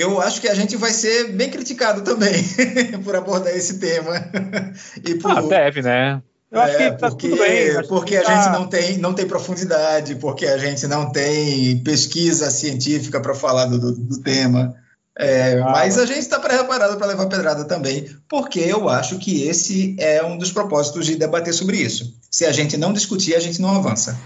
eu 0.00 0.20
acho 0.20 0.40
que 0.40 0.48
a 0.48 0.54
gente 0.54 0.76
vai 0.76 0.92
ser 0.92 1.32
bem 1.32 1.50
criticado 1.50 2.02
também 2.02 2.32
por 3.04 3.16
abordar 3.16 3.54
esse 3.54 3.78
tema. 3.78 4.12
e 5.04 5.14
por, 5.14 5.30
ah, 5.30 5.40
deve, 5.40 5.82
né? 5.82 6.22
Eu 6.50 6.60
acho 6.60 6.76
é, 6.76 6.90
que 6.90 6.98
tá 6.98 7.08
porque, 7.08 7.28
tudo 7.28 7.38
bem. 7.38 7.86
Porque 7.88 8.16
a 8.16 8.22
tá... 8.22 8.34
gente 8.34 8.52
não 8.52 8.66
tem, 8.66 8.98
não 8.98 9.14
tem 9.14 9.26
profundidade, 9.26 10.14
porque 10.16 10.46
a 10.46 10.58
gente 10.58 10.86
não 10.86 11.10
tem 11.10 11.78
pesquisa 11.82 12.50
científica 12.50 13.20
para 13.20 13.34
falar 13.34 13.66
do, 13.66 13.78
do, 13.78 13.92
do 13.92 14.20
tema. 14.20 14.74
É, 15.18 15.60
ah, 15.60 15.70
mas 15.70 15.98
a 15.98 16.04
gente 16.04 16.18
está 16.18 16.38
preparado 16.38 16.98
para 16.98 17.06
levar 17.06 17.26
pedrada 17.26 17.64
também, 17.64 18.06
porque 18.28 18.60
eu 18.60 18.88
acho 18.88 19.18
que 19.18 19.44
esse 19.48 19.96
é 19.98 20.22
um 20.22 20.36
dos 20.36 20.52
propósitos 20.52 21.06
de 21.06 21.16
debater 21.16 21.54
sobre 21.54 21.78
isso. 21.78 22.14
Se 22.30 22.44
a 22.44 22.52
gente 22.52 22.76
não 22.76 22.92
discutir, 22.92 23.34
a 23.34 23.40
gente 23.40 23.60
não 23.60 23.74
avança. 23.74 24.18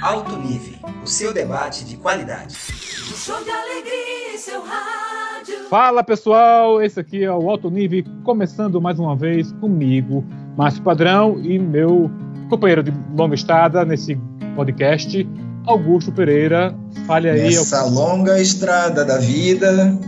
Alto 0.00 0.36
Nível, 0.36 0.78
o 1.02 1.06
seu 1.06 1.34
debate 1.34 1.84
de 1.84 1.96
qualidade. 1.96 2.54
Fala 5.68 6.04
pessoal, 6.04 6.80
esse 6.80 7.00
aqui 7.00 7.24
é 7.24 7.32
o 7.32 7.50
Alto 7.50 7.68
Nível, 7.68 8.04
começando 8.22 8.80
mais 8.80 8.98
uma 9.00 9.16
vez 9.16 9.50
comigo, 9.52 10.24
Márcio 10.56 10.82
Padrão 10.82 11.40
e 11.42 11.58
meu 11.58 12.10
companheiro 12.48 12.82
de 12.82 12.92
longa 13.16 13.34
estada 13.34 13.84
nesse 13.84 14.16
podcast, 14.54 15.28
Augusto 15.66 16.12
Pereira. 16.12 16.74
Fale 17.06 17.28
aí. 17.28 17.54
Essa 17.54 17.84
longa 17.84 18.40
estrada 18.40 19.04
da 19.04 19.18
vida. 19.18 19.98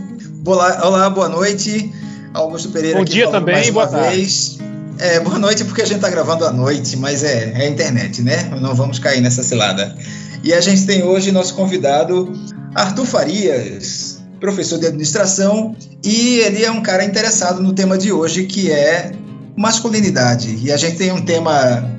Olá, 0.45 0.87
olá, 0.87 1.09
boa 1.09 1.27
noite. 1.27 1.93
Augusto 2.33 2.69
Pereira 2.69 2.97
Bom 2.97 3.05
dia 3.05 3.29
também, 3.29 3.71
boa 3.71 3.87
tarde. 3.87 4.15
Vez. 4.15 4.57
É, 4.99 5.19
boa 5.19 5.39
noite 5.39 5.65
porque 5.65 5.81
a 5.81 5.85
gente 5.85 5.97
está 5.97 6.09
gravando 6.09 6.45
à 6.45 6.51
noite, 6.51 6.95
mas 6.95 7.23
é, 7.23 7.53
é 7.55 7.67
internet, 7.67 8.21
né? 8.21 8.51
Não 8.61 8.75
vamos 8.75 8.99
cair 8.99 9.19
nessa 9.19 9.43
cilada. 9.43 9.95
E 10.43 10.53
a 10.53 10.61
gente 10.61 10.85
tem 10.85 11.03
hoje 11.03 11.31
nosso 11.31 11.55
convidado, 11.55 12.31
Arthur 12.75 13.05
Farias, 13.05 14.21
professor 14.39 14.79
de 14.79 14.87
administração, 14.87 15.75
e 16.03 16.39
ele 16.39 16.63
é 16.63 16.71
um 16.71 16.81
cara 16.81 17.03
interessado 17.03 17.61
no 17.61 17.73
tema 17.73 17.97
de 17.97 18.11
hoje, 18.11 18.45
que 18.45 18.71
é 18.71 19.11
masculinidade. 19.55 20.57
E 20.61 20.71
a 20.71 20.77
gente 20.77 20.97
tem 20.97 21.11
um 21.11 21.21
tema 21.21 21.89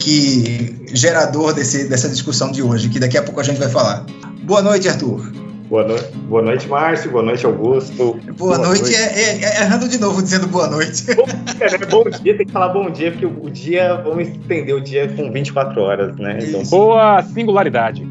que 0.00 0.82
gerador 0.92 1.52
desse, 1.52 1.84
dessa 1.88 2.08
discussão 2.08 2.50
de 2.50 2.62
hoje, 2.62 2.88
que 2.88 2.98
daqui 2.98 3.16
a 3.16 3.22
pouco 3.22 3.40
a 3.40 3.44
gente 3.44 3.58
vai 3.58 3.68
falar. 3.68 4.04
Boa 4.42 4.62
noite, 4.62 4.88
Arthur. 4.88 5.39
Boa, 5.70 5.84
no... 5.84 5.96
boa 6.26 6.42
noite, 6.42 6.68
Márcio. 6.68 7.12
Boa 7.12 7.22
noite, 7.22 7.46
Augusto. 7.46 7.94
Boa, 7.96 8.34
boa 8.36 8.58
noite, 8.58 8.82
noite. 8.82 8.96
É, 8.96 9.20
é, 9.20 9.44
é, 9.44 9.62
errando 9.62 9.88
de 9.88 10.00
novo, 10.00 10.20
dizendo 10.20 10.48
boa 10.48 10.66
noite. 10.66 11.14
Bom 11.14 11.24
dia, 11.24 11.78
né? 11.78 11.86
bom 11.88 12.10
dia, 12.10 12.36
tem 12.36 12.46
que 12.46 12.52
falar 12.52 12.70
bom 12.70 12.90
dia, 12.90 13.12
porque 13.12 13.26
o 13.26 13.48
dia, 13.48 13.94
vamos 14.02 14.26
estender 14.26 14.74
o 14.74 14.80
dia 14.80 15.08
com 15.08 15.30
24 15.30 15.80
horas, 15.80 16.16
né? 16.16 16.38
Então... 16.42 16.64
Boa 16.64 17.22
singularidade. 17.22 18.04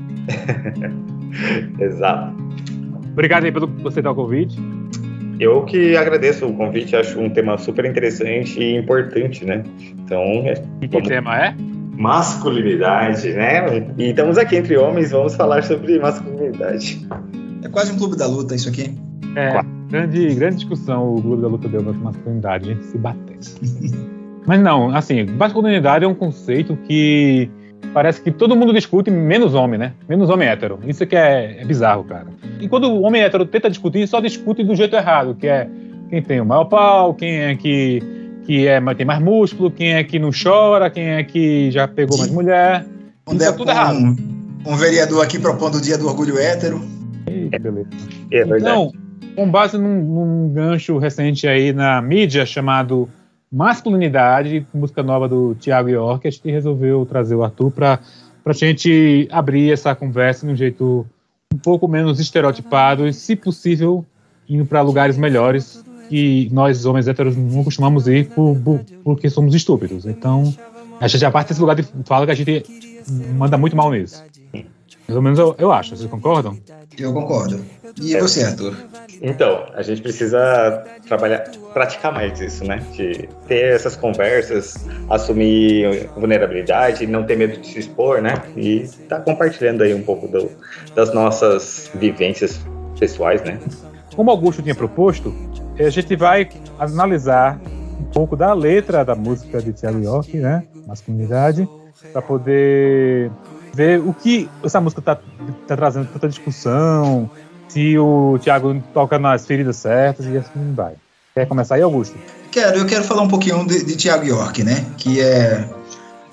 Exato. 1.77 2.33
Obrigado 3.11 3.43
aí 3.43 3.51
pelo 3.51 3.67
você 3.67 4.01
dar 4.01 4.11
o 4.11 4.15
convite. 4.15 4.57
Eu 5.37 5.63
que 5.63 5.97
agradeço 5.97 6.45
o 6.45 6.53
convite, 6.53 6.95
acho 6.95 7.19
um 7.19 7.29
tema 7.29 7.57
super 7.57 7.83
interessante 7.83 8.57
e 8.57 8.77
importante, 8.77 9.43
né? 9.43 9.63
Então, 10.05 10.21
é, 10.45 10.53
e 10.79 10.87
que 10.87 10.93
vamos... 10.93 11.09
tema 11.09 11.37
é? 11.37 11.55
Masculinidade, 11.97 13.33
né? 13.33 13.85
E 13.97 14.11
estamos 14.11 14.37
aqui 14.37 14.55
entre 14.55 14.77
homens, 14.77 15.11
vamos 15.11 15.35
falar 15.35 15.61
sobre 15.63 15.99
masculinidade. 15.99 17.05
É 17.69 17.71
quase 17.71 17.91
um 17.91 17.97
clube 17.97 18.17
da 18.17 18.25
luta 18.25 18.55
isso 18.55 18.67
aqui. 18.67 18.95
É, 19.35 19.61
grande, 19.89 20.33
grande 20.33 20.55
discussão 20.57 21.13
o 21.15 21.21
clube 21.21 21.41
da 21.41 21.47
luta 21.47 21.69
deu 21.69 21.83
na 21.83 21.93
masculinidade, 21.93 22.77
se 22.83 22.97
batendo. 22.97 23.39
Mas 24.45 24.59
não, 24.59 24.95
assim, 24.95 25.25
masculinidade 25.25 26.03
é 26.03 26.07
um 26.07 26.15
conceito 26.15 26.75
que 26.87 27.47
parece 27.93 28.21
que 28.21 28.31
todo 28.31 28.55
mundo 28.55 28.73
discute, 28.73 29.11
menos 29.11 29.53
homem, 29.53 29.79
né? 29.79 29.93
Menos 30.07 30.29
homem 30.31 30.47
hétero. 30.47 30.79
Isso 30.87 31.05
que 31.05 31.15
é, 31.15 31.61
é 31.61 31.65
bizarro, 31.65 32.03
cara. 32.03 32.25
E 32.59 32.67
quando 32.67 32.85
o 32.85 33.01
homem 33.01 33.21
hétero 33.21 33.45
tenta 33.45 33.69
discutir, 33.69 34.07
só 34.07 34.19
discute 34.19 34.63
do 34.63 34.75
jeito 34.75 34.95
errado, 34.95 35.35
que 35.35 35.47
é 35.47 35.69
quem 36.09 36.23
tem 36.23 36.41
o 36.41 36.45
maior 36.45 36.65
pau, 36.65 37.13
quem 37.13 37.41
é 37.41 37.55
que, 37.55 38.01
que 38.45 38.67
é, 38.67 38.81
tem 38.95 39.05
mais 39.05 39.21
músculo, 39.21 39.69
quem 39.69 39.93
é 39.93 40.03
que 40.03 40.17
não 40.17 40.31
chora, 40.31 40.89
quem 40.89 41.09
é 41.09 41.23
que 41.23 41.69
já 41.69 41.87
pegou 41.87 42.17
mais 42.17 42.31
mulher. 42.31 42.87
Isso 43.31 43.43
é, 43.43 43.47
é 43.47 43.51
tudo 43.51 43.67
um, 43.67 43.71
errado. 43.71 44.17
Um 44.65 44.75
vereador 44.75 45.23
aqui 45.23 45.37
propondo 45.37 45.75
o 45.75 45.81
dia 45.81 45.99
do 45.99 46.07
orgulho 46.07 46.39
hétero. 46.39 46.98
Eita, 47.29 47.59
beleza. 47.59 47.89
É 48.31 48.41
então, 48.41 48.91
com 49.35 49.49
base 49.49 49.77
num, 49.77 50.03
num, 50.03 50.53
gancho 50.53 50.97
recente 50.97 51.47
aí 51.47 51.71
na 51.71 52.01
mídia 52.01 52.45
chamado 52.45 53.07
Masculinidade, 53.51 54.65
música 54.73 55.01
nova 55.01 55.27
do 55.27 55.55
Tiago 55.55 55.89
York, 55.89 56.27
a 56.27 56.31
gente 56.31 56.51
resolveu 56.51 57.05
trazer 57.05 57.35
o 57.35 57.43
Arthur 57.43 57.71
para 57.71 57.99
a 58.45 58.53
gente 58.53 59.27
abrir 59.31 59.71
essa 59.71 59.95
conversa 59.95 60.45
de 60.45 60.53
um 60.53 60.55
jeito 60.55 61.05
um 61.53 61.57
pouco 61.57 61.87
menos 61.87 62.19
estereotipado 62.19 63.07
e, 63.07 63.13
se 63.13 63.35
possível, 63.35 64.05
indo 64.47 64.65
para 64.65 64.81
lugares 64.81 65.17
melhores 65.17 65.83
que 66.09 66.49
nós, 66.51 66.85
homens 66.85 67.07
héteros, 67.07 67.35
não 67.37 67.63
costumamos 67.63 68.07
ir 68.07 68.29
por, 68.29 68.55
por, 68.59 68.81
porque 69.03 69.29
somos 69.29 69.53
estúpidos. 69.53 70.05
Então, 70.05 70.53
a 70.99 71.07
gente 71.07 71.21
já 71.21 71.31
parte 71.31 71.49
desse 71.49 71.61
lugar 71.61 71.75
de 71.75 71.83
fala 72.03 72.25
que 72.25 72.31
a 72.31 72.35
gente 72.35 72.63
manda 73.37 73.57
muito 73.57 73.75
mal 73.75 73.91
nisso. 73.91 74.23
Pelo 75.09 75.23
menos 75.23 75.39
eu, 75.39 75.55
eu 75.57 75.71
acho. 75.71 75.97
Vocês 75.97 76.09
concordam? 76.09 76.55
Eu 76.97 77.11
concordo. 77.11 77.59
E 77.99 78.15
é. 78.15 78.21
você, 78.21 78.43
Arthur? 78.43 78.75
Então, 79.21 79.65
a 79.73 79.81
gente 79.81 80.03
precisa 80.03 80.83
trabalhar, 81.07 81.49
praticar 81.73 82.13
mais 82.13 82.39
isso, 82.39 82.63
né? 82.63 82.77
De 82.93 83.27
ter 83.47 83.73
essas 83.73 83.95
conversas, 83.95 84.85
assumir 85.09 86.07
vulnerabilidade, 86.15 87.07
não 87.07 87.23
ter 87.23 87.37
medo 87.37 87.59
de 87.59 87.67
se 87.67 87.79
expor, 87.79 88.21
né? 88.21 88.35
E 88.55 88.87
tá 89.07 89.19
compartilhando 89.19 89.81
aí 89.81 89.95
um 89.95 90.03
pouco 90.03 90.27
do, 90.27 90.51
das 90.93 91.11
nossas 91.11 91.89
vivências 91.95 92.59
pessoais, 92.99 93.43
né? 93.43 93.59
Como 94.15 94.29
Augusto 94.29 94.61
tinha 94.61 94.75
proposto, 94.75 95.33
a 95.79 95.89
gente 95.89 96.15
vai 96.15 96.47
analisar 96.77 97.59
um 97.99 98.05
pouco 98.13 98.35
da 98.35 98.53
letra 98.53 99.03
da 99.03 99.15
música 99.15 99.59
de 99.59 99.73
Thiago 99.73 100.03
York, 100.03 100.37
né? 100.37 100.65
Masculinidade, 100.85 101.67
para 102.13 102.21
poder 102.21 103.31
ver 103.79 104.01
o 104.01 104.13
que 104.13 104.49
essa 104.61 104.81
música 104.81 105.01
tá, 105.01 105.15
tá 105.15 105.77
trazendo 105.77 106.09
tanta 106.11 106.27
discussão, 106.27 107.31
se 107.69 107.97
o 107.97 108.37
Thiago 108.41 108.83
toca 108.93 109.17
nas 109.17 109.45
feridas 109.45 109.77
certas 109.77 110.25
e 110.25 110.37
assim 110.37 110.73
vai. 110.75 110.95
Quer 111.33 111.47
começar 111.47 111.75
aí, 111.75 111.81
Augusto? 111.81 112.17
Quero, 112.51 112.79
eu 112.79 112.85
quero 112.85 113.05
falar 113.05 113.21
um 113.21 113.29
pouquinho 113.29 113.65
de, 113.65 113.85
de 113.85 113.95
Thiago 113.95 114.25
York, 114.25 114.63
né? 114.63 114.85
Que 114.97 115.21
é 115.21 115.69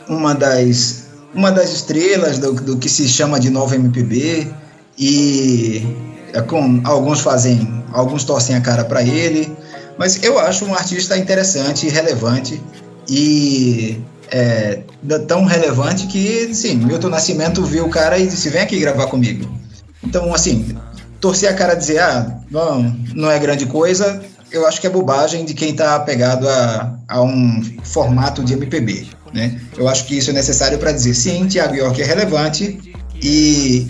uma 0.08 0.34
das, 0.34 1.06
uma 1.32 1.52
das 1.52 1.72
estrelas 1.72 2.40
do, 2.40 2.52
do 2.52 2.78
que 2.78 2.88
se 2.88 3.08
chama 3.08 3.38
de 3.38 3.48
nova 3.48 3.76
MPB 3.76 4.52
e 4.98 5.86
é 6.32 6.42
com, 6.42 6.80
alguns 6.84 7.20
fazem, 7.20 7.84
alguns 7.92 8.24
torcem 8.24 8.56
a 8.56 8.60
cara 8.60 8.84
para 8.84 9.04
ele, 9.04 9.56
mas 9.96 10.20
eu 10.24 10.36
acho 10.40 10.64
um 10.64 10.74
artista 10.74 11.16
interessante 11.16 11.88
relevante 11.88 12.60
e 13.08 14.00
é, 14.31 14.81
tão 15.26 15.44
relevante 15.44 16.06
que, 16.06 16.54
sim, 16.54 16.76
Milton 16.76 17.09
Nascimento 17.09 17.62
viu 17.62 17.87
o 17.87 17.91
cara 17.91 18.19
e 18.19 18.26
disse: 18.26 18.48
vem 18.48 18.62
aqui 18.62 18.78
gravar 18.78 19.06
comigo. 19.06 19.48
Então, 20.03 20.34
assim, 20.34 20.76
torcer 21.20 21.48
a 21.48 21.54
cara 21.54 21.75
e 21.75 21.76
dizer: 21.76 21.98
ah, 22.00 22.41
não, 22.50 22.82
não 23.15 23.31
é 23.31 23.38
grande 23.38 23.66
coisa, 23.66 24.22
eu 24.50 24.66
acho 24.66 24.81
que 24.81 24.86
é 24.86 24.91
bobagem 24.91 25.44
de 25.44 25.54
quem 25.54 25.70
está 25.70 25.97
apegado 25.97 26.48
a, 26.48 26.98
a 27.09 27.22
um 27.22 27.62
formato 27.84 28.42
de 28.42 28.54
MPB. 28.54 29.06
Né? 29.32 29.60
Eu 29.76 29.88
acho 29.88 30.06
que 30.06 30.16
isso 30.16 30.31
é 30.31 30.32
necessário 30.32 30.78
para 30.78 30.92
dizer: 30.92 31.15
sim, 31.15 31.47
Tiago 31.47 31.75
York 31.75 32.00
é 32.00 32.04
relevante 32.04 32.94
e, 33.22 33.86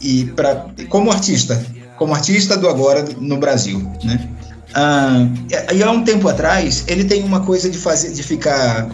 e 0.00 0.24
pra, 0.36 0.66
como 0.88 1.10
artista, 1.10 1.64
como 1.96 2.14
artista 2.14 2.56
do 2.56 2.68
agora 2.68 3.04
no 3.18 3.38
Brasil. 3.38 3.80
Né? 4.04 4.28
Ah, 4.74 5.26
e 5.74 5.82
há 5.82 5.90
um 5.90 6.04
tempo 6.04 6.28
atrás, 6.28 6.84
ele 6.86 7.04
tem 7.04 7.24
uma 7.24 7.40
coisa 7.40 7.68
de 7.68 7.76
fazer, 7.76 8.12
de 8.12 8.22
ficar 8.22 8.88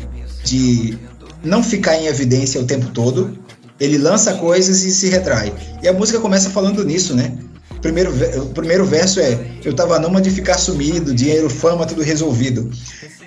de 0.46 0.96
não 1.42 1.62
ficar 1.62 1.96
em 1.96 2.06
evidência 2.06 2.60
o 2.60 2.64
tempo 2.64 2.86
todo. 2.90 3.36
Ele 3.78 3.98
lança 3.98 4.34
coisas 4.34 4.82
e 4.84 4.90
se 4.90 5.08
retrai. 5.08 5.52
E 5.82 5.88
a 5.88 5.92
música 5.92 6.18
começa 6.18 6.48
falando 6.48 6.82
nisso, 6.84 7.14
né? 7.14 7.36
Primeiro, 7.82 8.10
o 8.42 8.46
primeiro 8.46 8.86
verso 8.86 9.20
é: 9.20 9.38
Eu 9.64 9.74
tava 9.74 9.98
numa 9.98 10.20
de 10.20 10.30
ficar 10.30 10.56
sumido, 10.56 11.14
dinheiro, 11.14 11.50
fama, 11.50 11.84
tudo 11.84 12.02
resolvido. 12.02 12.70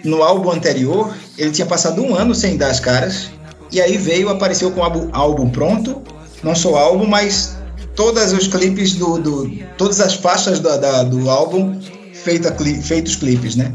No 0.03 0.23
álbum 0.23 0.49
anterior, 0.49 1.13
ele 1.37 1.51
tinha 1.51 1.67
passado 1.67 2.01
um 2.01 2.15
ano 2.15 2.33
sem 2.33 2.57
dar 2.57 2.71
as 2.71 2.79
caras. 2.79 3.29
E 3.71 3.79
aí 3.79 3.97
veio, 3.97 4.29
apareceu 4.29 4.71
com 4.71 4.81
o 4.81 5.09
álbum, 5.13 5.49
pronto. 5.49 6.01
Não 6.41 6.55
só 6.55 6.75
álbum, 6.75 7.05
mas 7.05 7.55
todos 7.95 8.33
os 8.33 8.47
clipes 8.47 8.95
do, 8.95 9.19
do 9.19 9.51
todas 9.77 9.99
as 9.99 10.15
faixas 10.15 10.59
do, 10.59 10.77
da, 10.77 11.03
do 11.03 11.29
álbum 11.29 11.79
feita, 12.13 12.55
feitos 12.81 13.15
clipes, 13.15 13.55
né? 13.55 13.71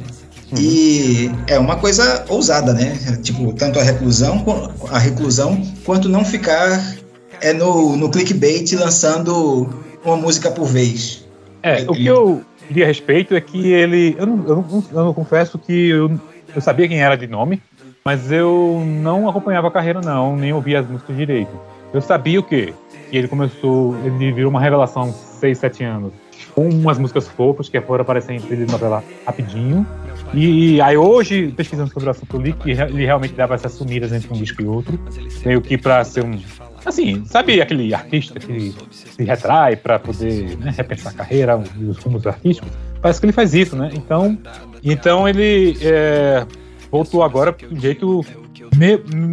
Uhum. 0.52 0.58
E 0.58 1.31
é 1.46 1.58
uma 1.58 1.76
coisa 1.76 2.25
ousada, 2.29 2.73
né? 2.73 2.96
Tipo, 3.23 3.52
tanto 3.52 3.79
a 3.79 3.82
reclusão, 3.82 4.44
a 4.91 4.99
reclusão 4.99 5.61
quanto 5.85 6.08
não 6.08 6.25
ficar 6.25 6.94
é 7.41 7.52
no, 7.52 7.96
no 7.96 8.11
clickbait 8.11 8.73
lançando 8.75 9.69
uma 10.05 10.17
música 10.17 10.50
por 10.50 10.67
vez. 10.67 11.25
É, 11.62 11.82
o 11.88 11.94
que 11.94 12.06
eu 12.06 12.43
li 12.70 12.82
a 12.82 12.87
respeito 12.87 13.35
é 13.35 13.41
que 13.41 13.73
ele. 13.73 14.14
Eu 14.19 14.26
não, 14.26 14.37
eu 14.46 14.56
não, 14.56 14.85
eu 14.93 15.05
não 15.06 15.14
confesso 15.14 15.58
que 15.58 15.91
eu, 15.91 16.20
eu 16.55 16.61
sabia 16.61 16.87
quem 16.87 17.02
era 17.02 17.17
de 17.17 17.26
nome, 17.26 17.62
mas 18.05 18.31
eu 18.31 18.82
não 18.85 19.29
acompanhava 19.29 19.69
a 19.69 19.70
carreira, 19.70 20.00
não, 20.00 20.37
nem 20.37 20.52
ouvia 20.52 20.81
as 20.81 20.87
músicas 20.87 21.17
direito. 21.17 21.58
Eu 21.93 22.00
sabia 22.00 22.41
o 22.41 22.43
quê? 22.43 22.75
E 23.11 23.17
ele 23.17 23.29
começou, 23.29 23.96
ele 24.05 24.32
virou 24.32 24.50
uma 24.50 24.61
revelação 24.61 25.12
6, 25.12 25.58
7 25.58 25.85
anos. 25.85 26.12
Com 26.55 26.69
umas 26.69 26.99
músicas 26.99 27.26
fofas 27.29 27.69
que 27.69 27.81
foram 27.81 28.02
aparecer 28.02 28.32
em 28.32 28.41
trilha 28.41 28.67
de 28.67 28.73
novela 28.73 29.02
rapidinho. 29.26 29.87
E, 30.37 30.81
aí 30.81 30.97
hoje, 30.97 31.53
pesquisando 31.57 31.93
sobre 31.93 32.09
o 32.09 32.11
assunto, 32.11 32.39
li 32.39 32.53
que 32.53 32.71
ele 32.71 33.05
realmente 33.05 33.35
dava 33.35 33.55
essas 33.55 33.73
sumidas 33.73 34.13
entre 34.13 34.33
um 34.33 34.37
disco 34.37 34.63
e 34.63 34.67
outro. 34.67 34.99
Meio 35.45 35.61
que 35.61 35.79
pra 35.79 36.05
ser 36.05 36.25
um. 36.25 36.39
Assim, 36.85 37.25
sabe 37.25 37.61
aquele 37.61 37.95
artista 37.95 38.39
que 38.39 38.75
se 38.91 39.25
retrai 39.25 39.77
para 39.77 39.99
poder 39.99 40.57
né, 40.59 40.75
repensar 40.77 41.11
a 41.11 41.15
carreira 41.15 41.63
e 41.79 41.85
os 41.85 41.99
rumos 41.99 42.27
artísticos? 42.27 42.71
Parece 43.01 43.21
que 43.21 43.27
ele 43.27 43.33
faz 43.33 43.55
isso, 43.55 43.75
né? 43.77 43.91
Então, 43.95 44.39
então 44.83 45.29
ele 45.29 45.77
é, 45.81 46.47
voltou 46.91 47.23
agora 47.23 47.53
de 47.53 47.75
um 47.75 47.81
jeito 47.81 48.25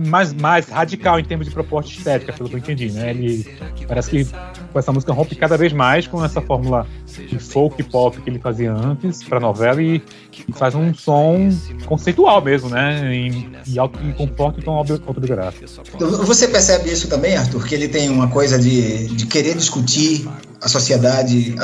mais, 0.08 0.34
mais 0.34 0.68
radical 0.68 1.20
em 1.20 1.24
termos 1.24 1.48
de 1.48 1.54
proposta 1.54 1.92
estética, 1.92 2.34
pelo 2.34 2.50
que 2.50 2.56
eu 2.56 2.60
entendi, 2.60 2.92
né? 2.92 3.12
Ele 3.12 3.46
parece 3.88 4.10
que 4.10 4.28
com 4.72 4.80
essa 4.80 4.92
música 4.92 5.12
rompe 5.12 5.36
cada 5.36 5.58
vez 5.58 5.74
mais 5.74 6.08
com 6.08 6.24
essa 6.24 6.42
fórmula 6.42 6.88
de 7.06 7.38
folk 7.40 7.82
pop 7.84 8.20
que 8.22 8.30
ele 8.30 8.40
fazia 8.40 8.72
antes 8.72 9.24
para 9.24 9.40
novela 9.40 9.82
e, 9.82 10.02
e, 10.48 10.54
faz 10.54 10.76
um 10.76 10.94
som 10.94 11.50
conceitual 11.86 12.42
mesmo, 12.42 12.70
né? 12.70 13.14
Em, 13.14 13.52
em 13.68 13.78
alto 13.78 14.00
em 14.04 14.12
conforto 14.14 14.62
e 14.62 14.70
autobiográfico. 15.08 15.66
Você 16.00 16.48
percebe 16.48 16.92
isso 16.92 17.08
também, 17.08 17.36
Arthur? 17.36 17.66
Que 17.66 17.76
ele 17.76 17.88
tem 17.88 18.10
uma 18.10 18.28
coisa 18.28 18.58
de, 18.58 19.08
de 19.08 19.26
querer 19.26 19.56
discutir 19.56 20.28
a 20.62 20.68
sociedade 20.68 21.56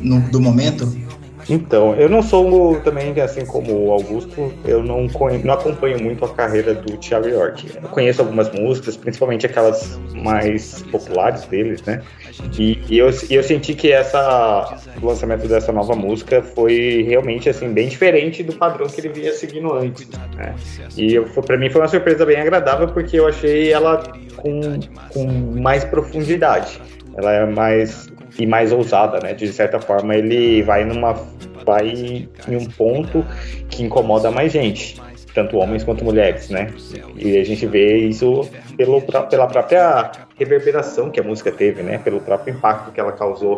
no, 0.00 0.20
do 0.30 0.40
momento? 0.40 0.92
Então, 1.48 1.94
eu 1.94 2.08
não 2.08 2.22
sou 2.22 2.80
também, 2.80 3.18
assim 3.20 3.44
como 3.44 3.86
o 3.86 3.92
Augusto, 3.92 4.52
eu 4.64 4.82
não, 4.82 5.06
não 5.44 5.54
acompanho 5.54 6.02
muito 6.02 6.24
a 6.24 6.28
carreira 6.28 6.74
do 6.74 6.96
Thiago 6.96 7.28
York. 7.28 7.66
Eu 7.82 7.88
conheço 7.88 8.22
algumas 8.22 8.50
músicas, 8.52 8.96
principalmente 8.96 9.46
aquelas 9.46 9.98
mais 10.14 10.82
populares 10.90 11.44
deles, 11.46 11.82
né? 11.82 12.02
E, 12.58 12.78
e 12.88 12.98
eu, 12.98 13.10
e 13.28 13.34
eu 13.34 13.42
senti 13.42 13.74
que 13.74 13.92
essa, 13.92 14.78
o 15.00 15.06
lançamento 15.06 15.46
dessa 15.48 15.72
nova 15.72 15.94
música 15.94 16.42
foi 16.42 17.04
realmente, 17.06 17.48
assim, 17.48 17.72
bem 17.72 17.88
diferente 17.88 18.42
do 18.42 18.54
padrão 18.54 18.86
que 18.86 19.00
ele 19.00 19.08
vinha 19.08 19.32
seguindo 19.32 19.72
antes, 19.72 20.08
né? 20.36 20.54
E 20.96 21.20
para 21.20 21.56
mim 21.56 21.70
foi 21.70 21.80
uma 21.80 21.88
surpresa 21.88 22.24
bem 22.24 22.40
agradável, 22.40 22.88
porque 22.88 23.18
eu 23.18 23.26
achei 23.26 23.72
ela 23.72 24.02
com, 24.36 24.60
com 25.12 25.26
mais 25.60 25.84
profundidade. 25.84 26.80
Ela 27.16 27.32
é 27.32 27.46
mais 27.46 28.10
e 28.38 28.46
mais 28.46 28.72
ousada, 28.72 29.18
né? 29.20 29.34
De 29.34 29.52
certa 29.52 29.80
forma, 29.80 30.14
ele 30.14 30.62
vai 30.62 30.84
numa 30.84 31.14
vai 31.64 32.28
em 32.48 32.56
um 32.56 32.64
ponto 32.66 33.24
que 33.68 33.84
incomoda 33.84 34.30
mais 34.32 34.50
gente, 34.50 35.00
tanto 35.32 35.56
homens 35.58 35.84
quanto 35.84 36.04
mulheres, 36.04 36.48
né? 36.48 36.72
E 37.16 37.38
a 37.38 37.44
gente 37.44 37.66
vê 37.66 37.98
isso 37.98 38.48
pelo, 38.76 39.00
pela 39.00 39.46
própria 39.46 40.10
reverberação 40.36 41.10
que 41.10 41.20
a 41.20 41.22
música 41.22 41.52
teve, 41.52 41.82
né? 41.82 41.98
Pelo 41.98 42.20
próprio 42.20 42.54
impacto 42.54 42.90
que 42.90 43.00
ela 43.00 43.12
causou 43.12 43.56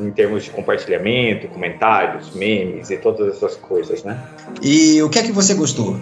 em 0.00 0.10
termos 0.10 0.44
de 0.44 0.50
compartilhamento, 0.50 1.48
comentários, 1.48 2.34
memes 2.34 2.90
e 2.90 2.96
todas 2.96 3.36
essas 3.36 3.56
coisas, 3.56 4.02
né? 4.02 4.18
E 4.62 5.02
o 5.02 5.10
que 5.10 5.18
é 5.18 5.22
que 5.22 5.32
você 5.32 5.54
gostou? 5.54 5.96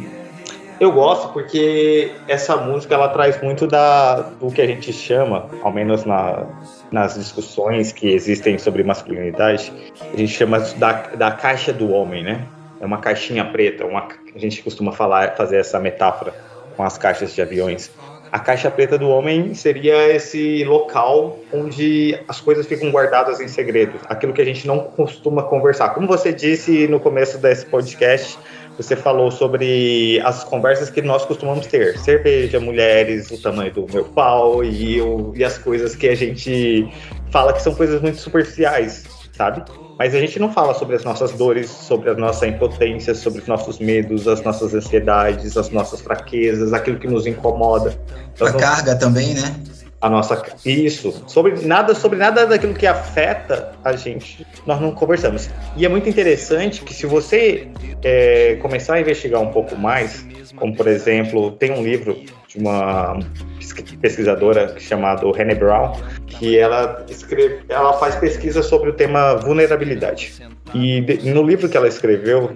Eu 0.81 0.91
gosto 0.93 1.31
porque 1.35 2.11
essa 2.27 2.57
música 2.57 2.95
ela 2.95 3.11
traz 3.11 3.39
muito 3.43 3.67
da, 3.67 4.23
do 4.23 4.51
que 4.51 4.63
a 4.63 4.67
gente 4.67 4.91
chama, 4.95 5.47
ao 5.63 5.71
menos 5.71 6.07
na, 6.07 6.47
nas 6.91 7.17
discussões 7.17 7.93
que 7.93 8.09
existem 8.09 8.57
sobre 8.59 8.83
masculinidade, 8.83 9.71
a 10.11 10.17
gente 10.17 10.33
chama 10.33 10.59
da, 10.59 10.93
da 11.15 11.33
caixa 11.33 11.71
do 11.71 11.93
homem, 11.93 12.25
né? 12.25 12.47
É 12.81 12.87
uma 12.87 12.97
caixinha 12.97 13.45
preta, 13.45 13.85
uma, 13.85 14.09
a 14.35 14.39
gente 14.39 14.63
costuma 14.63 14.91
falar, 14.91 15.37
fazer 15.37 15.59
essa 15.59 15.79
metáfora 15.79 16.33
com 16.75 16.83
as 16.83 16.97
caixas 16.97 17.35
de 17.35 17.43
aviões. 17.43 17.91
A 18.33 18.39
caixa 18.39 18.71
preta 18.71 18.97
do 18.97 19.09
homem 19.09 19.53
seria 19.55 20.09
esse 20.15 20.65
local 20.65 21.41
onde 21.53 22.19
as 22.27 22.41
coisas 22.41 22.65
ficam 22.65 22.91
guardadas 22.91 23.39
em 23.39 23.49
segredo, 23.49 23.99
aquilo 24.09 24.33
que 24.33 24.41
a 24.41 24.45
gente 24.47 24.67
não 24.67 24.79
costuma 24.79 25.43
conversar. 25.43 25.91
Como 25.91 26.07
você 26.07 26.33
disse 26.33 26.87
no 26.89 26.99
começo 27.01 27.37
desse 27.37 27.67
podcast, 27.67 28.39
você 28.83 28.97
falou 28.97 29.31
sobre 29.31 30.19
as 30.25 30.43
conversas 30.43 30.89
que 30.89 31.03
nós 31.03 31.25
costumamos 31.27 31.67
ter. 31.67 31.99
Cerveja, 31.99 32.59
mulheres, 32.59 33.31
o 33.31 33.41
tamanho 33.41 33.73
do 33.73 33.87
meu 33.93 34.05
pau 34.05 34.65
e, 34.65 34.97
eu, 34.97 35.33
e 35.37 35.45
as 35.45 35.59
coisas 35.59 35.95
que 35.95 36.09
a 36.09 36.15
gente 36.15 36.91
fala 37.31 37.53
que 37.53 37.63
são 37.63 37.75
coisas 37.75 38.01
muito 38.01 38.17
superficiais, 38.17 39.05
sabe? 39.37 39.63
Mas 39.99 40.15
a 40.15 40.19
gente 40.19 40.39
não 40.39 40.51
fala 40.51 40.73
sobre 40.73 40.97
as 40.97 41.05
nossas 41.05 41.33
dores, 41.33 41.69
sobre 41.69 42.09
a 42.09 42.15
nossa 42.15 42.47
impotência, 42.47 43.15
sobre 43.15 43.43
os 43.43 43.47
nossos 43.47 43.79
medos, 43.79 44.27
as 44.27 44.43
nossas 44.43 44.73
ansiedades, 44.73 45.59
as 45.59 45.69
nossas 45.69 46.01
fraquezas, 46.01 46.73
aquilo 46.73 46.99
que 46.99 47.07
nos 47.07 47.27
incomoda. 47.27 47.95
A 48.41 48.53
carga 48.55 48.97
também, 48.97 49.35
né? 49.35 49.61
A 50.01 50.09
nossa 50.09 50.43
isso 50.65 51.25
sobre 51.27 51.67
nada 51.67 51.95
sobre 51.95 52.19
nada 52.19 52.47
daquilo 52.47 52.73
que 52.73 52.87
afeta 52.87 53.73
a 53.85 53.93
gente 53.93 54.47
nós 54.67 54.81
não 54.81 54.93
conversamos. 54.93 55.51
E 55.77 55.85
é 55.85 55.89
muito 55.89 56.09
interessante 56.09 56.83
que 56.83 56.95
se 56.95 57.07
você 57.07 57.69
é, 58.03 58.57
começar 58.63 58.95
a 58.95 59.01
investigar 59.01 59.41
um 59.41 59.51
pouco 59.51 59.77
mais 59.77 60.27
como 60.57 60.75
por 60.75 60.87
exemplo 60.87 61.53
tem 61.53 61.71
um 61.71 61.83
livro 61.83 62.17
de 62.49 62.59
uma 62.59 63.19
pesquisadora 64.01 64.75
chamado 64.79 65.31
René 65.33 65.55
Brown 65.55 65.93
que 66.27 66.59
ela 66.59 67.05
escreve 67.09 67.61
ela 67.69 67.93
faz 67.95 68.17
pesquisa 68.17 68.63
sobre 68.63 68.91
o 68.91 68.93
tema 68.95 69.35
vulnerabilidade. 69.37 70.33
E 70.73 71.01
no 71.31 71.43
livro 71.43 71.69
que 71.69 71.77
ela 71.77 71.89
escreveu 71.89 72.55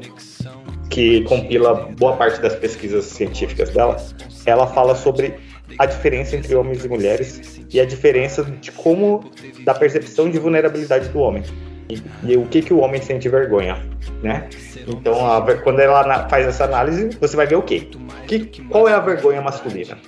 que 0.88 1.23
compila 1.25 1.75
boa 1.99 2.17
parte 2.17 2.41
das 2.41 2.55
pesquisas 2.55 3.05
científicas 3.05 3.70
dela 3.70 3.96
ela 4.46 4.67
fala 4.67 4.94
sobre 4.94 5.35
a 5.78 5.87
diferença 5.87 6.37
entre 6.37 6.55
homens 6.55 6.84
e 6.84 6.88
mulheres 6.88 7.61
e 7.72 7.81
a 7.81 7.84
diferença 7.84 8.44
de 8.44 8.70
como 8.70 9.31
da 9.64 9.75
percepção 9.75 10.31
de 10.31 10.38
vulnerabilidade 10.38 11.08
do 11.08 11.19
homem 11.19 11.43
e, 11.88 12.02
e 12.32 12.37
o 12.37 12.46
que 12.46 12.62
que 12.62 12.72
o 12.72 12.78
homem 12.78 13.00
sente 13.00 13.28
vergonha, 13.28 13.84
né? 14.22 14.49
Então, 14.87 15.26
a, 15.26 15.43
quando 15.58 15.81
ela 15.81 16.28
faz 16.28 16.46
essa 16.46 16.64
análise, 16.64 17.11
você 17.20 17.37
vai 17.37 17.46
ver 17.46 17.56
o 17.56 17.62
quê? 17.62 17.88
Que, 18.26 18.62
qual 18.69 18.88
é 18.88 18.93
a 18.93 19.00
vergonha 19.00 19.40
masculina? 19.43 19.99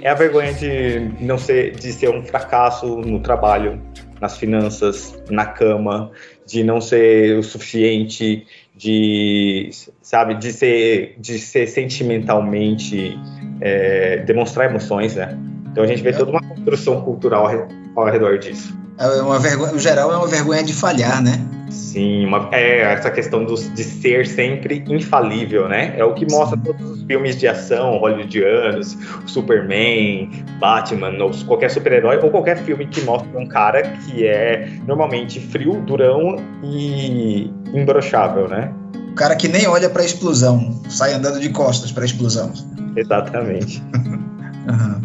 É 0.00 0.08
a 0.08 0.14
vergonha 0.14 0.52
de 0.52 1.10
não 1.20 1.38
ser, 1.38 1.72
de 1.72 1.92
ser 1.92 2.10
um 2.10 2.22
fracasso 2.22 2.86
no 2.86 3.20
trabalho, 3.20 3.80
nas 4.20 4.38
finanças, 4.38 5.22
na 5.28 5.44
cama, 5.44 6.10
de 6.46 6.62
não 6.62 6.80
ser 6.80 7.38
o 7.38 7.42
suficiente, 7.42 8.46
de 8.74 9.70
sabe, 10.00 10.34
de 10.34 10.52
ser, 10.52 11.14
de 11.18 11.38
ser 11.38 11.66
sentimentalmente 11.66 13.18
é, 13.60 14.18
demonstrar 14.18 14.70
emoções, 14.70 15.14
né? 15.14 15.36
Então 15.70 15.84
a 15.84 15.86
gente 15.86 16.02
vê 16.02 16.12
toda 16.12 16.30
uma 16.30 16.42
construção 16.42 17.00
cultural 17.02 17.48
ao 17.94 18.04
redor 18.06 18.38
disso. 18.38 18.76
É 18.98 19.20
uma 19.20 19.38
vergonha, 19.38 19.72
no 19.72 19.78
geral, 19.78 20.10
é 20.10 20.16
uma 20.16 20.26
vergonha 20.26 20.64
de 20.64 20.72
falhar, 20.72 21.22
né? 21.22 21.38
Sim, 21.68 22.24
uma, 22.24 22.48
é 22.52 22.80
essa 22.80 23.10
questão 23.10 23.44
do, 23.44 23.54
de 23.54 23.84
ser 23.84 24.26
sempre 24.26 24.82
infalível, 24.88 25.68
né? 25.68 25.94
É 25.98 26.04
o 26.04 26.14
que 26.14 26.26
mostra 26.30 26.58
todos 26.58 26.90
os 26.90 27.02
filmes 27.02 27.36
de 27.36 27.46
ação 27.46 27.98
hollywoodianos, 27.98 28.96
Superman, 29.26 30.30
Batman, 30.58 31.22
ou 31.22 31.30
qualquer 31.46 31.70
super-herói, 31.70 32.18
ou 32.22 32.30
qualquer 32.30 32.56
filme 32.58 32.86
que 32.86 33.02
mostra 33.02 33.38
um 33.38 33.46
cara 33.46 33.82
que 33.82 34.26
é 34.26 34.68
normalmente 34.86 35.40
frio, 35.40 35.82
durão 35.82 36.36
e 36.62 37.50
imbrochável, 37.74 38.48
né? 38.48 38.72
O 39.16 39.18
cara 39.18 39.34
que 39.34 39.48
nem 39.48 39.66
olha 39.66 39.88
para 39.88 40.02
a 40.02 40.04
explosão, 40.04 40.78
sai 40.90 41.14
andando 41.14 41.40
de 41.40 41.48
costas 41.48 41.90
para 41.90 42.02
a 42.02 42.04
explosão. 42.04 42.52
Exatamente. 42.94 43.82
uhum. 43.96 45.00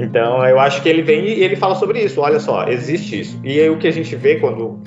Então, 0.00 0.44
eu 0.44 0.58
acho 0.58 0.82
que 0.82 0.88
ele 0.88 1.00
vem 1.00 1.24
e 1.26 1.44
ele 1.44 1.54
fala 1.54 1.76
sobre 1.76 2.02
isso. 2.02 2.20
Olha 2.20 2.40
só, 2.40 2.66
existe 2.66 3.20
isso. 3.20 3.40
E 3.44 3.60
aí 3.60 3.70
o 3.70 3.78
que 3.78 3.86
a 3.86 3.92
gente 3.92 4.16
vê 4.16 4.40
quando 4.40 4.80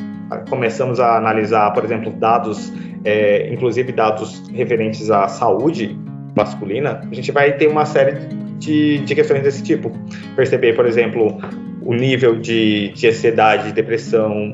começamos 0.50 1.00
a 1.00 1.16
analisar, 1.16 1.72
por 1.72 1.86
exemplo, 1.86 2.12
dados, 2.20 2.70
é, 3.06 3.50
inclusive 3.50 3.94
dados 3.94 4.44
referentes 4.54 5.10
à 5.10 5.30
saúde 5.30 5.98
masculina, 6.36 7.00
a 7.10 7.16
gente 7.16 7.32
vai 7.32 7.54
ter 7.54 7.68
uma 7.68 7.86
série 7.86 8.28
de, 8.60 8.98
de 8.98 9.16
questões 9.16 9.42
desse 9.42 9.64
tipo. 9.64 9.90
Perceber, 10.36 10.76
por 10.76 10.86
exemplo, 10.86 11.38
o 11.82 11.94
nível 11.94 12.42
de, 12.42 12.90
de 12.90 13.08
ansiedade, 13.08 13.72
depressão, 13.72 14.52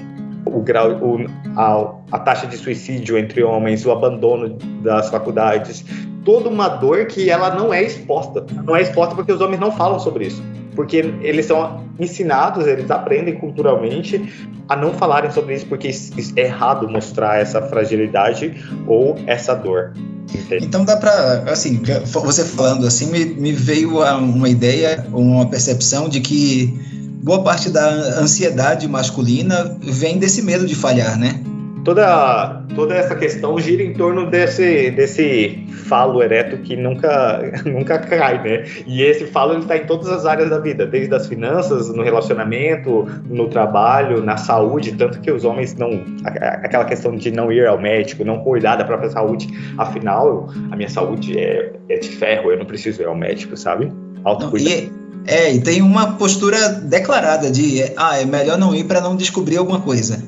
o 0.53 0.61
grau, 0.61 0.91
o, 0.91 1.25
a, 1.55 1.93
a 2.11 2.19
taxa 2.19 2.47
de 2.47 2.57
suicídio 2.57 3.17
entre 3.17 3.43
homens, 3.43 3.85
o 3.85 3.91
abandono 3.91 4.57
das 4.83 5.09
faculdades, 5.09 5.83
toda 6.23 6.49
uma 6.49 6.67
dor 6.67 7.05
que 7.05 7.29
ela 7.29 7.55
não 7.55 7.73
é 7.73 7.83
exposta. 7.83 8.45
Não 8.63 8.75
é 8.75 8.81
exposta 8.81 9.15
porque 9.15 9.31
os 9.31 9.41
homens 9.41 9.59
não 9.59 9.71
falam 9.71 9.99
sobre 9.99 10.27
isso. 10.27 10.41
Porque 10.75 10.97
eles 11.21 11.47
são 11.47 11.83
ensinados, 11.99 12.65
eles 12.65 12.89
aprendem 12.89 13.35
culturalmente 13.35 14.31
a 14.69 14.75
não 14.75 14.93
falarem 14.93 15.29
sobre 15.31 15.55
isso, 15.55 15.65
porque 15.65 15.89
é 16.37 16.41
errado 16.41 16.87
mostrar 16.87 17.39
essa 17.39 17.61
fragilidade 17.61 18.55
ou 18.87 19.17
essa 19.27 19.53
dor. 19.53 19.93
Entende? 20.33 20.65
Então 20.65 20.85
dá 20.85 20.95
para, 20.95 21.43
assim, 21.51 21.81
você 22.05 22.45
falando 22.45 22.87
assim, 22.87 23.07
me, 23.07 23.25
me 23.25 23.51
veio 23.51 23.99
uma 23.99 24.47
ideia, 24.47 25.05
uma 25.11 25.45
percepção 25.45 26.07
de 26.07 26.21
que 26.21 27.00
boa 27.23 27.43
parte 27.43 27.69
da 27.69 27.87
ansiedade 28.19 28.87
masculina 28.87 29.77
vem 29.81 30.17
desse 30.17 30.41
medo 30.41 30.65
de 30.65 30.75
falhar, 30.75 31.17
né? 31.17 31.39
Toda 31.83 32.61
toda 32.75 32.95
essa 32.95 33.15
questão 33.15 33.59
gira 33.59 33.83
em 33.83 33.93
torno 33.93 34.29
desse, 34.29 34.91
desse 34.91 35.65
falo 35.85 36.21
ereto 36.21 36.57
que 36.57 36.75
nunca, 36.75 37.41
nunca 37.65 37.99
cai, 37.99 38.41
né? 38.41 38.65
E 38.85 39.01
esse 39.01 39.25
falo 39.25 39.57
está 39.57 39.77
em 39.77 39.85
todas 39.85 40.07
as 40.07 40.25
áreas 40.25 40.49
da 40.49 40.59
vida, 40.59 40.85
desde 40.85 41.13
as 41.13 41.27
finanças, 41.27 41.93
no 41.93 42.03
relacionamento, 42.03 43.07
no 43.27 43.49
trabalho, 43.49 44.23
na 44.23 44.37
saúde, 44.37 44.93
tanto 44.93 45.19
que 45.19 45.31
os 45.31 45.43
homens 45.43 45.75
não. 45.75 46.03
aquela 46.23 46.85
questão 46.85 47.15
de 47.15 47.31
não 47.31 47.51
ir 47.51 47.67
ao 47.67 47.79
médico, 47.79 48.23
não 48.23 48.39
cuidar 48.39 48.75
da 48.75 48.83
própria 48.83 49.09
saúde. 49.09 49.47
Afinal, 49.77 50.49
a 50.71 50.75
minha 50.75 50.89
saúde 50.89 51.37
é, 51.37 51.73
é 51.89 51.97
de 51.97 52.09
ferro, 52.09 52.51
eu 52.51 52.57
não 52.57 52.65
preciso 52.65 53.01
ir 53.01 53.05
ao 53.05 53.15
médico, 53.15 53.57
sabe? 53.57 53.91
Autocuidado. 54.23 55.00
É, 55.27 55.53
e 55.53 55.61
tem 55.61 55.81
uma 55.81 56.13
postura 56.13 56.69
declarada 56.69 57.51
de 57.51 57.83
ah, 57.95 58.19
é 58.19 58.25
melhor 58.25 58.57
não 58.57 58.73
ir 58.73 58.85
para 58.85 59.01
não 59.01 59.15
descobrir 59.15 59.57
alguma 59.57 59.81
coisa. 59.81 60.21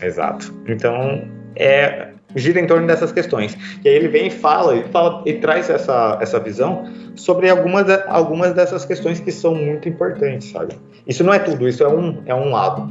Exato. 0.00 0.52
Então, 0.66 1.24
é 1.54 2.08
gira 2.34 2.60
em 2.60 2.66
torno 2.66 2.86
dessas 2.86 3.12
questões. 3.12 3.56
E 3.84 3.88
aí 3.88 3.94
ele 3.94 4.08
vem 4.08 4.28
e 4.28 4.30
fala, 4.30 4.76
e, 4.76 4.84
fala, 4.84 5.22
e 5.26 5.34
traz 5.34 5.68
essa, 5.68 6.18
essa 6.20 6.40
visão 6.40 6.84
sobre 7.14 7.50
algumas, 7.50 7.86
algumas 8.08 8.54
dessas 8.54 8.84
questões 8.84 9.20
que 9.20 9.30
são 9.30 9.54
muito 9.54 9.88
importantes, 9.88 10.50
sabe? 10.50 10.74
Isso 11.06 11.22
não 11.22 11.32
é 11.32 11.38
tudo, 11.38 11.68
isso 11.68 11.82
é 11.82 11.88
um, 11.88 12.22
é 12.26 12.34
um 12.34 12.50
lado. 12.50 12.90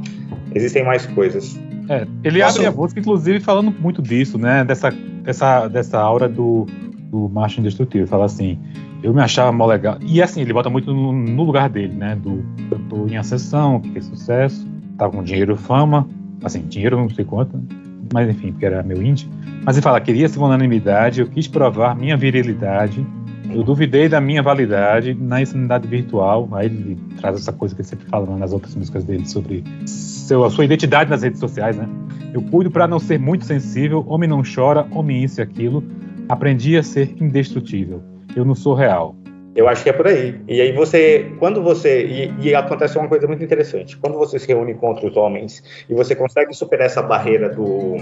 Existem 0.54 0.84
mais 0.84 1.06
coisas. 1.06 1.58
É, 1.88 2.06
ele 2.22 2.40
Posso... 2.40 2.58
abre 2.58 2.66
a 2.66 2.72
música, 2.72 3.00
inclusive, 3.00 3.40
falando 3.40 3.72
muito 3.72 4.00
disso, 4.00 4.38
né? 4.38 4.64
Dessa, 4.64 4.90
dessa, 4.90 5.68
dessa 5.68 5.98
aura 5.98 6.28
do, 6.28 6.66
do 7.10 7.28
macho 7.28 7.60
indestrutível. 7.60 8.06
Fala 8.06 8.26
assim, 8.26 8.58
eu 9.02 9.12
me 9.12 9.20
achava 9.20 9.50
mó 9.52 9.66
legal. 9.66 9.98
E 10.00 10.22
assim, 10.22 10.40
ele 10.40 10.52
bota 10.52 10.70
muito 10.70 10.92
no, 10.92 11.12
no 11.12 11.42
lugar 11.42 11.68
dele, 11.68 11.94
né? 11.94 12.16
Do 12.16 12.44
eu 12.70 12.78
tô 12.88 13.06
em 13.06 13.16
ascensão, 13.16 13.80
que 13.80 13.98
é 13.98 14.00
sucesso, 14.00 14.66
tava 14.96 15.12
com 15.12 15.22
dinheiro 15.22 15.56
fama, 15.56 16.08
assim, 16.42 16.62
dinheiro 16.62 16.96
não 16.96 17.08
sei 17.08 17.24
quanto, 17.24 17.60
mas 18.12 18.28
enfim, 18.28 18.52
porque 18.52 18.66
era 18.66 18.82
meu 18.82 19.02
indie. 19.02 19.28
Mas 19.64 19.76
ele 19.76 19.82
fala, 19.82 20.00
queria 20.00 20.28
ser 20.28 20.38
unanimidade, 20.38 21.20
eu 21.20 21.26
quis 21.26 21.48
provar 21.48 21.96
minha 21.96 22.16
virilidade, 22.16 23.04
eu 23.50 23.62
duvidei 23.62 24.08
da 24.08 24.20
minha 24.20 24.42
validade 24.42 25.14
na 25.14 25.42
insanidade 25.42 25.86
virtual. 25.86 26.48
Aí 26.52 26.66
ele 26.66 26.98
traz 27.20 27.36
essa 27.36 27.52
coisa 27.52 27.74
que 27.74 27.82
ele 27.82 27.88
sempre 27.88 28.06
fala 28.06 28.36
nas 28.36 28.52
outras 28.52 28.74
músicas 28.74 29.04
dele 29.04 29.26
sobre 29.26 29.64
seu, 29.84 30.44
a 30.44 30.50
sua 30.50 30.64
identidade 30.64 31.10
nas 31.10 31.22
redes 31.22 31.40
sociais, 31.40 31.76
né? 31.76 31.88
Eu 32.32 32.40
cuido 32.42 32.70
para 32.70 32.88
não 32.88 32.98
ser 32.98 33.18
muito 33.18 33.44
sensível, 33.44 34.04
homem 34.08 34.28
não 34.28 34.42
chora, 34.42 34.86
homem 34.90 35.22
isso 35.22 35.40
e 35.40 35.42
aquilo. 35.42 35.84
Aprendi 36.28 36.76
a 36.78 36.82
ser 36.82 37.14
indestrutível. 37.20 38.11
Eu 38.34 38.44
não 38.44 38.54
sou 38.54 38.74
real. 38.74 39.14
Eu 39.54 39.68
acho 39.68 39.82
que 39.82 39.90
é 39.90 39.92
por 39.92 40.06
aí. 40.06 40.40
E 40.48 40.60
aí 40.62 40.72
você, 40.72 41.30
quando 41.38 41.62
você 41.62 42.06
e, 42.06 42.34
e, 42.40 42.54
acontece 42.54 42.96
uma 42.96 43.08
coisa 43.08 43.26
muito 43.26 43.44
interessante. 43.44 43.96
Quando 43.98 44.16
você 44.16 44.38
se 44.38 44.48
reúne 44.48 44.74
com 44.74 44.88
outros 44.88 45.14
homens 45.14 45.62
e 45.88 45.94
você 45.94 46.14
consegue 46.14 46.54
superar 46.54 46.86
essa 46.86 47.02
barreira 47.02 47.50
do, 47.50 47.96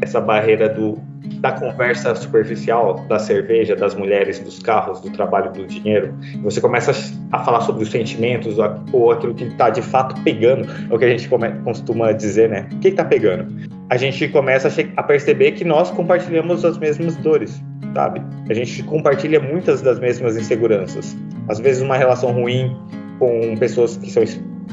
essa 0.00 0.20
barreira 0.20 0.68
do 0.68 0.98
da 1.40 1.52
conversa 1.52 2.14
superficial, 2.14 3.04
da 3.08 3.18
cerveja, 3.18 3.74
das 3.76 3.94
mulheres, 3.94 4.38
dos 4.38 4.60
carros, 4.60 5.00
do 5.00 5.10
trabalho, 5.10 5.52
do 5.52 5.66
dinheiro, 5.66 6.14
você 6.42 6.60
começa 6.60 6.92
a 7.32 7.44
falar 7.44 7.60
sobre 7.62 7.82
os 7.82 7.90
sentimentos 7.90 8.56
ou 8.92 9.10
aquilo 9.10 9.34
que 9.34 9.44
está 9.44 9.68
de 9.68 9.82
fato 9.82 10.20
pegando, 10.22 10.66
é 10.90 10.94
o 10.94 10.98
que 10.98 11.04
a 11.04 11.08
gente 11.08 11.28
costuma 11.62 12.12
dizer, 12.12 12.48
né? 12.48 12.68
O 12.72 12.78
que 12.78 12.88
está 12.88 13.04
pegando? 13.04 13.46
A 13.90 13.96
gente 13.96 14.28
começa 14.28 14.68
a 14.96 15.02
perceber 15.02 15.52
que 15.52 15.64
nós 15.64 15.90
compartilhamos 15.90 16.64
as 16.64 16.78
mesmas 16.78 17.16
dores 17.16 17.62
sabe? 17.96 18.20
A 18.50 18.52
gente 18.52 18.82
compartilha 18.82 19.40
muitas 19.40 19.80
das 19.80 19.98
mesmas 19.98 20.36
inseguranças. 20.36 21.16
Às 21.48 21.58
vezes 21.58 21.80
uma 21.80 21.96
relação 21.96 22.30
ruim 22.30 22.76
com 23.18 23.56
pessoas 23.56 23.96
que 23.96 24.10
são 24.10 24.24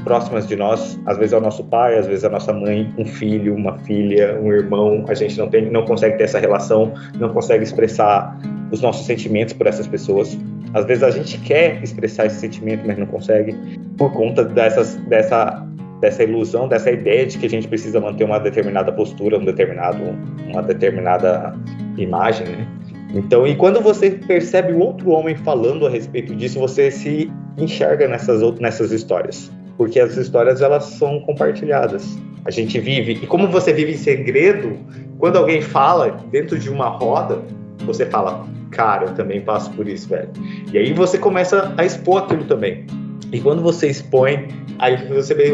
próximas 0.04 0.48
de 0.48 0.56
nós, 0.56 1.00
às 1.06 1.18
vezes 1.18 1.34
é 1.34 1.38
o 1.38 1.42
nosso 1.42 1.64
pai, 1.66 1.98
às 1.98 2.06
vezes 2.06 2.24
é 2.24 2.28
a 2.28 2.30
nossa 2.30 2.52
mãe, 2.52 2.94
um 2.98 3.06
filho, 3.06 3.56
uma 3.56 3.78
filha, 3.80 4.40
um 4.42 4.52
irmão, 4.52 5.06
a 5.08 5.14
gente 5.14 5.38
não 5.38 5.50
tem, 5.50 5.70
não 5.70 5.86
consegue 5.86 6.18
ter 6.18 6.24
essa 6.26 6.40
relação, 6.40 6.94
não 7.18 7.30
consegue 7.30 7.64
expressar 7.64 8.38
os 8.72 8.82
nossos 8.82 9.06
sentimentos 9.06 9.54
por 9.54 9.68
essas 9.68 9.88
pessoas. 9.88 10.38
Às 10.74 10.86
vezes 10.86 11.04
a 11.04 11.12
gente 11.12 11.38
quer 11.40 11.82
expressar 11.84 12.26
esse 12.26 12.40
sentimento, 12.40 12.86
mas 12.86 12.98
não 12.98 13.06
consegue 13.06 13.56
por 13.98 14.12
conta 14.12 14.44
dessas, 14.44 14.96
dessa 15.08 15.66
dessa 16.04 16.22
ilusão, 16.22 16.68
dessa 16.68 16.92
ideia 16.92 17.26
de 17.26 17.38
que 17.38 17.46
a 17.46 17.50
gente 17.50 17.66
precisa 17.66 17.98
manter 17.98 18.26
uma 18.26 18.38
determinada 18.38 18.92
postura, 18.92 19.40
um 19.40 19.46
determinado, 19.46 20.04
uma 20.52 20.62
determinada 20.62 21.56
imagem, 21.98 22.46
né? 22.46 22.68
Então, 23.14 23.46
e 23.46 23.56
quando 23.56 23.80
você 23.80 24.10
percebe 24.12 24.74
o 24.74 24.80
outro 24.80 25.12
homem 25.12 25.36
falando 25.36 25.86
a 25.86 25.90
respeito 25.90 26.36
disso, 26.36 26.60
você 26.60 26.90
se 26.90 27.32
enxerga 27.58 28.08
nessas 28.08 28.42
nessas 28.60 28.92
histórias, 28.92 29.52
porque 29.78 30.00
as 30.00 30.18
histórias 30.18 30.62
elas 30.62 30.86
são 30.86 31.20
compartilhadas. 31.22 32.18
A 32.44 32.52
gente 32.52 32.80
vive 32.80 33.20
e 33.22 33.28
como 33.28 33.48
você 33.48 33.72
vive 33.72 33.94
em 33.94 33.98
segredo, 33.98 34.78
quando 35.20 35.38
alguém 35.38 35.62
fala 35.62 36.18
dentro 36.32 36.58
de 36.58 36.70
uma 36.70 36.90
roda, 36.90 37.42
você 37.86 38.06
fala, 38.08 38.46
cara, 38.72 39.06
eu 39.06 39.14
também 39.14 39.42
passo 39.42 39.72
por 39.72 39.88
isso, 39.88 40.10
velho. 40.10 40.30
E 40.72 40.78
aí 40.78 40.92
você 40.92 41.18
começa 41.18 41.72
a 41.78 41.86
expor 41.86 42.24
aquilo 42.24 42.44
também. 42.46 42.86
E 43.32 43.40
quando 43.40 43.62
você 43.62 43.90
expõe, 43.90 44.48
aí 44.80 45.08
você 45.08 45.34
vê 45.34 45.54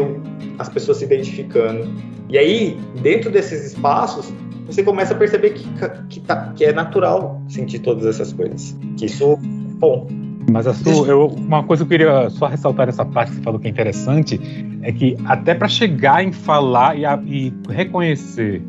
as 0.58 0.68
pessoas 0.68 0.98
se 0.98 1.04
identificando. 1.04 1.88
E 2.28 2.38
aí, 2.38 2.78
dentro 3.02 3.30
desses 3.30 3.72
espaços, 3.72 4.32
você 4.74 4.82
começa 4.82 5.14
a 5.14 5.16
perceber 5.16 5.50
que, 5.50 5.66
que, 6.08 6.20
tá, 6.20 6.52
que 6.54 6.64
é 6.64 6.72
natural 6.72 7.40
sentir 7.48 7.80
todas 7.80 8.06
essas 8.06 8.32
coisas. 8.32 8.76
Que 8.96 9.06
isso, 9.06 9.38
bom. 9.78 10.06
Mas 10.50 10.66
a 10.66 10.74
sua, 10.74 11.06
eu, 11.06 11.26
uma 11.26 11.62
coisa 11.62 11.84
que 11.84 11.94
eu 11.94 11.98
queria 11.98 12.30
só 12.30 12.46
ressaltar 12.46 12.86
nessa 12.86 13.04
parte 13.04 13.30
que 13.30 13.36
você 13.36 13.42
falou 13.42 13.60
que 13.60 13.68
é 13.68 13.70
interessante 13.70 14.40
é 14.82 14.90
que 14.90 15.16
até 15.24 15.54
para 15.54 15.68
chegar 15.68 16.24
em 16.24 16.32
falar 16.32 16.98
e, 16.98 17.04
a, 17.04 17.20
e 17.24 17.52
reconhecer 17.68 18.62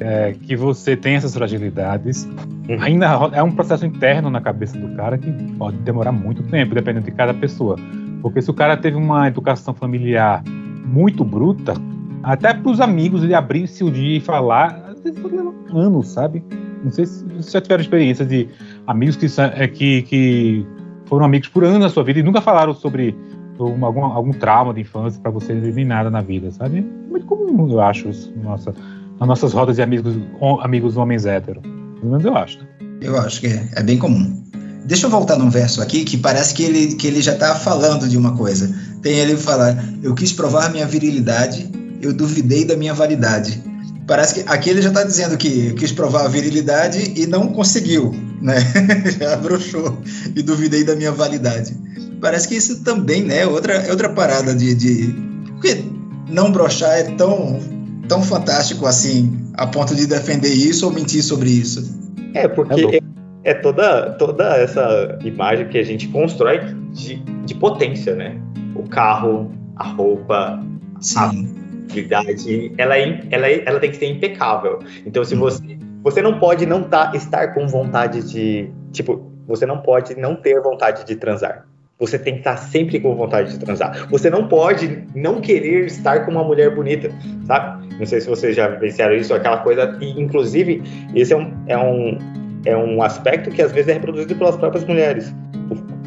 é, 0.00 0.32
que 0.32 0.56
você 0.56 0.96
tem 0.96 1.14
essas 1.14 1.34
fragilidades, 1.34 2.24
uhum. 2.68 2.80
ainda 2.80 3.06
é 3.32 3.42
um 3.42 3.52
processo 3.52 3.84
interno 3.86 4.30
na 4.30 4.40
cabeça 4.40 4.78
do 4.78 4.94
cara 4.96 5.18
que 5.18 5.30
pode 5.54 5.76
demorar 5.78 6.12
muito 6.12 6.42
tempo, 6.44 6.74
dependendo 6.74 7.04
de 7.04 7.12
cada 7.12 7.34
pessoa. 7.34 7.76
Porque 8.20 8.40
se 8.40 8.50
o 8.50 8.54
cara 8.54 8.76
teve 8.76 8.96
uma 8.96 9.28
educação 9.28 9.74
familiar 9.74 10.42
muito 10.84 11.24
bruta, 11.24 11.74
até 12.22 12.54
para 12.54 12.70
os 12.70 12.80
amigos 12.80 13.22
ele 13.22 13.34
abrir-se 13.34 13.82
o 13.84 13.90
dia 13.90 14.18
e 14.18 14.20
falar, 14.20 14.91
pode 15.10 15.34
levar 15.34 15.52
anos, 15.74 16.08
sabe? 16.08 16.44
Não 16.84 16.90
sei 16.90 17.06
se 17.06 17.24
vocês 17.24 17.50
já 17.50 17.60
tiveram 17.60 17.82
experiência 17.82 18.24
de 18.24 18.48
amigos 18.86 19.16
que, 19.16 19.26
é, 19.40 19.68
que, 19.68 20.02
que 20.02 20.66
foram 21.06 21.24
amigos 21.24 21.48
por 21.48 21.64
anos 21.64 21.80
na 21.80 21.88
sua 21.88 22.04
vida 22.04 22.20
e 22.20 22.22
nunca 22.22 22.40
falaram 22.40 22.74
sobre 22.74 23.16
algum, 23.58 24.04
algum 24.04 24.32
trauma 24.32 24.74
de 24.74 24.80
infância 24.80 25.20
para 25.20 25.30
você 25.30 25.54
nem 25.54 25.84
nada 25.84 26.10
na 26.10 26.20
vida, 26.20 26.50
sabe? 26.50 26.78
É 26.78 27.10
muito 27.10 27.26
comum, 27.26 27.70
eu 27.70 27.80
acho, 27.80 28.08
isso, 28.08 28.32
nossa, 28.42 28.74
nas 29.18 29.28
nossas 29.28 29.52
rodas 29.52 29.76
de 29.76 29.82
amigos, 29.82 30.14
amigos 30.60 30.96
homens 30.96 31.26
héteros. 31.26 31.62
Pelo 31.62 32.10
menos 32.10 32.24
eu 32.24 32.36
acho. 32.36 32.58
Né? 32.58 32.66
Eu 33.00 33.18
acho 33.18 33.40
que 33.40 33.46
é, 33.46 33.68
é 33.76 33.82
bem 33.82 33.98
comum. 33.98 34.42
Deixa 34.84 35.06
eu 35.06 35.10
voltar 35.10 35.38
num 35.38 35.48
verso 35.48 35.80
aqui 35.80 36.04
que 36.04 36.16
parece 36.16 36.54
que 36.54 36.62
ele, 36.64 36.94
que 36.96 37.06
ele 37.06 37.22
já 37.22 37.32
está 37.32 37.54
falando 37.54 38.08
de 38.08 38.16
uma 38.16 38.36
coisa. 38.36 38.74
Tem 39.00 39.16
ele 39.16 39.36
falar: 39.36 39.76
Eu 40.02 40.14
quis 40.14 40.32
provar 40.32 40.72
minha 40.72 40.86
virilidade, 40.86 41.70
eu 42.00 42.12
duvidei 42.12 42.64
da 42.64 42.76
minha 42.76 42.92
validade. 42.92 43.62
Parece 44.06 44.34
que 44.34 44.50
aqui 44.50 44.70
ele 44.70 44.82
já 44.82 44.88
está 44.88 45.04
dizendo 45.04 45.36
que 45.36 45.72
quis 45.74 45.92
provar 45.92 46.24
a 46.24 46.28
virilidade 46.28 47.14
e 47.16 47.26
não 47.26 47.48
conseguiu, 47.48 48.12
né? 48.40 48.56
já 49.18 49.36
broxou 49.36 49.98
e 50.34 50.42
duvidei 50.42 50.84
da 50.84 50.96
minha 50.96 51.12
validade. 51.12 51.76
Parece 52.20 52.48
que 52.48 52.56
isso 52.56 52.82
também, 52.82 53.22
né? 53.22 53.46
Outra, 53.46 53.74
é 53.74 53.90
outra 53.90 54.08
parada 54.08 54.54
de, 54.54 54.74
de. 54.74 55.14
Porque 55.52 55.84
não 56.28 56.50
brochar 56.50 56.98
é 56.98 57.04
tão, 57.16 57.60
tão 58.08 58.22
fantástico 58.22 58.86
assim, 58.86 59.50
a 59.54 59.66
ponto 59.66 59.94
de 59.94 60.06
defender 60.06 60.52
isso 60.52 60.86
ou 60.86 60.92
mentir 60.92 61.22
sobre 61.22 61.50
isso. 61.50 62.00
É, 62.34 62.48
porque 62.48 63.00
é, 63.44 63.50
é 63.50 63.54
toda, 63.54 64.10
toda 64.12 64.56
essa 64.56 65.18
imagem 65.24 65.68
que 65.68 65.78
a 65.78 65.84
gente 65.84 66.08
constrói 66.08 66.60
de, 66.92 67.16
de 67.44 67.54
potência, 67.54 68.14
né? 68.14 68.40
O 68.74 68.88
carro, 68.88 69.52
a 69.76 69.88
roupa, 69.88 70.60
Sim. 71.00 71.18
a 71.18 71.61
atividade, 71.92 72.72
ela, 72.78 72.96
é, 72.96 73.20
ela, 73.30 73.46
é, 73.46 73.62
ela 73.66 73.78
tem 73.78 73.90
que 73.90 73.96
ser 73.96 74.06
impecável. 74.06 74.78
Então, 75.06 75.24
se 75.24 75.34
uhum. 75.34 75.40
você. 75.40 75.78
Você 76.02 76.20
não 76.20 76.40
pode 76.40 76.66
não 76.66 76.82
tá, 76.82 77.12
estar 77.14 77.54
com 77.54 77.66
vontade 77.68 78.28
de. 78.28 78.68
Tipo, 78.90 79.30
você 79.46 79.64
não 79.64 79.78
pode 79.78 80.18
não 80.18 80.34
ter 80.34 80.60
vontade 80.60 81.04
de 81.04 81.14
transar. 81.14 81.64
Você 81.98 82.18
tem 82.18 82.34
que 82.34 82.40
estar 82.40 82.56
sempre 82.56 82.98
com 82.98 83.14
vontade 83.14 83.52
de 83.52 83.58
transar. 83.60 84.08
Você 84.10 84.28
não 84.28 84.48
pode 84.48 85.04
não 85.14 85.40
querer 85.40 85.86
estar 85.86 86.24
com 86.24 86.32
uma 86.32 86.42
mulher 86.42 86.74
bonita, 86.74 87.12
sabe? 87.46 87.86
Não 87.96 88.04
sei 88.04 88.20
se 88.20 88.28
vocês 88.28 88.56
já 88.56 88.66
venceram 88.66 89.14
isso, 89.14 89.32
aquela 89.32 89.58
coisa. 89.58 89.96
E, 90.00 90.20
inclusive, 90.20 90.82
esse 91.14 91.32
é 91.32 91.36
um, 91.36 91.52
é 91.68 91.78
um, 91.78 92.18
é 92.64 92.76
um 92.76 93.00
aspecto 93.00 93.50
que 93.50 93.62
às 93.62 93.70
vezes 93.70 93.88
é 93.88 93.92
reproduzido 93.92 94.34
pelas 94.34 94.56
próprias 94.56 94.84
mulheres. 94.84 95.32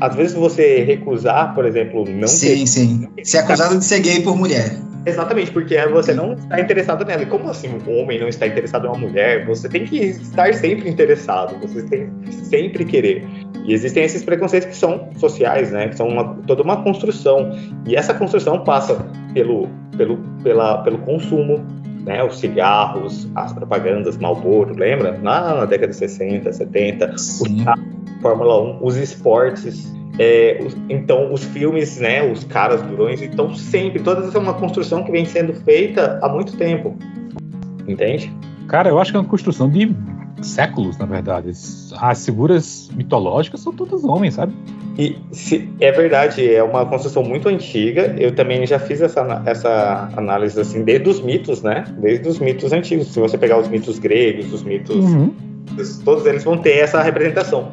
Às 0.01 0.13
vezes 0.15 0.33
você 0.33 0.83
recusar, 0.83 1.55
por 1.55 1.65
exemplo, 1.65 2.03
não 2.09 2.27
sim, 2.27 2.47
ter, 2.47 2.67
sim. 2.67 3.07
Ser 3.23 3.37
acusado 3.37 3.79
de 3.79 3.85
ser 3.85 4.01
gay 4.01 4.21
por 4.21 4.35
mulher. 4.35 4.75
Exatamente, 5.05 5.51
porque 5.51 5.77
você 5.87 6.13
não 6.13 6.33
está 6.33 6.59
interessado 6.59 7.05
nela. 7.05 7.21
E 7.21 7.25
como 7.25 7.49
assim 7.49 7.69
um 7.69 7.99
homem 7.99 8.19
não 8.19 8.27
está 8.27 8.47
interessado 8.47 8.85
em 8.85 8.89
uma 8.89 8.97
mulher? 8.97 9.45
Você 9.45 9.69
tem 9.69 9.85
que 9.85 9.97
estar 9.97 10.53
sempre 10.53 10.89
interessado, 10.89 11.55
você 11.59 11.83
tem 11.83 12.09
que 12.21 12.33
sempre 12.33 12.83
querer. 12.85 13.23
E 13.65 13.73
existem 13.73 14.03
esses 14.03 14.23
preconceitos 14.23 14.69
que 14.69 14.75
são 14.75 15.09
sociais, 15.17 15.71
né? 15.71 15.89
Que 15.89 15.95
são 15.95 16.07
uma, 16.07 16.35
toda 16.47 16.63
uma 16.63 16.83
construção. 16.83 17.51
E 17.85 17.95
essa 17.95 18.13
construção 18.13 18.63
passa 18.63 18.95
pelo, 19.33 19.69
pelo, 19.95 20.17
pela, 20.43 20.79
pelo 20.83 20.97
consumo, 20.99 21.63
né? 22.03 22.23
Os 22.23 22.39
cigarros, 22.39 23.29
as 23.35 23.53
propagandas, 23.53 24.17
Marlboro, 24.17 24.75
lembra? 24.75 25.19
Lá 25.21 25.55
na 25.55 25.65
década 25.65 25.91
de 25.91 25.97
60, 25.97 26.51
70, 26.51 27.17
Sim. 27.17 27.63
os 27.63 28.21
Fórmula 28.21 28.79
1, 28.79 28.79
os 28.81 28.97
esportes. 28.97 29.93
É, 30.17 30.59
os, 30.65 30.75
então, 30.89 31.33
os 31.33 31.43
filmes, 31.43 31.97
né, 31.99 32.23
os 32.23 32.43
caras 32.43 32.81
durões, 32.81 33.21
então 33.21 33.53
sempre, 33.53 34.01
toda 34.01 34.25
essa 34.25 34.37
é 34.37 34.41
uma 34.41 34.53
construção 34.53 35.03
que 35.03 35.11
vem 35.11 35.25
sendo 35.25 35.53
feita 35.53 36.19
há 36.21 36.29
muito 36.29 36.55
tempo. 36.57 36.95
Entende? 37.87 38.33
Cara, 38.67 38.89
eu 38.89 38.99
acho 38.99 39.11
que 39.11 39.17
é 39.17 39.19
uma 39.19 39.29
construção 39.29 39.69
de 39.69 39.93
séculos, 40.41 40.97
na 40.97 41.05
verdade. 41.05 41.51
As 41.99 42.25
figuras 42.25 42.89
mitológicas 42.95 43.61
são 43.61 43.73
todas 43.73 44.03
homens, 44.03 44.35
sabe? 44.35 44.53
E 44.97 45.17
se, 45.31 45.69
é 45.79 45.91
verdade, 45.91 46.53
é 46.53 46.63
uma 46.63 46.85
construção 46.85 47.23
muito 47.23 47.49
antiga. 47.49 48.15
Eu 48.17 48.33
também 48.33 48.65
já 48.65 48.79
fiz 48.79 49.01
essa, 49.01 49.41
essa 49.45 50.09
análise 50.15 50.59
assim, 50.59 50.83
desde 50.83 51.09
os 51.09 51.21
mitos, 51.21 51.61
né? 51.61 51.83
Desde 51.97 52.27
os 52.27 52.39
mitos 52.39 52.71
antigos. 52.71 53.07
Se 53.07 53.19
você 53.19 53.37
pegar 53.37 53.59
os 53.59 53.67
mitos 53.67 53.99
gregos, 53.99 54.53
os 54.53 54.63
mitos. 54.63 54.95
Uhum. 54.95 55.33
Todos 56.05 56.25
eles 56.25 56.43
vão 56.43 56.57
ter 56.57 56.77
essa 56.77 57.01
representação. 57.01 57.71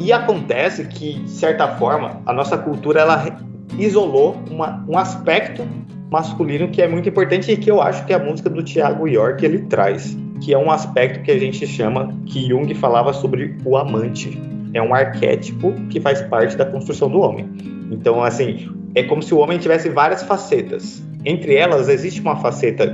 E 0.00 0.12
acontece 0.12 0.84
que, 0.86 1.14
de 1.20 1.30
certa 1.30 1.68
forma, 1.76 2.22
a 2.24 2.32
nossa 2.32 2.56
cultura 2.56 3.00
ela 3.00 3.38
isolou 3.78 4.36
uma, 4.50 4.84
um 4.88 4.96
aspecto 4.96 5.66
masculino 6.10 6.68
que 6.68 6.80
é 6.80 6.88
muito 6.88 7.08
importante 7.08 7.50
e 7.52 7.56
que 7.56 7.70
eu 7.70 7.82
acho 7.82 8.04
que 8.06 8.12
a 8.12 8.18
música 8.18 8.48
do 8.48 8.62
Tiago 8.62 9.06
York 9.06 9.44
ele 9.44 9.60
traz, 9.62 10.16
que 10.42 10.54
é 10.54 10.58
um 10.58 10.70
aspecto 10.70 11.22
que 11.22 11.30
a 11.30 11.38
gente 11.38 11.66
chama, 11.66 12.14
que 12.26 12.48
Jung 12.48 12.72
falava 12.74 13.12
sobre 13.12 13.56
o 13.64 13.76
amante. 13.76 14.40
É 14.72 14.82
um 14.82 14.94
arquétipo 14.94 15.72
que 15.90 16.00
faz 16.00 16.22
parte 16.22 16.56
da 16.56 16.64
construção 16.64 17.10
do 17.10 17.20
homem. 17.20 17.48
Então, 17.90 18.22
assim, 18.22 18.68
é 18.98 19.02
como 19.04 19.22
se 19.22 19.34
o 19.34 19.38
homem 19.38 19.58
tivesse 19.58 19.88
várias 19.88 20.22
facetas. 20.22 21.02
Entre 21.24 21.54
elas, 21.54 21.88
existe 21.88 22.20
uma 22.20 22.36
faceta 22.36 22.86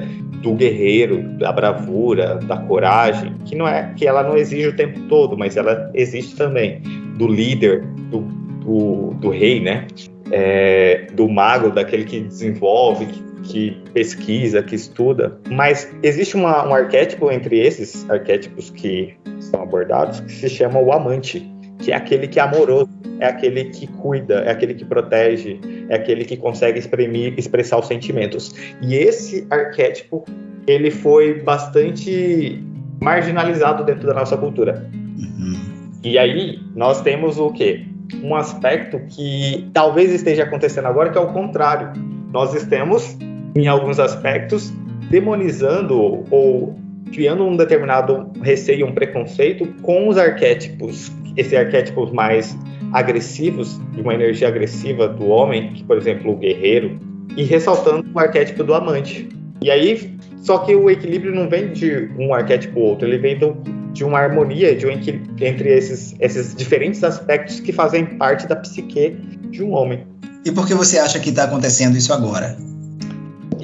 do 0.43 0.55
guerreiro, 0.55 1.23
da 1.39 1.53
bravura, 1.53 2.37
da 2.37 2.57
coragem, 2.57 3.35
que 3.45 3.55
não 3.55 3.67
é 3.67 3.93
que 3.97 4.07
ela 4.07 4.23
não 4.23 4.37
exige 4.37 4.69
o 4.69 4.77
tempo 4.77 5.01
todo, 5.09 5.37
mas 5.37 5.57
ela 5.57 5.91
existe 5.95 6.37
também. 6.37 6.81
Do 7.17 7.29
líder, 7.29 7.85
do, 8.11 8.21
do, 8.65 9.15
do 9.21 9.31
rei, 9.31 9.61
né? 9.61 9.87
é, 10.31 11.07
do 11.13 11.29
mago, 11.29 11.71
daquele 11.71 12.05
que 12.05 12.21
desenvolve, 12.21 13.07
que, 13.07 13.23
que 13.43 13.83
pesquisa, 13.93 14.63
que 14.63 14.75
estuda. 14.75 15.39
Mas 15.51 15.95
existe 16.03 16.35
uma, 16.35 16.67
um 16.67 16.75
arquétipo 16.75 17.31
entre 17.31 17.59
esses 17.59 18.09
arquétipos 18.11 18.71
que 18.71 19.15
são 19.39 19.63
abordados 19.63 20.21
que 20.21 20.33
se 20.33 20.49
chama 20.49 20.81
o 20.81 20.93
amante, 20.93 21.49
que 21.79 21.93
é 21.93 21.97
aquele 21.97 22.29
que 22.29 22.39
é 22.39 22.43
amoroso, 22.43 22.89
é 23.21 23.27
aquele 23.27 23.65
que 23.67 23.87
cuida, 23.87 24.37
é 24.41 24.51
aquele 24.51 24.75
que 24.75 24.85
protege, 24.85 25.61
é 25.89 25.97
aquele 25.97 26.25
que 26.25 26.37
consegue 26.37 26.79
exprimir, 26.79 27.35
expressar 27.37 27.79
os 27.79 27.87
sentimentos. 27.87 28.55
E 28.83 28.95
esse 28.95 29.47
arquétipo 29.51 30.25
ele 30.67 30.91
foi 30.91 31.43
bastante 31.43 32.63
marginalizado 33.01 33.85
dentro 33.85 34.07
da 34.07 34.15
nossa 34.15 34.37
cultura. 34.37 34.89
Uhum. 35.19 35.91
E 36.03 36.19
aí 36.19 36.59
nós 36.75 37.03
temos 37.03 37.39
o 37.39 37.51
quê? 37.51 37.85
um 38.23 38.35
aspecto 38.35 39.01
que 39.09 39.69
talvez 39.73 40.13
esteja 40.13 40.43
acontecendo 40.45 40.87
agora, 40.87 41.11
que 41.11 41.19
é 41.19 41.21
o 41.21 41.33
contrário. 41.33 41.93
Nós 42.33 42.55
estamos, 42.55 43.17
em 43.55 43.67
alguns 43.67 43.99
aspectos, 43.99 44.73
demonizando 45.11 46.25
ou 46.31 46.79
criando 47.13 47.45
um 47.45 47.57
determinado 47.57 48.31
receio, 48.43 48.87
um 48.87 48.93
preconceito 48.93 49.67
com 49.83 50.09
os 50.09 50.19
arquétipos, 50.19 51.13
esses 51.37 51.55
arquétipos 51.55 52.13
mais 52.13 52.57
agressivos, 52.93 53.81
de 53.93 54.01
uma 54.01 54.15
energia 54.15 54.49
agressiva 54.49 55.09
do 55.09 55.27
homem, 55.27 55.73
que, 55.73 55.85
por 55.85 55.97
exemplo, 55.97 56.33
o 56.33 56.37
guerreiro, 56.37 56.99
e 57.37 57.43
ressaltando 57.43 58.07
o 58.15 58.19
arquétipo 58.19 58.63
do 58.63 58.75
amante. 58.75 59.29
E 59.61 59.71
aí, 59.71 60.15
só 60.43 60.59
que 60.59 60.75
o 60.75 60.91
equilíbrio 60.91 61.35
não 61.35 61.49
vem 61.49 61.73
de 61.73 62.11
um 62.19 62.35
arquétipo 62.35 62.79
ou 62.79 62.87
outro, 62.91 63.09
ele 63.09 63.19
vem 63.19 63.39
do, 63.39 63.57
de 63.93 64.05
uma 64.05 64.19
harmonia 64.19 64.77
de 64.77 64.87
um, 64.87 64.91
entre 64.91 65.71
esses, 65.71 66.15
esses 66.21 66.55
diferentes 66.55 67.03
aspectos 67.03 67.61
que 67.61 67.73
fazem 67.73 68.05
parte 68.05 68.47
da 68.47 68.57
psique 68.57 69.17
de 69.51 69.63
um 69.63 69.73
homem. 69.73 70.07
E 70.45 70.53
por 70.53 70.67
que 70.67 70.75
você 70.75 70.99
acha 70.99 71.19
que 71.19 71.31
está 71.31 71.45
acontecendo 71.45 71.97
isso 71.97 72.13
agora? 72.13 72.57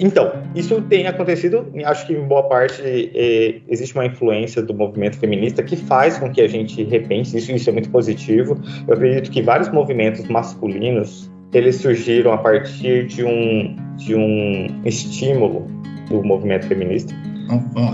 Então, 0.01 0.33
isso 0.55 0.81
tem 0.83 1.07
acontecido, 1.07 1.67
acho 1.85 2.07
que 2.07 2.15
em 2.15 2.27
boa 2.27 2.45
parte 2.45 2.81
é, 2.83 3.61
existe 3.69 3.95
uma 3.95 4.07
influência 4.07 4.63
do 4.63 4.73
movimento 4.73 5.19
feminista 5.19 5.63
que 5.63 5.77
faz 5.77 6.19
com 6.19 6.31
que 6.31 6.41
a 6.41 6.49
gente 6.49 6.83
repense 6.85 7.37
isso, 7.37 7.53
isso 7.53 7.69
é 7.69 7.73
muito 7.73 7.91
positivo. 7.91 8.59
Eu 8.89 8.95
acredito 8.95 9.31
que 9.31 9.43
vários 9.43 9.69
movimentos 9.69 10.27
masculinos, 10.29 11.31
eles 11.53 11.77
surgiram 11.77 12.33
a 12.33 12.39
partir 12.39 13.07
de 13.07 13.25
um, 13.25 13.77
de 13.97 14.15
um 14.15 14.81
estímulo 14.85 15.67
do 16.09 16.25
movimento 16.25 16.67
feminista. 16.67 17.15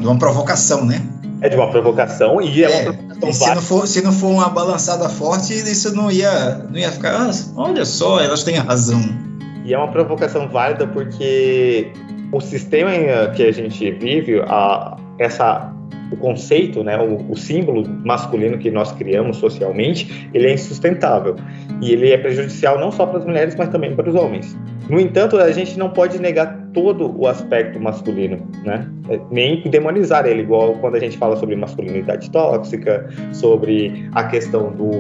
De 0.01 0.07
uma 0.07 0.19
provocação, 0.19 0.85
né? 0.85 1.03
É 1.41 1.49
de 1.49 1.57
uma 1.57 1.71
provocação 1.71 2.41
e 2.41 2.63
é, 2.63 2.85
é 2.85 2.91
uma 2.91 2.93
provocação 2.93 3.33
se 3.33 3.55
não, 3.55 3.63
for, 3.63 3.87
se 3.87 4.03
não 4.03 4.13
for 4.13 4.29
uma 4.29 4.49
balançada 4.49 5.09
forte, 5.09 5.55
isso 5.55 5.95
não 5.95 6.11
ia, 6.11 6.59
não 6.71 6.79
ia 6.79 6.93
ficar. 6.93 7.15
Ah, 7.15 7.31
olha 7.57 7.85
só, 7.85 8.21
elas 8.21 8.45
têm 8.45 8.57
razão. 8.57 9.26
E 9.67 9.75
é 9.75 9.79
uma 9.79 9.89
provocação 9.89 10.49
válida 10.49 10.87
porque 10.87 11.91
o 12.31 12.41
sistema 12.41 12.91
que 13.35 13.43
a 13.43 13.53
gente 13.53 13.91
vive, 13.91 14.41
a, 14.47 14.97
essa, 15.19 15.73
o 16.13 16.17
conceito, 16.17 16.85
né, 16.85 16.97
o, 16.97 17.33
o, 17.33 17.37
símbolo 17.37 17.85
masculino 18.05 18.59
que 18.59 18.71
nós 18.71 18.93
criamos 18.93 19.39
socialmente, 19.39 20.31
ele 20.33 20.47
é 20.47 20.55
insustentável. 20.55 21.35
E 21.83 21.93
ele 21.93 22.13
é 22.13 22.17
prejudicial 22.17 22.79
não 22.79 22.93
só 22.93 23.07
para 23.07 23.19
as 23.19 23.25
mulheres, 23.25 23.57
mas 23.57 23.69
também 23.69 23.95
para 23.97 24.09
os 24.09 24.15
homens. 24.15 24.57
No 24.89 25.01
entanto, 25.01 25.37
a 25.37 25.51
gente 25.51 25.77
não 25.77 25.91
pode 25.91 26.21
negar 26.21 26.65
todo 26.73 27.13
o 27.19 27.27
aspecto 27.27 27.81
masculino, 27.81 28.39
né? 28.65 28.89
Nem 29.33 29.63
demonizar 29.63 30.27
ele, 30.27 30.43
igual 30.43 30.75
quando 30.75 30.95
a 30.95 31.01
gente 31.01 31.19
fala 31.19 31.35
sobre 31.37 31.57
masculinidade 31.57 32.31
tóxica, 32.31 33.09
sobre 33.33 34.09
a 34.13 34.25
questão 34.25 34.71
do. 34.71 34.91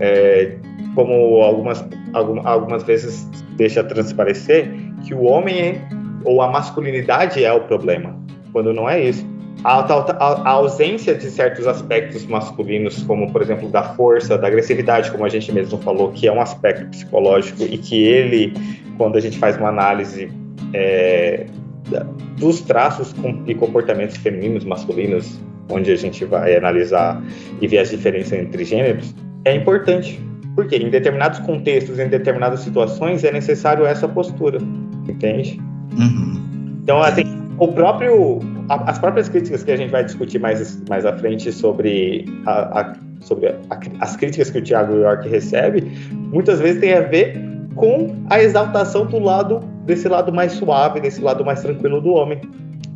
É, 0.00 0.56
como 0.94 1.12
algumas, 1.42 1.84
algumas 2.44 2.82
vezes 2.82 3.28
deixa 3.56 3.84
transparecer, 3.84 4.70
que 5.04 5.14
o 5.14 5.22
homem 5.24 5.60
é, 5.60 5.80
ou 6.24 6.42
a 6.42 6.48
masculinidade 6.48 7.44
é 7.44 7.52
o 7.52 7.60
problema, 7.60 8.18
quando 8.52 8.72
não 8.72 8.88
é 8.88 9.02
isso. 9.02 9.24
A, 9.62 9.80
a, 9.80 10.24
a, 10.24 10.50
ausência 10.50 11.14
de 11.14 11.30
certos 11.30 11.66
aspectos 11.66 12.24
masculinos, 12.24 13.02
como 13.02 13.30
por 13.30 13.42
exemplo 13.42 13.68
da 13.68 13.82
força, 13.82 14.38
da 14.38 14.46
agressividade, 14.46 15.10
como 15.10 15.24
a 15.24 15.28
gente 15.28 15.52
mesmo 15.52 15.78
falou, 15.78 16.10
que 16.12 16.26
é 16.26 16.32
um 16.32 16.40
aspecto 16.40 16.86
psicológico 16.86 17.62
e 17.64 17.76
que 17.76 18.02
ele 18.02 18.54
quando 18.96 19.16
a 19.16 19.20
gente 19.20 19.38
faz 19.38 19.56
uma 19.56 19.68
análise 19.68 20.30
é, 20.72 21.46
dos 22.38 22.60
traços 22.60 23.14
e 23.46 23.54
comportamentos 23.54 24.16
femininos, 24.16 24.64
masculinos, 24.64 25.40
onde 25.70 25.90
a 25.90 25.96
gente 25.96 26.24
vai 26.24 26.56
analisar 26.56 27.22
e 27.60 27.66
ver 27.66 27.78
as 27.78 27.90
diferenças 27.90 28.32
entre 28.32 28.64
gêneros, 28.64 29.14
é 29.44 29.54
importante. 29.54 30.20
Porque 30.54 30.76
em 30.76 30.90
determinados 30.90 31.38
contextos, 31.40 31.98
em 31.98 32.08
determinadas 32.08 32.60
situações, 32.60 33.22
é 33.24 33.32
necessário 33.32 33.86
essa 33.86 34.08
postura, 34.08 34.58
entende? 35.08 35.60
Uhum. 35.96 36.80
Então, 36.82 37.00
assim, 37.00 37.24
o 37.56 37.68
próprio, 37.68 38.40
as 38.68 38.98
próprias 38.98 39.28
críticas 39.28 39.62
que 39.62 39.70
a 39.70 39.76
gente 39.76 39.90
vai 39.90 40.04
discutir 40.04 40.40
mais, 40.40 40.82
mais 40.88 41.06
à 41.06 41.16
frente 41.16 41.52
sobre, 41.52 42.24
a, 42.46 42.80
a 42.80 42.94
sobre 43.20 43.48
a, 43.48 43.54
as 44.00 44.16
críticas 44.16 44.50
que 44.50 44.58
o 44.58 44.62
Thiago 44.62 44.96
York 44.96 45.28
recebe, 45.28 45.82
muitas 46.10 46.58
vezes 46.58 46.80
tem 46.80 46.94
a 46.94 47.02
ver 47.02 47.40
com 47.76 48.16
a 48.28 48.42
exaltação 48.42 49.06
do 49.06 49.18
lado 49.18 49.60
desse 49.86 50.08
lado 50.08 50.32
mais 50.32 50.52
suave, 50.52 51.00
desse 51.00 51.20
lado 51.20 51.44
mais 51.44 51.62
tranquilo 51.62 52.00
do 52.00 52.10
homem, 52.10 52.40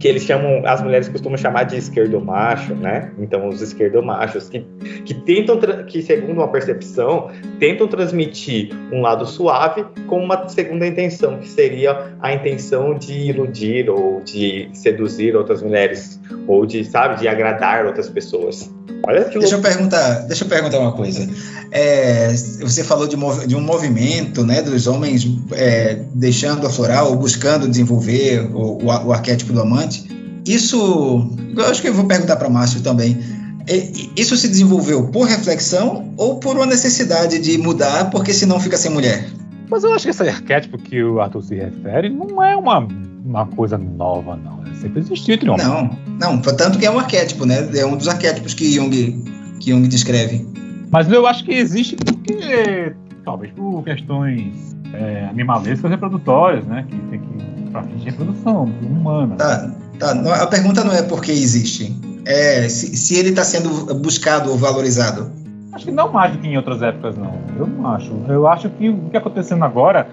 que 0.04 0.08
eles 0.08 0.24
chamam, 0.24 0.60
as 0.66 0.82
mulheres 0.82 1.08
costumam 1.08 1.38
chamar 1.38 1.62
de 1.62 1.78
esquerdomacho, 1.78 2.74
né? 2.74 3.10
Então 3.18 3.48
os 3.48 3.62
esquerdomachos 3.62 4.50
que, 4.50 4.60
que 5.02 5.14
tentam, 5.14 5.58
que 5.86 6.02
segundo 6.02 6.42
uma 6.42 6.48
percepção, 6.48 7.30
tentam 7.58 7.88
transmitir 7.88 8.68
um 8.92 9.00
lado 9.00 9.24
suave 9.24 9.82
com 10.06 10.22
uma 10.22 10.46
segunda 10.46 10.86
intenção, 10.86 11.38
que 11.38 11.48
seria 11.48 12.14
a 12.20 12.34
intenção 12.34 12.98
de 12.98 13.14
iludir 13.14 13.88
ou 13.88 14.20
de 14.20 14.68
seduzir 14.74 15.34
outras 15.34 15.62
mulheres 15.62 16.20
ou 16.46 16.66
de, 16.66 16.84
sabe, 16.84 17.20
de 17.20 17.26
agradar 17.26 17.86
outras 17.86 18.10
pessoas. 18.10 18.70
Olha 19.06 19.24
que 19.24 19.38
deixa 19.38 19.54
eu 19.54 19.60
perguntar, 19.60 20.20
deixa 20.26 20.44
eu 20.44 20.48
perguntar 20.48 20.78
uma 20.78 20.92
coisa. 20.92 21.28
É, 21.70 22.32
você 22.60 22.82
falou 22.82 23.06
de, 23.06 23.16
de, 23.46 23.56
um 23.56 23.60
movimento, 23.60 24.44
né, 24.44 24.62
dos 24.62 24.86
homens 24.86 25.26
é, 25.52 26.00
deixando 26.14 26.66
aflorar 26.66 27.06
ou 27.06 27.16
buscando 27.16 27.68
desenvolver 27.68 28.48
o, 28.54 28.78
o, 28.82 28.86
o, 28.86 29.12
arquétipo 29.12 29.52
do 29.52 29.60
amante. 29.60 30.08
Isso, 30.46 31.30
eu 31.56 31.66
acho 31.66 31.82
que 31.82 31.88
eu 31.88 31.94
vou 31.94 32.06
perguntar 32.06 32.36
para 32.36 32.48
Márcio 32.48 32.80
também. 32.80 33.18
É, 33.66 33.92
isso 34.16 34.36
se 34.36 34.48
desenvolveu 34.48 35.08
por 35.08 35.26
reflexão 35.26 36.12
ou 36.16 36.38
por 36.38 36.56
uma 36.56 36.66
necessidade 36.66 37.38
de 37.38 37.58
mudar, 37.58 38.10
porque 38.10 38.32
senão 38.32 38.60
fica 38.60 38.76
sem 38.76 38.90
mulher? 38.90 39.26
Mas 39.70 39.82
eu 39.84 39.92
acho 39.92 40.04
que 40.04 40.10
esse 40.10 40.22
arquétipo 40.28 40.78
que 40.78 41.02
o 41.02 41.20
Arthur 41.20 41.42
se 41.42 41.54
refere 41.54 42.08
não 42.08 42.42
é 42.42 42.56
uma, 42.56 42.86
uma 43.24 43.46
coisa 43.46 43.78
nova, 43.78 44.36
não. 44.36 44.62
É 44.70 44.74
sempre 44.74 45.00
existiu 45.00 45.38
homens. 45.52 45.66
Não, 45.66 45.98
não, 46.20 46.40
tanto 46.40 46.78
que 46.78 46.86
é 46.86 46.90
um 46.90 46.98
arquétipo, 46.98 47.46
né? 47.46 47.68
É 47.74 47.86
um 47.86 47.96
dos 47.96 48.08
arquétipos 48.08 48.54
que 48.54 48.70
Jung, 48.70 49.24
que 49.60 49.70
Jung 49.70 49.88
descreve. 49.88 50.46
Mas 50.90 51.10
eu 51.10 51.26
acho 51.26 51.44
que 51.44 51.52
existe 51.52 51.96
porque, 51.96 52.94
talvez 53.24 53.52
por 53.52 53.82
questões 53.82 54.76
é, 54.92 55.26
animalescas 55.30 55.90
reprodutórias, 55.90 56.64
né? 56.66 56.84
Que 56.88 56.96
tem 56.96 57.20
que 57.20 57.70
para 57.72 57.82
fins 57.82 58.00
de 58.00 58.10
reprodução 58.10 58.64
humana. 58.64 59.34
Tá. 59.36 59.74
Tá, 59.98 60.10
a 60.42 60.46
pergunta 60.48 60.82
não 60.82 60.92
é 60.92 61.02
por 61.02 61.22
que 61.22 61.30
existe, 61.30 61.96
é 62.26 62.68
se, 62.68 62.96
se 62.96 63.16
ele 63.16 63.28
está 63.28 63.44
sendo 63.44 63.94
buscado 63.94 64.50
ou 64.50 64.58
valorizado. 64.58 65.30
Acho 65.72 65.84
que 65.84 65.92
não 65.92 66.12
mais 66.12 66.32
do 66.32 66.38
que 66.38 66.48
em 66.48 66.56
outras 66.56 66.82
épocas, 66.82 67.16
não. 67.16 67.32
Eu 67.56 67.66
não 67.66 67.88
acho. 67.92 68.12
Eu 68.28 68.46
acho 68.48 68.68
que 68.70 68.88
o 68.88 68.96
que 68.96 69.06
está 69.06 69.18
acontecendo 69.18 69.64
agora 69.64 70.08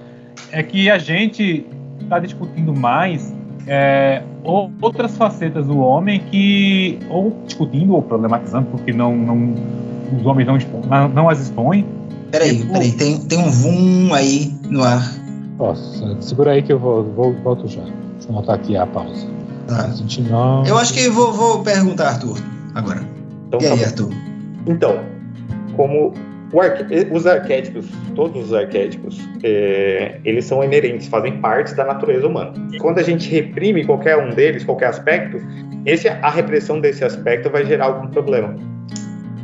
é 0.52 0.62
que 0.62 0.90
a 0.90 1.00
gente 1.00 1.66
está 2.12 2.20
discutindo 2.20 2.76
mais 2.76 3.34
é, 3.66 4.22
outras 4.44 5.16
facetas 5.16 5.68
do 5.68 5.80
homem 5.80 6.20
que, 6.30 7.00
ou 7.10 7.38
discutindo 7.46 7.94
ou 7.94 8.02
problematizando, 8.02 8.68
porque 8.70 8.92
não, 8.92 9.16
não 9.16 9.56
os 10.20 10.26
homens 10.26 10.46
não, 10.46 10.58
expõem, 10.58 10.86
não, 10.88 11.08
não 11.08 11.30
as 11.30 11.40
expõem. 11.40 11.86
Peraí, 12.30 12.58
tipo, 12.58 12.74
peraí, 12.74 12.92
tem, 12.92 13.18
tem 13.20 13.40
um 13.40 13.50
vum 13.50 14.14
aí 14.14 14.54
no 14.70 14.84
ar. 14.84 15.02
Nossa, 15.58 16.18
segura 16.20 16.52
aí 16.52 16.62
que 16.62 16.74
eu 16.74 16.80
vou, 16.80 17.04
vou 17.04 17.34
volto 17.44 17.68
já. 17.68 17.82
Deixa 17.82 18.28
eu 18.30 18.34
notar 18.34 18.56
aqui 18.56 18.76
a 18.76 18.86
pausa. 18.86 19.28
Tá. 19.68 19.90
Eu 20.68 20.78
acho 20.78 20.94
que 20.94 21.10
vou, 21.10 21.32
vou 21.32 21.64
perguntar, 21.64 22.10
Arthur, 22.10 22.38
agora. 22.76 23.02
Então, 23.48 23.62
e 23.62 23.66
aí, 23.68 23.80
tá 23.80 23.86
Arthur? 23.86 24.14
Então, 24.68 25.00
como 25.78 26.14
os 27.12 27.26
arquétipos, 27.26 27.88
todos 28.16 28.46
os 28.46 28.54
arquétipos, 28.54 29.20
é, 29.44 30.20
eles 30.26 30.46
são 30.46 30.64
inerentes, 30.64 31.08
fazem 31.08 31.38
parte 31.38 31.74
da 31.76 31.86
natureza 31.86 32.28
humana. 32.28 32.54
Quando 32.80 33.00
a 33.00 33.04
gente 33.04 33.30
reprime 33.30 33.86
qualquer 33.86 34.18
um 34.18 34.32
deles, 34.32 34.64
qualquer 34.64 34.88
aspecto, 34.88 35.38
esse, 35.86 36.10
a 36.10 36.30
repressão 36.30 36.80
desse 36.80 37.06
aspecto 37.06 37.50
vai 37.50 37.66
gerar 37.66 37.86
algum 37.86 38.08
problema. 38.08 38.56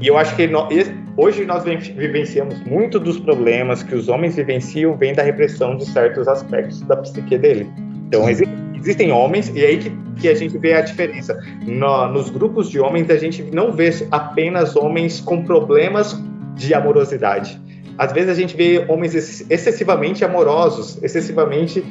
E 0.01 0.07
eu 0.07 0.17
acho 0.17 0.35
que 0.35 0.47
nós, 0.47 0.91
hoje 1.15 1.45
nós 1.45 1.63
vivenciamos 1.63 2.61
muito 2.65 2.99
dos 2.99 3.19
problemas 3.19 3.81
que 3.81 3.95
os 3.95 4.09
homens 4.09 4.35
vivenciam 4.35 4.95
vem 4.95 5.13
da 5.13 5.23
repressão 5.23 5.77
de 5.77 5.85
certos 5.85 6.27
aspectos 6.27 6.81
da 6.81 6.97
psique 6.97 7.37
dele. 7.37 7.67
Então, 8.07 8.29
existem 8.75 9.11
homens, 9.11 9.49
e 9.55 9.63
é 9.63 9.67
aí 9.67 9.77
que, 9.77 9.91
que 10.19 10.27
a 10.27 10.35
gente 10.35 10.57
vê 10.57 10.73
a 10.73 10.81
diferença. 10.81 11.37
No, 11.65 12.07
nos 12.09 12.29
grupos 12.29 12.69
de 12.69 12.79
homens, 12.79 13.09
a 13.09 13.17
gente 13.17 13.43
não 13.43 13.71
vê 13.71 13.89
apenas 14.11 14.75
homens 14.75 15.19
com 15.19 15.43
problemas 15.43 16.13
de 16.57 16.73
amorosidade. 16.73 17.61
Às 17.97 18.11
vezes 18.11 18.29
a 18.29 18.33
gente 18.33 18.55
vê 18.55 18.85
homens 18.87 19.15
excessivamente 19.49 20.23
amorosos, 20.23 21.01
excessivamente 21.01 21.83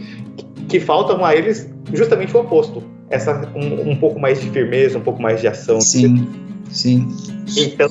que 0.69 0.79
faltam 0.79 1.25
a 1.25 1.35
eles 1.35 1.69
justamente 1.93 2.37
o 2.37 2.41
oposto. 2.41 2.83
Essa 3.09 3.51
um, 3.55 3.91
um 3.91 3.97
pouco 3.97 4.19
mais 4.19 4.41
de 4.41 4.51
firmeza, 4.51 4.99
um 4.99 5.03
pouco 5.03 5.21
mais 5.21 5.41
de 5.41 5.49
ação. 5.49 5.81
Sim, 5.81 6.29
sim. 6.71 7.09
Então, 7.57 7.89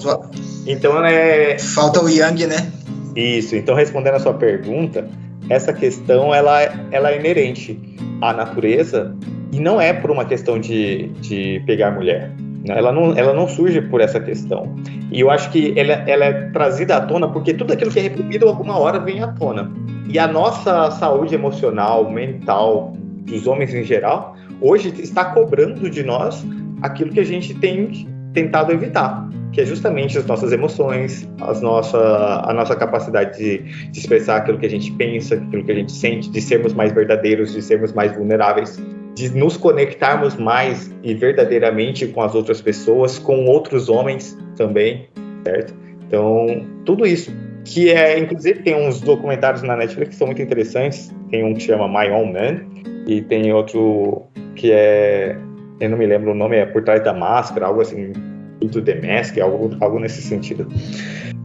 então 0.67 1.05
é. 1.05 1.57
Falta 1.57 2.03
o 2.03 2.09
Yang, 2.09 2.47
né? 2.47 2.71
Isso. 3.15 3.55
Então 3.55 3.75
respondendo 3.75 4.15
a 4.15 4.19
sua 4.19 4.33
pergunta, 4.33 5.09
essa 5.49 5.73
questão 5.73 6.33
ela, 6.33 6.61
ela 6.91 7.11
é 7.11 7.19
inerente 7.19 7.79
à 8.21 8.33
natureza 8.33 9.15
e 9.51 9.59
não 9.59 9.79
é 9.79 9.93
por 9.93 10.11
uma 10.11 10.25
questão 10.25 10.59
de, 10.59 11.09
de 11.21 11.61
pegar 11.65 11.91
mulher. 11.91 12.31
Ela 12.67 12.91
não, 12.91 13.17
ela 13.17 13.33
não 13.33 13.47
surge 13.47 13.81
por 13.81 14.01
essa 14.01 14.19
questão. 14.19 14.75
E 15.11 15.19
eu 15.19 15.29
acho 15.29 15.51
que 15.51 15.77
ela, 15.77 15.93
ela 16.07 16.25
é 16.25 16.49
trazida 16.49 16.97
à 16.97 17.01
tona 17.01 17.27
porque 17.27 17.53
tudo 17.53 17.73
aquilo 17.73 17.91
que 17.91 17.99
é 17.99 18.03
reprimido 18.03 18.47
alguma 18.47 18.77
hora 18.77 18.99
vem 18.99 19.21
à 19.21 19.27
tona. 19.27 19.71
E 20.07 20.17
a 20.17 20.27
nossa 20.27 20.91
saúde 20.91 21.35
emocional, 21.35 22.09
mental, 22.09 22.93
dos 23.25 23.47
homens 23.47 23.73
em 23.73 23.83
geral, 23.83 24.35
hoje 24.61 24.93
está 25.01 25.25
cobrando 25.25 25.89
de 25.89 26.03
nós 26.03 26.45
aquilo 26.81 27.11
que 27.11 27.19
a 27.19 27.25
gente 27.25 27.53
tem 27.55 28.07
tentado 28.33 28.71
evitar, 28.71 29.27
que 29.51 29.61
é 29.61 29.65
justamente 29.65 30.17
as 30.17 30.25
nossas 30.25 30.51
emoções, 30.51 31.27
as 31.41 31.61
nossa, 31.61 31.97
a 32.45 32.53
nossa 32.53 32.75
capacidade 32.75 33.37
de, 33.37 33.89
de, 33.89 33.99
expressar 33.99 34.37
aquilo 34.37 34.57
que 34.57 34.65
a 34.65 34.69
gente 34.69 34.91
pensa, 34.91 35.35
aquilo 35.35 35.63
que 35.63 35.71
a 35.71 35.75
gente 35.75 35.91
sente, 35.91 36.29
de 36.29 36.41
sermos 36.41 36.73
mais 36.73 36.91
verdadeiros, 36.91 37.53
de 37.53 37.61
sermos 37.61 37.93
mais 37.93 38.13
vulneráveis 38.13 38.79
de 39.15 39.29
nos 39.29 39.55
conectarmos 39.55 40.35
mais 40.35 40.93
e 41.01 41.13
verdadeiramente 41.13 42.05
com 42.07 42.21
as 42.21 42.35
outras 42.35 42.61
pessoas, 42.61 43.17
com 43.17 43.45
outros 43.45 43.87
homens 43.87 44.37
também, 44.57 45.07
certo? 45.45 45.73
Então, 46.05 46.65
tudo 46.83 47.05
isso 47.05 47.31
que 47.63 47.89
é, 47.89 48.19
inclusive 48.19 48.61
tem 48.61 48.75
uns 48.75 49.01
documentários 49.01 49.63
na 49.63 49.75
Netflix 49.75 50.09
que 50.09 50.15
são 50.15 50.27
muito 50.27 50.41
interessantes. 50.41 51.11
Tem 51.31 51.43
um 51.43 51.53
que 51.53 51.61
chama 51.61 51.87
My 51.87 52.11
Own 52.11 52.31
Man 52.31 52.61
e 53.07 53.21
tem 53.21 53.51
outro 53.51 54.23
que 54.55 54.71
é, 54.71 55.35
eu 55.79 55.89
não 55.89 55.97
me 55.97 56.05
lembro 56.05 56.31
o 56.31 56.35
nome, 56.35 56.57
é 56.57 56.65
Por 56.65 56.83
Trás 56.83 57.03
da 57.03 57.13
Máscara, 57.13 57.65
algo 57.65 57.81
assim, 57.81 58.11
Into 58.65 58.81
the 58.81 58.95
Mask, 58.95 59.37
algo, 59.37 59.75
algo 59.79 59.99
nesse 59.99 60.21
sentido. 60.21 60.67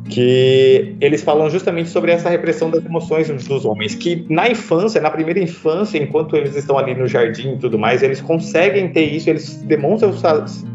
Que 0.09 0.96
eles 1.00 1.22
falam 1.22 1.48
justamente 1.48 1.88
sobre 1.88 2.11
essa 2.11 2.28
repressão 2.28 2.68
das 2.68 2.85
emoções 2.85 3.28
dos 3.46 3.64
homens, 3.64 3.94
que 3.94 4.26
na 4.28 4.48
infância, 4.48 5.00
na 5.00 5.11
primeira 5.11 5.38
infância, 5.38 5.98
enquanto 5.98 6.35
eles 6.35 6.56
estão 6.56 6.76
ali 6.76 6.94
no 6.94 7.06
jardim 7.06 7.54
e 7.54 7.59
tudo 7.59 7.78
mais, 7.78 8.02
eles 8.02 8.20
conseguem 8.20 8.88
ter 8.88 9.04
isso, 9.04 9.30
eles 9.30 9.62
demonstram 9.62 10.12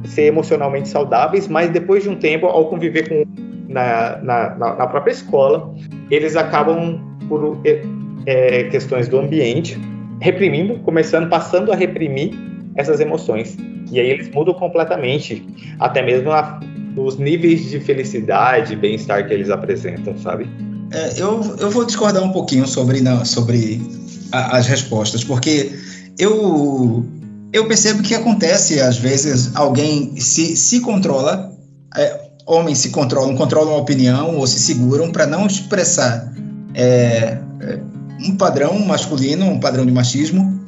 ser 0.05 0.23
emocionalmente 0.23 0.87
saudáveis, 0.87 1.49
mas 1.49 1.69
depois 1.69 2.03
de 2.03 2.09
um 2.09 2.15
tempo, 2.15 2.45
ao 2.45 2.69
conviver 2.69 3.09
com 3.09 3.25
na, 3.67 4.17
na, 4.21 4.55
na 4.55 4.87
própria 4.87 5.11
escola, 5.11 5.73
eles 6.09 6.37
acabam 6.37 6.99
por 7.27 7.59
é, 8.25 8.63
questões 8.65 9.07
do 9.07 9.19
ambiente 9.19 9.77
reprimindo, 10.21 10.79
começando, 10.79 11.29
passando 11.29 11.71
a 11.71 11.75
reprimir 11.75 12.33
essas 12.75 12.99
emoções. 12.99 13.57
E 13.91 13.99
aí 13.99 14.09
eles 14.09 14.29
mudam 14.29 14.53
completamente, 14.53 15.45
até 15.79 16.01
mesmo 16.01 16.31
a, 16.31 16.59
os 16.97 17.17
níveis 17.17 17.69
de 17.69 17.79
felicidade 17.79 18.73
e 18.73 18.75
bem-estar 18.75 19.27
que 19.27 19.33
eles 19.33 19.49
apresentam, 19.49 20.17
sabe? 20.17 20.49
É, 20.91 21.21
eu, 21.21 21.57
eu 21.59 21.69
vou 21.69 21.85
discordar 21.85 22.23
um 22.23 22.31
pouquinho 22.31 22.67
sobre, 22.67 23.01
não, 23.01 23.25
sobre 23.25 23.81
a, 24.31 24.57
as 24.57 24.67
respostas, 24.67 25.23
porque 25.23 25.71
eu, 26.17 27.05
eu 27.51 27.67
percebo 27.67 28.03
que 28.03 28.13
acontece, 28.13 28.79
às 28.79 28.97
vezes, 28.97 29.55
alguém 29.55 30.15
se, 30.17 30.55
se 30.55 30.81
controla, 30.81 31.51
é, 31.95 32.21
homens 32.45 32.79
se 32.79 32.89
controlam, 32.89 33.35
controlam 33.35 33.73
a 33.73 33.77
opinião 33.77 34.37
ou 34.37 34.45
se 34.45 34.59
seguram 34.59 35.11
para 35.11 35.25
não 35.25 35.47
expressar 35.47 36.31
é, 36.73 37.37
é, 37.61 37.79
um 38.27 38.35
padrão 38.37 38.77
masculino, 38.79 39.45
um 39.45 39.59
padrão 39.59 39.85
de 39.85 39.91
machismo, 39.91 40.63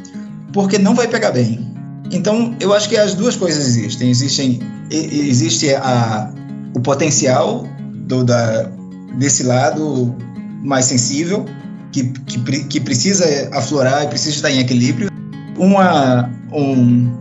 porque 0.51 0.77
não 0.77 0.95
vai 0.95 1.07
pegar 1.07 1.31
bem. 1.31 1.66
Então, 2.11 2.55
eu 2.59 2.73
acho 2.73 2.87
que 2.87 2.97
as 2.97 3.13
duas 3.13 3.35
coisas 3.35 3.65
existem. 3.65 4.09
Existem, 4.09 4.59
existe 4.89 5.73
a, 5.73 6.31
o 6.75 6.79
potencial 6.79 7.67
do, 8.05 8.23
da, 8.23 8.69
desse 9.17 9.43
lado 9.43 10.15
mais 10.63 10.85
sensível, 10.85 11.45
que, 11.91 12.03
que, 12.03 12.63
que, 12.65 12.79
precisa 12.79 13.49
aflorar 13.53 14.03
e 14.03 14.07
precisa 14.07 14.35
estar 14.35 14.51
em 14.51 14.59
equilíbrio. 14.59 15.09
Uma, 15.57 16.29
um, 16.53 17.11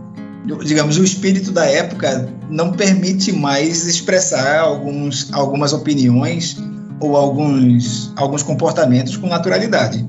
digamos, 0.63 0.97
o 0.97 1.03
espírito 1.03 1.51
da 1.51 1.65
época 1.65 2.29
não 2.49 2.71
permite 2.71 3.31
mais 3.31 3.85
expressar 3.85 4.59
alguns, 4.59 5.29
algumas 5.33 5.73
opiniões 5.73 6.57
ou 6.99 7.15
alguns, 7.15 8.11
alguns 8.15 8.43
comportamentos 8.43 9.17
com 9.17 9.27
naturalidade. 9.27 10.05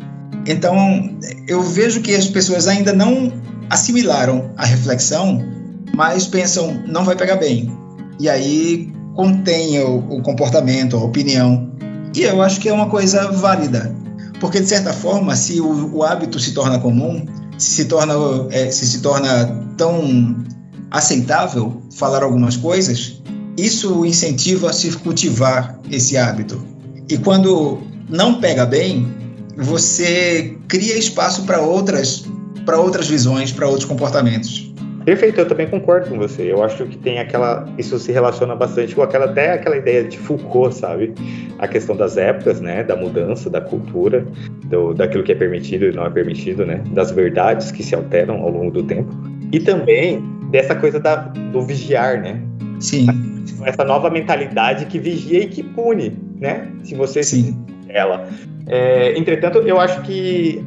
Então, 0.46 1.18
eu 1.46 1.62
vejo 1.62 2.00
que 2.00 2.14
as 2.14 2.26
pessoas 2.26 2.66
ainda 2.66 2.92
não 2.92 3.32
assimilaram 3.70 4.50
a 4.56 4.64
reflexão, 4.64 5.42
mas 5.94 6.26
pensam, 6.26 6.82
não 6.86 7.04
vai 7.04 7.16
pegar 7.16 7.36
bem. 7.36 7.76
E 8.18 8.28
aí 8.28 8.92
contém 9.14 9.80
o, 9.80 9.98
o 9.98 10.22
comportamento, 10.22 10.96
a 10.96 11.02
opinião. 11.02 11.70
E 12.14 12.22
eu 12.22 12.40
acho 12.40 12.60
que 12.60 12.68
é 12.68 12.72
uma 12.72 12.88
coisa 12.88 13.30
válida. 13.32 13.94
Porque, 14.40 14.60
de 14.60 14.68
certa 14.68 14.92
forma, 14.92 15.34
se 15.34 15.60
o, 15.60 15.96
o 15.96 16.02
hábito 16.04 16.38
se 16.38 16.52
torna 16.52 16.78
comum, 16.78 17.26
se 17.58 17.70
se 17.70 17.84
torna, 17.86 18.14
é, 18.50 18.70
se 18.70 18.86
se 18.86 19.00
torna 19.00 19.46
tão 19.76 20.36
aceitável 20.90 21.82
falar 21.94 22.22
algumas 22.22 22.56
coisas, 22.56 23.20
isso 23.56 24.06
incentiva 24.06 24.70
a 24.70 24.72
se 24.72 24.92
cultivar 24.92 25.78
esse 25.90 26.16
hábito. 26.16 26.64
E 27.08 27.18
quando 27.18 27.78
não 28.08 28.40
pega 28.40 28.64
bem, 28.64 29.06
você 29.58 30.56
cria 30.68 30.96
espaço 30.96 31.44
para 31.44 31.60
outras 31.60 32.24
para 32.64 32.78
outras 32.78 33.08
visões, 33.08 33.50
para 33.50 33.66
outros 33.66 33.86
comportamentos. 33.86 34.70
Perfeito, 35.02 35.40
eu 35.40 35.48
também 35.48 35.66
concordo 35.66 36.10
com 36.10 36.18
você. 36.18 36.52
Eu 36.52 36.62
acho 36.62 36.84
que 36.84 36.98
tem 36.98 37.18
aquela. 37.18 37.66
Isso 37.78 37.98
se 37.98 38.12
relaciona 38.12 38.54
bastante 38.54 38.94
com 38.94 39.00
aquela 39.00 39.24
até 39.24 39.52
aquela 39.52 39.74
ideia 39.78 40.04
de 40.04 40.18
Foucault, 40.18 40.74
sabe? 40.74 41.14
A 41.58 41.66
questão 41.66 41.96
das 41.96 42.18
épocas, 42.18 42.60
né? 42.60 42.84
Da 42.84 42.94
mudança, 42.94 43.48
da 43.48 43.58
cultura, 43.58 44.26
do, 44.66 44.92
daquilo 44.92 45.24
que 45.24 45.32
é 45.32 45.34
permitido 45.34 45.86
e 45.86 45.92
não 45.92 46.04
é 46.04 46.10
permitido, 46.10 46.66
né? 46.66 46.82
Das 46.92 47.10
verdades 47.10 47.72
que 47.72 47.82
se 47.82 47.94
alteram 47.94 48.42
ao 48.42 48.50
longo 48.50 48.70
do 48.70 48.82
tempo. 48.82 49.10
E 49.50 49.58
também 49.58 50.22
dessa 50.50 50.74
coisa 50.74 51.00
da, 51.00 51.16
do 51.16 51.62
vigiar, 51.62 52.20
né? 52.20 52.38
Sim. 52.78 53.06
Essa 53.64 53.82
nova 53.82 54.10
mentalidade 54.10 54.84
que 54.86 54.98
vigia 54.98 55.44
e 55.44 55.46
que 55.46 55.62
pune, 55.62 56.18
né? 56.38 56.70
Se 56.84 56.94
você 56.94 57.22
Sim. 57.22 57.56
Ela. 57.88 58.28
É, 58.66 59.16
entretanto, 59.18 59.58
eu 59.58 59.80
acho 59.80 60.02
que 60.02 60.64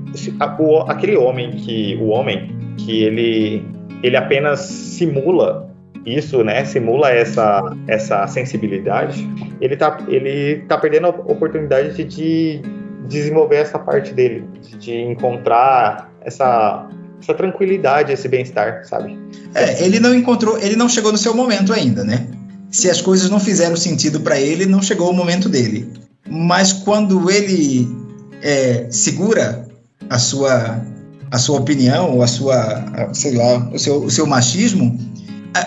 o, 0.59 0.79
aquele 0.81 1.15
homem 1.15 1.51
que 1.51 1.97
o 2.01 2.07
homem 2.07 2.55
que 2.77 3.03
ele 3.03 3.65
ele 4.03 4.17
apenas 4.17 4.61
simula 4.61 5.69
isso, 6.05 6.43
né? 6.43 6.65
Simula 6.65 7.11
essa 7.11 7.75
essa 7.87 8.25
sensibilidade. 8.27 9.27
Ele 9.59 9.75
tá 9.75 9.97
ele 10.07 10.63
tá 10.67 10.77
perdendo 10.77 11.07
a 11.07 11.09
oportunidade 11.09 11.93
de, 11.93 12.03
de 12.03 12.61
desenvolver 13.07 13.57
essa 13.57 13.77
parte 13.77 14.13
dele, 14.13 14.43
de 14.79 14.93
encontrar 14.93 16.11
essa 16.21 16.89
essa 17.21 17.35
tranquilidade, 17.35 18.11
esse 18.11 18.27
bem-estar, 18.27 18.83
sabe? 18.83 19.15
É, 19.53 19.85
ele 19.85 19.99
não 19.99 20.15
encontrou, 20.15 20.57
ele 20.57 20.75
não 20.75 20.89
chegou 20.89 21.11
no 21.11 21.17
seu 21.19 21.35
momento 21.35 21.71
ainda, 21.71 22.03
né? 22.03 22.27
Se 22.71 22.89
as 22.89 22.99
coisas 22.99 23.29
não 23.29 23.39
fizeram 23.39 23.75
sentido 23.75 24.21
para 24.21 24.39
ele, 24.39 24.65
não 24.65 24.81
chegou 24.81 25.09
o 25.09 25.13
momento 25.13 25.47
dele. 25.47 25.87
Mas 26.31 26.71
quando 26.71 27.29
ele 27.29 27.87
é, 28.41 28.87
segura 28.89 29.67
a 30.09 30.17
sua 30.17 30.81
a 31.31 31.37
sua 31.37 31.59
opinião 31.59 32.11
ou 32.11 32.21
a 32.21 32.27
sua, 32.27 33.13
sei 33.13 33.35
lá, 33.35 33.69
o 33.73 33.79
seu, 33.79 34.03
o 34.03 34.11
seu 34.11 34.27
machismo, 34.27 34.99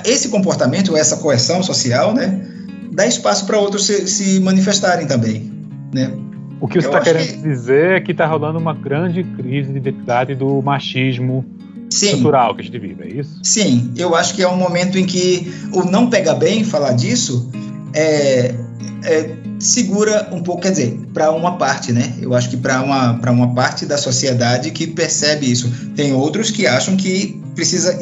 esse 0.05 0.29
comportamento, 0.29 0.95
essa 0.95 1.17
coerção 1.17 1.63
social, 1.63 2.13
né, 2.13 2.47
dá 2.93 3.07
espaço 3.07 3.47
para 3.47 3.59
outros 3.59 3.87
se, 3.87 4.07
se, 4.07 4.41
manifestarem 4.41 5.07
também, 5.07 5.51
né? 5.93 6.13
O 6.61 6.69
que 6.69 6.81
você 6.81 6.87
está 6.87 7.01
querendo 7.01 7.29
que... 7.29 7.49
dizer 7.49 7.93
é 7.93 8.01
que 8.01 8.13
está 8.13 8.27
rolando 8.27 8.59
uma 8.59 8.75
grande 8.75 9.25
crise 9.25 9.73
de 9.73 9.79
identidade 9.79 10.35
do 10.35 10.61
machismo 10.63 11.45
Sim. 11.91 12.13
cultural 12.13 12.55
que 12.55 12.61
a 12.61 12.65
gente 12.65 12.79
vive, 12.79 13.03
é 13.03 13.09
isso? 13.21 13.41
Sim, 13.43 13.93
eu 13.97 14.15
acho 14.15 14.35
que 14.35 14.43
é 14.43 14.49
um 14.49 14.57
momento 14.57 14.99
em 14.99 15.07
que 15.07 15.51
o 15.73 15.83
não 15.85 16.11
pega 16.11 16.35
bem 16.35 16.63
falar 16.63 16.93
disso 16.93 17.51
é, 17.95 18.55
é 19.05 19.31
segura 19.65 20.29
um 20.31 20.43
pouco, 20.43 20.63
quer 20.63 20.71
dizer, 20.71 20.99
para 21.13 21.33
uma 21.33 21.57
parte, 21.57 21.93
né? 21.93 22.15
Eu 22.21 22.35
acho 22.35 22.51
que 22.51 22.57
para 22.57 22.83
uma, 22.83 23.13
uma 23.13 23.55
parte 23.55 23.87
da 23.87 23.97
sociedade 23.97 24.71
que 24.71 24.87
percebe 24.87 25.51
isso. 25.51 25.73
Tem 25.97 26.13
outros 26.13 26.51
que 26.51 26.67
acham 26.67 26.97
que 26.97 27.41
precisa 27.55 27.99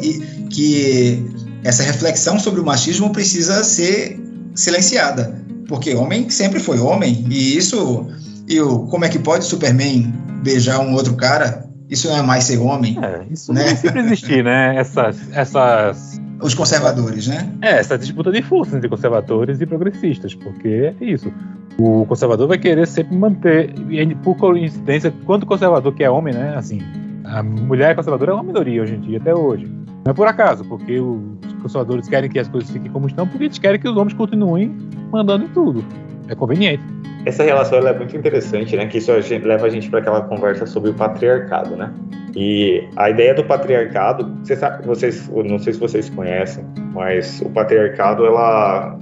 que 0.49 1.25
essa 1.63 1.83
reflexão 1.83 2.37
sobre 2.37 2.59
o 2.59 2.65
machismo 2.65 3.11
precisa 3.11 3.63
ser 3.63 4.19
silenciada, 4.53 5.41
porque 5.67 5.95
homem 5.95 6.29
sempre 6.29 6.59
foi 6.59 6.79
homem 6.79 7.25
e 7.29 7.57
isso 7.57 8.07
e 8.47 8.59
o, 8.59 8.79
como 8.87 9.05
é 9.05 9.09
que 9.09 9.17
pode 9.17 9.45
Superman 9.45 10.13
beijar 10.43 10.79
um 10.79 10.93
outro 10.93 11.15
cara? 11.15 11.65
Isso 11.89 12.07
não 12.07 12.17
é 12.17 12.21
mais 12.21 12.43
ser 12.43 12.57
homem? 12.57 12.97
É, 13.01 13.23
isso 13.31 13.53
né? 13.53 13.69
não 13.69 13.77
sempre 13.77 13.99
existir, 14.01 14.43
né? 14.43 14.75
Essas, 14.79 15.17
essas 15.31 16.12
os 16.43 16.53
conservadores, 16.53 17.27
né? 17.27 17.49
É, 17.61 17.77
essa 17.79 17.97
disputa 17.97 18.31
de 18.31 18.41
força 18.41 18.75
entre 18.75 18.89
conservadores 18.89 19.61
e 19.61 19.65
progressistas, 19.65 20.35
porque 20.35 20.93
é 20.99 21.03
isso. 21.03 21.31
O 21.77 22.05
conservador 22.05 22.47
vai 22.47 22.57
querer 22.57 22.85
sempre 22.85 23.15
manter, 23.15 23.73
e 23.89 24.15
por 24.15 24.35
coincidência, 24.35 25.13
quanto 25.25 25.45
conservador 25.45 25.93
que 25.93 26.03
é 26.03 26.09
homem, 26.09 26.33
né? 26.33 26.55
Assim, 26.55 26.81
a 27.23 27.41
mulher 27.41 27.95
conservadora 27.95 28.31
é 28.31 28.33
uma 28.33 28.43
minoria 28.43 28.83
hoje 28.83 28.95
em 28.95 28.99
dia, 28.99 29.17
até 29.17 29.33
hoje. 29.33 29.65
Não 30.05 30.11
é 30.11 30.13
por 30.13 30.27
acaso, 30.27 30.65
porque 30.65 30.99
os 30.99 31.53
conservadores 31.61 32.09
querem 32.09 32.29
que 32.29 32.37
as 32.37 32.47
coisas 32.49 32.69
fiquem 32.69 32.91
como 32.91 33.07
estão, 33.07 33.25
porque 33.25 33.45
eles 33.45 33.57
querem 33.57 33.79
que 33.79 33.87
os 33.87 33.95
homens 33.95 34.13
continuem 34.13 34.75
mandando 35.09 35.45
em 35.45 35.47
tudo. 35.47 35.83
É 36.27 36.35
conveniente. 36.35 36.83
Essa 37.25 37.43
relação 37.43 37.79
é 37.79 37.97
muito 37.97 38.15
interessante, 38.17 38.75
né? 38.75 38.85
Que 38.85 38.97
isso 38.97 39.11
a 39.11 39.21
gente, 39.21 39.45
leva 39.45 39.65
a 39.67 39.69
gente 39.69 39.89
para 39.89 39.99
aquela 39.99 40.21
conversa 40.21 40.65
sobre 40.65 40.89
o 40.89 40.93
patriarcado, 40.93 41.75
né? 41.75 41.91
E 42.35 42.83
a 42.95 43.09
ideia 43.09 43.33
do 43.33 43.43
patriarcado, 43.43 44.37
você 44.43 44.55
sabe, 44.55 44.85
vocês, 44.85 45.29
não 45.29 45.59
sei 45.59 45.73
se 45.73 45.79
vocês 45.79 46.09
conhecem, 46.09 46.65
mas 46.93 47.41
o 47.41 47.49
patriarcado, 47.49 48.25
ela, 48.25 48.97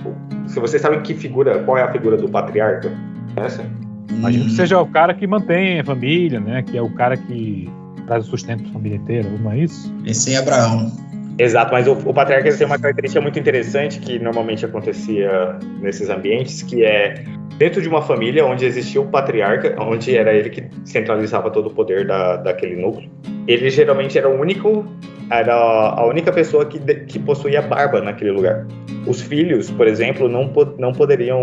se 0.48 0.60
vocês 0.60 0.82
sabem 0.82 1.02
que 1.02 1.14
figura, 1.14 1.64
qual 1.64 1.78
é 1.78 1.84
a 1.84 1.92
figura 1.92 2.18
do 2.18 2.30
patriarca? 2.30 2.92
Essa? 3.38 3.64
Imagino 4.10 4.46
que 4.46 4.52
seja 4.52 4.80
o 4.80 4.86
cara 4.86 5.14
que 5.14 5.26
mantém 5.26 5.80
a 5.80 5.84
família, 5.84 6.40
né? 6.40 6.62
Que 6.62 6.78
é 6.78 6.82
o 6.82 6.90
cara 6.90 7.16
que 7.16 7.70
traz 8.06 8.28
o 8.28 8.30
sustento 8.30 8.64
da 8.64 8.70
família 8.70 8.98
inteira, 8.98 9.30
não 9.40 9.52
é 9.52 9.60
isso? 9.60 9.94
Esse 10.06 10.34
é 10.34 10.38
Abraão. 10.38 10.92
Exato, 11.38 11.72
mas 11.72 11.88
o, 11.88 11.94
o 11.94 12.14
patriarca 12.14 12.56
tem 12.56 12.68
uma 12.68 12.78
característica 12.78 13.22
muito 13.22 13.40
interessante 13.40 14.00
que 14.00 14.20
normalmente 14.20 14.66
acontecia 14.66 15.58
nesses 15.82 16.10
ambientes, 16.10 16.62
que 16.62 16.84
é 16.84 17.24
dentro 17.58 17.82
de 17.82 17.88
uma 17.88 18.02
família 18.02 18.46
onde 18.46 18.66
existia 18.66 19.00
o 19.00 19.06
patriarca, 19.06 19.76
onde 19.80 20.16
era 20.16 20.34
ele 20.34 20.50
que 20.50 20.64
centralizava 20.84 21.52
todo 21.52 21.68
o 21.68 21.74
poder 21.74 22.06
da, 22.06 22.38
daquele 22.38 22.76
núcleo, 22.76 23.10
ele 23.48 23.70
geralmente 23.70 24.18
era 24.18 24.30
o 24.30 24.40
único, 24.40 24.86
era 25.30 25.54
a 25.54 26.06
única 26.06 26.32
pessoa 26.32 26.66
que, 26.66 26.80
que 26.80 27.20
possuía 27.20 27.62
barba 27.62 28.02
naquele 28.02 28.32
lugar. 28.32 28.66
Os 29.06 29.22
filhos, 29.22 29.70
por 29.72 29.88
exemplo, 29.88 30.28
não, 30.28 30.52
não 30.78 30.92
poderiam 30.92 31.42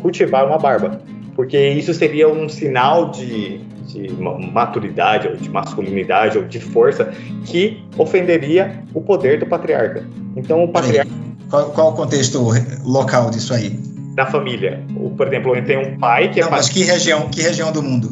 cultivar 0.00 0.46
uma 0.46 0.58
barba, 0.58 1.00
porque 1.34 1.58
isso 1.70 1.92
seria 1.94 2.28
um 2.28 2.48
sinal 2.48 3.10
de, 3.10 3.60
de 3.86 4.12
maturidade, 4.52 5.28
ou 5.28 5.36
de 5.36 5.48
masculinidade, 5.48 6.38
ou 6.38 6.44
de 6.44 6.60
força, 6.60 7.12
que 7.44 7.82
ofenderia 7.96 8.82
o 8.92 9.00
poder 9.00 9.38
do 9.38 9.46
patriarca. 9.46 10.04
Então, 10.36 10.64
o 10.64 10.68
patriarca. 10.68 11.10
Qual, 11.48 11.70
qual 11.70 11.88
o 11.90 11.92
contexto 11.92 12.42
local 12.84 13.30
disso 13.30 13.54
aí? 13.54 13.70
Da 14.14 14.26
família. 14.26 14.82
O, 14.96 15.10
por 15.10 15.28
exemplo, 15.28 15.60
tem 15.62 15.78
um 15.78 15.98
pai 15.98 16.30
que 16.30 16.40
é. 16.40 16.44
Não, 16.44 16.50
mas 16.50 16.68
que 16.68 16.82
região, 16.82 17.28
que 17.28 17.40
região 17.42 17.70
do 17.70 17.82
mundo? 17.82 18.10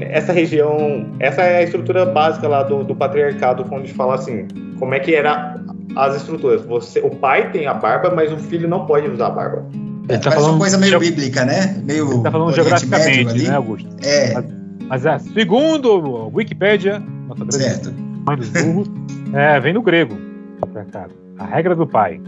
Essa 0.00 0.32
região. 0.32 1.06
Essa 1.18 1.42
é 1.42 1.58
a 1.58 1.62
estrutura 1.62 2.06
básica 2.06 2.46
lá 2.46 2.62
do, 2.62 2.84
do 2.84 2.94
patriarcado, 2.94 3.66
onde 3.70 3.92
fala 3.92 4.14
assim: 4.14 4.46
como 4.78 4.94
é 4.94 5.00
que 5.00 5.14
era 5.14 5.56
as 5.96 6.14
estruturas. 6.16 6.62
Você, 6.66 7.00
o 7.00 7.10
pai 7.10 7.50
tem 7.50 7.66
a 7.66 7.74
barba, 7.74 8.10
mas 8.14 8.30
o 8.30 8.36
filho 8.36 8.68
não 8.68 8.86
pode 8.86 9.08
usar 9.08 9.28
a 9.28 9.30
barba. 9.30 9.66
Ele 10.08 10.18
tá 10.18 10.30
falando 10.30 10.50
uma 10.50 10.58
coisa 10.58 10.78
meio 10.78 11.00
bíblica, 11.00 11.44
né? 11.44 11.80
Meio 11.82 12.12
Ele 12.12 12.22
tá 12.22 12.30
falando 12.30 12.54
geograficamente, 12.54 13.42
né, 13.42 13.56
Augusto? 13.56 13.88
É. 14.04 14.44
Mas, 14.88 15.04
é, 15.04 15.18
segundo 15.18 15.90
a 15.90 16.26
Wikipedia, 16.28 17.00
nossa 17.28 17.44
grande 17.44 17.64
certo. 17.64 17.94
mãe 18.26 18.36
dos 18.36 18.48
burros, 18.50 18.88
é, 19.32 19.58
vem 19.60 19.74
do 19.74 19.82
grego, 19.82 20.16
a 21.38 21.44
regra 21.44 21.74
do 21.74 21.86
pai. 21.86 22.20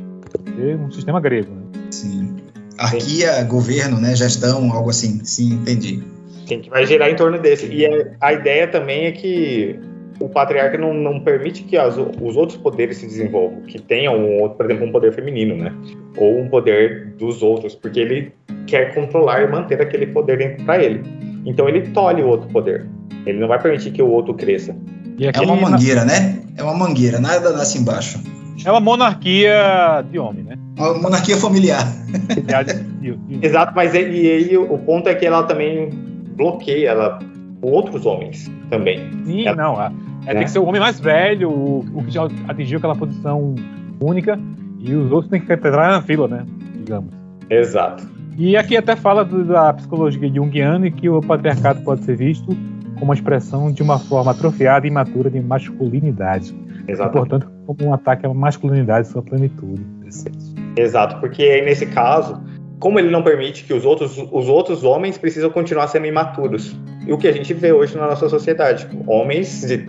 Um 0.81 0.91
sistema 0.91 1.21
grego, 1.21 1.53
né? 1.53 1.63
Sim. 1.91 2.37
Arquia, 2.79 3.43
governo, 3.45 4.01
né? 4.01 4.15
Gestão, 4.15 4.73
algo 4.73 4.91
assim. 4.91 5.25
Sim, 5.25 5.55
entendi. 5.55 6.03
Sim, 6.47 6.61
que 6.61 6.71
vai 6.71 6.87
gerar 6.87 7.11
em 7.11 7.17
torno 7.17 7.39
desse. 7.39 7.67
E 7.67 7.87
a, 7.87 8.17
a 8.21 8.33
ideia 8.33 8.67
também 8.67 9.07
é 9.07 9.13
que 9.13 9.79
o 10.21 10.29
patriarca 10.29 10.77
não, 10.79 10.93
não 10.93 11.21
permite 11.21 11.63
que 11.63 11.77
as, 11.77 11.97
os 11.97 12.37
outros 12.37 12.59
poderes 12.59 12.99
se 12.99 13.07
desenvolvam, 13.07 13.63
que 13.63 13.81
tenham, 13.81 14.17
um, 14.17 14.49
por 14.49 14.67
exemplo, 14.67 14.87
um 14.87 14.93
poder 14.93 15.13
feminino, 15.13 15.57
né? 15.57 15.73
Ou 16.17 16.41
um 16.41 16.49
poder 16.49 17.15
dos 17.19 17.43
outros, 17.43 17.75
porque 17.75 18.01
ele 18.01 18.33
quer 18.67 18.95
controlar 18.95 19.43
e 19.43 19.49
manter 19.49 19.81
aquele 19.81 20.07
poder 20.07 20.39
dentro 20.39 20.65
para 20.65 20.83
ele. 20.83 21.03
Então 21.49 21.67
ele 21.67 21.89
tolhe 21.89 22.23
o 22.23 22.29
outro 22.29 22.47
poder. 22.51 22.87
Ele 23.25 23.41
não 23.41 23.49
vai 23.49 23.61
permitir 23.61 23.91
que 23.91 24.03
o 24.03 24.09
outro 24.09 24.35
cresça. 24.35 24.77
é 25.19 25.41
uma 25.41 25.57
mangueira, 25.57 26.05
né? 26.05 26.43
É 26.57 26.63
uma 26.63 26.75
mangueira, 26.75 27.19
nada 27.19 27.53
nasce 27.53 27.79
embaixo. 27.79 28.23
É 28.65 28.71
uma 28.71 28.81
monarquia 28.81 30.05
de 30.11 30.19
homem, 30.19 30.45
né? 30.45 30.59
Uma 30.77 30.99
monarquia 30.99 31.39
familiar. 31.39 31.83
Exato, 33.43 33.73
mas 33.75 33.95
e 33.95 33.99
aí 33.99 34.57
o 34.57 34.79
ponto 34.79 35.09
é 35.09 35.15
que 35.15 35.25
ela 35.25 35.43
também 35.45 35.89
bloqueia 36.37 36.91
ela, 36.91 37.19
outros 37.63 38.05
homens 38.05 38.51
também. 38.69 39.11
Sim, 39.25 39.47
ela, 39.47 39.57
não. 39.57 39.83
É, 39.83 39.91
é, 40.27 40.35
tem 40.35 40.45
que 40.45 40.51
ser 40.51 40.59
o 40.59 40.67
homem 40.67 40.81
mais 40.81 41.01
velho, 41.01 41.51
o, 41.51 41.79
o 41.95 42.05
que 42.05 42.11
já 42.11 42.29
atingiu 42.47 42.79
aquela 42.79 42.95
posição 42.95 43.55
única, 44.01 44.39
e 44.81 44.95
os 44.95 45.11
outros 45.11 45.31
têm 45.31 45.41
que 45.41 45.51
entrar 45.51 45.93
na 45.93 46.03
fila, 46.03 46.29
né? 46.29 46.45
Digamos. 46.77 47.11
Exato. 47.49 48.18
E 48.39 48.57
aqui 48.57 48.77
até 48.77 48.95
fala 48.95 49.25
da 49.25 49.73
psicologia 49.73 50.33
junguiana 50.33 50.87
e 50.87 50.93
que 50.93 51.09
o 51.09 51.21
patriarcado 51.21 51.83
pode 51.83 52.05
ser 52.05 52.17
visto 52.17 52.47
como 52.95 53.07
uma 53.07 53.15
expressão 53.15 53.73
de 53.73 53.83
uma 53.83 53.99
forma 53.99 54.31
atrofiada 54.31 54.87
e 54.87 54.91
imatura 54.91 55.29
de 55.29 55.41
masculinidade. 55.41 56.55
Exato. 56.87 57.11
Portanto, 57.11 57.51
como 57.67 57.91
um 57.91 57.93
ataque 57.93 58.27
à 58.27 58.33
masculinidade 58.33 59.09
e 59.09 59.11
sua 59.11 59.23
plenitude. 59.23 59.85
Exato, 60.77 61.19
porque 61.19 61.63
nesse 61.63 61.87
caso, 61.87 62.41
como 62.79 63.01
ele 63.01 63.11
não 63.11 63.25
permite 63.25 63.65
que 63.65 63.75
os 63.75 63.85
outros, 63.85 64.17
os 64.17 64.49
outros 64.49 64.85
homens 64.85 65.19
precisam 65.19 65.51
continuar 65.51 65.89
sendo 65.89 66.07
imaturos. 66.07 66.77
E 67.09 67.13
o 67.13 67.19
que 67.19 67.27
a 67.27 67.33
gente 67.33 67.53
vê 67.53 67.73
hoje 67.73 67.97
na 67.97 68.07
nossa 68.07 68.29
sociedade, 68.29 68.87
homens 69.09 69.63
de 69.67 69.89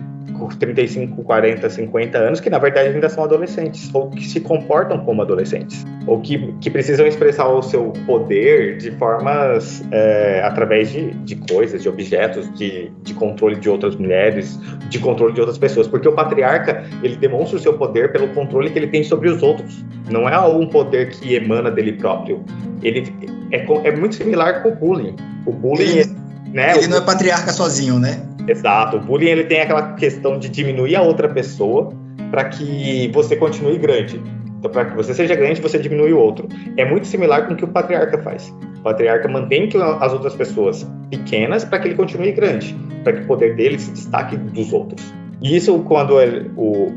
35, 0.56 1.22
40, 1.22 1.68
50 1.68 2.18
anos, 2.18 2.40
que 2.40 2.50
na 2.50 2.58
verdade 2.58 2.88
ainda 2.88 3.08
são 3.08 3.24
adolescentes, 3.24 3.90
ou 3.92 4.10
que 4.10 4.26
se 4.26 4.40
comportam 4.40 5.04
como 5.04 5.22
adolescentes, 5.22 5.84
ou 6.06 6.20
que, 6.20 6.52
que 6.60 6.70
precisam 6.70 7.06
expressar 7.06 7.48
o 7.48 7.62
seu 7.62 7.92
poder 8.06 8.78
de 8.78 8.90
formas 8.92 9.82
é, 9.90 10.42
através 10.44 10.90
de, 10.90 11.10
de 11.10 11.36
coisas, 11.36 11.82
de 11.82 11.88
objetos, 11.88 12.52
de, 12.54 12.90
de 13.02 13.14
controle 13.14 13.56
de 13.56 13.68
outras 13.68 13.96
mulheres, 13.96 14.58
de 14.88 14.98
controle 14.98 15.32
de 15.32 15.40
outras 15.40 15.58
pessoas, 15.58 15.86
porque 15.86 16.08
o 16.08 16.12
patriarca 16.12 16.84
ele 17.02 17.16
demonstra 17.16 17.56
o 17.56 17.60
seu 17.60 17.74
poder 17.74 18.12
pelo 18.12 18.28
controle 18.28 18.70
que 18.70 18.78
ele 18.78 18.88
tem 18.88 19.02
sobre 19.04 19.28
os 19.28 19.42
outros, 19.42 19.84
não 20.10 20.28
é 20.28 20.38
um 20.40 20.66
poder 20.66 21.10
que 21.10 21.34
emana 21.34 21.70
dele 21.70 21.92
próprio. 21.92 22.44
Ele 22.82 23.12
é, 23.52 23.88
é 23.88 23.96
muito 23.96 24.14
similar 24.14 24.62
com 24.62 24.70
o 24.70 24.74
bullying. 24.74 25.16
O 25.46 25.52
bullying, 25.52 25.98
ele, 25.98 26.16
né? 26.52 26.76
Ele 26.76 26.88
não 26.88 26.98
é 26.98 27.00
patriarca 27.00 27.52
sozinho, 27.52 27.98
né? 27.98 28.22
Exato. 28.48 28.96
O 28.96 29.00
bullying 29.00 29.28
ele 29.28 29.44
tem 29.44 29.60
aquela 29.60 29.94
questão 29.94 30.38
de 30.38 30.48
diminuir 30.48 30.96
a 30.96 31.02
outra 31.02 31.28
pessoa 31.28 31.92
para 32.30 32.44
que 32.44 33.10
você 33.12 33.36
continue 33.36 33.78
grande. 33.78 34.20
Então, 34.58 34.70
para 34.70 34.84
que 34.84 34.94
você 34.94 35.14
seja 35.14 35.34
grande, 35.34 35.60
você 35.60 35.78
diminui 35.78 36.12
o 36.12 36.18
outro. 36.18 36.46
É 36.76 36.84
muito 36.84 37.06
similar 37.06 37.46
com 37.46 37.54
o 37.54 37.56
que 37.56 37.64
o 37.64 37.68
patriarca 37.68 38.18
faz. 38.18 38.54
O 38.78 38.82
patriarca 38.82 39.26
mantém 39.26 39.68
as 40.00 40.12
outras 40.12 40.34
pessoas 40.34 40.86
pequenas 41.10 41.64
para 41.64 41.78
que 41.78 41.88
ele 41.88 41.94
continue 41.94 42.32
grande, 42.32 42.76
para 43.02 43.14
que 43.14 43.22
o 43.22 43.26
poder 43.26 43.56
dele 43.56 43.78
se 43.78 43.90
destaque 43.90 44.36
dos 44.36 44.72
outros. 44.72 45.02
E 45.40 45.56
isso, 45.56 45.78
quando 45.80 46.20
ele, 46.20 46.50
o, 46.56 46.88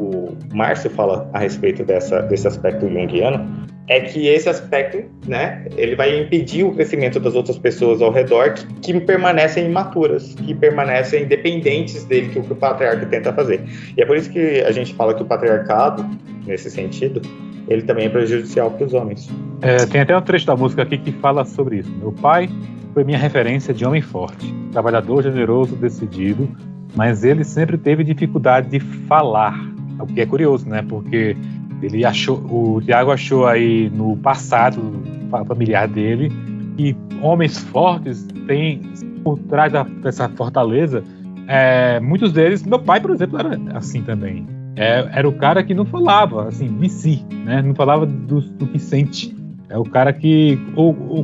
o 0.00 0.36
Márcio 0.54 0.90
fala 0.90 1.28
a 1.34 1.38
respeito 1.38 1.84
dessa, 1.84 2.22
desse 2.22 2.48
aspecto 2.48 2.88
junguiano, 2.88 3.46
é 3.90 3.98
que 3.98 4.28
esse 4.28 4.48
aspecto, 4.48 5.02
né, 5.26 5.66
ele 5.76 5.96
vai 5.96 6.16
impedir 6.16 6.62
o 6.62 6.72
crescimento 6.72 7.18
das 7.18 7.34
outras 7.34 7.58
pessoas 7.58 8.00
ao 8.00 8.12
redor 8.12 8.54
que, 8.54 8.64
que 8.92 9.00
permanecem 9.00 9.66
imaturas, 9.66 10.32
que 10.34 10.54
permanecem 10.54 11.24
independentes 11.24 12.04
dele, 12.04 12.28
que 12.28 12.38
o, 12.38 12.42
que 12.44 12.52
o 12.52 12.56
patriarca 12.56 13.04
tenta 13.06 13.32
fazer. 13.32 13.64
E 13.96 14.00
é 14.00 14.06
por 14.06 14.16
isso 14.16 14.30
que 14.30 14.60
a 14.60 14.70
gente 14.70 14.94
fala 14.94 15.12
que 15.12 15.22
o 15.22 15.26
patriarcado, 15.26 16.08
nesse 16.46 16.70
sentido, 16.70 17.20
ele 17.66 17.82
também 17.82 18.06
é 18.06 18.08
prejudicial 18.08 18.70
para 18.70 18.86
os 18.86 18.94
homens. 18.94 19.28
É, 19.60 19.84
tem 19.86 20.02
até 20.02 20.16
um 20.16 20.22
trecho 20.22 20.46
da 20.46 20.54
música 20.54 20.82
aqui 20.82 20.96
que 20.96 21.10
fala 21.10 21.44
sobre 21.44 21.78
isso. 21.78 21.90
Meu 21.98 22.12
pai 22.12 22.48
foi 22.94 23.02
minha 23.02 23.18
referência 23.18 23.74
de 23.74 23.84
homem 23.84 24.00
forte, 24.00 24.54
trabalhador, 24.70 25.24
generoso, 25.24 25.74
decidido, 25.74 26.48
mas 26.94 27.24
ele 27.24 27.42
sempre 27.42 27.76
teve 27.76 28.04
dificuldade 28.04 28.68
de 28.68 28.78
falar, 28.78 29.58
o 29.98 30.06
que 30.06 30.20
é 30.20 30.26
curioso, 30.26 30.68
né? 30.68 30.80
Porque 30.88 31.36
ele 31.82 32.04
achou, 32.04 32.36
o 32.36 32.80
Tiago 32.80 33.10
achou 33.10 33.46
aí 33.46 33.90
no 33.90 34.16
passado 34.16 35.02
familiar 35.46 35.88
dele 35.88 36.30
que 36.76 36.96
homens 37.22 37.58
fortes 37.58 38.26
têm 38.46 38.80
por 39.22 39.38
trás 39.40 39.72
da, 39.72 39.82
dessa 39.82 40.28
fortaleza. 40.30 41.02
É, 41.46 42.00
muitos 42.00 42.32
deles, 42.32 42.64
meu 42.64 42.78
pai, 42.78 43.00
por 43.00 43.10
exemplo, 43.10 43.38
era 43.38 43.58
assim 43.74 44.02
também. 44.02 44.46
É, 44.76 45.08
era 45.12 45.28
o 45.28 45.32
cara 45.32 45.62
que 45.62 45.74
não 45.74 45.84
falava 45.84 46.48
assim 46.48 46.68
de 46.78 46.88
si, 46.88 47.24
né? 47.44 47.60
Não 47.60 47.74
falava 47.74 48.06
do, 48.06 48.40
do 48.40 48.66
que 48.66 48.78
sente. 48.78 49.36
É 49.68 49.78
o 49.78 49.84
cara 49.84 50.12
que, 50.12 50.58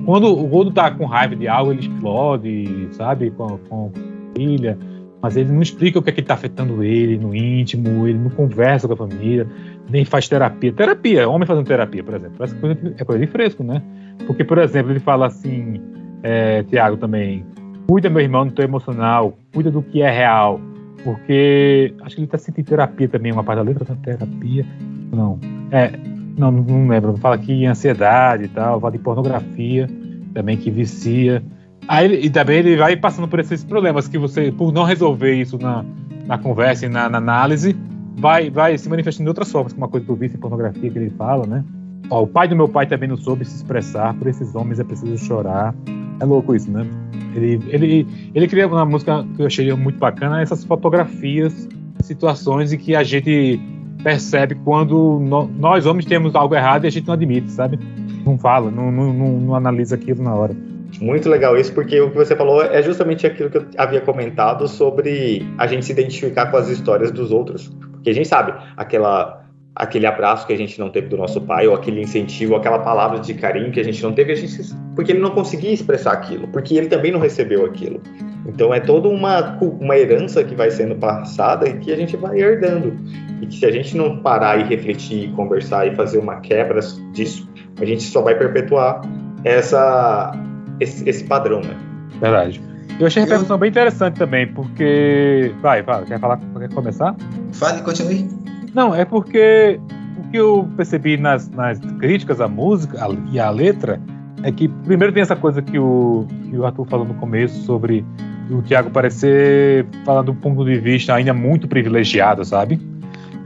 quando 0.05 0.27
o 0.27 0.47
Gordo 0.47 0.71
tá 0.71 0.91
com 0.91 1.05
raiva 1.05 1.35
de 1.35 1.49
algo, 1.49 1.73
ele 1.73 1.81
explode, 1.81 2.89
sabe, 2.93 3.31
com, 3.31 3.59
com 3.69 3.91
filha 4.37 4.79
mas 5.27 5.37
ele 5.37 5.51
não 5.51 5.61
explica 5.61 5.99
o 5.99 6.03
que 6.03 6.11
é 6.11 6.13
que 6.13 6.21
está 6.21 6.35
afetando 6.35 6.85
ele 6.85 7.19
no 7.19 7.35
íntimo, 7.35 8.07
ele 8.07 8.19
não 8.19 8.31
conversa 8.31 8.87
com 8.87 8.95
a 8.95 8.97
família, 8.97 9.47
nem 9.89 10.05
faz 10.05 10.29
terapia. 10.29 10.73
Terapia, 10.73 11.29
homem 11.29 11.47
fazendo 11.47 11.67
terapia, 11.67 12.03
por 12.03 12.15
exemplo, 12.15 12.37
parece 12.39 12.57
coisa, 12.57 12.95
é 12.99 13.05
coisa 13.05 13.25
de 13.25 13.31
fresco, 13.31 13.63
né? 13.63 13.83
Porque, 14.27 14.45
por 14.45 14.59
exemplo, 14.59 14.93
ele 14.93 15.01
fala 15.01 15.27
assim, 15.27 15.81
é, 16.23 16.63
Tiago 16.65 16.97
também, 16.97 17.45
cuida, 17.89 18.11
meu 18.11 18.21
irmão, 18.21 18.47
do 18.47 18.53
teu 18.53 18.65
emocional, 18.65 19.39
cuida 19.53 19.71
do 19.71 19.83
que 19.83 20.03
é 20.03 20.11
real, 20.11 20.61
porque 21.05 21.95
acho 22.03 22.17
que 22.17 22.21
ele 22.21 22.27
está 22.27 22.39
sentindo 22.39 22.67
terapia 22.67 23.09
também, 23.09 23.33
uma 23.33 23.45
parte 23.45 23.59
da 23.59 23.63
letra, 23.63 23.85
tá? 23.85 23.95
Terapia, 24.03 24.65
não, 25.13 25.39
é, 25.71 25.93
não, 26.37 26.51
não 26.51 26.89
lembro, 26.89 27.17
fala 27.17 27.37
aqui 27.37 27.65
ansiedade 27.67 28.45
e 28.45 28.49
tal, 28.49 28.81
fala 28.81 28.93
de 28.93 28.99
pornografia 28.99 29.87
também 30.35 30.57
que 30.57 30.71
vicia, 30.71 31.43
Aí 31.89 32.27
e 32.27 32.31
também 32.31 32.59
ele 32.59 32.77
vai 32.77 32.97
passando 32.97 33.29
por 33.29 33.39
esses 33.39 33.63
problemas 33.63 34.09
que 34.09 34.19
você, 34.19 34.51
por 34.51 34.73
não 34.73 34.83
resolver 34.83 35.35
isso 35.35 35.59
na, 35.59 35.85
na 36.27 36.37
conversa 36.37 36.87
e 36.87 36.89
na, 36.89 37.09
na 37.09 37.19
análise, 37.19 37.77
vai, 38.17 38.51
vai 38.51 38.77
se 38.79 38.89
manifestando 38.89 39.25
de 39.25 39.31
outras 39.31 39.51
formas, 39.51 39.73
como 39.73 39.85
uma 39.85 39.91
coisa 39.91 40.07
do 40.07 40.17
vício 40.17 40.37
em 40.37 40.41
pornografia 40.41 40.91
que 40.91 40.99
ele 40.99 41.11
fala, 41.11 41.47
né? 41.47 41.65
Ó, 42.11 42.23
o 42.23 42.27
pai 42.27 42.49
do 42.49 42.57
meu 42.57 42.69
pai 42.69 42.87
também 42.87 43.09
não 43.09 43.17
soube 43.17 43.45
se 43.45 43.57
expressar, 43.57 44.15
por 44.15 44.27
esses 44.27 44.55
homens 44.55 44.81
é 44.81 44.85
preciso 44.85 45.19
chorar. 45.19 45.75
É 46.21 46.25
louco 46.25 46.55
isso, 46.55 46.71
né? 46.71 46.87
Ele, 47.35 47.61
ele, 47.69 48.07
ele 48.35 48.49
cria 48.49 48.67
uma 48.67 48.85
música 48.87 49.27
que 49.35 49.43
eu 49.43 49.47
achei 49.47 49.71
muito 49.75 49.99
bacana, 49.99 50.41
essas 50.41 50.65
fotografias, 50.65 51.69
situações 52.01 52.73
em 52.73 52.79
que 52.79 52.95
a 52.95 53.03
gente 53.03 53.61
percebe 54.03 54.55
quando 54.55 55.19
no, 55.21 55.49
nós 55.49 55.85
homens 55.85 56.07
temos 56.07 56.35
algo 56.35 56.55
errado 56.55 56.85
e 56.85 56.87
a 56.87 56.91
gente 56.91 57.07
não 57.07 57.15
admite, 57.15 57.51
sabe? 57.51 57.79
Não 58.25 58.39
fala, 58.39 58.71
não, 58.71 58.91
não, 58.91 59.13
não, 59.13 59.41
não 59.41 59.55
analisa 59.55 59.97
aquilo 59.97 60.23
na 60.23 60.35
hora. 60.35 60.57
Muito 61.01 61.29
legal 61.29 61.57
isso, 61.59 61.73
porque 61.73 62.01
o 62.01 62.11
que 62.11 62.17
você 62.17 62.35
falou 62.35 62.63
é 62.63 62.83
justamente 62.83 63.27
aquilo 63.27 63.51
que 63.51 63.59
eu 63.59 63.67
havia 63.77 64.01
comentado 64.01 64.67
sobre 64.67 65.47
a 65.59 65.67
gente 65.67 65.85
se 65.85 65.93
identificar 65.93 66.51
com 66.51 66.57
as 66.57 66.69
histórias 66.69 67.11
dos 67.11 67.31
outros. 67.31 67.69
Porque 67.93 68.11
a 68.11 68.15
gente 68.15 68.29
sabe, 68.29 68.55
aquela, 68.77 69.45
aquele 69.75 70.07
abraço 70.07 70.47
que 70.47 70.53
a 70.53 70.57
gente 70.57 70.79
não 70.79 70.89
teve 70.89 71.09
do 71.09 71.17
nosso 71.17 71.41
pai, 71.43 71.67
ou 71.67 71.75
aquele 71.75 72.01
incentivo, 72.01 72.57
aquela 72.57 72.79
palavra 72.79 73.19
de 73.19 73.35
carinho 73.35 73.71
que 73.71 73.81
a 73.81 73.85
gente 73.85 74.03
não 74.03 74.13
teve, 74.13 74.33
a 74.33 74.35
gente, 74.35 74.59
porque 74.95 75.13
ele 75.13 75.21
não 75.21 75.31
conseguia 75.31 75.73
expressar 75.73 76.13
aquilo, 76.13 76.49
porque 76.49 76.75
ele 76.75 76.87
também 76.87 77.13
não 77.13 77.21
recebeu 77.21 77.67
aquilo. 77.67 78.01
Então 78.47 78.73
é 78.73 78.81
toda 78.81 79.09
uma, 79.09 79.59
uma 79.61 79.99
herança 79.99 80.43
que 80.45 80.55
vai 80.55 80.71
sendo 80.71 80.95
passada 80.95 81.69
e 81.69 81.79
que 81.79 81.93
a 81.93 81.97
gente 81.97 82.17
vai 82.17 82.39
herdando. 82.39 82.97
E 83.43 83.47
que 83.47 83.57
se 83.57 83.67
a 83.67 83.71
gente 83.71 83.97
não 83.97 84.19
parar 84.19 84.59
e 84.61 84.63
refletir, 84.63 85.31
conversar 85.33 85.87
e 85.87 85.95
fazer 85.95 86.19
uma 86.19 86.41
quebra 86.41 86.81
disso, 87.13 87.47
a 87.79 87.85
gente 87.85 88.05
só 88.05 88.23
vai 88.23 88.35
perpetuar 88.35 89.03
essa 89.45 90.33
esse, 90.81 91.09
esse 91.09 91.25
padrão, 91.25 91.61
né? 91.61 91.77
Verdade. 92.21 92.63
Eu 92.99 93.07
achei 93.07 93.23
a 93.23 93.25
repercussão 93.25 93.57
eu... 93.57 93.61
bem 93.61 93.71
interessante 93.71 94.17
também, 94.17 94.47
porque. 94.47 95.53
Vai, 95.61 95.83
vai, 95.83 96.05
quer 96.05 96.19
falar? 96.19 96.39
Quer 96.59 96.73
começar? 96.73 97.15
Fale, 97.53 97.83
continue. 97.83 98.29
Não, 98.75 98.95
é 98.95 99.05
porque 99.05 99.79
o 100.19 100.31
que 100.31 100.37
eu 100.37 100.69
percebi 100.77 101.17
nas, 101.17 101.49
nas 101.51 101.79
críticas 101.99 102.41
à 102.41 102.49
música 102.49 102.99
e 103.31 103.39
à 103.39 103.51
letra 103.51 104.01
é 104.43 104.53
que, 104.53 104.69
primeiro, 104.69 105.13
tem 105.13 105.23
essa 105.23 105.37
coisa 105.37 105.61
que 105.61 105.79
o, 105.79 106.27
que 106.49 106.57
o 106.57 106.65
Arthur 106.65 106.87
falou 106.87 107.07
no 107.07 107.15
começo 107.15 107.63
sobre 107.63 108.05
o 108.51 108.63
Tiago 108.63 108.91
parecer 108.91 109.87
falar 110.05 110.23
do 110.23 110.35
ponto 110.35 110.65
de 110.65 110.79
vista 110.79 111.15
ainda 111.15 111.35
muito 111.35 111.67
privilegiado, 111.67 112.45
sabe? 112.45 112.81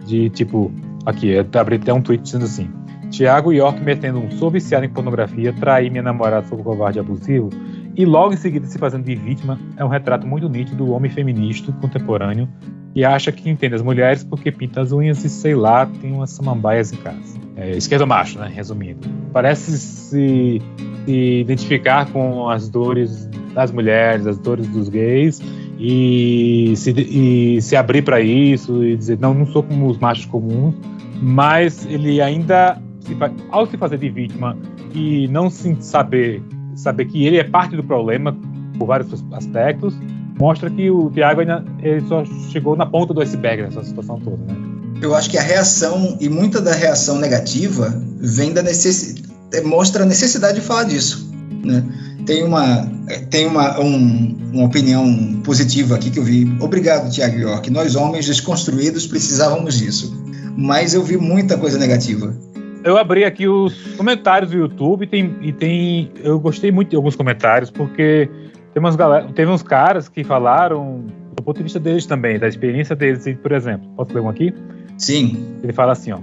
De 0.04 0.28
tipo, 0.30 0.70
aqui, 1.06 1.28
eu 1.28 1.46
abri 1.58 1.76
até 1.76 1.92
um 1.92 2.02
tweet 2.02 2.22
dizendo 2.22 2.44
assim: 2.44 2.70
Tiago 3.10 3.52
York 3.52 3.82
metendo 3.82 4.18
um 4.18 4.30
sou 4.30 4.50
viciado 4.50 4.84
em 4.84 4.88
pornografia, 4.88 5.52
trair 5.52 5.90
minha 5.90 6.02
namorada 6.02 6.46
sob 6.46 6.62
covarde 6.62 6.98
abusivo 6.98 7.50
e 7.96 8.04
logo 8.04 8.32
em 8.32 8.36
seguida 8.36 8.66
se 8.66 8.78
fazendo 8.78 9.04
de 9.04 9.14
vítima 9.14 9.58
é 9.76 9.84
um 9.84 9.88
retrato 9.88 10.26
muito 10.26 10.48
nítido 10.48 10.84
do 10.84 10.92
homem 10.92 11.10
feminista 11.10 11.72
contemporâneo 11.80 12.48
que 12.92 13.04
acha 13.04 13.30
que 13.30 13.48
entende 13.48 13.74
as 13.74 13.82
mulheres 13.82 14.24
porque 14.24 14.50
pinta 14.50 14.80
as 14.80 14.92
unhas 14.92 15.24
e 15.24 15.28
sei 15.28 15.54
lá, 15.54 15.86
tem 15.86 16.12
umas 16.12 16.30
samambaias 16.30 16.92
em 16.92 16.96
casa. 16.96 17.38
É, 17.56 17.76
esquerdo 17.76 18.06
macho, 18.06 18.38
né? 18.38 18.50
Resumindo. 18.52 19.08
Parece 19.32 19.78
se, 19.78 20.62
se 21.04 21.40
identificar 21.40 22.10
com 22.10 22.48
as 22.48 22.68
dores 22.68 23.28
das 23.54 23.70
mulheres, 23.70 24.26
as 24.26 24.38
dores 24.38 24.66
dos 24.68 24.88
gays 24.88 25.40
e 25.78 26.72
se, 26.76 26.90
e 26.90 27.62
se 27.62 27.76
abrir 27.76 28.02
para 28.02 28.20
isso 28.20 28.84
e 28.84 28.96
dizer 28.96 29.18
não, 29.18 29.34
não 29.34 29.46
sou 29.46 29.62
como 29.62 29.88
os 29.88 29.98
machos 29.98 30.26
comuns, 30.26 30.74
mas 31.22 31.86
ele 31.86 32.20
ainda 32.20 32.80
se, 33.00 33.16
ao 33.50 33.66
se 33.66 33.76
fazer 33.76 33.98
de 33.98 34.08
vítima 34.10 34.56
e 34.94 35.28
não 35.28 35.50
se 35.50 35.76
saber, 35.80 36.42
saber 36.74 37.06
que 37.06 37.26
ele 37.26 37.38
é 37.38 37.44
parte 37.44 37.76
do 37.76 37.84
problema 37.84 38.36
por 38.78 38.86
vários 38.86 39.24
aspectos, 39.32 39.94
mostra 40.38 40.70
que 40.70 40.90
o 40.90 41.10
Thiago 41.10 41.40
ainda 41.40 41.64
ele 41.82 42.00
só 42.02 42.24
chegou 42.50 42.76
na 42.76 42.86
ponta 42.86 43.12
do 43.12 43.20
iceberg 43.20 43.62
nessa 43.62 43.82
situação 43.84 44.18
toda, 44.20 44.38
né? 44.44 44.56
Eu 45.02 45.14
acho 45.14 45.30
que 45.30 45.38
a 45.38 45.42
reação 45.42 46.18
e 46.20 46.28
muita 46.28 46.60
da 46.60 46.72
reação 46.72 47.18
negativa 47.18 47.94
vem 48.18 48.52
da 48.52 48.62
necessidade, 48.62 49.30
mostra 49.64 50.02
a 50.02 50.06
necessidade 50.06 50.60
de 50.60 50.66
falar 50.66 50.84
disso, 50.84 51.30
né? 51.64 51.84
Tem 52.26 52.44
uma 52.44 52.88
tem 53.30 53.46
uma, 53.46 53.80
um, 53.80 54.36
uma 54.52 54.64
opinião 54.66 55.40
positiva 55.42 55.96
aqui 55.96 56.10
que 56.10 56.18
eu 56.18 56.24
vi. 56.24 56.56
Obrigado, 56.60 57.10
Tiago 57.10 57.38
York. 57.38 57.70
Nós 57.70 57.96
homens 57.96 58.26
desconstruídos 58.26 59.06
precisávamos 59.06 59.78
disso. 59.78 60.16
Mas 60.56 60.94
eu 60.94 61.02
vi 61.02 61.16
muita 61.16 61.56
coisa 61.56 61.78
negativa 61.78 62.36
eu 62.84 62.96
abri 62.96 63.24
aqui 63.24 63.46
os 63.46 63.96
comentários 63.96 64.50
do 64.50 64.56
YouTube 64.56 65.06
tem, 65.06 65.36
e 65.40 65.52
tem. 65.52 66.10
Eu 66.22 66.38
gostei 66.38 66.70
muito 66.70 66.90
de 66.90 66.96
alguns 66.96 67.16
comentários, 67.16 67.70
porque 67.70 68.28
tem 68.72 68.80
umas 68.80 68.96
galera, 68.96 69.28
teve 69.32 69.50
uns 69.50 69.62
caras 69.62 70.08
que 70.08 70.24
falaram 70.24 71.04
do 71.36 71.42
ponto 71.42 71.56
de 71.56 71.62
vista 71.62 71.80
deles 71.80 72.06
também, 72.06 72.38
da 72.38 72.48
experiência 72.48 72.94
deles, 72.94 73.24
por 73.42 73.52
exemplo. 73.52 73.88
Posso 73.96 74.12
ler 74.12 74.20
um 74.20 74.28
aqui? 74.28 74.54
Sim. 74.98 75.58
Ele 75.62 75.72
fala 75.72 75.92
assim, 75.92 76.12
ó. 76.12 76.18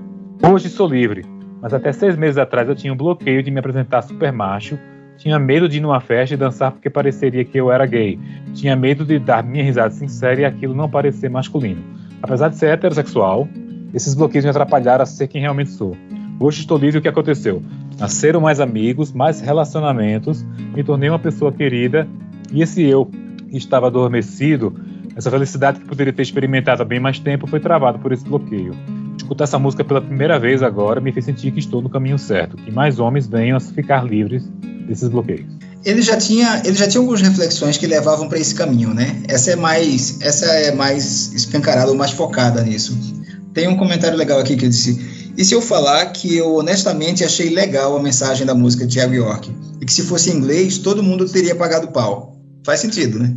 Hoje 0.48 0.70
sou 0.70 0.88
livre, 0.88 1.26
mas 1.62 1.74
até 1.74 1.92
seis 1.92 2.16
meses 2.16 2.38
atrás 2.38 2.68
eu 2.70 2.76
tinha 2.76 2.94
um 2.94 2.98
bloqueio 2.98 3.42
de 3.42 3.50
me 3.50 3.60
apresentar 3.60 4.04
super 4.04 4.32
macho, 4.32 4.78
tinha 5.18 5.40
medo 5.40 5.68
de 5.68 5.78
ir 5.78 5.82
numa 5.82 6.00
festa 6.00 6.36
e 6.36 6.38
dançar 6.38 6.72
porque 6.72 6.90
pareceria 6.90 7.44
que 7.44 7.60
eu 7.60 7.72
era 7.72 7.86
gay, 7.88 8.20
tinha 8.54 8.76
medo 8.76 9.04
de 9.04 9.18
dar 9.18 9.44
minha 9.44 9.64
risada 9.64 9.90
sincera 9.90 10.42
e 10.42 10.46
aquilo 10.46 10.76
não 10.76 10.88
parecer 10.88 11.30
masculino. 11.30 11.84
Apesar 12.22 12.50
de 12.50 12.56
ser 12.58 12.68
heterossexual, 12.68 13.48
esses 13.94 14.14
bloqueios 14.14 14.46
me 14.46 14.52
atrapalharam 14.52 15.02
a 15.02 15.06
ser 15.06 15.28
quem 15.28 15.42
realmente 15.42 15.72
sou. 15.72 15.96
Hoje 16.40 16.62
estou 16.62 16.78
livre 16.78 17.00
o 17.00 17.02
que 17.02 17.08
aconteceu. 17.08 17.64
Nasceram 17.98 18.40
mais 18.40 18.60
amigos, 18.60 19.12
mais 19.12 19.42
relacionamentos, 19.42 20.46
me 20.76 20.84
tornei 20.84 21.10
uma 21.10 21.18
pessoa 21.18 21.52
querida 21.52 22.08
e 22.52 22.62
esse 22.62 22.84
eu 22.84 23.06
que 23.50 23.58
estava 23.58 23.88
adormecido, 23.88 24.80
essa 25.16 25.32
felicidade 25.32 25.80
que 25.80 25.88
poderia 25.88 26.14
ter 26.14 26.22
experimentado 26.22 26.84
há 26.84 26.86
bem 26.86 27.00
mais 27.00 27.18
tempo, 27.18 27.48
foi 27.48 27.60
travado 27.60 27.98
por 27.98 28.12
esse 28.12 28.24
bloqueio. 28.24 28.76
Escutar 29.18 29.46
essa 29.46 29.58
música 29.58 29.84
pela 29.84 30.00
primeira 30.00 30.38
vez 30.38 30.62
agora 30.62 31.02
me 31.02 31.12
fez 31.12 31.26
sentir 31.26 31.52
que 31.52 31.60
estou 31.60 31.82
no 31.82 31.90
caminho 31.90 32.20
certo, 32.20 32.56
que 32.56 32.72
mais 32.72 33.00
homens 33.00 33.26
venham 33.26 33.58
a 33.58 33.60
ficar 33.60 34.06
livres 34.06 34.48
desses 34.88 35.10
bloqueios. 35.10 35.48
Ele 35.84 36.04
já 36.04 36.18
tinha, 36.18 36.62
ele 36.64 36.76
já 36.76 36.88
tinha 36.88 37.02
algumas 37.02 37.22
reflexões 37.22 37.78
que 37.78 37.88
levavam 37.88 38.30
para 38.30 38.38
esse 38.38 38.54
caminho, 38.54 38.94
né? 38.94 39.24
Essa 39.28 39.52
é 39.52 39.56
mais, 39.56 40.22
essa 40.22 40.46
é 40.46 40.76
mais 40.76 41.34
escancarada 41.34 41.92
mais 41.96 42.12
focada 42.12 42.62
nisso. 42.62 42.96
Tem 43.54 43.68
um 43.68 43.76
comentário 43.76 44.16
legal 44.16 44.40
aqui 44.40 44.56
que 44.56 44.66
eu 44.66 44.70
disse: 44.70 45.17
e 45.38 45.46
se 45.46 45.54
eu 45.54 45.62
falar 45.62 46.08
que 46.08 46.36
eu 46.36 46.56
honestamente 46.56 47.24
achei 47.24 47.50
legal 47.50 47.96
a 47.96 48.02
mensagem 48.02 48.46
da 48.46 48.56
música 48.56 48.88
de 48.88 48.96
Thiago 48.96 49.14
York 49.14 49.56
e 49.80 49.86
que 49.86 49.94
se 49.94 50.04
fosse 50.04 50.32
em 50.32 50.38
inglês 50.38 50.80
todo 50.80 51.04
mundo 51.04 51.30
teria 51.30 51.56
pagado 51.56 51.90
pau? 51.90 52.36
Faz 52.66 52.80
sentido, 52.80 53.20
né? 53.20 53.36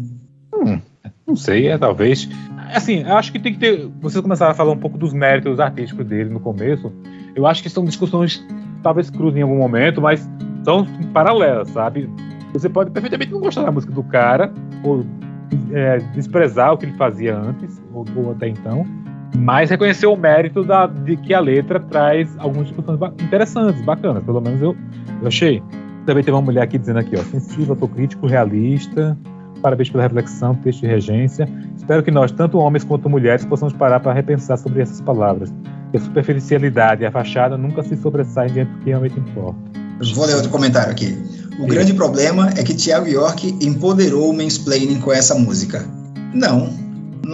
Hum, 0.55 0.81
não 1.27 1.37
sei, 1.37 1.69
é 1.69 1.77
talvez. 1.77 2.29
Assim, 2.73 3.03
eu 3.03 3.17
acho 3.17 3.31
que 3.31 3.39
tem 3.39 3.53
que 3.53 3.61
ter. 3.61 3.89
Vocês 4.01 4.23
começaram 4.23 4.53
a 4.53 4.55
falar 4.55 4.73
um 4.73 4.79
pouco 4.79 4.97
dos 4.97 5.13
méritos 5.13 5.61
artísticos 5.61 6.07
dele 6.07 6.31
no 6.31 6.41
começo. 6.41 6.91
Eu 7.37 7.47
acho 7.47 7.63
que 7.63 7.69
são 7.69 7.85
discussões 7.85 8.43
talvez 8.83 9.11
cruzem 9.11 9.41
em 9.41 9.43
algum 9.43 9.59
momento, 9.59 10.01
mas 10.01 10.27
são 10.65 10.87
paralelas, 11.13 11.69
sabe? 11.69 12.09
Você 12.53 12.69
pode 12.69 12.91
perfeitamente 12.91 13.31
não 13.31 13.41
gostar 13.41 13.63
da 13.63 13.71
música 13.71 13.93
do 13.93 14.03
cara, 14.03 14.53
ou 14.83 15.05
é, 15.73 15.99
desprezar 16.15 16.73
o 16.73 16.79
que 16.79 16.87
ele 16.87 16.97
fazia 16.97 17.37
antes, 17.37 17.81
ou, 17.93 18.05
ou, 18.17 18.33
até 18.33 18.49
então, 18.49 18.87
mas 19.37 19.71
reconhecer 19.71 20.07
o 20.07 20.17
mérito 20.17 20.65
da, 20.65 20.87
de 20.87 21.17
que 21.17 21.33
a 21.33 21.41
letra 21.41 21.81
traz 21.81 22.29
algumas 22.39 22.69
discussões 22.69 22.99
interessantes, 23.23 23.81
bacanas, 23.83 24.23
pelo 24.25 24.41
menos 24.41 24.61
eu, 24.61 24.77
eu 25.23 25.29
achei. 25.29 25.63
Também 26.07 26.25
tem 26.25 26.33
uma 26.33 26.43
mulher 26.43 26.63
aqui 26.63 26.79
dizendo 26.79 26.99
aqui, 26.99 27.17
ó, 27.17 27.23
sensível, 27.23 27.73
autocrítico, 27.75 28.27
realista, 28.27 29.17
parabéns 29.61 29.91
pela 29.91 30.03
reflexão, 30.03 30.55
texto 30.55 30.81
de 30.81 30.87
regência. 30.87 31.49
Espero 31.77 32.03
que 32.03 32.11
nós, 32.11 32.33
tanto 32.33 32.59
homens 32.59 32.85
quanto 32.85 33.09
mulheres, 33.09 33.45
possamos 33.45 33.73
parar 33.75 34.01
para 34.01 34.13
repensar 34.13 34.57
sobre 34.57 34.83
essas 34.83 35.01
palavras. 35.01 35.53
Que 35.91 35.99
a 35.99 36.01
superficialidade 36.01 37.03
e 37.03 37.07
a 37.07 37.11
fachada 37.11 37.57
nunca 37.57 37.83
se 37.83 37.97
sobressaem 37.97 38.53
diante 38.53 38.73
do 38.73 38.79
que 38.79 38.91
realmente 38.91 39.19
importa. 39.19 39.59
Vou 40.15 40.25
ler 40.25 40.35
outro 40.35 40.51
comentário 40.51 40.91
aqui. 40.91 41.19
O 41.59 41.63
Sim. 41.63 41.69
grande 41.69 41.93
problema 41.93 42.51
é 42.57 42.63
que 42.63 42.75
Tiago 42.75 43.07
York 43.07 43.59
empoderou 43.61 44.31
o 44.31 44.33
mansplaining 44.33 44.99
com 45.01 45.13
essa 45.13 45.35
música. 45.35 45.85
Não, 46.33 46.71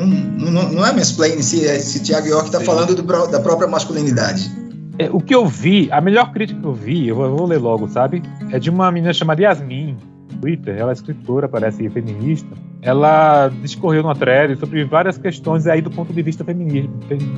não, 0.05 0.51
não, 0.51 0.73
não 0.73 0.87
é 0.87 0.93
mansplaining 0.93 1.43
se, 1.43 1.81
se 1.81 2.03
Tiago 2.03 2.27
York 2.27 2.47
está 2.47 2.61
falando 2.61 2.95
do, 2.95 3.03
da 3.03 3.41
própria 3.41 3.69
masculinidade. 3.69 4.51
É, 4.99 5.11
o 5.11 5.21
que 5.21 5.35
eu 5.35 5.47
vi, 5.47 5.89
a 5.91 6.01
melhor 6.01 6.33
crítica 6.33 6.61
que 6.61 6.67
eu 6.67 6.75
vi, 6.75 7.09
eu 7.09 7.17
vou, 7.17 7.37
vou 7.37 7.47
ler 7.47 7.59
logo, 7.59 7.89
sabe? 7.89 8.23
É 8.51 8.59
de 8.59 8.71
uma 8.71 8.91
menina 8.91 9.13
chamada 9.13 9.43
Yasmin, 9.43 9.97
Twitter, 10.41 10.77
ela 10.77 10.91
é 10.91 10.95
escritora, 10.95 11.49
parece 11.49 11.89
feminista. 11.91 12.49
Ela 12.83 13.49
discorreu 13.63 14.03
numa 14.03 14.15
thread 14.15 14.59
sobre 14.59 14.85
várias 14.85 15.19
questões 15.19 15.67
aí 15.67 15.83
do 15.83 15.91
ponto 15.91 16.13
de 16.13 16.23
vista 16.23 16.45
feminismo, 16.45 16.95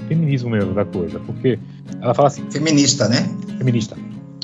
feminismo 0.08 0.50
mesmo 0.50 0.74
da 0.74 0.84
coisa, 0.84 1.18
porque 1.20 1.58
ela 2.00 2.14
fala 2.14 2.28
assim... 2.28 2.48
Feminista, 2.50 3.08
né? 3.08 3.28
Feminista. 3.56 3.96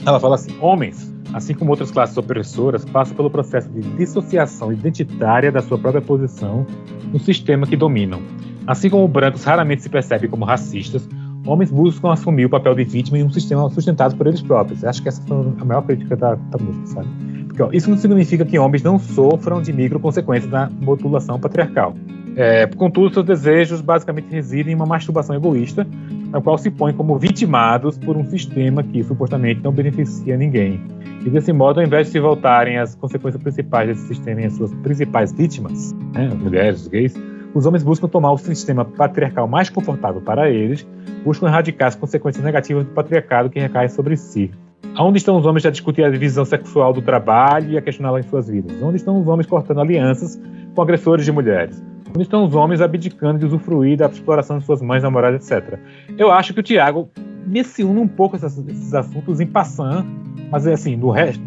Ela 0.07 0.19
fala 0.19 0.37
assim, 0.37 0.57
homens, 0.61 1.14
assim 1.35 1.53
como 1.53 1.73
outras 1.73 1.91
classes 1.91 2.17
opressoras, 2.17 2.85
passam 2.85 3.17
pelo 3.17 3.29
processo 3.29 3.69
de 3.69 3.81
dissociação 3.97 4.73
identitária 4.73 5.51
da 5.51 5.61
sua 5.61 5.77
própria 5.77 6.01
posição 6.01 6.65
no 7.13 7.19
sistema 7.19 7.67
que 7.67 7.77
dominam. 7.77 8.23
Assim 8.67 8.89
como 8.89 9.07
brancos 9.09 9.43
raramente 9.43 9.83
se 9.83 9.91
percebem 9.91 10.31
como 10.31 10.45
racistas, 10.45 11.09
homens 11.45 11.73
buscam 11.73 12.13
assumir 12.13 12.47
o 12.47 12.49
papel 12.49 12.75
de 12.77 12.85
vítima 12.85 13.19
em 13.19 13.25
um 13.25 13.31
sistema 13.31 13.69
sustentado 13.69 14.17
por 14.17 14.29
eles 14.29 14.41
próprios. 14.41 14.85
Acho 14.85 15.03
que 15.03 15.09
essa 15.09 15.21
foi 15.23 15.37
a 15.61 15.65
maior 15.65 15.83
crítica 15.83 16.17
da, 16.17 16.37
da 16.37 16.59
música, 16.59 16.87
sabe? 16.87 17.09
Porque 17.49 17.63
ó, 17.63 17.69
isso 17.73 17.91
não 17.91 17.97
significa 17.97 18.45
que 18.45 18.57
homens 18.57 18.85
não 18.85 18.99
sofram 18.99 19.61
de 19.61 19.73
micro 19.73 19.99
consequências 19.99 20.51
da 20.51 20.71
modulação 20.71 21.39
patriarcal. 21.39 21.97
É, 22.37 22.67
contudo, 22.67 23.13
seus 23.13 23.27
desejos 23.27 23.81
basicamente 23.81 24.29
residem 24.31 24.73
em 24.73 24.77
uma 24.77 24.87
masturbação 24.87 25.37
egoísta, 25.37 25.87
na 26.35 26.41
qual 26.41 26.59
se 26.59 26.69
põem 26.69 26.93
como 26.93 27.17
vitimados 27.17 27.97
por 27.97 28.17
um 28.17 28.25
sistema 28.25 28.83
que 28.83 29.05
supostamente 29.05 29.61
não 29.63 29.71
beneficia 29.71 30.37
ninguém. 30.37 30.83
E 31.25 31.31
desse 31.31 31.53
modo, 31.53 31.79
ao 31.79 31.87
invés 31.87 32.09
de 32.09 32.13
se 32.15 32.19
voltarem 32.19 32.77
às 32.77 32.97
consequências 32.97 33.41
principais 33.41 33.87
desse 33.87 34.09
sistema 34.09 34.41
e 34.41 34.47
às 34.47 34.55
suas 34.55 34.75
principais 34.75 35.33
vítimas, 35.33 35.93
né, 36.13 36.27
as 36.27 36.35
mulheres, 36.35 36.83
os 36.83 36.89
gays, 36.89 37.15
os 37.55 37.67
homens 37.67 37.85
buscam 37.85 38.09
tomar 38.09 38.33
o 38.33 38.37
sistema 38.37 38.85
patriarcal 38.85 39.47
mais 39.47 39.71
confortável 39.71 40.21
para 40.21 40.51
eles, 40.51 40.85
buscam 41.25 41.47
erradicar 41.47 41.87
as 41.87 41.95
consequências 41.95 42.45
negativas 42.45 42.85
do 42.85 42.91
patriarcado 42.91 43.49
que 43.49 43.61
recaem 43.61 43.89
sobre 43.89 44.17
si. 44.17 44.51
Onde 44.99 45.19
estão 45.19 45.37
os 45.37 45.47
homens 45.47 45.65
a 45.65 45.71
discutir 45.71 46.03
a 46.03 46.11
divisão 46.11 46.45
sexual 46.45 46.93
do 46.93 47.01
trabalho 47.01 47.71
e 47.71 47.79
a 47.79 47.83
questioná-la 47.83 48.19
em 48.19 48.25
suas 48.25 48.49
vidas? 48.49 48.77
Onde 48.83 48.97
estão 48.97 49.21
os 49.21 49.29
homens 49.29 49.47
cortando 49.47 49.81
alianças 49.81 50.41
com 50.75 50.83
agressores 50.83 51.25
de 51.25 51.31
mulheres? 51.31 51.81
Onde 52.15 52.23
estão 52.23 52.45
os 52.45 52.55
homens 52.55 52.81
abdicando 52.81 53.39
de 53.41 53.47
usufruir 53.47 53.99
da 53.99 54.07
exploração 54.07 54.59
de 54.59 54.65
suas 54.65 54.81
mães, 54.81 55.03
namoradas, 55.03 55.51
etc. 55.51 55.79
Eu 56.17 56.31
acho 56.31 56.55
que 56.55 56.61
o 56.61 56.63
Tiago 56.63 57.11
menciona 57.47 58.01
um 58.01 58.09
pouco 58.09 58.37
esses, 58.37 58.57
esses 58.69 58.95
assuntos 58.95 59.41
em 59.41 59.47
passando, 59.47 60.07
mas 60.51 60.67
é 60.67 60.75
assim, 60.75 60.97
do 60.97 61.11
resto, 61.11 61.43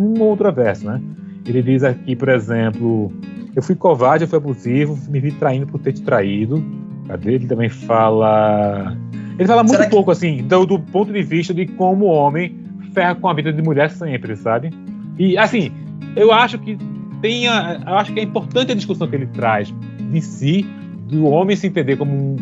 um 0.00 0.20
outro 0.22 0.52
verso, 0.52 0.86
né? 0.86 1.00
Ele 1.46 1.62
diz 1.62 1.84
aqui, 1.84 2.16
por 2.16 2.28
exemplo, 2.28 3.12
eu 3.54 3.62
fui 3.62 3.76
covarde, 3.76 4.24
eu 4.24 4.28
fui 4.28 4.38
abusivo, 4.38 4.98
me 5.08 5.20
vi 5.20 5.30
traindo 5.32 5.66
por 5.66 5.80
ter 5.80 5.92
te 5.92 6.02
traído. 6.02 6.62
Cadê? 7.06 7.34
Ele 7.34 7.46
também 7.46 7.68
fala 7.68 8.96
ele 9.38 9.46
fala 9.46 9.62
muito 9.62 9.88
pouco, 9.90 10.10
assim, 10.10 10.38
do, 10.38 10.64
do, 10.64 10.78
ponto 10.78 11.12
de 11.12 11.22
vista 11.22 11.52
de 11.52 11.66
como 11.66 12.06
o 12.06 12.08
homem 12.08 12.56
ferra 12.94 13.14
com 13.14 13.28
a 13.28 13.34
vida 13.34 13.52
de 13.52 13.62
mulher 13.62 13.90
sempre, 13.90 14.34
sabe? 14.34 14.70
E, 15.18 15.36
assim, 15.36 15.70
eu 16.14 16.32
acho 16.32 16.58
que 16.58 16.78
tem 17.20 17.48
a, 17.48 17.80
eu 17.86 17.94
acho 17.94 18.12
que 18.12 18.20
é 18.20 18.22
importante 18.22 18.72
a 18.72 18.74
discussão 18.74 19.08
que 19.08 19.16
ele 19.16 19.26
traz 19.26 19.72
de 20.10 20.20
si, 20.20 20.66
do 21.08 21.26
homem 21.26 21.56
se 21.56 21.66
entender 21.66 21.96
como 21.96 22.12
um, 22.12 22.36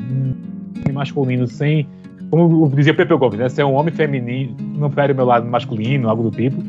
um 0.89 0.93
masculino 0.93 1.47
sem, 1.47 1.87
como 2.31 2.69
dizia 2.71 2.95
Pepe 2.95 3.17
Gomes, 3.17 3.39
né? 3.39 3.49
Ser 3.49 3.65
um 3.65 3.75
homem 3.75 3.93
feminino, 3.93 4.57
não 4.77 4.91
fere 4.91 5.13
o 5.13 5.17
meu 5.17 5.25
lado 5.25 5.47
masculino, 5.47 6.09
algo 6.09 6.25
do 6.25 6.31
tipo. 6.31 6.63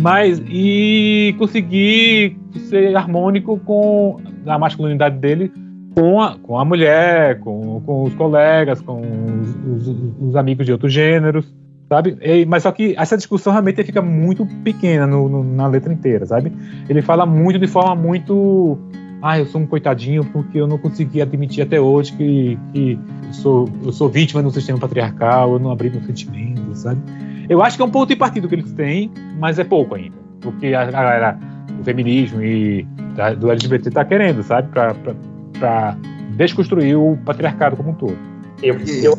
Mas, 0.00 0.42
e 0.48 1.34
conseguir 1.38 2.38
ser 2.68 2.96
harmônico 2.96 3.58
com 3.58 4.18
a 4.46 4.58
masculinidade 4.58 5.18
dele 5.18 5.52
com 5.94 6.20
a, 6.20 6.36
com 6.38 6.58
a 6.58 6.64
mulher, 6.64 7.40
com, 7.40 7.80
com 7.80 8.04
os 8.04 8.14
colegas, 8.14 8.80
com 8.80 9.00
os, 9.00 9.88
os, 9.88 9.96
os 10.20 10.36
amigos 10.36 10.66
de 10.66 10.72
outros 10.72 10.92
gêneros, 10.92 11.52
sabe? 11.90 12.16
E, 12.22 12.46
mas 12.46 12.62
só 12.62 12.70
que 12.70 12.94
essa 12.96 13.16
discussão 13.16 13.52
realmente 13.52 13.82
fica 13.82 14.00
muito 14.00 14.46
pequena 14.62 15.08
no, 15.08 15.28
no, 15.28 15.42
na 15.42 15.66
letra 15.66 15.92
inteira, 15.92 16.24
sabe? 16.24 16.52
Ele 16.88 17.02
fala 17.02 17.26
muito 17.26 17.58
de 17.58 17.66
forma 17.66 17.96
muito. 17.96 18.78
Ah, 19.20 19.38
eu 19.38 19.44
sou 19.44 19.60
um 19.60 19.66
coitadinho 19.66 20.24
porque 20.24 20.58
eu 20.58 20.66
não 20.66 20.78
consegui 20.78 21.20
admitir 21.20 21.62
até 21.62 21.78
hoje 21.78 22.12
que, 22.12 22.58
que 22.72 22.98
eu, 23.26 23.32
sou, 23.34 23.68
eu 23.84 23.92
sou 23.92 24.08
vítima 24.08 24.42
do 24.42 24.50
sistema 24.50 24.78
patriarcal, 24.78 25.54
eu 25.54 25.58
não 25.58 25.70
abri 25.70 25.90
meus 25.90 26.06
sentimentos, 26.06 26.78
sabe? 26.78 27.00
Eu 27.46 27.60
acho 27.60 27.76
que 27.76 27.82
é 27.82 27.84
um 27.84 27.90
ponto 27.90 28.08
de 28.08 28.16
partido 28.16 28.48
que 28.48 28.54
eles 28.54 28.72
têm, 28.72 29.10
mas 29.38 29.58
é 29.58 29.64
pouco 29.64 29.96
ainda. 29.96 30.16
Porque 30.40 30.68
a 30.68 30.90
galera 30.90 31.38
do 31.76 31.84
feminismo 31.84 32.40
e 32.40 32.86
da, 33.14 33.34
do 33.34 33.50
LGBT 33.50 33.90
tá 33.90 34.04
querendo, 34.04 34.42
sabe? 34.42 34.68
Pra, 34.68 34.94
pra, 34.94 35.14
para 35.58 35.96
desconstruir 36.36 36.96
o 36.96 37.18
patriarcado 37.18 37.76
como 37.76 37.90
um 37.90 37.94
todo. 37.94 38.16
Eu, 38.62 38.78
eu, 38.78 39.16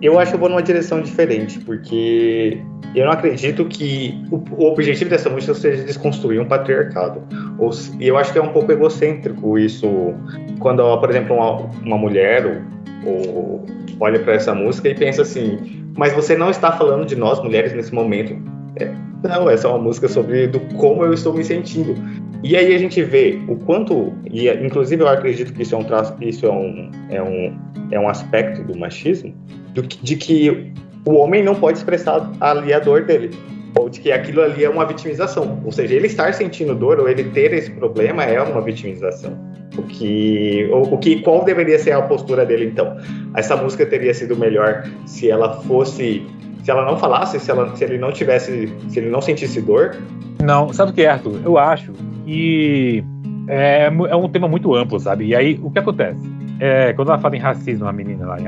eu 0.00 0.18
acho 0.18 0.32
que 0.32 0.36
eu 0.36 0.40
vou 0.40 0.48
numa 0.48 0.62
direção 0.62 1.00
diferente, 1.00 1.58
porque 1.60 2.60
eu 2.94 3.04
não 3.04 3.12
acredito 3.12 3.64
que 3.64 4.24
o, 4.30 4.36
o, 4.56 4.66
objetivo 4.66 5.10
dessa 5.10 5.28
música 5.28 5.54
seja 5.54 5.84
desconstruir 5.84 6.40
um 6.40 6.46
patriarcado. 6.46 7.22
Ou, 7.58 7.70
e 7.98 8.06
eu 8.06 8.16
acho 8.16 8.32
que 8.32 8.38
é 8.38 8.42
um 8.42 8.52
pouco 8.52 8.70
egocêntrico 8.70 9.58
isso, 9.58 10.14
quando, 10.60 10.98
por 10.98 11.10
exemplo, 11.10 11.36
uma, 11.36 11.56
uma 11.84 11.98
mulher 11.98 12.64
ou, 13.04 13.12
ou 13.36 13.66
olha 14.00 14.18
para 14.20 14.34
essa 14.34 14.54
música 14.54 14.88
e 14.88 14.94
pensa 14.94 15.22
assim: 15.22 15.58
mas 15.96 16.12
você 16.12 16.36
não 16.36 16.50
está 16.50 16.72
falando 16.72 17.04
de 17.04 17.16
nós 17.16 17.42
mulheres 17.42 17.74
nesse 17.74 17.92
momento. 17.92 18.36
É, 18.76 18.92
não, 19.22 19.50
essa 19.50 19.66
é 19.66 19.70
uma 19.70 19.80
música 19.80 20.06
sobre 20.08 20.46
do 20.46 20.60
como 20.76 21.04
eu 21.04 21.12
estou 21.12 21.34
me 21.34 21.42
sentindo. 21.42 21.94
E 22.42 22.56
aí 22.56 22.72
a 22.72 22.78
gente 22.78 23.02
vê 23.02 23.36
o 23.48 23.56
quanto, 23.56 24.12
e 24.30 24.48
inclusive 24.48 25.02
eu 25.02 25.08
acredito 25.08 25.52
que 25.52 25.62
isso 25.62 25.74
é 25.74 25.78
um 25.78 25.82
traço, 25.82 26.14
isso 26.20 26.46
é 26.46 26.52
um, 26.52 26.90
é 27.10 27.20
um, 27.20 27.58
é 27.90 27.98
um 27.98 28.08
aspecto 28.08 28.62
do 28.62 28.78
machismo, 28.78 29.34
do, 29.80 29.88
de 29.88 30.16
que 30.16 30.72
o 31.04 31.14
homem 31.14 31.42
não 31.42 31.54
pode 31.54 31.78
expressar 31.78 32.30
ali 32.40 32.72
a 32.72 32.78
dor 32.78 33.04
dele, 33.04 33.30
ou 33.78 33.88
de 33.88 34.00
que 34.00 34.12
aquilo 34.12 34.42
ali 34.42 34.64
é 34.64 34.70
uma 34.70 34.84
vitimização. 34.84 35.60
Ou 35.64 35.72
seja, 35.72 35.94
ele 35.94 36.06
estar 36.06 36.32
sentindo 36.34 36.74
dor 36.74 36.98
ou 36.98 37.08
ele 37.08 37.24
ter 37.24 37.52
esse 37.52 37.70
problema 37.70 38.24
é 38.24 38.40
uma 38.42 38.60
vitimização. 38.60 39.38
O 39.76 39.82
que, 39.82 40.68
o, 40.72 40.94
o 40.94 40.98
que, 40.98 41.22
qual 41.22 41.44
deveria 41.44 41.78
ser 41.78 41.92
a 41.92 42.02
postura 42.02 42.44
dele 42.44 42.66
então? 42.66 42.96
Essa 43.36 43.56
música 43.56 43.86
teria 43.86 44.12
sido 44.12 44.36
melhor 44.36 44.84
se 45.06 45.30
ela 45.30 45.60
fosse 45.62 46.26
se 46.64 46.72
ela 46.72 46.84
não 46.84 46.98
falasse, 46.98 47.40
se, 47.40 47.50
ela, 47.50 47.74
se 47.74 47.82
ele 47.82 47.96
não 47.96 48.12
tivesse, 48.12 48.70
se 48.88 48.98
ele 48.98 49.08
não 49.08 49.22
sentisse 49.22 49.58
dor? 49.62 49.96
Não, 50.42 50.70
sabe 50.70 50.90
o 50.90 50.94
que 50.94 51.00
é, 51.00 51.08
Arthur? 51.08 51.40
Eu 51.42 51.56
acho 51.56 51.92
que 52.26 53.02
é, 53.48 53.86
é 53.86 54.16
um 54.16 54.28
tema 54.28 54.46
muito 54.46 54.74
amplo, 54.74 55.00
sabe? 55.00 55.28
E 55.28 55.34
aí, 55.34 55.58
o 55.62 55.70
que 55.70 55.78
acontece? 55.78 56.20
É, 56.60 56.92
quando 56.92 57.08
ela 57.08 57.18
fala 57.18 57.36
em 57.36 57.38
racismo, 57.38 57.86
a 57.86 57.92
menina 57.92 58.26
lá 58.26 58.38
em 58.38 58.46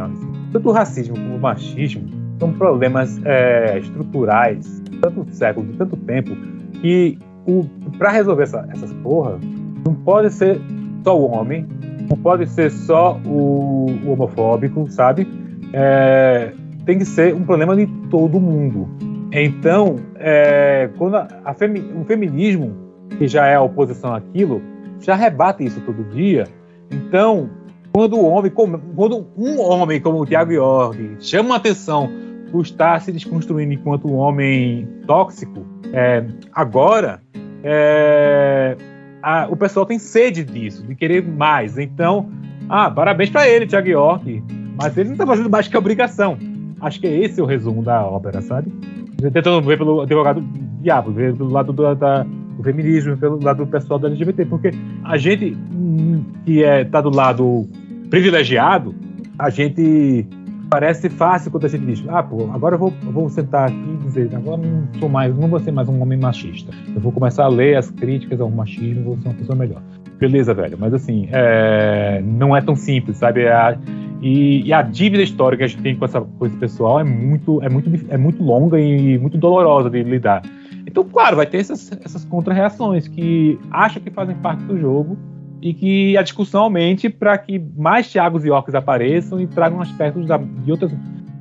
tanto 0.53 0.69
o 0.69 0.73
racismo 0.73 1.15
como 1.15 1.37
o 1.37 1.41
machismo 1.41 2.09
são 2.39 2.53
problemas 2.53 3.21
é, 3.25 3.79
estruturais, 3.79 4.83
tanto 5.01 5.27
século, 5.31 5.67
de 5.67 5.77
tanto 5.77 5.97
tempo, 5.97 6.37
que 6.81 7.19
para 7.99 8.11
resolver 8.11 8.45
essa, 8.45 8.67
essas 8.71 8.93
porra, 8.95 9.39
não 9.85 9.95
pode 9.95 10.31
ser 10.31 10.61
só 11.05 11.19
o 11.19 11.31
homem, 11.31 11.67
não 12.09 12.17
pode 12.17 12.47
ser 12.47 12.71
só 12.71 13.21
o, 13.27 13.87
o 14.05 14.13
homofóbico, 14.13 14.91
sabe? 14.91 15.27
É, 15.73 16.53
tem 16.85 16.99
que 16.99 17.05
ser 17.05 17.35
um 17.35 17.45
problema 17.45 17.77
de 17.77 17.87
todo 18.11 18.41
mundo. 18.41 18.89
Então, 19.33 19.97
é, 20.17 20.91
quando 20.99 21.17
a, 21.17 21.29
a 21.45 21.55
femi, 21.55 21.81
o 21.95 22.05
feminismo, 22.05 22.75
que 23.19 23.29
já 23.29 23.47
é 23.47 23.55
a 23.55 23.63
oposição 23.63 24.15
àquilo, 24.15 24.61
já 25.01 25.15
rebate 25.15 25.65
isso 25.65 25.81
todo 25.83 26.03
dia. 26.11 26.45
Então, 26.91 27.49
quando 27.93 28.16
o 28.16 28.24
homem, 28.24 28.51
quando 28.51 29.26
um 29.36 29.61
homem 29.61 30.01
como 30.01 30.20
o 30.20 30.26
Tiago 30.26 30.53
York 30.53 31.16
chama 31.20 31.57
atenção 31.57 32.11
por 32.51 32.62
estar 32.62 33.01
se 33.01 33.12
desconstruindo 33.12 33.72
enquanto 33.72 34.09
um 34.09 34.16
homem 34.16 34.88
tóxico, 35.07 35.64
é, 35.93 36.24
agora 36.53 37.22
é, 37.62 38.76
a, 39.22 39.47
o 39.49 39.57
pessoal 39.57 39.86
tem 39.86 39.99
sede 39.99 40.45
disso, 40.45 40.86
de 40.86 40.95
querer 40.95 41.26
mais. 41.26 41.78
Então, 41.78 42.30
ah, 42.68 42.91
parabéns 42.91 43.30
para 43.30 43.49
ele, 43.49 43.66
Tiago 43.66 43.88
York, 43.88 44.43
mas 44.80 44.97
ele 44.97 45.11
não 45.11 45.14
está 45.14 45.26
fazendo 45.26 45.51
mais 45.51 45.68
que 45.68 45.76
obrigação 45.76 46.38
acho 46.80 47.01
que 47.01 47.07
esse 47.07 47.41
é 47.41 47.43
o 47.43 47.47
resumo 47.47 47.82
da 47.82 48.05
ópera, 48.05 48.41
sabe? 48.41 48.72
Tentando 49.32 49.61
ver 49.62 49.78
pelo 49.78 50.01
advogado 50.01 50.43
diabo, 50.80 51.12
ver 51.12 51.34
pelo 51.34 51.51
lado 51.51 51.72
do, 51.72 51.95
da, 51.95 52.22
do 52.22 52.62
feminismo, 52.62 53.16
pelo 53.16 53.43
lado 53.43 53.64
do 53.64 53.70
pessoal 53.70 53.99
da 53.99 54.09
LGBT, 54.09 54.47
porque 54.47 54.70
a 55.05 55.16
gente 55.18 55.57
hum, 55.72 56.24
que 56.45 56.64
é, 56.64 56.84
tá 56.84 57.01
do 57.01 57.11
lado 57.11 57.68
privilegiado, 58.11 58.95
a 59.39 59.49
gente 59.49 60.27
parece 60.69 61.09
fácil 61.09 61.51
quando 61.51 61.65
a 61.65 61.69
gente 61.69 61.85
diz, 61.87 62.05
ah, 62.09 62.23
pô, 62.23 62.49
agora 62.53 62.75
eu 62.75 62.79
vou, 62.79 62.93
eu 63.05 63.13
vou 63.13 63.29
sentar 63.31 63.69
aqui 63.69 63.77
e 63.77 64.05
dizer, 64.05 64.31
agora 64.35 64.61
não 64.61 64.87
sou 64.99 65.09
mais, 65.09 65.37
não 65.37 65.49
vou 65.49 65.59
ser 65.59 65.73
mais 65.73 65.89
um 65.89 66.01
homem 66.01 66.19
machista. 66.19 66.73
Eu 66.95 67.01
vou 67.01 67.11
começar 67.11 67.45
a 67.45 67.49
ler 67.49 67.77
as 67.77 67.91
críticas 67.91 68.41
ao 68.41 68.51
machismo, 68.51 69.03
vou 69.03 69.19
ser 69.19 69.29
uma 69.29 69.35
pessoa 69.35 69.57
melhor. 69.57 69.83
Beleza, 70.19 70.53
velho, 70.53 70.77
mas 70.79 70.93
assim, 70.93 71.29
é, 71.33 72.23
não 72.23 72.55
é 72.55 72.61
tão 72.61 72.77
simples, 72.77 73.17
sabe? 73.17 73.49
A, 73.49 73.77
e, 74.21 74.67
e, 74.67 74.73
a 74.73 74.83
dívida 74.83 75.23
histórica 75.23 75.61
que 75.61 75.65
a 75.65 75.67
gente 75.69 75.83
tem 75.83 75.97
com 75.97 76.05
essa 76.05 76.21
coisa 76.21 76.55
pessoal 76.59 77.01
é 77.01 77.05
muito, 77.05 77.63
é 77.63 77.69
muito, 77.71 77.91
é 78.11 78.19
muito 78.19 78.43
longa 78.43 78.79
e 78.79 79.19
muito 79.19 79.39
dolorosa 79.39 79.89
de 79.89 80.03
lidar. 80.03 80.43
Então, 80.87 81.05
claro, 81.05 81.37
vai 81.37 81.47
ter 81.47 81.59
essas, 81.59 81.91
essas 82.05 82.25
contra-reações 82.27 83.09
que 83.09 83.59
acham 83.71 84.03
que 84.03 84.11
fazem 84.11 84.37
parte 84.37 84.63
do 84.65 84.79
jogo 84.79 85.17
e 85.63 85.75
que 85.75 86.17
a 86.17 86.23
discussão 86.23 86.63
aumente 86.63 87.09
para 87.09 87.37
que 87.37 87.59
mais 87.77 88.09
Thiagos 88.09 88.45
e 88.45 88.51
Orcs 88.51 88.75
apareçam 88.75 89.41
e 89.41 89.47
tragam 89.47 89.81
aspectos 89.81 90.27
da, 90.27 90.37
de 90.37 90.71
outros 90.71 90.93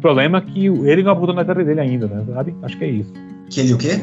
problemas 0.02 0.44
que 0.46 0.66
ele 0.66 1.04
não 1.04 1.12
abordou 1.12 1.36
na 1.36 1.42
letra 1.42 1.64
dele 1.64 1.80
ainda, 1.80 2.08
né? 2.08 2.24
Sabe? 2.34 2.56
Acho 2.64 2.78
que 2.78 2.84
é 2.84 2.90
isso. 2.90 3.14
Que 3.50 3.62
ele 3.62 3.74
o 3.74 3.78
quê? 3.78 4.02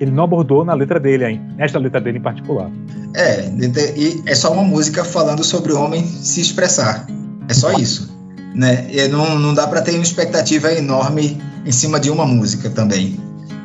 Ele 0.00 0.10
não 0.10 0.24
abordou 0.24 0.64
na 0.64 0.74
letra 0.74 1.00
dele 1.00 1.24
ainda, 1.24 1.54
nesta 1.54 1.78
letra 1.78 2.00
dele 2.00 2.18
em 2.18 2.22
particular. 2.22 2.70
É, 3.14 3.48
e 3.96 4.22
é 4.26 4.34
só 4.34 4.52
uma 4.52 4.62
música 4.62 5.04
falando 5.04 5.42
sobre 5.42 5.72
o 5.72 5.80
homem 5.80 6.04
se 6.04 6.40
expressar. 6.40 7.06
É 7.48 7.54
só 7.54 7.72
isso. 7.72 8.14
Né? 8.54 8.86
E 8.90 9.08
não, 9.08 9.38
não 9.38 9.54
dá 9.54 9.66
para 9.66 9.82
ter 9.82 9.92
uma 9.92 10.02
expectativa 10.02 10.72
enorme 10.72 11.40
em 11.64 11.72
cima 11.72 11.98
de 11.98 12.10
uma 12.10 12.26
música 12.26 12.68
também. 12.70 13.16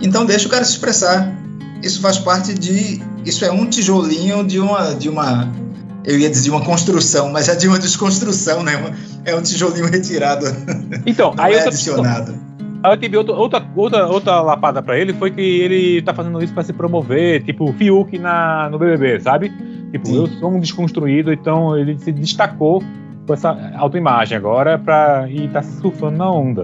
Então 0.01 0.25
deixa 0.25 0.47
o 0.47 0.51
cara 0.51 0.63
se 0.63 0.71
expressar. 0.71 1.33
Isso 1.83 2.01
faz 2.01 2.17
parte 2.17 2.53
de. 2.53 3.01
Isso 3.25 3.43
é 3.43 3.51
um 3.51 3.65
tijolinho 3.65 4.43
de 4.43 4.59
uma, 4.59 4.93
de 4.93 5.09
uma 5.09 5.51
eu 6.03 6.17
ia 6.17 6.29
dizer 6.29 6.49
uma 6.49 6.61
construção, 6.61 7.31
mas 7.31 7.47
é 7.47 7.55
de 7.55 7.67
uma 7.67 7.79
desconstrução, 7.79 8.63
né? 8.63 8.73
É 9.25 9.35
um 9.35 9.41
tijolinho 9.41 9.85
retirado. 9.85 10.45
Então, 11.05 11.33
aí 11.37 11.53
é 11.53 11.67
adicionado. 11.67 12.33
Aí 12.83 12.93
eu 12.93 12.97
tive 12.97 13.17
outra, 13.17 13.35
outra, 13.35 13.67
outra, 13.75 14.07
outra 14.07 14.41
lapada 14.41 14.81
para 14.81 14.97
ele, 14.97 15.13
foi 15.13 15.29
que 15.29 15.41
ele 15.41 16.01
tá 16.01 16.13
fazendo 16.13 16.41
isso 16.43 16.53
para 16.53 16.63
se 16.63 16.73
promover, 16.73 17.43
tipo 17.43 17.71
Fiuk 17.73 18.17
na, 18.17 18.69
no 18.69 18.79
BBB, 18.79 19.19
sabe? 19.19 19.51
Tipo, 19.91 20.07
Sim. 20.07 20.15
eu 20.15 20.27
sou 20.27 20.51
um 20.51 20.59
desconstruído, 20.59 21.31
então 21.31 21.77
ele 21.77 21.99
se 21.99 22.11
destacou 22.11 22.81
com 23.27 23.33
essa 23.33 23.55
autoimagem 23.77 24.35
agora 24.35 24.79
pra, 24.79 25.27
e 25.29 25.47
tá 25.49 25.61
surfando 25.61 26.17
na 26.17 26.31
onda. 26.31 26.63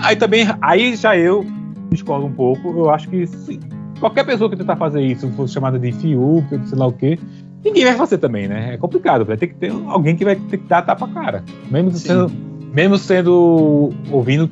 Aí 0.00 0.16
também, 0.16 0.46
aí 0.62 0.96
já 0.96 1.16
eu 1.16 1.44
discordo 1.90 2.26
um 2.26 2.32
pouco, 2.32 2.68
eu 2.70 2.88
acho 2.88 3.08
que 3.08 3.26
se 3.26 3.60
qualquer 4.00 4.24
pessoa 4.24 4.48
que 4.48 4.56
tentar 4.56 4.76
fazer 4.76 5.02
isso 5.02 5.28
fosse 5.32 5.52
chamada 5.52 5.78
de 5.78 5.92
Fiuk, 5.92 6.46
sei 6.66 6.78
lá 6.78 6.86
o 6.86 6.92
quê, 6.92 7.18
ninguém 7.64 7.84
vai 7.84 7.94
fazer 7.96 8.18
também, 8.18 8.48
né? 8.48 8.74
É 8.74 8.76
complicado, 8.76 9.24
vai 9.24 9.36
ter 9.36 9.48
que 9.48 9.54
ter 9.54 9.72
alguém 9.86 10.16
que 10.16 10.24
vai 10.24 10.36
ter 10.36 10.58
que 10.58 10.66
dar 10.66 10.82
tapa 10.82 11.04
a 11.04 11.08
cara. 11.08 11.44
Mesmo 11.70 11.92
sendo, 11.92 12.30
mesmo 12.72 12.98
sendo 12.98 13.90
ouvindo 14.10 14.50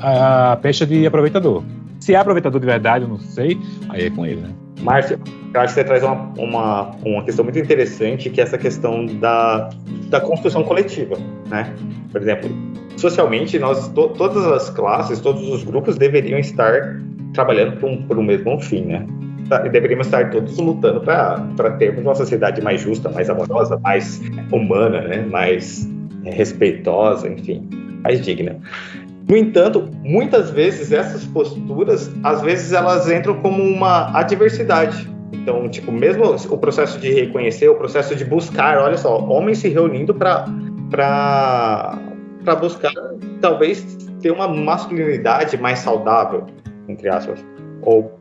a, 0.00 0.52
a 0.52 0.56
pecha 0.56 0.86
de 0.86 1.06
aproveitador. 1.06 1.62
Se 1.98 2.14
é 2.14 2.16
aproveitador 2.16 2.60
de 2.60 2.66
verdade, 2.66 3.04
eu 3.04 3.08
não 3.08 3.18
sei, 3.18 3.58
aí 3.88 4.06
é 4.06 4.10
com 4.10 4.24
ele, 4.24 4.40
né? 4.40 4.50
Márcio, 4.80 5.20
eu 5.52 5.60
acho 5.60 5.74
que 5.74 5.80
você 5.80 5.84
traz 5.84 6.02
uma, 6.02 6.32
uma, 6.38 6.90
uma 7.04 7.22
questão 7.22 7.44
muito 7.44 7.58
interessante, 7.58 8.30
que 8.30 8.40
é 8.40 8.44
essa 8.44 8.56
questão 8.56 9.04
da, 9.04 9.68
da 10.08 10.20
construção 10.20 10.64
coletiva, 10.64 11.18
né? 11.48 11.74
Por 12.10 12.22
exemplo, 12.22 12.50
socialmente, 12.96 13.58
nós, 13.58 13.88
to, 13.88 14.08
todas 14.08 14.46
as 14.46 14.70
classes, 14.70 15.20
todos 15.20 15.46
os 15.48 15.62
grupos 15.62 15.96
deveriam 15.96 16.38
estar 16.38 16.98
trabalhando 17.34 17.78
por 17.78 17.90
um, 17.90 18.02
por 18.02 18.18
um 18.18 18.22
mesmo 18.22 18.58
fim, 18.60 18.86
né? 18.86 19.06
Tá, 19.50 19.58
deveríamos 19.58 20.06
estar 20.06 20.30
todos 20.30 20.56
lutando 20.58 21.00
para 21.00 21.72
termos 21.76 22.04
uma 22.04 22.14
sociedade 22.14 22.62
mais 22.62 22.82
justa, 22.82 23.08
mais 23.10 23.28
amorosa, 23.28 23.76
mais 23.80 24.22
humana, 24.52 25.00
né? 25.00 25.26
mais 25.28 25.90
é, 26.24 26.30
respeitosa, 26.30 27.28
enfim, 27.28 27.68
mais 28.04 28.24
digna. 28.24 28.56
No 29.28 29.36
entanto, 29.36 29.90
muitas 30.04 30.50
vezes 30.50 30.92
essas 30.92 31.24
posturas, 31.24 32.12
às 32.22 32.42
vezes 32.42 32.72
elas 32.72 33.10
entram 33.10 33.40
como 33.40 33.60
uma 33.60 34.16
adversidade. 34.16 35.10
Então, 35.32 35.68
tipo, 35.68 35.90
mesmo 35.90 36.24
o 36.26 36.58
processo 36.58 37.00
de 37.00 37.12
reconhecer, 37.12 37.68
o 37.68 37.74
processo 37.74 38.14
de 38.14 38.24
buscar, 38.24 38.78
olha 38.78 38.96
só, 38.96 39.18
homens 39.18 39.58
se 39.58 39.68
reunindo 39.68 40.14
para 40.14 40.44
para 40.90 42.54
buscar 42.60 42.92
talvez 43.40 43.82
ter 44.20 44.30
uma 44.30 44.46
masculinidade 44.46 45.56
mais 45.56 45.80
saudável, 45.80 46.46
entre 46.88 47.08
aspas, 47.08 47.44
ou 47.82 48.19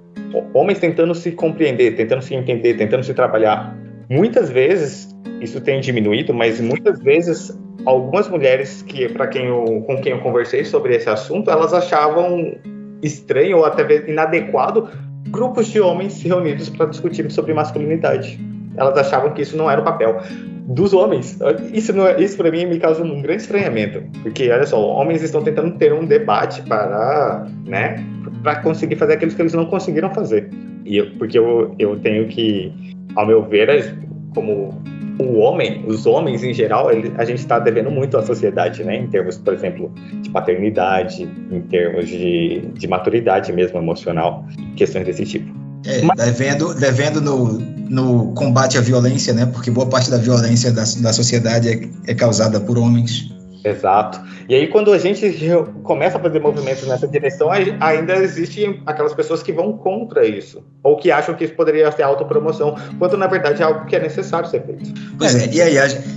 homens 0.53 0.79
tentando 0.79 1.13
se 1.15 1.31
compreender, 1.31 1.95
tentando 1.95 2.21
se 2.21 2.35
entender, 2.35 2.75
tentando 2.75 3.03
se 3.03 3.13
trabalhar. 3.13 3.75
Muitas 4.09 4.49
vezes 4.49 5.15
isso 5.41 5.61
tem 5.61 5.79
diminuído, 5.79 6.33
mas 6.33 6.59
muitas 6.59 6.99
vezes 6.99 7.57
algumas 7.85 8.27
mulheres 8.27 8.81
que 8.81 9.07
para 9.09 9.27
quem 9.27 9.45
eu, 9.45 9.83
com 9.85 10.01
quem 10.01 10.11
eu 10.11 10.19
conversei 10.19 10.65
sobre 10.65 10.95
esse 10.95 11.09
assunto, 11.09 11.49
elas 11.49 11.73
achavam 11.73 12.55
estranho 13.01 13.57
ou 13.57 13.65
até 13.65 14.09
inadequado 14.09 14.89
grupos 15.29 15.67
de 15.67 15.79
homens 15.79 16.21
reunidos 16.21 16.69
para 16.69 16.87
discutir 16.87 17.29
sobre 17.31 17.53
masculinidade. 17.53 18.39
Elas 18.75 18.97
achavam 18.97 19.33
que 19.33 19.41
isso 19.41 19.57
não 19.57 19.69
era 19.69 19.81
o 19.81 19.83
papel 19.83 20.19
dos 20.69 20.93
homens. 20.93 21.37
Isso, 21.73 21.91
não 21.93 22.07
é, 22.07 22.21
isso 22.21 22.37
para 22.37 22.51
mim 22.51 22.65
me 22.65 22.79
causa 22.79 23.03
um 23.03 23.21
grande 23.21 23.41
estranhamento, 23.41 24.03
porque 24.21 24.49
olha 24.51 24.65
só, 24.65 24.79
homens 24.79 25.23
estão 25.23 25.41
tentando 25.41 25.77
ter 25.77 25.91
um 25.91 26.05
debate 26.05 26.61
para, 26.61 27.47
né, 27.65 28.03
para 28.43 28.57
conseguir 28.57 28.95
fazer 28.95 29.13
aquilo 29.13 29.33
que 29.33 29.41
eles 29.41 29.53
não 29.53 29.65
conseguiram 29.65 30.13
fazer. 30.13 30.49
E 30.85 30.97
eu, 30.97 31.11
porque 31.17 31.37
eu, 31.39 31.73
eu 31.79 31.99
tenho 31.99 32.27
que, 32.27 32.71
ao 33.15 33.25
meu 33.25 33.43
ver, 33.43 33.95
como 34.35 34.79
o 35.19 35.39
homem, 35.39 35.83
os 35.87 36.05
homens 36.05 36.43
em 36.43 36.53
geral, 36.53 36.91
ele, 36.91 37.11
a 37.17 37.25
gente 37.25 37.39
está 37.39 37.57
devendo 37.57 37.89
muito 37.89 38.15
à 38.17 38.21
sociedade, 38.21 38.83
né? 38.83 38.95
Em 38.95 39.07
termos, 39.07 39.37
por 39.37 39.53
exemplo, 39.53 39.91
de 40.21 40.29
paternidade, 40.29 41.23
em 41.51 41.61
termos 41.61 42.07
de, 42.07 42.61
de 42.73 42.87
maturidade 42.87 43.51
mesmo 43.51 43.79
emocional, 43.79 44.45
questões 44.77 45.05
desse 45.05 45.25
tipo. 45.25 45.58
É, 45.85 46.01
Mas... 46.01 46.17
devendo, 46.17 46.73
devendo 46.73 47.21
no, 47.21 47.59
no 47.89 48.33
combate 48.33 48.77
à 48.77 48.81
violência, 48.81 49.33
né? 49.33 49.45
Porque 49.45 49.71
boa 49.71 49.87
parte 49.87 50.09
da 50.09 50.17
violência 50.17 50.71
da, 50.71 50.83
da 51.01 51.13
sociedade 51.13 51.69
é, 51.69 52.11
é 52.11 52.13
causada 52.13 52.59
por 52.59 52.77
homens. 52.77 53.29
Exato. 53.63 54.21
E 54.47 54.55
aí, 54.55 54.67
quando 54.67 54.91
a 54.93 54.97
gente 54.97 55.21
começa 55.83 56.17
a 56.17 56.21
fazer 56.21 56.39
movimentos 56.39 56.87
nessa 56.87 57.07
direção, 57.07 57.49
ainda 57.51 58.15
existem 58.15 58.81
aquelas 58.85 59.13
pessoas 59.13 59.43
que 59.43 59.51
vão 59.51 59.73
contra 59.73 60.25
isso, 60.25 60.63
ou 60.81 60.95
que 60.95 61.11
acham 61.11 61.35
que 61.35 61.43
isso 61.43 61.53
poderia 61.55 61.91
ser 61.91 62.03
autopromoção, 62.03 62.75
quando 62.97 63.17
na 63.17 63.27
verdade 63.27 63.61
é 63.61 63.65
algo 63.65 63.85
que 63.85 63.95
é 63.95 63.99
necessário 63.99 64.49
ser 64.49 64.65
feito. 64.65 64.93
Pois 65.17 65.35
é, 65.35 65.53
e 65.53 65.61
aí, 65.61 65.75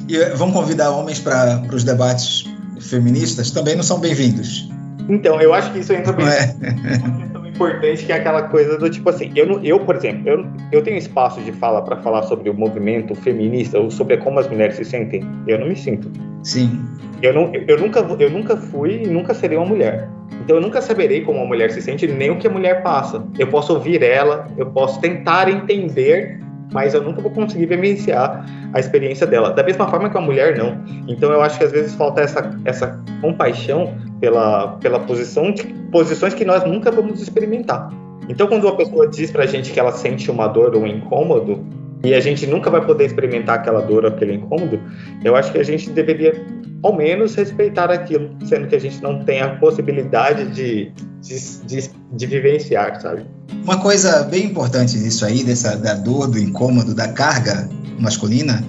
e 0.08 0.36
vão 0.36 0.52
convidar 0.52 0.90
homens 0.90 1.18
para 1.18 1.62
os 1.72 1.82
debates 1.82 2.44
feministas? 2.80 3.50
Também 3.50 3.74
não 3.74 3.82
são 3.82 3.98
bem-vindos. 3.98 4.70
Então, 5.08 5.40
eu 5.40 5.52
acho 5.52 5.72
que 5.72 5.80
isso 5.80 5.92
entra 5.92 6.12
bem. 6.12 6.26
É. 6.26 7.32
importante 7.68 8.04
que 8.04 8.12
é 8.12 8.16
aquela 8.16 8.42
coisa 8.42 8.78
do 8.78 8.88
tipo 8.88 9.08
assim, 9.08 9.32
eu, 9.34 9.60
eu 9.62 9.80
por 9.80 9.96
exemplo, 9.96 10.28
eu, 10.28 10.46
eu 10.70 10.82
tenho 10.82 10.96
espaço 10.96 11.40
de 11.40 11.52
fala 11.52 11.82
para 11.82 11.96
falar 11.96 12.22
sobre 12.22 12.50
o 12.50 12.54
movimento 12.54 13.14
feminista 13.14 13.78
ou 13.78 13.90
sobre 13.90 14.16
como 14.18 14.38
as 14.38 14.48
mulheres 14.48 14.76
se 14.76 14.84
sentem. 14.84 15.22
Eu 15.46 15.58
não 15.58 15.68
me 15.68 15.76
sinto. 15.76 16.10
Sim. 16.42 16.80
Eu, 17.22 17.32
não, 17.32 17.52
eu, 17.54 17.78
nunca, 17.78 18.00
eu 18.18 18.30
nunca 18.30 18.56
fui 18.56 19.02
e 19.04 19.06
nunca 19.06 19.32
serei 19.32 19.56
uma 19.56 19.66
mulher. 19.66 20.08
Então 20.44 20.56
eu 20.56 20.62
nunca 20.62 20.82
saberei 20.82 21.20
como 21.20 21.38
uma 21.38 21.46
mulher 21.46 21.70
se 21.70 21.80
sente, 21.80 22.06
nem 22.06 22.30
o 22.30 22.38
que 22.38 22.46
a 22.46 22.50
mulher 22.50 22.82
passa. 22.82 23.24
Eu 23.38 23.46
posso 23.46 23.72
ouvir 23.72 24.02
ela, 24.02 24.48
eu 24.56 24.66
posso 24.66 25.00
tentar 25.00 25.48
entender, 25.48 26.40
mas 26.72 26.94
eu 26.94 27.02
nunca 27.02 27.20
vou 27.20 27.30
conseguir 27.30 27.66
vivenciar 27.66 28.44
a 28.72 28.80
experiência 28.80 29.26
dela. 29.26 29.50
Da 29.50 29.62
mesma 29.62 29.88
forma 29.88 30.08
que 30.10 30.16
a 30.16 30.20
mulher 30.20 30.56
não. 30.56 30.82
Então 31.06 31.30
eu 31.30 31.42
acho 31.42 31.58
que 31.58 31.64
às 31.64 31.72
vezes 31.72 31.94
falta 31.94 32.20
essa, 32.20 32.58
essa 32.64 33.00
compaixão 33.20 33.94
pela, 34.20 34.76
pela 34.78 35.00
posição 35.00 35.54
posições 35.90 36.32
que 36.32 36.44
nós 36.44 36.64
nunca 36.64 36.90
vamos 36.90 37.20
experimentar. 37.20 37.90
Então 38.28 38.46
quando 38.46 38.64
uma 38.64 38.76
pessoa 38.76 39.08
diz 39.08 39.30
pra 39.30 39.46
gente 39.46 39.72
que 39.72 39.78
ela 39.78 39.92
sente 39.92 40.30
uma 40.30 40.48
dor 40.48 40.74
ou 40.74 40.82
um 40.82 40.86
incômodo, 40.86 41.64
e 42.04 42.14
a 42.14 42.20
gente 42.20 42.46
nunca 42.46 42.70
vai 42.70 42.84
poder 42.84 43.06
experimentar 43.06 43.60
aquela 43.60 43.80
dor 43.80 44.06
aquele 44.06 44.34
incômodo, 44.34 44.80
eu 45.24 45.36
acho 45.36 45.52
que 45.52 45.58
a 45.58 45.62
gente 45.62 45.90
deveria 45.90 46.34
ao 46.82 46.96
menos 46.96 47.34
respeitar 47.34 47.90
aquilo, 47.90 48.30
sendo 48.44 48.66
que 48.66 48.74
a 48.74 48.80
gente 48.80 49.00
não 49.00 49.24
tem 49.24 49.40
a 49.40 49.54
possibilidade 49.56 50.46
de, 50.50 50.92
de, 51.20 51.38
de, 51.64 51.90
de 52.12 52.26
vivenciar, 52.26 53.00
sabe? 53.00 53.24
Uma 53.62 53.78
coisa 53.78 54.24
bem 54.24 54.46
importante 54.46 54.98
nisso 54.98 55.24
aí, 55.24 55.44
dessa 55.44 55.76
da 55.76 55.94
dor, 55.94 56.26
do 56.26 56.38
incômodo, 56.38 56.92
da 56.92 57.06
carga 57.08 57.68
masculina, 58.00 58.64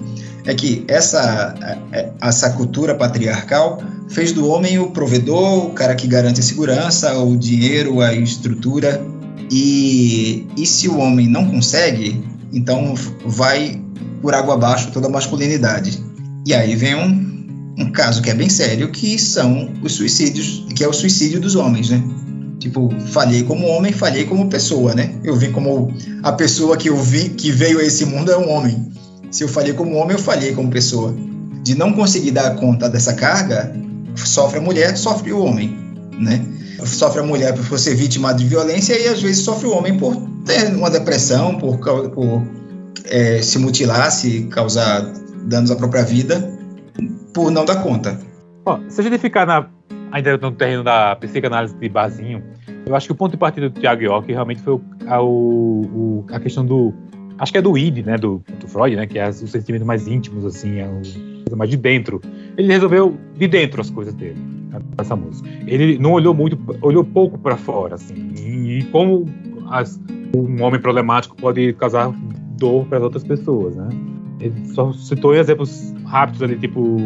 é 0.46 0.54
que 0.54 0.84
essa, 0.86 1.54
é, 1.92 2.10
essa 2.22 2.50
cultura 2.50 2.94
patriarcal 2.94 3.82
fez 4.08 4.32
do 4.32 4.46
homem 4.48 4.78
o 4.78 4.90
provedor, 4.90 5.66
o 5.66 5.70
cara 5.70 5.94
que 5.96 6.06
garante 6.06 6.38
a 6.38 6.42
segurança, 6.42 7.18
o 7.18 7.36
dinheiro, 7.36 8.00
a 8.00 8.14
estrutura. 8.14 9.02
E, 9.50 10.46
e 10.56 10.66
se 10.66 10.88
o 10.88 10.98
homem 10.98 11.28
não 11.28 11.46
consegue, 11.50 12.22
então 12.54 12.94
vai 13.26 13.80
por 14.22 14.34
água 14.34 14.54
abaixo 14.54 14.90
toda 14.92 15.08
a 15.08 15.10
masculinidade. 15.10 16.02
E 16.46 16.54
aí 16.54 16.74
vem 16.76 16.94
um 16.94 17.34
um 17.76 17.90
caso 17.90 18.22
que 18.22 18.30
é 18.30 18.34
bem 18.34 18.48
sério, 18.48 18.90
que 18.90 19.18
são 19.18 19.72
os 19.82 19.94
suicídios, 19.94 20.64
que 20.74 20.84
é 20.84 20.88
o 20.88 20.92
suicídio 20.92 21.40
dos 21.40 21.56
homens, 21.56 21.90
né? 21.90 22.02
Tipo, 22.58 22.88
falhei 23.08 23.42
como 23.42 23.66
homem, 23.66 23.92
falhei 23.92 24.24
como 24.24 24.48
pessoa, 24.48 24.94
né? 24.94 25.14
Eu 25.24 25.36
vim 25.36 25.50
como 25.50 25.92
a 26.22 26.32
pessoa 26.32 26.76
que 26.76 26.88
eu 26.88 26.96
vi 26.96 27.30
que 27.30 27.50
veio 27.50 27.78
a 27.78 27.84
esse 27.84 28.06
mundo 28.06 28.30
é 28.30 28.38
um 28.38 28.48
homem. 28.48 28.90
Se 29.30 29.42
eu 29.42 29.48
falhei 29.48 29.74
como 29.74 29.96
homem, 29.96 30.16
eu 30.16 30.22
falhei 30.22 30.54
como 30.54 30.70
pessoa. 30.70 31.14
De 31.62 31.74
não 31.74 31.92
conseguir 31.92 32.30
dar 32.30 32.54
conta 32.54 32.88
dessa 32.88 33.14
carga, 33.14 33.74
sofre 34.14 34.58
a 34.58 34.62
mulher, 34.62 34.96
sofre 34.96 35.32
o 35.32 35.42
homem, 35.42 35.76
né? 36.18 36.42
Sofre 36.84 37.20
a 37.20 37.24
mulher 37.24 37.54
por 37.54 37.78
ser 37.78 37.94
vítima 37.94 38.32
de 38.32 38.44
violência 38.46 38.98
e 38.98 39.08
às 39.08 39.20
vezes 39.20 39.42
sofre 39.42 39.66
o 39.66 39.76
homem 39.76 39.96
por 39.96 40.14
ter 40.44 40.74
uma 40.74 40.90
depressão, 40.90 41.56
por, 41.58 41.78
por 41.78 42.42
é, 43.06 43.40
se 43.42 43.58
mutilar, 43.58 44.10
se 44.10 44.44
causar 44.44 45.02
danos 45.46 45.70
à 45.70 45.76
própria 45.76 46.02
vida, 46.02 46.50
por 47.32 47.50
não 47.50 47.64
dar 47.64 47.82
conta. 47.82 48.18
Bom, 48.64 48.80
se 48.88 49.00
a 49.00 49.04
gente 49.04 49.18
ficar 49.18 49.46
na, 49.46 49.68
ainda 50.12 50.36
no 50.38 50.52
terreno 50.52 50.82
da 50.84 51.16
psicanálise 51.16 51.74
de 51.74 51.88
Bazinho, 51.88 52.42
eu 52.86 52.94
acho 52.94 53.06
que 53.06 53.12
o 53.12 53.14
ponto 53.14 53.32
de 53.32 53.38
partida 53.38 53.68
do 53.68 53.80
Tiago 53.80 54.02
York 54.02 54.30
realmente 54.30 54.62
foi 54.62 54.74
o, 54.74 54.80
a, 55.06 55.22
o, 55.22 56.24
a 56.30 56.40
questão 56.40 56.64
do. 56.64 56.92
Acho 57.38 57.50
que 57.50 57.58
é 57.58 57.62
do 57.62 57.76
id, 57.76 58.04
né? 58.04 58.16
Do, 58.16 58.42
do 58.60 58.68
Freud, 58.68 58.94
né? 58.94 59.06
Que 59.06 59.18
é 59.18 59.28
os 59.28 59.50
sentimentos 59.50 59.86
mais 59.86 60.06
íntimos, 60.06 60.44
assim, 60.44 60.78
é 60.78 60.88
mais 61.56 61.70
de 61.70 61.76
dentro. 61.76 62.20
Ele 62.56 62.72
resolveu 62.72 63.16
de 63.36 63.48
dentro 63.48 63.80
as 63.80 63.90
coisas 63.90 64.14
dele, 64.14 64.36
essa 64.96 65.16
música. 65.16 65.48
Ele 65.66 65.98
não 65.98 66.12
olhou 66.12 66.32
muito, 66.32 66.58
olhou 66.80 67.04
pouco 67.04 67.36
para 67.38 67.56
fora, 67.56 67.96
assim. 67.96 68.32
E, 68.38 68.78
e 68.78 68.84
como 68.84 69.26
as, 69.68 70.00
um 70.36 70.62
homem 70.62 70.80
problemático 70.80 71.36
pode 71.36 71.72
causar 71.74 72.12
dor 72.56 72.86
para 72.86 73.00
outras 73.00 73.24
pessoas, 73.24 73.76
né? 73.76 73.88
Ele 74.40 74.66
só 74.66 74.92
citou 74.92 75.34
exemplos 75.34 75.94
rápidos 76.04 76.42
ali, 76.42 76.56
tipo 76.56 76.98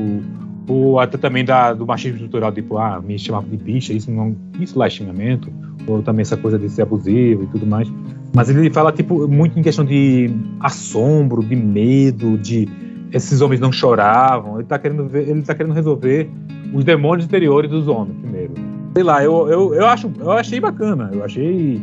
ou 0.68 1.00
até 1.00 1.16
também 1.16 1.44
da, 1.44 1.72
do 1.72 1.86
machismo 1.86 2.16
estrutural, 2.16 2.52
tipo, 2.52 2.76
ah, 2.76 3.00
me 3.00 3.18
chamava 3.18 3.46
de 3.48 3.56
bicha, 3.56 3.92
isso 3.92 4.10
não, 4.10 4.36
isso 4.60 4.78
lá 4.78 4.86
é 4.86 4.90
xingamento, 4.90 5.50
ou 5.86 6.02
também 6.02 6.20
essa 6.20 6.36
coisa 6.36 6.58
de 6.58 6.68
ser 6.68 6.82
abusivo 6.82 7.44
e 7.44 7.46
tudo 7.46 7.66
mais. 7.66 7.90
Mas 8.34 8.50
ele 8.50 8.68
fala, 8.68 8.92
tipo, 8.92 9.26
muito 9.26 9.58
em 9.58 9.62
questão 9.62 9.84
de 9.84 10.30
assombro, 10.60 11.42
de 11.42 11.56
medo, 11.56 12.36
de 12.36 12.68
esses 13.10 13.40
homens 13.40 13.60
não 13.60 13.72
choravam, 13.72 14.58
ele 14.58 14.68
tá 14.68 14.78
querendo 14.78 15.08
ver, 15.08 15.26
ele 15.26 15.40
tá 15.40 15.54
querendo 15.54 15.72
resolver 15.72 16.28
os 16.74 16.84
demônios 16.84 17.24
interiores 17.24 17.70
dos 17.70 17.88
homens 17.88 18.18
primeiro. 18.20 18.52
Sei 18.94 19.02
lá, 19.02 19.24
eu, 19.24 19.48
eu, 19.48 19.74
eu, 19.74 19.86
acho, 19.86 20.10
eu 20.18 20.32
achei 20.32 20.60
bacana, 20.60 21.10
eu 21.14 21.24
achei 21.24 21.80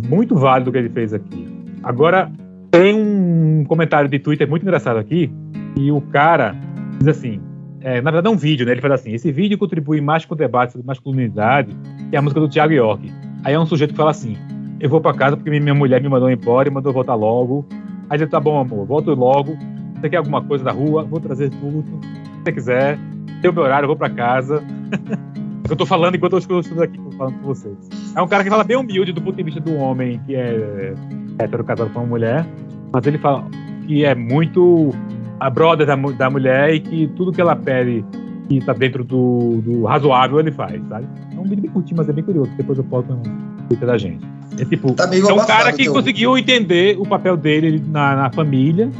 muito 0.00 0.34
válido 0.36 0.70
o 0.70 0.72
que 0.72 0.78
ele 0.78 0.88
fez 0.88 1.12
aqui. 1.12 1.48
Agora, 1.82 2.30
tem 2.70 2.94
um 2.94 3.64
comentário 3.64 4.08
de 4.08 4.18
Twitter 4.18 4.48
muito 4.48 4.62
engraçado 4.62 4.98
aqui, 4.98 5.30
e 5.76 5.90
o 5.90 6.00
cara 6.00 6.54
diz 6.98 7.08
assim: 7.08 7.40
é, 7.80 8.00
na 8.00 8.10
verdade 8.10 8.32
é 8.32 8.36
um 8.36 8.38
vídeo, 8.38 8.64
né? 8.64 8.72
Ele 8.72 8.80
fala 8.80 8.94
assim: 8.94 9.12
esse 9.12 9.30
vídeo 9.32 9.58
contribui 9.58 10.00
mais 10.00 10.24
com 10.24 10.34
o 10.34 10.36
debate 10.36 10.72
sobre 10.72 10.86
masculinidade 10.86 11.76
que 12.10 12.16
a 12.16 12.22
música 12.22 12.40
do 12.40 12.48
Thiago 12.48 12.72
York. 12.72 13.12
Aí 13.44 13.54
é 13.54 13.58
um 13.58 13.66
sujeito 13.66 13.90
que 13.90 13.96
fala 13.96 14.10
assim: 14.10 14.36
eu 14.80 14.88
vou 14.88 15.00
para 15.00 15.16
casa 15.16 15.36
porque 15.36 15.50
minha 15.50 15.74
mulher 15.74 16.00
me 16.00 16.08
mandou 16.08 16.30
embora 16.30 16.68
e 16.68 16.72
mandou 16.72 16.92
voltar 16.92 17.14
logo. 17.14 17.66
Aí 18.08 18.18
ele 18.18 18.26
tá 18.26 18.38
bom, 18.38 18.60
amor, 18.60 18.86
volto 18.86 19.14
logo. 19.14 19.56
Você 20.00 20.08
quer 20.08 20.18
alguma 20.18 20.42
coisa 20.42 20.64
da 20.64 20.72
rua? 20.72 21.04
Vou 21.04 21.20
trazer 21.20 21.50
tudo. 21.50 21.82
Se 21.82 22.44
você 22.44 22.52
quiser, 22.52 22.98
tem 23.40 23.50
o 23.50 23.54
meu 23.54 23.62
horário, 23.62 23.84
eu 23.84 23.88
vou 23.88 23.96
para 23.96 24.10
casa. 24.10 24.62
eu 25.68 25.76
tô 25.76 25.86
falando 25.86 26.14
enquanto 26.14 26.32
eu 26.34 26.38
estou 26.38 26.82
aqui 26.82 26.98
falando 27.16 27.38
com 27.40 27.46
vocês. 27.46 27.76
É 28.14 28.22
um 28.22 28.28
cara 28.28 28.44
que 28.44 28.50
fala 28.50 28.64
bem 28.64 28.76
humilde 28.76 29.12
do 29.12 29.20
ponto 29.20 29.36
de 29.36 29.42
vista 29.42 29.60
do 29.60 29.74
homem 29.76 30.20
que 30.26 30.34
é 30.34 30.94
hétero 31.38 31.64
casado 31.64 31.90
com 31.90 32.00
uma 32.00 32.08
mulher, 32.08 32.46
mas 32.92 33.06
ele 33.06 33.18
fala 33.18 33.46
que 33.86 34.04
é 34.04 34.14
muito 34.14 34.90
a 35.40 35.50
brother 35.50 35.86
da, 35.86 35.96
da 35.96 36.30
mulher 36.30 36.74
e 36.74 36.80
que 36.80 37.06
tudo 37.16 37.32
que 37.32 37.40
ela 37.40 37.56
pede 37.56 38.04
que 38.48 38.60
tá 38.60 38.72
dentro 38.72 39.02
do, 39.02 39.60
do 39.62 39.84
razoável 39.84 40.38
ele 40.40 40.52
faz, 40.52 40.80
sabe? 40.88 41.06
É 41.34 41.40
um 41.40 41.44
vídeo 41.44 41.62
bem 41.62 41.70
curtinho, 41.70 41.96
mas 41.96 42.08
é 42.08 42.12
bem 42.12 42.24
curioso. 42.24 42.50
Depois 42.56 42.78
eu 42.78 42.84
posto 42.84 43.12
no 43.12 43.22
Twitter 43.68 43.86
da 43.86 43.98
gente. 43.98 44.24
É 44.58 44.64
tipo, 44.64 44.92
tá 44.92 45.08
é 45.12 45.32
um 45.32 45.46
cara 45.46 45.72
que 45.72 45.88
conseguiu 45.88 46.36
entender 46.36 46.96
o 46.98 47.06
papel 47.06 47.36
dele 47.36 47.82
na, 47.88 48.14
na 48.14 48.30
família 48.30 48.90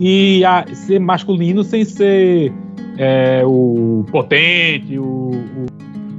e 0.00 0.44
a, 0.44 0.64
ser 0.72 0.98
masculino 0.98 1.62
sem 1.62 1.84
ser 1.84 2.52
é, 2.96 3.42
o 3.44 4.04
potente, 4.10 4.98
o, 4.98 5.04
o 5.04 5.66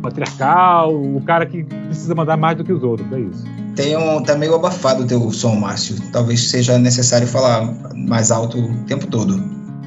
patriarcal, 0.03 0.93
o 0.93 1.21
cara 1.21 1.45
que 1.45 1.63
precisa 1.63 2.13
mandar 2.13 2.37
mais 2.37 2.57
do 2.57 2.63
que 2.63 2.71
os 2.71 2.83
outros, 2.83 3.11
é 3.11 3.19
isso. 3.19 3.43
Tem 3.75 3.97
um, 3.97 4.21
tá 4.21 4.35
meio 4.35 4.53
abafado 4.53 5.03
o 5.03 5.07
teu 5.07 5.31
som, 5.31 5.55
Márcio. 5.55 5.95
Talvez 6.11 6.49
seja 6.49 6.77
necessário 6.77 7.27
falar 7.27 7.73
mais 7.95 8.29
alto 8.29 8.59
o 8.59 8.83
tempo 8.83 9.07
todo. 9.07 9.41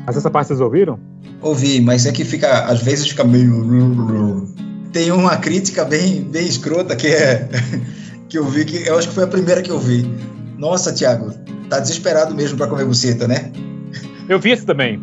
Mas 0.04 0.16
essa 0.16 0.30
parte 0.30 0.48
vocês 0.48 0.60
ouviram? 0.60 0.98
Ouvi, 1.40 1.80
mas 1.80 2.06
é 2.06 2.12
que 2.12 2.24
fica, 2.24 2.64
às 2.64 2.82
vezes 2.82 3.08
fica 3.08 3.22
meio. 3.22 4.48
Tem 4.92 5.12
uma 5.12 5.36
crítica 5.36 5.84
bem, 5.84 6.22
bem 6.22 6.46
escrota 6.46 6.96
que 6.96 7.06
é 7.08 7.48
que 8.28 8.38
eu 8.38 8.44
vi 8.44 8.64
que 8.64 8.88
eu 8.88 8.98
acho 8.98 9.08
que 9.08 9.14
foi 9.14 9.24
a 9.24 9.28
primeira 9.28 9.62
que 9.62 9.70
eu 9.70 9.78
vi. 9.78 10.10
Nossa, 10.56 10.92
Thiago, 10.92 11.32
tá 11.68 11.78
desesperado 11.78 12.34
mesmo 12.34 12.56
para 12.56 12.66
comer 12.66 12.86
buceta, 12.86 13.28
né? 13.28 13.52
Eu 14.28 14.40
vi 14.40 14.50
esse 14.50 14.64
também. 14.64 15.00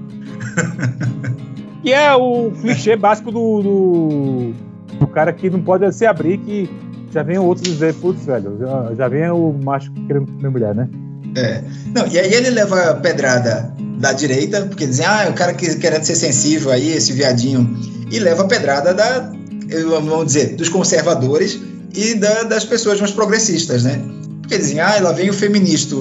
que 1.84 1.94
é 1.94 2.14
o 2.16 2.52
clichê 2.52 2.96
básico 2.96 3.32
do, 3.32 3.62
do, 3.62 4.54
do, 5.06 5.08
cara 5.08 5.34
que 5.34 5.50
não 5.50 5.62
pode 5.62 5.92
se 5.94 6.06
abrir, 6.06 6.38
que 6.40 6.70
já 7.12 7.24
vem 7.24 7.38
outros 7.38 7.68
dizer, 7.68 7.94
putz, 7.96 8.26
velho, 8.26 8.58
já, 8.60 8.96
já 8.96 9.08
vem 9.08 9.30
o 9.30 9.54
macho 9.64 9.92
querendo 10.08 10.28
comer 10.28 10.50
mulher, 10.50 10.76
né? 10.76 10.90
É. 11.36 11.64
Não, 11.94 12.08
e 12.08 12.20
aí 12.20 12.34
ele 12.34 12.50
leva 12.50 12.96
pedrada 12.96 13.74
da 14.00 14.12
direita, 14.12 14.62
porque 14.66 14.86
dizem, 14.86 15.06
ah, 15.06 15.28
o 15.30 15.34
cara 15.34 15.54
que 15.54 15.76
querendo 15.76 16.04
ser 16.04 16.16
sensível 16.16 16.72
aí, 16.72 16.92
esse 16.92 17.14
viadinho, 17.14 17.78
e 18.12 18.20
leva 18.20 18.46
pedrada 18.46 18.94
da, 18.94 19.32
vamos 19.88 20.28
dizer, 20.28 20.56
dos 20.56 20.70
conservadores 20.70 21.60
e 21.96 22.16
da, 22.16 22.44
das 22.44 22.66
pessoas 22.66 23.00
mais 23.00 23.12
progressistas, 23.12 23.84
né? 23.84 24.02
Porque 24.42 24.58
dizem, 24.58 24.80
ah, 24.80 25.00
lá 25.02 25.12
vem 25.12 25.30
o 25.30 25.34
feminista 25.34 25.96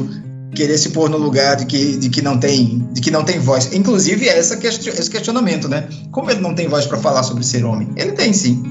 querer 0.55 0.77
se 0.77 0.91
pôr 0.91 1.09
no 1.09 1.17
lugar 1.17 1.57
de 1.57 1.67
que, 1.67 1.97
de 1.97 2.11
que 2.11 2.21
não 2.21 2.39
tem 2.39 2.87
de 2.93 3.01
que 3.01 3.11
não 3.11 3.25
tem 3.25 3.39
voz. 3.39 3.73
Inclusive 3.73 4.29
essa 4.29 4.59
esse 4.67 5.11
questionamento, 5.11 5.69
né? 5.69 5.89
Como 6.11 6.31
ele 6.31 6.41
não 6.41 6.55
tem 6.55 6.69
voz 6.69 6.87
para 6.87 6.99
falar 6.99 7.23
sobre 7.23 7.45
ser 7.45 7.65
homem? 7.65 7.89
Ele 7.97 8.13
tem 8.13 8.33
sim. 8.33 8.63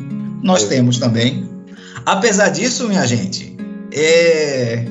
Nós 0.44 0.64
temos 0.64 0.98
também. 0.98 1.50
Apesar 2.06 2.50
disso, 2.50 2.88
minha 2.88 3.06
gente, 3.06 3.56
é, 3.94 4.86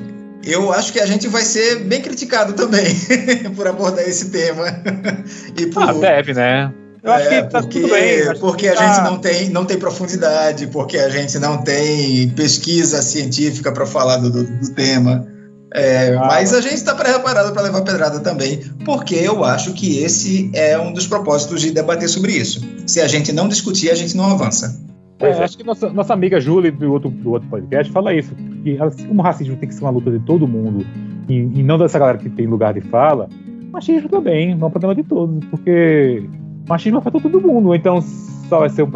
eu 0.45 0.73
acho 0.73 0.93
que 0.93 1.01
a 1.01 1.07
gente 1.07 1.29
vai 1.29 1.43
ser 1.43 1.81
bem 1.81 2.01
criticado 2.01 2.53
também 2.53 2.95
por 3.57 3.67
abordar 3.67 4.09
esse 4.09 4.31
tema. 4.31 4.67
e 5.57 5.67
por, 5.67 5.83
ah, 5.83 5.93
deve, 5.93 6.35
né? 6.35 6.73
Eu 7.03 7.13
acho 7.13 7.29
é, 7.29 7.43
que 7.43 7.51
tá 7.51 7.61
porque, 7.61 7.81
tudo 7.81 7.93
bem. 7.93 8.39
Porque 8.39 8.69
a 8.69 8.75
tá... 8.75 8.87
gente 8.87 9.05
não 9.05 9.19
tem, 9.19 9.49
não 9.49 9.65
tem 9.65 9.79
profundidade, 9.79 10.67
porque 10.69 10.99
a 10.99 11.09
gente 11.09 11.39
não 11.39 11.59
tem 11.59 12.29
pesquisa 12.31 13.03
científica 13.03 13.73
para 13.73 13.87
falar 13.87 14.19
do, 14.19 14.31
do, 14.31 14.45
do 14.45 14.71
tema. 14.75 15.27
É, 15.73 16.17
ah, 16.17 16.27
mas 16.27 16.53
a 16.53 16.61
gente 16.61 16.75
está 16.75 16.95
preparado 16.95 17.53
para 17.53 17.63
levar 17.63 17.83
pedrada 17.83 18.19
também, 18.21 18.61
porque 18.85 19.15
eu 19.15 19.45
acho 19.45 19.73
que 19.73 20.03
esse 20.03 20.51
é 20.53 20.77
um 20.79 20.93
dos 20.93 21.07
propósitos 21.07 21.61
de 21.61 21.71
debater 21.71 22.09
sobre 22.09 22.33
isso. 22.33 22.61
Se 22.87 23.01
a 23.01 23.07
gente 23.07 23.33
não 23.33 23.49
discutir, 23.49 23.91
a 23.91 23.95
gente 23.95 24.17
não 24.17 24.25
avança. 24.25 24.90
É, 25.21 25.45
acho 25.45 25.59
que 25.59 25.65
nossa, 25.65 25.91
nossa 25.93 26.15
amiga 26.15 26.41
Julie 26.41 26.71
do 26.71 26.93
outro, 26.93 27.11
do 27.11 27.33
outro 27.33 27.49
podcast 27.49 27.93
fala 27.93 28.15
isso, 28.15 28.35
que 28.65 28.81
assim 28.81 29.07
como 29.07 29.21
o 29.21 29.25
racismo 29.25 29.57
tem 29.57 29.69
que 29.69 29.75
ser 29.75 29.85
uma 29.85 29.91
luta 29.91 30.11
de 30.11 30.19
todo 30.21 30.49
mundo 30.49 30.85
e, 31.29 31.35
e 31.35 31.63
não 31.63 31.77
dessa 31.77 31.99
galera 31.99 32.19
que 32.19 32.31
tem 32.31 32.47
lugar 32.47 32.73
de 32.73 32.81
fala, 32.81 33.29
machismo 33.71 34.09
também, 34.09 34.55
não 34.55 34.67
é 34.67 34.69
um 34.69 34.71
problema 34.71 34.95
de 34.95 35.03
todos, 35.03 35.45
porque 35.47 36.25
machismo 36.69 36.99
afeta 36.99 37.21
todo 37.21 37.41
mundo, 37.41 37.75
então 37.75 38.01
só 38.01 38.61
vai 38.61 38.69
ser 38.69 38.83
um, 38.83 38.91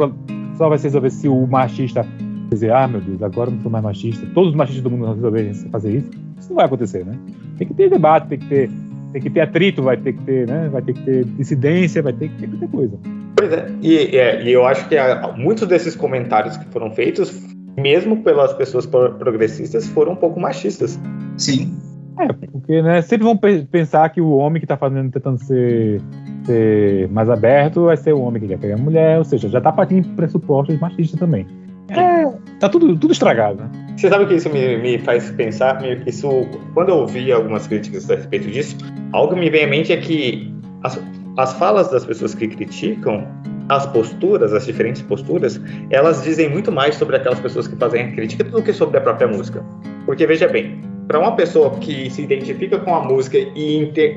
só 0.56 0.68
vai 0.68 0.78
ser 0.78 0.88
resolver 0.88 1.10
se 1.10 1.28
o 1.28 1.46
machista 1.46 2.06
dizer, 2.50 2.72
ah 2.72 2.88
meu 2.88 3.00
Deus, 3.00 3.22
agora 3.22 3.50
não 3.50 3.60
sou 3.60 3.70
mais 3.70 3.84
machista, 3.84 4.26
todos 4.34 4.50
os 4.50 4.56
machistas 4.56 4.82
do 4.82 4.90
mundo 4.90 5.04
vão 5.04 5.14
resolver 5.14 5.54
fazer 5.70 5.96
isso, 5.96 6.10
isso 6.38 6.48
não 6.48 6.56
vai 6.56 6.66
acontecer, 6.66 7.04
né? 7.04 7.16
Tem 7.58 7.66
que 7.66 7.74
ter 7.74 7.90
debate, 7.90 8.28
tem 8.28 8.38
que 8.38 8.46
ter, 8.46 8.70
tem 9.14 9.22
que 9.22 9.30
ter 9.30 9.42
atrito, 9.42 9.80
vai 9.80 9.96
ter 9.96 10.12
que 10.12 10.22
ter, 10.24 10.48
né? 10.48 10.68
Vai 10.68 10.82
ter 10.82 10.92
que 10.92 11.02
ter 11.04 11.24
dissidência, 11.24 12.02
vai 12.02 12.12
ter 12.12 12.28
que 12.28 12.36
ter 12.36 12.48
muita 12.48 12.66
coisa. 12.66 12.98
Pois 13.36 13.52
é, 13.52 13.66
e, 13.80 14.16
é, 14.16 14.42
e 14.42 14.52
eu 14.52 14.66
acho 14.66 14.88
que 14.88 14.96
muitos 15.36 15.68
desses 15.68 15.94
comentários 15.94 16.56
que 16.56 16.64
foram 16.66 16.90
feitos, 16.90 17.40
mesmo 17.76 18.24
pelas 18.24 18.52
pessoas 18.54 18.86
progressistas, 18.86 19.86
foram 19.86 20.12
um 20.12 20.16
pouco 20.16 20.40
machistas. 20.40 20.98
Sim. 21.36 21.72
É, 22.18 22.26
porque 22.32 22.82
né, 22.82 23.02
sempre 23.02 23.24
vão 23.24 23.36
pensar 23.36 24.08
que 24.08 24.20
o 24.20 24.32
homem 24.32 24.60
que 24.60 24.64
está 24.64 24.76
fazendo, 24.76 25.12
tentando 25.12 25.38
ser, 25.38 26.00
ser, 26.44 27.08
mais 27.10 27.30
aberto, 27.30 27.84
vai 27.84 27.96
ser 27.96 28.14
o 28.14 28.20
homem 28.20 28.42
que 28.42 28.48
quer 28.48 28.58
pegar 28.58 28.74
a 28.74 28.78
mulher, 28.78 29.18
ou 29.18 29.24
seja, 29.24 29.48
já 29.48 29.58
está 29.58 29.70
partindo 29.70 30.08
pressupostos 30.16 30.78
machistas 30.80 31.18
também. 31.20 31.46
É, 31.88 32.13
tá 32.60 32.68
tudo, 32.68 32.96
tudo 32.96 33.12
estragado? 33.12 33.62
Você 33.96 34.08
sabe 34.08 34.26
que 34.26 34.34
isso 34.34 34.50
me, 34.50 34.76
me 34.78 34.98
faz 34.98 35.30
pensar? 35.32 35.80
Isso, 36.06 36.28
quando 36.74 36.90
eu 36.90 36.96
ouvi 36.96 37.30
algumas 37.32 37.66
críticas 37.66 38.10
a 38.10 38.16
respeito 38.16 38.50
disso, 38.50 38.76
algo 39.12 39.34
que 39.34 39.40
me 39.40 39.50
vem 39.50 39.64
à 39.64 39.68
mente 39.68 39.92
é 39.92 39.96
que 39.96 40.52
as, 40.82 41.00
as 41.36 41.52
falas 41.54 41.90
das 41.90 42.04
pessoas 42.04 42.34
que 42.34 42.48
criticam, 42.48 43.26
as 43.68 43.86
posturas, 43.86 44.52
as 44.52 44.66
diferentes 44.66 45.02
posturas, 45.02 45.60
elas 45.90 46.22
dizem 46.22 46.50
muito 46.50 46.70
mais 46.70 46.96
sobre 46.96 47.16
aquelas 47.16 47.40
pessoas 47.40 47.66
que 47.66 47.76
fazem 47.76 48.02
a 48.02 48.12
crítica 48.12 48.44
do 48.44 48.62
que 48.62 48.72
sobre 48.72 48.98
a 48.98 49.00
própria 49.00 49.26
música. 49.26 49.64
Porque 50.04 50.26
veja 50.26 50.46
bem, 50.48 50.80
para 51.06 51.18
uma 51.18 51.34
pessoa 51.36 51.70
que 51.78 52.10
se 52.10 52.22
identifica 52.22 52.78
com 52.78 52.94
a 52.94 53.00
música 53.00 53.38
e 53.38 53.78
inter, 53.78 54.16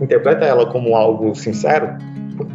interpreta 0.00 0.44
ela 0.44 0.66
como 0.66 0.94
algo 0.96 1.34
sincero, 1.34 1.88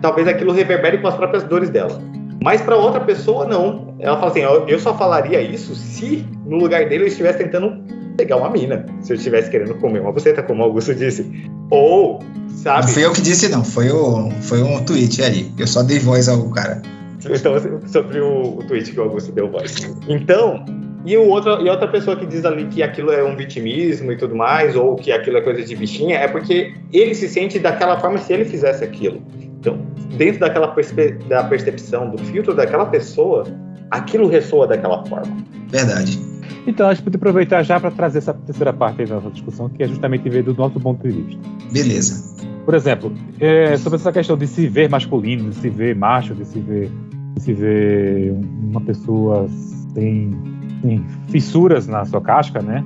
talvez 0.01 0.27
aquilo 0.27 0.51
reverbere 0.53 0.99
com 0.99 1.07
as 1.07 1.15
próprias 1.15 1.43
dores 1.43 1.69
dela. 1.69 2.01
Mas 2.47 2.61
para 2.61 2.77
outra 2.77 3.01
pessoa, 3.01 3.45
não. 3.45 3.93
Ela 3.99 4.15
fala 4.17 4.31
assim: 4.31 4.39
eu 4.69 4.79
só 4.79 4.97
falaria 4.97 5.41
isso 5.41 5.75
se 5.75 6.25
no 6.45 6.55
lugar 6.55 6.87
dele 6.87 7.03
eu 7.03 7.07
estivesse 7.07 7.39
tentando 7.39 7.83
pegar 8.15 8.37
uma 8.37 8.49
mina. 8.49 8.85
Se 9.01 9.11
eu 9.11 9.17
estivesse 9.17 9.51
querendo 9.51 9.75
comer 9.75 9.99
uma 9.99 10.13
buceta, 10.13 10.41
como 10.41 10.61
o 10.61 10.65
Augusto 10.65 10.95
disse. 10.95 11.29
Ou, 11.69 12.19
sabe. 12.47 12.83
Não 12.83 12.93
fui 12.93 13.03
eu 13.03 13.11
que 13.11 13.19
disse, 13.19 13.49
não. 13.49 13.65
Foi, 13.65 13.91
o, 13.91 14.31
foi 14.43 14.63
um 14.63 14.81
tweet 14.85 15.21
aí. 15.21 15.51
Eu 15.59 15.67
só 15.67 15.83
dei 15.83 15.99
voz 15.99 16.29
ao 16.29 16.49
cara. 16.51 16.81
Então, 17.29 17.55
sobre 17.85 18.21
o, 18.21 18.59
o 18.59 18.63
tweet 18.65 18.93
que 18.93 18.97
o 19.01 19.03
Augusto 19.03 19.33
deu 19.33 19.51
voz. 19.51 19.93
Então, 20.07 20.63
e, 21.05 21.17
o 21.17 21.27
outro, 21.27 21.61
e 21.61 21.69
outra 21.69 21.89
pessoa 21.89 22.15
que 22.15 22.25
diz 22.25 22.45
ali 22.45 22.67
que 22.67 22.81
aquilo 22.81 23.11
é 23.11 23.21
um 23.25 23.35
vitimismo 23.35 24.09
e 24.09 24.15
tudo 24.15 24.33
mais, 24.33 24.73
ou 24.73 24.95
que 24.95 25.11
aquilo 25.11 25.35
é 25.35 25.41
coisa 25.41 25.61
de 25.63 25.75
bichinha, 25.75 26.17
é 26.17 26.29
porque 26.29 26.75
ele 26.93 27.13
se 27.13 27.27
sente 27.27 27.59
daquela 27.59 27.99
forma 27.99 28.17
se 28.17 28.31
ele 28.31 28.45
fizesse 28.45 28.85
aquilo. 28.85 29.21
Então, 29.59 29.79
dentro 30.17 30.39
daquela 30.39 30.69
perspe 30.69 31.13
da 31.27 31.43
percepção, 31.43 32.09
do 32.09 32.17
filtro 32.17 32.53
daquela 32.53 32.85
pessoa, 32.85 33.43
aquilo 33.91 34.27
ressoa 34.27 34.67
daquela 34.67 35.05
forma. 35.05 35.37
Verdade. 35.69 36.19
Então, 36.65 36.87
acho 36.87 37.01
que 37.01 37.05
pode 37.05 37.15
aproveitar 37.15 37.63
já 37.63 37.79
para 37.79 37.91
trazer 37.91 38.19
essa 38.19 38.33
terceira 38.33 38.73
parte 38.73 39.05
da 39.05 39.15
nossa 39.15 39.31
discussão, 39.31 39.69
que 39.69 39.81
é 39.81 39.87
justamente 39.87 40.29
ver 40.29 40.43
do 40.43 40.53
nosso 40.53 40.79
ponto 40.79 41.07
de 41.07 41.21
vista. 41.21 41.41
Beleza. 41.71 42.35
Por 42.65 42.73
exemplo, 42.73 43.13
é, 43.39 43.77
sobre 43.77 43.97
essa 43.97 44.11
questão 44.11 44.37
de 44.37 44.45
se 44.45 44.67
ver 44.67 44.89
masculino, 44.89 45.49
de 45.49 45.55
se 45.55 45.69
ver 45.69 45.95
macho, 45.95 46.35
de 46.35 46.45
se 46.45 46.59
ver, 46.59 46.91
de 47.35 47.41
se 47.41 47.53
ver 47.53 48.35
uma 48.61 48.81
pessoa 48.81 49.47
sem 49.93 50.35
assim, 50.79 51.05
fissuras 51.29 51.87
na 51.87 52.03
sua 52.05 52.21
casca, 52.21 52.61
né? 52.61 52.83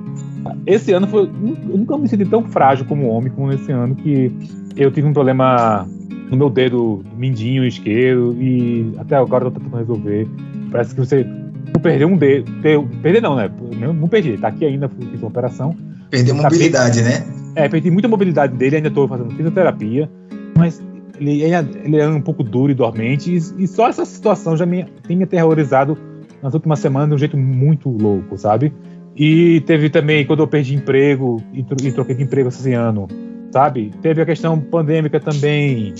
Esse 0.66 0.92
ano 0.92 1.06
foi. 1.06 1.24
Eu 1.24 1.78
nunca 1.78 1.96
me 1.98 2.08
senti 2.08 2.24
tão 2.24 2.44
frágil 2.44 2.86
como 2.86 3.08
homem 3.08 3.32
como 3.32 3.48
nesse 3.48 3.70
ano 3.72 3.94
que 3.94 4.32
eu 4.76 4.90
tive 4.90 5.06
um 5.06 5.12
problema 5.12 5.88
no 6.32 6.38
meu 6.38 6.48
dedo 6.48 7.04
mindinho 7.14 7.64
esquerdo 7.64 8.34
e 8.40 8.94
até 8.98 9.16
agora 9.16 9.44
eu 9.44 9.50
tô 9.50 9.60
tentando 9.60 9.76
resolver. 9.76 10.26
Parece 10.70 10.94
que 10.94 11.00
você 11.00 11.26
perdeu 11.82 12.08
um 12.08 12.16
dedo. 12.16 12.50
perder 13.02 13.20
não, 13.20 13.36
né? 13.36 13.50
Não, 13.78 13.92
não 13.92 14.08
perdi, 14.08 14.38
tá 14.38 14.48
aqui 14.48 14.64
ainda, 14.64 14.88
fiz 14.88 15.20
uma 15.20 15.28
operação. 15.28 15.76
Perdeu 16.10 16.34
tá 16.36 16.44
mobilidade, 16.44 17.02
né? 17.02 17.22
É, 17.54 17.68
perdi 17.68 17.90
muita 17.90 18.08
mobilidade 18.08 18.56
dele, 18.56 18.76
ainda 18.76 18.90
tô 18.90 19.06
fazendo 19.06 19.30
fisioterapia, 19.34 20.10
mas 20.56 20.82
ele, 21.20 21.42
ele 21.42 21.96
é 21.98 22.08
um 22.08 22.22
pouco 22.22 22.42
duro 22.42 22.72
e 22.72 22.74
dormente, 22.74 23.30
e, 23.30 23.64
e 23.64 23.68
só 23.68 23.88
essa 23.88 24.04
situação 24.06 24.56
já 24.56 24.64
me, 24.64 24.84
tem 25.06 25.16
me 25.16 25.24
aterrorizado 25.24 25.98
nas 26.42 26.54
últimas 26.54 26.78
semanas 26.78 27.10
de 27.10 27.14
um 27.14 27.18
jeito 27.18 27.36
muito 27.36 27.90
louco, 27.90 28.38
sabe? 28.38 28.72
E 29.14 29.60
teve 29.66 29.90
também, 29.90 30.24
quando 30.24 30.40
eu 30.40 30.48
perdi 30.48 30.74
emprego 30.74 31.42
e, 31.52 31.62
troquei 31.92 32.14
de 32.14 32.22
emprego 32.22 32.48
esse 32.48 32.72
ano, 32.72 33.06
sabe? 33.50 33.90
Teve 34.00 34.22
a 34.22 34.26
questão 34.26 34.58
pandêmica 34.58 35.20
também. 35.20 35.92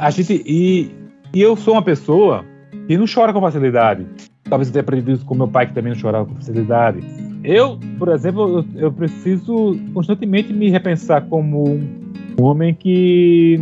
A 0.00 0.08
gente, 0.08 0.42
e, 0.46 0.90
e 1.34 1.42
eu 1.42 1.54
sou 1.54 1.74
uma 1.74 1.82
pessoa 1.82 2.42
que 2.86 2.96
não 2.96 3.04
chora 3.06 3.34
com 3.34 3.40
facilidade. 3.42 4.06
Talvez 4.44 4.68
eu 4.68 4.72
tenha 4.72 4.80
aprendido 4.80 5.12
isso 5.12 5.26
com 5.26 5.34
meu 5.34 5.46
pai, 5.46 5.66
que 5.66 5.74
também 5.74 5.92
não 5.92 6.00
chorava 6.00 6.24
com 6.24 6.34
facilidade. 6.36 7.00
Eu, 7.44 7.78
por 7.98 8.08
exemplo, 8.08 8.64
eu, 8.74 8.80
eu 8.84 8.92
preciso 8.92 9.78
constantemente 9.92 10.54
me 10.54 10.70
repensar 10.70 11.26
como 11.26 11.64
um 11.68 12.42
homem 12.42 12.72
que 12.72 13.60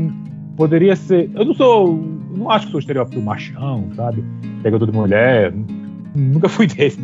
poderia 0.56 0.94
ser. 0.94 1.28
Eu 1.34 1.44
não 1.44 1.54
sou. 1.54 2.00
Não 2.36 2.48
acho 2.48 2.66
que 2.66 2.70
sou 2.70 2.78
estereótipo 2.78 3.20
machão, 3.20 3.90
sabe? 3.96 4.22
Pegador 4.62 4.88
de 4.88 4.96
mulher 4.96 5.52
nunca 6.14 6.48
fui 6.48 6.68
desse. 6.70 7.00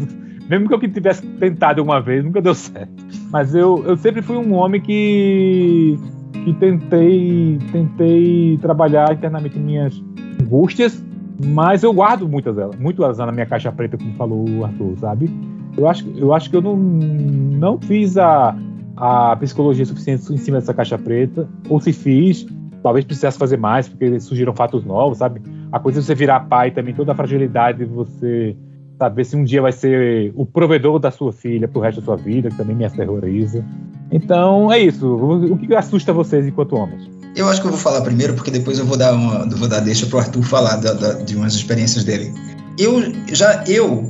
Mesmo 0.48 0.68
que 0.68 0.74
eu 0.74 0.92
tivesse 0.92 1.26
tentado 1.38 1.82
uma 1.82 2.00
vez, 2.00 2.24
nunca 2.24 2.40
deu 2.40 2.54
certo. 2.54 3.04
Mas 3.32 3.52
eu, 3.52 3.82
eu 3.84 3.96
sempre 3.96 4.22
fui 4.22 4.36
um 4.36 4.54
homem 4.54 4.80
que, 4.80 5.98
que 6.44 6.52
tentei, 6.52 7.58
tentei 7.72 8.58
trabalhar 8.58 9.12
internamente 9.12 9.58
minhas 9.58 10.02
angústias, 10.40 11.02
mas 11.44 11.82
eu 11.82 11.92
guardo 11.92 12.28
muitas 12.28 12.54
delas, 12.54 12.76
muito 12.76 13.02
elas 13.02 13.18
na 13.18 13.32
minha 13.32 13.46
caixa 13.46 13.72
preta, 13.72 13.96
como 13.96 14.12
falou 14.14 14.48
o 14.48 14.64
Arthur, 14.64 14.96
sabe? 14.98 15.30
Eu 15.76 15.88
acho, 15.88 16.06
eu 16.16 16.32
acho 16.32 16.50
que 16.50 16.56
eu 16.56 16.62
não, 16.62 16.76
não 16.76 17.80
fiz 17.80 18.16
a, 18.16 18.56
a 18.96 19.34
psicologia 19.36 19.84
suficiente 19.84 20.32
em 20.32 20.36
cima 20.36 20.60
dessa 20.60 20.74
caixa 20.74 20.98
preta, 20.98 21.48
ou 21.68 21.80
se 21.80 21.92
fiz, 21.92 22.46
talvez 22.82 23.04
precisasse 23.04 23.38
fazer 23.38 23.56
mais, 23.56 23.88
porque 23.88 24.20
surgiram 24.20 24.54
fatos 24.54 24.84
novos, 24.84 25.18
sabe? 25.18 25.40
A 25.72 25.80
coisa 25.80 26.00
de 26.00 26.06
você 26.06 26.14
virar 26.14 26.40
pai 26.40 26.70
também, 26.70 26.94
toda 26.94 27.12
a 27.12 27.14
fragilidade 27.14 27.78
de 27.78 27.84
você 27.86 28.56
saber 28.98 29.24
se 29.24 29.36
um 29.36 29.44
dia 29.44 29.60
vai 29.60 29.72
ser 29.72 30.32
o 30.34 30.46
provedor 30.46 30.98
da 30.98 31.10
sua 31.10 31.32
filha 31.32 31.68
pro 31.68 31.80
resto 31.80 32.00
da 32.00 32.04
sua 32.04 32.16
vida, 32.16 32.50
que 32.50 32.56
também 32.56 32.76
me 32.76 32.84
aterroriza. 32.84 33.64
Então, 34.10 34.72
é 34.72 34.78
isso. 34.78 35.06
O 35.06 35.58
que 35.58 35.74
assusta 35.74 36.12
vocês 36.12 36.46
enquanto 36.46 36.76
homens? 36.76 37.10
Eu 37.36 37.48
acho 37.48 37.60
que 37.60 37.66
eu 37.66 37.72
vou 37.72 37.80
falar 37.80 38.00
primeiro, 38.02 38.34
porque 38.34 38.50
depois 38.50 38.78
eu 38.78 38.86
vou 38.86 38.96
dar 38.96 39.12
uma, 39.12 39.48
vou 39.48 39.68
dar 39.68 39.80
deixa 39.80 40.06
pro 40.06 40.18
Arthur 40.18 40.42
falar 40.44 40.76
da, 40.76 40.92
da, 40.92 41.12
de 41.14 41.36
umas 41.36 41.54
experiências 41.54 42.04
dele. 42.04 42.32
Eu 42.78 43.12
já 43.32 43.64
eu 43.66 44.04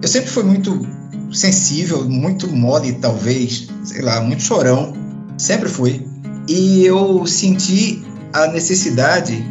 eu 0.00 0.08
sempre 0.08 0.30
fui 0.30 0.44
muito 0.44 0.80
sensível, 1.32 2.08
muito 2.08 2.48
mole, 2.48 2.92
talvez, 2.94 3.68
sei 3.82 4.00
lá, 4.00 4.20
muito 4.20 4.42
chorão, 4.42 4.92
sempre 5.36 5.68
fui. 5.68 6.06
E 6.48 6.84
eu 6.84 7.26
senti 7.26 8.02
a 8.32 8.46
necessidade, 8.46 9.44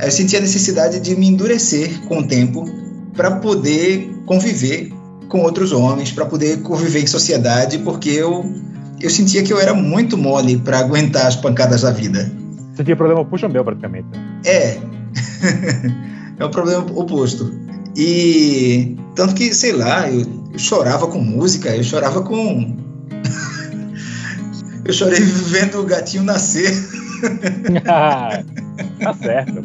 eu 0.00 0.10
senti 0.10 0.36
a 0.36 0.40
necessidade 0.40 0.98
de 0.98 1.14
me 1.14 1.28
endurecer 1.28 2.00
com 2.08 2.18
o 2.18 2.26
tempo 2.26 2.81
para 3.14 3.32
poder 3.32 4.10
conviver 4.26 4.92
com 5.28 5.40
outros 5.40 5.72
homens, 5.72 6.12
para 6.12 6.26
poder 6.26 6.60
conviver 6.62 7.02
em 7.02 7.06
sociedade, 7.06 7.78
porque 7.78 8.10
eu, 8.10 8.44
eu 9.00 9.10
sentia 9.10 9.42
que 9.42 9.52
eu 9.52 9.58
era 9.58 9.74
muito 9.74 10.16
mole 10.18 10.58
para 10.58 10.78
aguentar 10.78 11.26
as 11.26 11.36
pancadas 11.36 11.82
da 11.82 11.90
vida. 11.90 12.30
Você 12.74 12.84
tinha 12.84 12.96
problema 12.96 13.24
puxa-bel 13.24 13.64
praticamente. 13.64 14.08
É. 14.44 14.78
é 16.38 16.44
um 16.44 16.50
problema 16.50 16.84
oposto. 16.94 17.52
E 17.96 18.96
tanto 19.14 19.34
que, 19.34 19.54
sei 19.54 19.72
lá, 19.72 20.10
eu, 20.10 20.26
eu 20.52 20.58
chorava 20.58 21.06
com 21.06 21.18
música, 21.18 21.74
eu 21.74 21.84
chorava 21.84 22.22
com. 22.22 22.76
eu 24.84 24.92
chorei 24.92 25.20
vendo 25.20 25.80
o 25.80 25.84
gatinho 25.84 26.24
nascer. 26.24 26.72
tá 27.84 29.14
certo. 29.14 29.64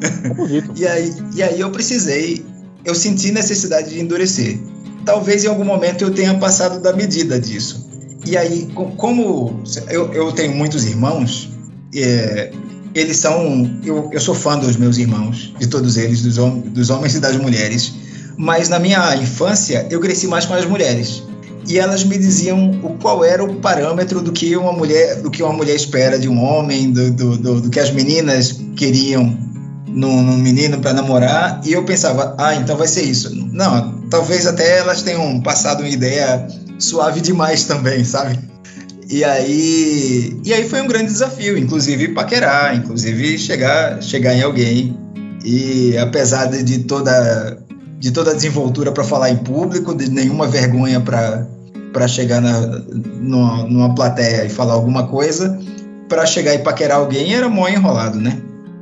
Tá 0.00 0.34
bonito. 0.34 0.72
E 0.76 0.86
aí, 0.86 1.14
e 1.34 1.42
aí 1.42 1.60
eu 1.60 1.70
precisei 1.70 2.44
eu 2.84 2.94
senti 2.94 3.30
necessidade 3.30 3.90
de 3.90 4.00
endurecer. 4.00 4.58
Talvez 5.04 5.44
em 5.44 5.48
algum 5.48 5.64
momento 5.64 6.02
eu 6.02 6.10
tenha 6.10 6.34
passado 6.34 6.80
da 6.80 6.92
medida 6.92 7.40
disso. 7.40 7.88
E 8.26 8.36
aí, 8.36 8.68
como 8.96 9.62
eu, 9.88 10.12
eu 10.12 10.32
tenho 10.32 10.54
muitos 10.54 10.84
irmãos, 10.84 11.50
é, 11.94 12.52
eles 12.94 13.16
são. 13.16 13.70
Eu, 13.84 14.10
eu 14.12 14.20
sou 14.20 14.34
fã 14.34 14.58
dos 14.58 14.76
meus 14.76 14.98
irmãos, 14.98 15.54
de 15.58 15.66
todos 15.66 15.96
eles, 15.96 16.22
dos, 16.22 16.38
hom 16.38 16.60
dos 16.60 16.90
homens 16.90 17.14
e 17.14 17.20
das 17.20 17.36
mulheres. 17.36 17.94
Mas 18.36 18.68
na 18.68 18.78
minha 18.78 19.16
infância, 19.16 19.86
eu 19.90 20.00
cresci 20.00 20.26
mais 20.26 20.44
com 20.44 20.54
as 20.54 20.66
mulheres. 20.66 21.22
E 21.68 21.78
elas 21.78 22.04
me 22.04 22.16
diziam 22.16 22.70
o 22.82 22.96
qual 22.98 23.22
era 23.22 23.44
o 23.44 23.56
parâmetro 23.56 24.20
do 24.20 24.32
que 24.32 24.56
uma 24.56 24.72
mulher, 24.72 25.16
do 25.16 25.30
que 25.30 25.42
uma 25.42 25.52
mulher 25.52 25.76
espera 25.76 26.18
de 26.18 26.28
um 26.28 26.42
homem, 26.42 26.90
do, 26.90 27.10
do, 27.10 27.36
do, 27.36 27.60
do 27.60 27.70
que 27.70 27.78
as 27.78 27.90
meninas 27.90 28.60
queriam 28.76 29.49
no 29.92 30.36
menino 30.36 30.78
para 30.78 30.92
namorar 30.92 31.60
e 31.64 31.72
eu 31.72 31.84
pensava, 31.84 32.34
ah, 32.38 32.54
então 32.54 32.76
vai 32.76 32.86
ser 32.86 33.02
isso. 33.02 33.34
Não, 33.52 34.02
talvez 34.08 34.46
até 34.46 34.78
elas 34.78 35.02
tenham 35.02 35.40
passado 35.40 35.80
uma 35.80 35.88
ideia 35.88 36.46
suave 36.78 37.20
demais 37.20 37.64
também, 37.64 38.04
sabe? 38.04 38.38
E 39.08 39.24
aí, 39.24 40.40
e 40.44 40.54
aí 40.54 40.68
foi 40.68 40.80
um 40.80 40.86
grande 40.86 41.06
desafio, 41.06 41.58
inclusive 41.58 42.08
paquerar, 42.08 42.76
inclusive 42.76 43.38
chegar, 43.38 44.00
chegar 44.00 44.34
em 44.34 44.42
alguém. 44.42 44.96
E 45.44 45.98
apesar 45.98 46.46
de, 46.46 46.62
de 46.62 46.78
toda 46.80 47.58
de 47.98 48.12
toda 48.12 48.30
a 48.30 48.34
desenvoltura 48.34 48.92
para 48.92 49.04
falar 49.04 49.30
em 49.30 49.36
público, 49.36 49.94
de 49.94 50.08
nenhuma 50.08 50.46
vergonha 50.46 51.00
para 51.00 51.46
para 51.92 52.06
chegar 52.06 52.40
na, 52.40 52.60
numa, 53.20 53.64
numa 53.64 53.94
plateia 53.94 54.44
e 54.44 54.48
falar 54.48 54.74
alguma 54.74 55.08
coisa, 55.08 55.58
para 56.08 56.24
chegar 56.24 56.54
e 56.54 56.58
paquerar 56.58 56.98
alguém 56.98 57.34
era 57.34 57.48
mó 57.48 57.68
enrolado, 57.68 58.20
né? 58.20 58.40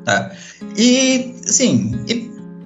Tá. 0.08 0.32
E, 0.74 1.34
assim, 1.46 1.92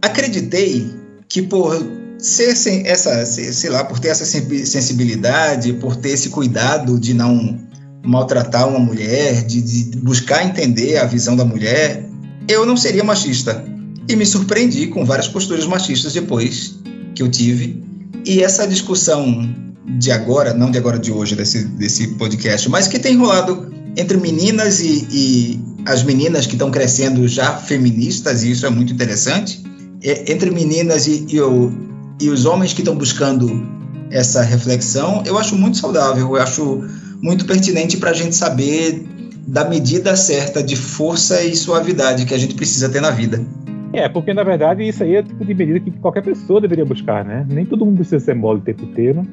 acreditei 0.00 0.88
que 1.28 1.42
por 1.42 1.76
ser 2.16 2.54
sem 2.54 2.86
essa, 2.86 3.26
sei 3.26 3.68
lá, 3.68 3.82
por 3.82 3.98
ter 3.98 4.10
essa 4.10 4.24
sensibilidade, 4.24 5.72
por 5.72 5.96
ter 5.96 6.10
esse 6.10 6.28
cuidado 6.28 7.00
de 7.00 7.12
não 7.12 7.58
maltratar 8.04 8.68
uma 8.68 8.78
mulher, 8.78 9.42
de, 9.42 9.60
de 9.60 9.98
buscar 9.98 10.44
entender 10.44 10.98
a 10.98 11.04
visão 11.04 11.34
da 11.34 11.44
mulher, 11.44 12.08
eu 12.46 12.64
não 12.64 12.76
seria 12.76 13.02
machista. 13.02 13.64
E 14.08 14.14
me 14.14 14.24
surpreendi 14.24 14.86
com 14.86 15.04
várias 15.04 15.26
posturas 15.26 15.66
machistas 15.66 16.12
depois 16.12 16.78
que 17.12 17.24
eu 17.24 17.28
tive. 17.28 17.82
E 18.24 18.40
essa 18.40 18.68
discussão 18.68 19.52
de 19.98 20.12
agora, 20.12 20.54
não 20.54 20.70
de 20.70 20.78
agora 20.78 20.96
de 20.96 21.10
hoje, 21.10 21.34
desse, 21.34 21.64
desse 21.64 22.06
podcast, 22.14 22.68
mas 22.68 22.86
que 22.86 23.00
tem 23.00 23.16
rolado 23.16 23.74
entre 23.96 24.16
meninas 24.16 24.80
e, 24.80 25.06
e 25.10 25.60
as 25.86 26.02
meninas 26.02 26.46
que 26.46 26.54
estão 26.54 26.70
crescendo 26.70 27.26
já 27.26 27.56
feministas, 27.56 28.42
e 28.42 28.50
isso 28.50 28.66
é 28.66 28.70
muito 28.70 28.92
interessante, 28.92 29.62
é, 30.02 30.32
entre 30.32 30.50
meninas 30.50 31.06
e, 31.06 31.26
e, 31.28 31.40
o, 31.40 31.72
e 32.20 32.28
os 32.28 32.46
homens 32.46 32.72
que 32.72 32.80
estão 32.80 32.94
buscando 32.96 33.66
essa 34.10 34.42
reflexão, 34.42 35.22
eu 35.26 35.38
acho 35.38 35.56
muito 35.56 35.78
saudável, 35.78 36.26
eu 36.36 36.42
acho 36.42 36.84
muito 37.20 37.44
pertinente 37.46 37.96
para 37.96 38.10
a 38.10 38.14
gente 38.14 38.34
saber 38.34 39.06
da 39.46 39.68
medida 39.68 40.14
certa 40.16 40.62
de 40.62 40.76
força 40.76 41.42
e 41.42 41.54
suavidade 41.56 42.24
que 42.24 42.34
a 42.34 42.38
gente 42.38 42.54
precisa 42.54 42.88
ter 42.88 43.00
na 43.00 43.10
vida. 43.10 43.44
É, 43.92 44.08
porque 44.08 44.32
na 44.32 44.42
verdade 44.42 44.86
isso 44.88 45.02
aí 45.02 45.16
é 45.16 45.20
o 45.20 45.22
tipo 45.22 45.44
de 45.44 45.54
medida 45.54 45.80
que 45.80 45.90
qualquer 45.90 46.22
pessoa 46.22 46.60
deveria 46.60 46.84
buscar, 46.84 47.24
né? 47.24 47.46
Nem 47.48 47.66
todo 47.66 47.84
mundo 47.84 47.96
precisa 47.96 48.20
ser 48.20 48.34
mole 48.34 48.60
o 48.60 48.62
tempo 48.62 48.84
inteiro, 48.84 49.26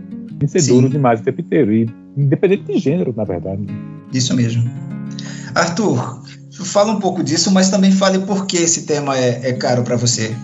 ser 0.48 0.60
Sim. 0.60 0.76
duro 0.76 0.90
demais 0.90 1.20
o 1.20 1.24
tempo 1.24 1.42
inteiro. 1.42 1.74
E 1.74 1.90
independente 2.18 2.64
de 2.64 2.80
gênero, 2.80 3.14
na 3.16 3.24
verdade. 3.24 3.66
Isso 4.14 4.36
mesmo. 4.36 4.70
Arthur, 5.56 6.24
fala 6.66 6.92
um 6.92 7.00
pouco 7.00 7.24
disso, 7.24 7.52
mas 7.52 7.70
também 7.70 7.92
fale 7.92 8.20
por 8.20 8.46
que 8.46 8.58
esse 8.58 8.86
tema 8.86 9.18
é, 9.18 9.50
é 9.50 9.54
caro 9.54 9.84
para 9.84 9.96
você. 9.96 10.36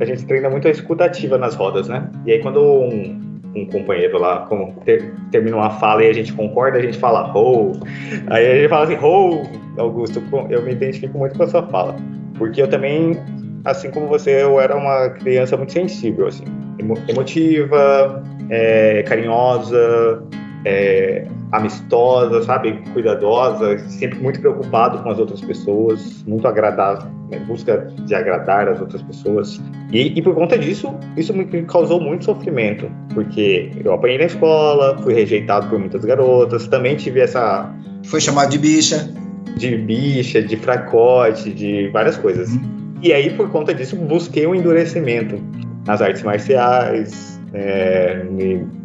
A 0.00 0.04
gente 0.04 0.24
treina 0.24 0.50
muito 0.50 0.66
a 0.66 0.70
escutativa 0.70 1.38
nas 1.38 1.54
rodas, 1.54 1.88
né? 1.88 2.10
E 2.26 2.32
aí 2.32 2.42
quando 2.42 2.60
um, 2.60 3.40
um 3.54 3.66
companheiro 3.66 4.18
lá 4.18 4.48
ter, 4.84 5.14
termina 5.30 5.56
uma 5.56 5.70
fala 5.78 6.02
e 6.04 6.10
a 6.10 6.12
gente 6.12 6.32
concorda, 6.32 6.78
a 6.78 6.82
gente 6.82 6.98
fala 6.98 7.32
ho. 7.36 7.72
Aí 8.28 8.46
a 8.46 8.54
gente 8.56 8.68
fala 8.68 8.84
assim, 8.84 8.96
ho, 8.96 9.42
Augusto, 9.78 10.22
eu 10.50 10.62
me 10.62 10.72
identifico 10.72 11.18
muito 11.18 11.36
com 11.36 11.44
a 11.44 11.48
sua 11.48 11.62
fala. 11.68 11.96
Porque 12.36 12.60
eu 12.60 12.68
também 12.68 13.16
assim 13.64 13.90
como 13.90 14.06
você, 14.06 14.42
eu 14.42 14.60
era 14.60 14.76
uma 14.76 15.08
criança 15.10 15.56
muito 15.56 15.72
sensível, 15.72 16.26
assim, 16.26 16.44
emotiva, 16.78 18.22
é, 18.50 19.02
carinhosa, 19.02 20.22
é, 20.64 21.26
amistosa, 21.52 22.42
sabe, 22.42 22.72
cuidadosa, 22.92 23.78
sempre 23.88 24.18
muito 24.18 24.40
preocupado 24.40 25.02
com 25.02 25.10
as 25.10 25.18
outras 25.18 25.40
pessoas, 25.40 26.24
muito 26.26 26.48
agradável, 26.48 27.08
né, 27.30 27.38
busca 27.46 27.92
de 28.04 28.14
agradar 28.14 28.68
as 28.68 28.80
outras 28.80 29.02
pessoas. 29.02 29.60
E, 29.92 30.18
e, 30.18 30.22
por 30.22 30.34
conta 30.34 30.58
disso, 30.58 30.92
isso 31.16 31.32
me 31.32 31.44
causou 31.62 32.00
muito 32.00 32.24
sofrimento, 32.24 32.90
porque 33.12 33.70
eu 33.84 33.92
apanhei 33.92 34.18
na 34.18 34.24
escola, 34.24 34.98
fui 35.02 35.14
rejeitado 35.14 35.68
por 35.68 35.78
muitas 35.78 36.04
garotas, 36.04 36.66
também 36.66 36.96
tive 36.96 37.20
essa. 37.20 37.72
Foi 38.06 38.20
chamado 38.20 38.50
de 38.50 38.58
bicha. 38.58 39.08
De 39.56 39.76
bicha, 39.76 40.42
de 40.42 40.56
fracote, 40.56 41.52
de 41.52 41.88
várias 41.90 42.16
coisas. 42.16 42.50
Uhum. 42.50 42.98
E 43.00 43.12
aí, 43.12 43.30
por 43.30 43.48
conta 43.50 43.72
disso, 43.72 43.94
busquei 43.94 44.46
um 44.48 44.54
endurecimento 44.54 45.40
nas 45.86 46.00
artes 46.00 46.22
marciais, 46.22 47.40
é, 47.52 48.24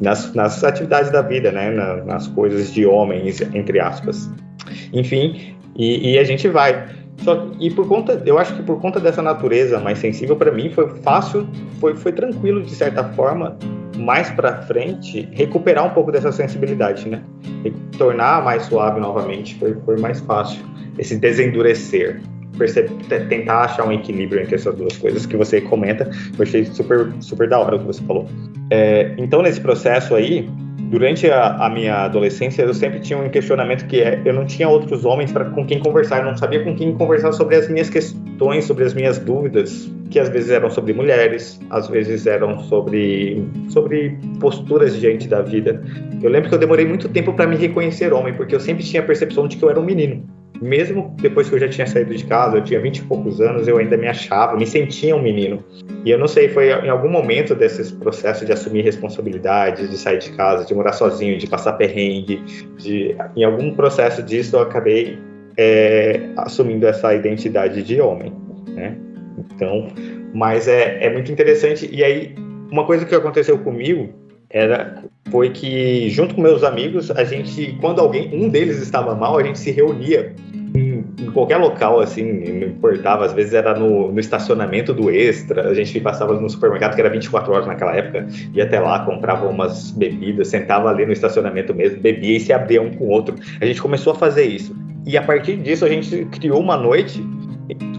nas, 0.02 0.34
nas, 0.34 0.64
atividades 0.64 1.12
da 1.12 1.22
vida, 1.22 1.52
né? 1.52 1.72
Na, 1.72 1.98
nas 2.04 2.28
coisas 2.28 2.72
de 2.72 2.86
homens, 2.86 3.42
entre 3.54 3.80
aspas. 3.80 4.30
Enfim, 4.94 5.56
e, 5.76 6.14
e 6.14 6.20
a 6.20 6.24
gente 6.24 6.48
vai. 6.48 6.88
Só, 7.24 7.50
e 7.60 7.70
por 7.70 7.88
conta, 7.88 8.22
eu 8.26 8.38
acho 8.38 8.56
que 8.56 8.64
por 8.64 8.80
conta 8.80 9.00
dessa 9.00 9.22
natureza 9.22 9.80
mais 9.80 10.00
sensível, 10.00 10.38
para 10.38 10.52
mim 10.52 10.70
foi 10.70 10.90
fácil, 11.02 11.48
foi, 11.80 11.96
foi 11.96 12.14
tranquilo 12.14 12.62
de 12.62 12.72
certa 12.72 13.04
forma, 13.04 13.58
mais 13.98 14.30
para 14.30 14.62
frente, 14.62 15.28
recuperar 15.34 15.86
um 15.86 15.90
pouco 15.90 16.12
dessa 16.12 16.32
sensibilidade, 16.32 17.10
né? 17.10 17.22
E 17.66 17.72
tornar 17.98 18.44
mais 18.44 18.64
suave 18.64 19.02
novamente, 19.02 19.56
foi, 19.56 19.76
foi 19.86 20.00
mais 20.00 20.22
fácil. 20.22 20.64
Esse 20.98 21.18
desendurecer 21.18 22.22
tentar 23.30 23.62
achar 23.62 23.88
um 23.88 23.92
equilíbrio 23.92 24.42
entre 24.42 24.56
essas 24.56 24.76
duas 24.76 24.98
coisas 24.98 25.26
que 25.26 25.38
você 25.38 25.62
comenta. 25.62 26.10
Eu 26.38 26.44
achei 26.44 26.66
super, 26.66 27.12
super 27.22 27.48
da 27.48 27.60
hora 27.60 27.76
o 27.76 27.80
que 27.80 27.86
você 27.86 28.04
falou. 28.04 28.28
É, 28.72 29.14
então, 29.18 29.42
nesse 29.42 29.62
processo 29.62 30.16
aí, 30.16 30.50
durante 30.90 31.30
a, 31.30 31.66
a, 31.66 31.70
minha 31.70 32.06
adolescência, 32.06 32.64
eu 32.64 32.74
sempre 32.74 33.00
tinha 33.00 33.18
um 33.18 33.30
questionamento 33.30 33.86
que 33.88 34.02
é, 34.02 34.22
eu 34.26 34.34
não 34.34 34.46
tinha 34.46 34.68
outros 34.68 35.06
homens 35.06 35.32
para 35.32 35.46
com 35.46 35.66
quem 35.66 35.80
conversar, 35.80 36.20
eu 36.20 36.26
não 36.26 36.38
sabia 36.38 36.64
com 36.64 36.76
quem 36.76 36.94
conversar 36.96 37.32
sobre 37.32 37.56
as 37.56 37.70
minhas 37.70 37.90
questões, 37.90 38.66
sobre 38.66 38.84
as 38.84 38.94
minhas 38.94 39.20
dúvidas, 39.20 39.92
que 40.10 40.20
às 40.20 40.30
vezes 40.30 40.50
eram 40.50 40.70
sobre 40.70 40.94
mulheres, 40.94 41.60
às 41.70 41.88
vezes 41.88 42.26
eram 42.26 42.60
sobre, 42.64 43.44
sobre 43.70 44.18
posturas 44.40 45.00
diante 45.00 45.28
da 45.28 45.42
vida. 45.42 45.82
Eu 46.22 46.30
lembro 46.30 46.50
que 46.50 46.56
eu 46.56 46.60
demorei 46.60 46.86
muito 46.86 47.08
tempo 47.10 47.34
para 47.34 47.48
me 47.48 47.56
reconhecer 47.56 48.12
homem, 48.12 48.34
porque 48.34 48.56
eu 48.56 48.60
sempre 48.60 48.84
tinha 48.84 49.02
a 49.02 49.06
percepção 49.06 49.48
de 49.48 49.58
que 49.58 49.64
eu 49.64 49.70
era 49.70 49.80
um 49.80 49.86
menino 49.86 50.24
mesmo 50.62 51.16
depois 51.20 51.50
que 51.50 51.56
eu 51.56 51.60
já 51.60 51.68
tinha 51.68 51.88
saído 51.88 52.14
de 52.16 52.24
casa, 52.26 52.58
eu 52.58 52.64
tinha 52.64 52.80
20 52.80 52.98
e 52.98 53.02
poucos 53.04 53.40
anos, 53.42 53.68
eu 53.68 53.78
ainda 53.78 53.98
me 53.98 54.08
achava, 54.08 54.58
me 54.58 54.66
sentia 54.66 55.16
um 55.16 55.22
menino. 55.22 55.64
E 56.06 56.12
eu 56.12 56.18
não 56.18 56.28
sei, 56.28 56.50
foi 56.50 56.70
em 56.70 56.90
algum 56.90 57.10
momento 57.10 57.56
desses 57.56 57.92
processos 57.92 58.46
de 58.46 58.54
assumir 58.54 58.82
responsabilidades, 58.82 59.90
de 59.90 59.98
sair 59.98 60.20
de 60.20 60.32
casa, 60.32 60.66
de 60.66 60.74
morar 60.74 60.94
sozinho, 60.94 61.38
de 61.38 61.48
passar 61.48 61.74
perrengue, 61.74 62.44
de, 62.78 63.16
em 63.36 63.44
algum 63.44 63.74
processo 63.74 64.24
disso 64.24 64.56
eu 64.56 64.62
acabei 64.62 65.18
é, 65.58 66.22
assumindo 66.38 66.88
essa 66.88 67.14
identidade 67.14 67.84
de 67.84 68.00
homem, 68.00 68.34
né? 68.70 68.98
Então, 69.38 69.88
mas 70.34 70.68
é, 70.68 71.04
é 71.04 71.10
muito 71.12 71.32
interessante. 71.32 71.90
E 71.92 72.04
aí, 72.04 72.36
uma 72.72 72.86
coisa 72.86 73.06
que 73.06 73.16
aconteceu 73.16 73.58
comigo 73.60 74.14
era 74.50 75.04
foi 75.30 75.52
que 75.52 76.10
junto 76.10 76.36
com 76.36 76.42
meus 76.42 76.64
amigos 76.64 77.12
a 77.12 77.24
gente 77.24 77.78
quando 77.80 78.00
alguém 78.00 78.30
um 78.34 78.50
deles 78.50 78.82
estava 78.82 79.14
mal 79.14 79.38
a 79.38 79.44
gente 79.44 79.60
se 79.60 79.70
reunia 79.70 80.34
em, 80.76 81.06
em 81.20 81.32
qualquer 81.32 81.58
local 81.58 82.00
assim 82.00 82.24
não 82.24 82.68
importava 82.68 83.26
às 83.26 83.34
vezes 83.34 83.54
era 83.54 83.78
no, 83.78 84.12
no, 84.12 84.20
estacionamento 84.20 84.94
do 84.94 85.12
extra 85.12 85.70
a 85.70 85.74
gente 85.74 86.00
passava 86.00 86.40
no 86.40 86.50
supermercado 86.50 86.96
que 86.96 87.02
era 87.02 87.10
24 87.10 87.54
horas 87.54 87.68
naquela 87.68 87.96
época 87.96 88.28
ia 88.54 88.64
até 88.64 88.80
lá 88.80 89.06
comprava 89.06 89.48
umas 89.48 89.92
bebidas 89.92 90.48
sentava 90.48 90.90
ali 90.90 91.06
no 91.06 91.14
estacionamento 91.14 91.74
mesmo 91.74 92.00
bebia 92.02 92.38
e 92.38 92.40
se 92.40 92.54
abria 92.54 92.82
um 92.82 92.92
com 92.92 93.06
o 93.06 93.10
outro. 93.10 93.36
A 93.60 93.66
gente 93.66 93.82
começou 93.82 94.14
a 94.14 94.16
fazer 94.16 94.46
isso. 94.46 94.76
E 95.06 95.18
a 95.18 95.22
partir 95.22 95.58
disso 95.58 95.86
a 95.86 95.90
gente 95.90 96.26
criou 96.26 96.60
uma 96.60 96.78
noite 96.78 97.24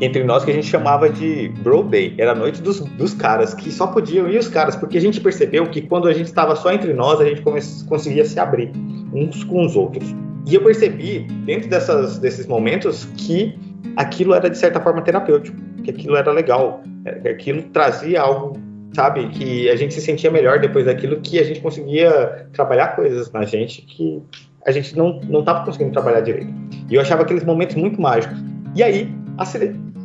entre 0.01 0.25
nós 0.25 0.45
que 0.45 0.51
a 0.51 0.55
gente 0.55 0.67
chamava 0.67 1.09
de 1.09 1.49
Bro 1.63 1.85
Day. 1.85 2.15
Era 2.19 2.33
a 2.33 2.35
noite 2.35 2.61
dos, 2.61 2.81
dos 2.81 3.15
caras, 3.15 3.55
que 3.55 3.71
só 3.71 3.87
podiam 3.87 4.29
ir 4.29 4.39
os 4.39 4.49
caras, 4.49 4.75
porque 4.75 4.99
a 4.99 5.01
gente 5.01 5.21
percebeu 5.21 5.67
que 5.67 5.83
quando 5.83 6.09
a 6.09 6.13
gente 6.13 6.27
estava 6.27 6.57
só 6.57 6.73
entre 6.73 6.93
nós, 6.93 7.21
a 7.21 7.25
gente 7.25 7.43
conseguia 7.87 8.25
se 8.25 8.39
abrir 8.41 8.73
uns 9.13 9.45
com 9.45 9.65
os 9.65 9.77
outros. 9.77 10.15
E 10.47 10.55
eu 10.55 10.63
percebi, 10.63 11.21
dentro 11.45 11.69
dessas, 11.69 12.19
desses 12.19 12.47
momentos, 12.47 13.05
que 13.17 13.57
aquilo 13.97 14.35
era 14.35 14.49
de 14.49 14.59
certa 14.59 14.81
forma 14.81 15.03
terapêutico, 15.03 15.57
que 15.85 15.91
aquilo 15.91 16.17
era 16.17 16.33
legal, 16.33 16.83
é, 17.05 17.13
que 17.13 17.29
aquilo 17.29 17.63
trazia 17.65 18.23
algo, 18.23 18.59
sabe, 18.93 19.29
que 19.29 19.69
a 19.71 19.77
gente 19.77 19.95
se 19.95 20.01
sentia 20.01 20.31
melhor 20.31 20.59
depois 20.59 20.87
daquilo, 20.87 21.21
que 21.21 21.39
a 21.39 21.45
gente 21.45 21.61
conseguia 21.61 22.49
trabalhar 22.53 22.97
coisas 22.97 23.31
na 23.31 23.45
gente 23.45 23.83
que 23.83 24.23
a 24.67 24.73
gente 24.73 24.97
não 24.97 25.21
não 25.21 25.41
estava 25.41 25.65
conseguindo 25.65 25.93
trabalhar 25.93 26.21
direito. 26.21 26.53
E 26.91 26.95
eu 26.95 27.01
achava 27.01 27.23
aqueles 27.23 27.45
momentos 27.45 27.77
muito 27.77 28.01
mágicos. 28.01 28.39
E 28.77 28.83
aí 28.83 29.11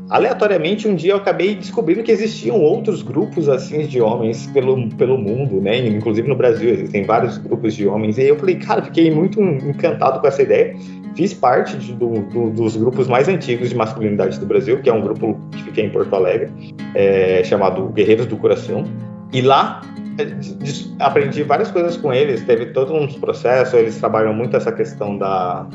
aleatoriamente 0.09 0.88
um 0.88 0.95
dia 0.95 1.13
eu 1.13 1.17
acabei 1.17 1.55
descobrindo 1.55 2.03
que 2.03 2.11
existiam 2.11 2.59
outros 2.59 3.01
grupos 3.01 3.49
assim 3.49 3.86
de 3.88 3.99
homens 3.99 4.47
pelo, 4.47 4.89
pelo 4.95 5.17
mundo, 5.17 5.59
né? 5.61 5.77
Inclusive 5.88 6.27
no 6.27 6.36
Brasil 6.36 6.69
existem 6.69 7.03
vários 7.03 7.38
grupos 7.38 7.73
de 7.75 7.88
homens. 7.88 8.17
E 8.17 8.23
eu 8.23 8.38
falei, 8.38 8.55
cara, 8.55 8.83
fiquei 8.83 9.11
muito 9.11 9.41
encantado 9.41 10.19
com 10.19 10.27
essa 10.27 10.41
ideia. 10.41 10.75
Fiz 11.15 11.33
parte 11.33 11.77
de, 11.77 11.93
do, 11.93 12.21
do, 12.29 12.49
dos 12.51 12.75
grupos 12.75 13.07
mais 13.07 13.27
antigos 13.27 13.69
de 13.69 13.75
masculinidade 13.75 14.39
do 14.39 14.45
Brasil, 14.45 14.81
que 14.81 14.89
é 14.89 14.93
um 14.93 15.01
grupo 15.01 15.39
que 15.51 15.63
fica 15.63 15.81
em 15.81 15.89
Porto 15.89 16.13
Alegre, 16.13 16.51
é, 16.93 17.41
chamado 17.43 17.88
Guerreiros 17.89 18.25
do 18.25 18.38
Coração. 18.38 18.83
E 19.31 19.41
lá 19.41 19.81
aprendi 20.99 21.43
várias 21.43 21.71
coisas 21.71 21.97
com 21.97 22.13
eles. 22.13 22.43
Teve 22.43 22.67
todos 22.67 22.91
uns 22.91 23.15
processos. 23.17 23.73
Eles 23.73 23.97
trabalham 23.97 24.33
muito 24.33 24.55
essa 24.55 24.71
questão 24.71 25.17
da 25.17 25.67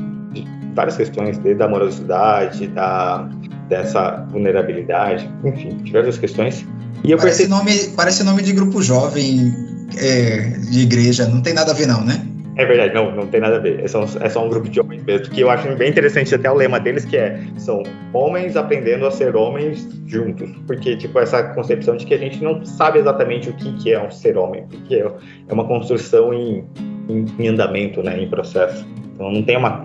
várias 0.73 0.95
questões, 0.95 1.37
desde 1.39 1.61
a 1.61 1.65
amorosidade, 1.65 2.67
da 2.67 3.29
dessa 3.71 4.27
vulnerabilidade, 4.29 5.27
enfim, 5.45 5.77
diversas 5.77 6.17
questões. 6.17 6.67
E 7.05 7.11
eu 7.11 7.17
parece, 7.17 7.47
percebi... 7.47 7.49
nome, 7.49 7.95
parece 7.95 8.23
nome 8.23 8.43
de 8.43 8.51
grupo 8.51 8.81
jovem 8.81 9.51
é, 9.97 10.49
de 10.69 10.81
igreja, 10.81 11.25
não 11.25 11.41
tem 11.41 11.53
nada 11.53 11.71
a 11.71 11.73
ver 11.73 11.87
não, 11.87 12.03
né? 12.03 12.21
É 12.57 12.65
verdade, 12.65 12.93
não, 12.93 13.15
não 13.15 13.27
tem 13.27 13.39
nada 13.39 13.55
a 13.55 13.59
ver. 13.59 13.79
É 13.79 13.87
só, 13.87 14.03
é 14.19 14.27
só 14.27 14.45
um 14.45 14.49
grupo 14.49 14.67
de 14.67 14.81
homens 14.81 15.01
mesmo. 15.05 15.33
Que 15.33 15.39
eu 15.39 15.49
acho 15.49 15.73
bem 15.77 15.89
interessante 15.89 16.35
até 16.35 16.51
o 16.51 16.53
lema 16.53 16.81
deles, 16.81 17.05
que 17.05 17.15
é 17.15 17.39
são 17.57 17.81
homens 18.13 18.57
aprendendo 18.57 19.07
a 19.07 19.11
ser 19.11 19.37
homens 19.37 19.87
juntos. 20.05 20.49
Porque, 20.67 20.97
tipo, 20.97 21.17
essa 21.17 21.41
concepção 21.41 21.95
de 21.95 22.05
que 22.05 22.13
a 22.13 22.17
gente 22.17 22.43
não 22.43 22.63
sabe 22.65 22.99
exatamente 22.99 23.49
o 23.49 23.53
que, 23.53 23.71
que 23.77 23.93
é 23.93 24.05
um 24.05 24.11
ser 24.11 24.37
homem, 24.37 24.65
porque 24.69 24.95
é, 24.95 25.09
é 25.47 25.53
uma 25.53 25.65
construção 25.65 26.33
em, 26.33 26.65
em, 27.09 27.25
em 27.39 27.47
andamento, 27.47 28.01
né, 28.03 28.21
em 28.21 28.29
processo. 28.29 28.85
Então 29.13 29.31
não 29.31 29.43
tem 29.43 29.57
uma. 29.57 29.83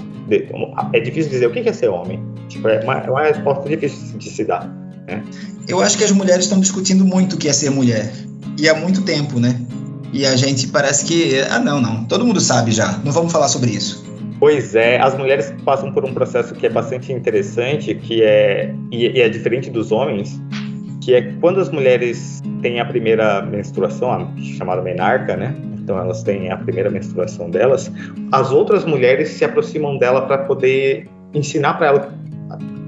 É 0.92 1.00
difícil 1.00 1.30
dizer 1.30 1.46
o 1.46 1.50
que 1.50 1.60
é 1.60 1.72
ser 1.72 1.88
homem. 1.88 2.20
Tipo, 2.48 2.68
é, 2.68 2.80
uma, 2.82 2.98
é 2.98 3.10
uma 3.10 3.22
resposta 3.22 3.68
difícil 3.68 4.18
de 4.18 4.30
se 4.30 4.44
dar. 4.44 4.66
Né? 5.06 5.22
Eu 5.68 5.80
acho 5.80 5.98
que 5.98 6.04
as 6.04 6.12
mulheres 6.12 6.44
estão 6.44 6.60
discutindo 6.60 7.04
muito 7.04 7.34
o 7.34 7.38
que 7.38 7.48
é 7.48 7.52
ser 7.52 7.70
mulher. 7.70 8.12
E 8.58 8.68
há 8.68 8.74
muito 8.74 9.02
tempo, 9.02 9.38
né? 9.38 9.60
E 10.12 10.24
a 10.24 10.36
gente 10.36 10.68
parece 10.68 11.04
que. 11.04 11.40
Ah, 11.50 11.58
não, 11.58 11.80
não. 11.80 12.04
Todo 12.04 12.24
mundo 12.24 12.40
sabe 12.40 12.72
já. 12.72 12.98
Não 13.04 13.12
vamos 13.12 13.32
falar 13.32 13.48
sobre 13.48 13.70
isso. 13.70 14.04
Pois 14.38 14.74
é, 14.74 15.00
as 15.00 15.16
mulheres 15.16 15.52
passam 15.64 15.92
por 15.92 16.04
um 16.04 16.12
processo 16.12 16.54
que 16.54 16.66
é 16.66 16.70
bastante 16.70 17.12
interessante, 17.12 17.94
que 17.94 18.22
é. 18.22 18.74
E, 18.90 19.06
e 19.06 19.20
é 19.20 19.28
diferente 19.28 19.70
dos 19.70 19.92
homens, 19.92 20.40
que 21.02 21.14
é 21.14 21.22
quando 21.40 21.60
as 21.60 21.70
mulheres 21.70 22.42
têm 22.62 22.80
a 22.80 22.84
primeira 22.84 23.42
menstruação, 23.42 24.10
a 24.10 24.28
chamada 24.56 24.82
menarca, 24.82 25.36
né? 25.36 25.54
Então 25.87 25.97
elas 25.97 26.24
têm 26.24 26.51
a 26.51 26.57
primeira 26.57 26.91
menstruação 26.91 27.49
delas, 27.49 27.93
as 28.32 28.51
outras 28.51 28.84
mulheres 28.84 29.28
se 29.28 29.45
aproximam 29.45 29.97
dela 29.99 30.22
para 30.22 30.39
poder 30.39 31.09
ensinar 31.32 31.74
para 31.74 31.87
ela 31.87 32.12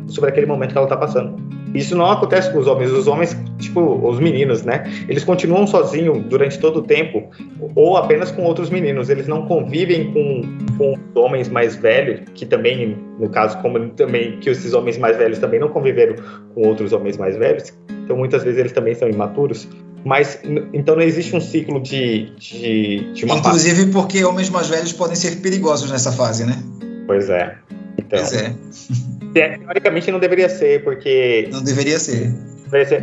sobre 0.08 0.30
aquele 0.30 0.46
momento 0.46 0.72
que 0.72 0.78
ela 0.78 0.86
está 0.86 0.96
passando. 0.96 1.36
Isso 1.74 1.94
não 1.94 2.10
acontece 2.10 2.50
com 2.50 2.58
os 2.58 2.66
homens. 2.66 2.90
Os 2.90 3.06
homens, 3.06 3.36
tipo, 3.58 3.80
os 3.80 4.18
meninos, 4.18 4.64
né? 4.64 4.90
Eles 5.06 5.22
continuam 5.22 5.66
sozinhos 5.66 6.24
durante 6.24 6.58
todo 6.58 6.78
o 6.78 6.82
tempo, 6.82 7.28
ou 7.76 7.96
apenas 7.96 8.30
com 8.30 8.42
outros 8.42 8.70
meninos. 8.70 9.10
Eles 9.10 9.28
não 9.28 9.46
convivem 9.46 10.10
com 10.12 10.42
com 10.78 10.94
homens 11.14 11.48
mais 11.48 11.74
velhos, 11.76 12.20
que 12.34 12.46
também, 12.46 12.96
no 13.18 13.28
caso, 13.28 13.60
como 13.60 13.90
também 13.90 14.38
que 14.38 14.48
esses 14.48 14.72
homens 14.72 14.96
mais 14.96 15.16
velhos 15.16 15.38
também 15.38 15.58
não 15.58 15.68
conviveram 15.68 16.14
com 16.54 16.68
outros 16.68 16.92
homens 16.92 17.18
mais 17.18 17.36
velhos, 17.36 17.76
então 18.04 18.16
muitas 18.16 18.44
vezes 18.44 18.60
eles 18.60 18.72
também 18.72 18.94
são 18.94 19.08
imaturos. 19.10 19.68
Mas 20.08 20.40
então 20.72 20.96
não 20.96 21.02
existe 21.02 21.36
um 21.36 21.40
ciclo 21.40 21.82
de, 21.82 22.30
de, 22.36 23.12
de 23.12 23.26
uma 23.26 23.36
Inclusive 23.36 23.92
porque 23.92 24.24
homens 24.24 24.48
mais 24.48 24.66
velhos 24.66 24.90
podem 24.90 25.14
ser 25.14 25.36
perigosos 25.42 25.90
nessa 25.90 26.10
fase, 26.10 26.46
né? 26.46 26.54
Pois 27.06 27.28
é. 27.28 27.58
Então, 27.98 28.18
pois 28.18 28.32
é. 28.32 28.54
Teoricamente 29.34 30.10
não 30.10 30.18
deveria 30.18 30.48
ser, 30.48 30.82
porque. 30.82 31.50
Não 31.52 31.62
deveria 31.62 31.98
ser 31.98 32.32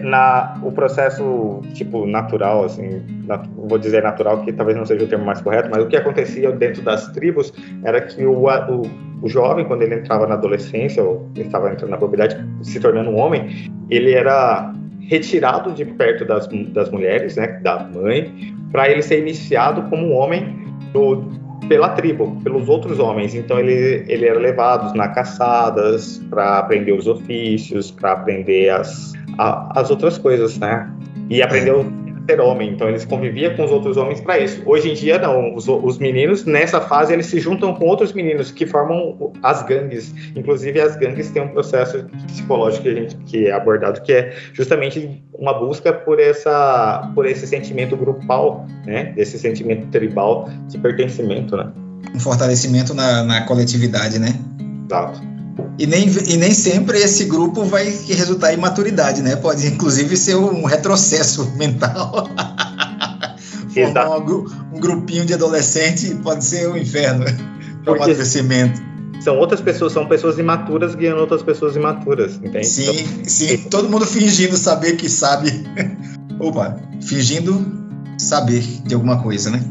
na 0.03 0.59
o 0.63 0.71
processo 0.71 1.61
tipo 1.73 2.05
natural 2.05 2.65
assim 2.65 3.03
nat, 3.25 3.47
vou 3.55 3.79
dizer 3.79 4.03
natural 4.03 4.43
que 4.43 4.53
talvez 4.53 4.77
não 4.77 4.85
seja 4.85 5.03
o 5.03 5.07
termo 5.07 5.25
mais 5.25 5.41
correto 5.41 5.71
mas 5.71 5.83
o 5.83 5.87
que 5.87 5.97
acontecia 5.97 6.51
dentro 6.51 6.83
das 6.83 7.07
tribos 7.13 7.51
era 7.83 7.99
que 7.99 8.23
o, 8.23 8.45
o, 8.45 8.81
o 9.23 9.27
jovem 9.27 9.65
quando 9.65 9.81
ele 9.81 9.95
entrava 9.95 10.27
na 10.27 10.35
adolescência 10.35 11.03
ou 11.03 11.27
estava 11.35 11.71
entrando 11.71 11.89
na 11.89 11.97
propriedade 11.97 12.47
se 12.61 12.79
tornando 12.79 13.09
um 13.09 13.17
homem 13.17 13.71
ele 13.89 14.13
era 14.13 14.71
retirado 15.07 15.71
de 15.71 15.85
perto 15.85 16.25
das, 16.25 16.47
das 16.73 16.89
mulheres 16.89 17.35
né 17.35 17.59
da 17.61 17.83
mãe 17.83 18.53
para 18.71 18.89
ele 18.89 19.01
ser 19.01 19.19
iniciado 19.19 19.83
como 19.83 20.07
um 20.07 20.13
homem 20.13 20.65
do, 20.91 21.23
pela 21.67 21.89
tribo, 21.89 22.39
pelos 22.43 22.69
outros 22.69 22.99
homens. 22.99 23.35
Então 23.35 23.59
ele, 23.59 24.05
ele 24.07 24.25
era 24.25 24.39
levado 24.39 24.95
na 24.95 25.07
caçadas 25.09 26.21
para 26.29 26.59
aprender 26.59 26.93
os 26.93 27.07
ofícios, 27.07 27.91
para 27.91 28.13
aprender 28.13 28.69
as, 28.69 29.13
a, 29.37 29.79
as 29.79 29.89
outras 29.89 30.17
coisas, 30.17 30.57
né? 30.57 30.91
E 31.29 31.41
aprendeu 31.41 31.85
ser 32.29 32.41
homem, 32.41 32.71
então 32.71 32.89
eles 32.89 33.05
conviviam 33.05 33.55
com 33.55 33.63
os 33.63 33.71
outros 33.71 33.97
homens 33.97 34.19
para 34.21 34.39
isso. 34.39 34.61
Hoje 34.65 34.91
em 34.91 34.93
dia, 34.93 35.17
não. 35.17 35.55
Os, 35.55 35.67
os, 35.67 35.97
meninos, 35.97 36.45
nessa 36.45 36.81
fase, 36.81 37.13
eles 37.13 37.27
se 37.27 37.39
juntam 37.39 37.73
com 37.73 37.85
outros 37.85 38.13
meninos 38.13 38.51
que 38.51 38.65
formam 38.65 39.31
as 39.43 39.63
gangues. 39.63 40.13
Inclusive, 40.35 40.79
as 40.81 40.95
gangues 40.95 41.29
têm 41.31 41.43
um 41.43 41.49
processo 41.49 42.05
psicológico 42.27 42.83
que, 42.83 42.89
a 42.89 42.93
gente, 42.93 43.15
que 43.25 43.47
é 43.47 43.51
abordado, 43.51 44.01
que 44.01 44.11
é 44.11 44.35
justamente 44.53 45.23
uma 45.33 45.53
busca 45.53 45.93
por, 45.93 46.19
essa, 46.19 47.11
por 47.13 47.25
esse 47.25 47.45
sentimento 47.47 47.95
grupal, 47.95 48.65
né? 48.85 49.13
Esse 49.15 49.37
sentimento 49.37 49.87
tribal 49.87 50.49
de 50.67 50.77
pertencimento, 50.77 51.55
né? 51.55 51.71
Um 52.13 52.19
fortalecimento 52.19 52.93
na, 52.93 53.23
na 53.23 53.41
coletividade, 53.45 54.19
né? 54.19 54.29
Exato. 54.85 55.34
E 55.77 55.85
nem, 55.85 56.07
e 56.07 56.37
nem 56.37 56.53
sempre 56.53 56.99
esse 56.99 57.25
grupo 57.25 57.63
vai 57.63 57.89
resultar 58.07 58.53
em 58.53 58.57
maturidade, 58.57 59.21
né? 59.21 59.35
Pode 59.35 59.67
inclusive 59.67 60.15
ser 60.17 60.35
um 60.35 60.63
retrocesso 60.65 61.51
mental. 61.55 62.29
Formar 63.73 64.19
um, 64.19 64.45
um, 64.73 64.79
grupinho 64.79 65.25
de 65.25 65.33
adolescente 65.33 66.15
pode 66.23 66.45
ser 66.45 66.69
um 66.69 66.77
inferno 66.77 67.25
para 67.83 67.91
o 67.91 67.95
amadurecimento. 67.95 68.81
São 69.19 69.37
outras 69.37 69.59
pessoas, 69.59 69.91
são 69.91 70.07
pessoas 70.07 70.37
imaturas 70.37 70.95
guiando 70.95 71.19
outras 71.19 71.41
pessoas 71.41 71.75
imaturas, 71.75 72.35
entende? 72.35 72.65
Sim, 72.67 72.99
então, 72.99 73.25
sim. 73.25 73.57
Todo 73.69 73.89
mundo 73.89 74.05
fingindo 74.05 74.55
saber 74.55 74.95
que 74.95 75.09
sabe. 75.09 75.65
Opa, 76.39 76.77
fingindo 77.01 77.65
saber 78.17 78.61
de 78.61 78.93
alguma 78.93 79.21
coisa, 79.21 79.49
né? 79.49 79.61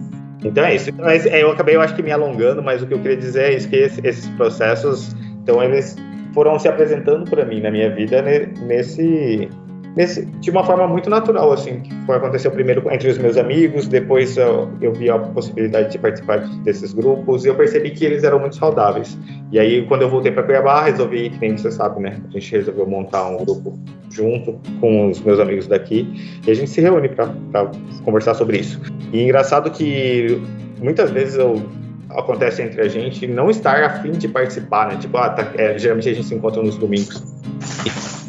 Então 0.43 0.65
é 0.65 0.75
isso. 0.75 0.91
Então, 0.91 1.09
é, 1.09 1.43
eu 1.43 1.51
acabei, 1.51 1.77
eu 1.77 1.81
acho 1.81 1.95
que 1.95 2.03
me 2.03 2.11
alongando, 2.11 2.63
mas 2.63 2.83
o 2.83 2.87
que 2.87 2.93
eu 2.93 3.01
queria 3.01 3.17
dizer 3.17 3.45
é 3.45 3.57
isso, 3.57 3.69
que 3.69 3.77
esses 3.77 4.27
processos 4.31 5.15
então 5.45 5.63
eles 5.63 5.95
foram 6.33 6.59
se 6.59 6.67
apresentando 6.67 7.31
para 7.31 7.45
mim 7.45 7.61
na 7.61 7.71
minha 7.71 7.95
vida 7.95 8.21
nesse, 8.23 9.49
nesse 9.95 10.25
de 10.25 10.51
uma 10.51 10.65
forma 10.65 10.89
muito 10.89 11.09
natural 11.09 11.53
assim 11.53 11.81
que 11.81 11.95
foi 12.07 12.17
aconteceu 12.17 12.51
primeiro 12.51 12.83
entre 12.91 13.11
os 13.11 13.19
meus 13.19 13.37
amigos 13.37 13.87
depois 13.87 14.37
eu, 14.37 14.69
eu 14.81 14.93
vi 14.93 15.09
a 15.11 15.19
possibilidade 15.19 15.93
de 15.93 15.99
participar 15.99 16.39
desses 16.65 16.93
grupos 16.93 17.45
e 17.45 17.49
eu 17.49 17.55
percebi 17.55 17.91
que 17.91 18.05
eles 18.05 18.25
eram 18.25 18.41
muito 18.41 18.57
saudáveis. 18.57 19.17
E 19.53 19.59
aí 19.59 19.87
quando 19.87 20.03
eu 20.03 20.09
voltei 20.09 20.33
para 20.33 20.43
Cuiabá 20.43 20.83
resolvi 20.83 21.31
que 21.31 21.39
nem 21.39 21.57
você 21.57 21.71
sabe 21.71 22.01
né 22.01 22.21
a 22.27 22.31
gente 22.33 22.51
resolveu 22.51 22.87
montar 22.87 23.29
um 23.29 23.37
grupo 23.45 23.79
junto 24.11 24.59
com 24.81 25.11
os 25.11 25.21
meus 25.21 25.39
amigos 25.39 25.67
daqui 25.67 26.41
e 26.47 26.51
a 26.51 26.55
gente 26.55 26.71
se 26.71 26.81
reúne 26.81 27.09
para 27.11 27.31
conversar 28.05 28.35
sobre 28.35 28.59
isso. 28.59 28.81
E 29.13 29.23
engraçado 29.23 29.71
que 29.71 30.41
muitas 30.81 31.11
vezes 31.11 31.37
eu 31.37 31.63
acontece 32.15 32.63
entre 32.63 32.81
a 32.81 32.89
gente 32.89 33.27
não 33.27 33.51
estar 33.51 33.83
afim 33.83 34.13
de 34.13 34.29
participar, 34.29 34.89
né? 34.89 34.97
Tipo, 34.97 35.19
ah, 35.19 35.31
tá, 35.31 35.53
é, 35.57 35.79
geralmente 35.79 36.09
a 36.09 36.15
gente 36.15 36.27
se 36.27 36.35
encontra 36.35 36.63
nos 36.63 36.77
domingos. 36.77 37.23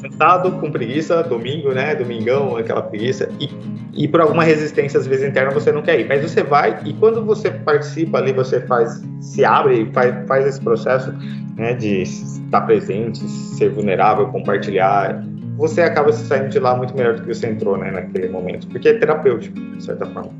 Sentado 0.01 0.51
com 0.53 0.71
preguiça, 0.71 1.23
domingo, 1.23 1.71
né? 1.71 1.95
Domingão, 1.95 2.57
aquela 2.57 2.81
preguiça. 2.81 3.29
E, 3.39 3.49
e 3.93 4.07
por 4.07 4.21
alguma 4.21 4.43
resistência, 4.43 4.99
às 4.99 5.07
vezes 5.07 5.27
interna, 5.27 5.51
você 5.51 5.71
não 5.71 5.81
quer 5.81 5.99
ir. 5.99 6.07
Mas 6.07 6.21
você 6.21 6.43
vai 6.43 6.79
e 6.85 6.93
quando 6.93 7.23
você 7.23 7.51
participa 7.51 8.17
ali, 8.17 8.33
você 8.33 8.61
faz, 8.61 9.03
se 9.21 9.45
abre, 9.45 9.89
faz, 9.93 10.27
faz 10.27 10.45
esse 10.45 10.61
processo 10.61 11.13
né, 11.55 11.73
de 11.73 12.01
estar 12.01 12.61
presente, 12.61 13.19
ser 13.19 13.69
vulnerável, 13.69 14.27
compartilhar. 14.27 15.23
Você 15.57 15.81
acaba 15.81 16.11
se 16.11 16.25
saindo 16.25 16.49
de 16.49 16.59
lá 16.59 16.75
muito 16.75 16.95
melhor 16.95 17.15
do 17.15 17.21
que 17.21 17.33
você 17.33 17.47
entrou, 17.47 17.77
né? 17.77 17.91
Naquele 17.91 18.27
momento. 18.29 18.67
Porque 18.67 18.89
é 18.89 18.93
terapêutico, 18.93 19.57
de 19.57 19.83
certa 19.83 20.05
forma. 20.07 20.31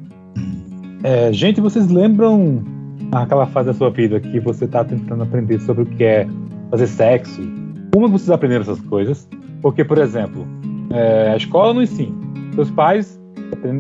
É, 1.04 1.32
gente, 1.32 1.62
vocês 1.62 1.88
lembram 1.88 2.75
aquela 3.12 3.46
fase 3.48 3.68
da 3.68 3.74
sua 3.74 3.90
vida 3.90 4.20
que 4.20 4.40
você 4.40 4.66
está 4.66 4.84
tentando 4.84 5.24
aprender 5.24 5.60
sobre 5.62 5.84
o 5.84 5.86
que 5.86 6.04
é 6.04 6.28
fazer 6.70 6.88
sexo, 6.88 7.42
como 7.94 8.10
vocês 8.10 8.30
aprenderam 8.30 8.64
essas 8.64 8.82
coisas? 8.82 9.28
Porque, 9.62 9.84
por 9.86 9.98
exemplo, 9.98 10.46
é, 10.92 11.30
a 11.30 11.38
escola 11.38 11.74
não 11.74 11.82
ensina. 11.82 12.14
Seus 12.54 12.70
pais, 12.72 13.18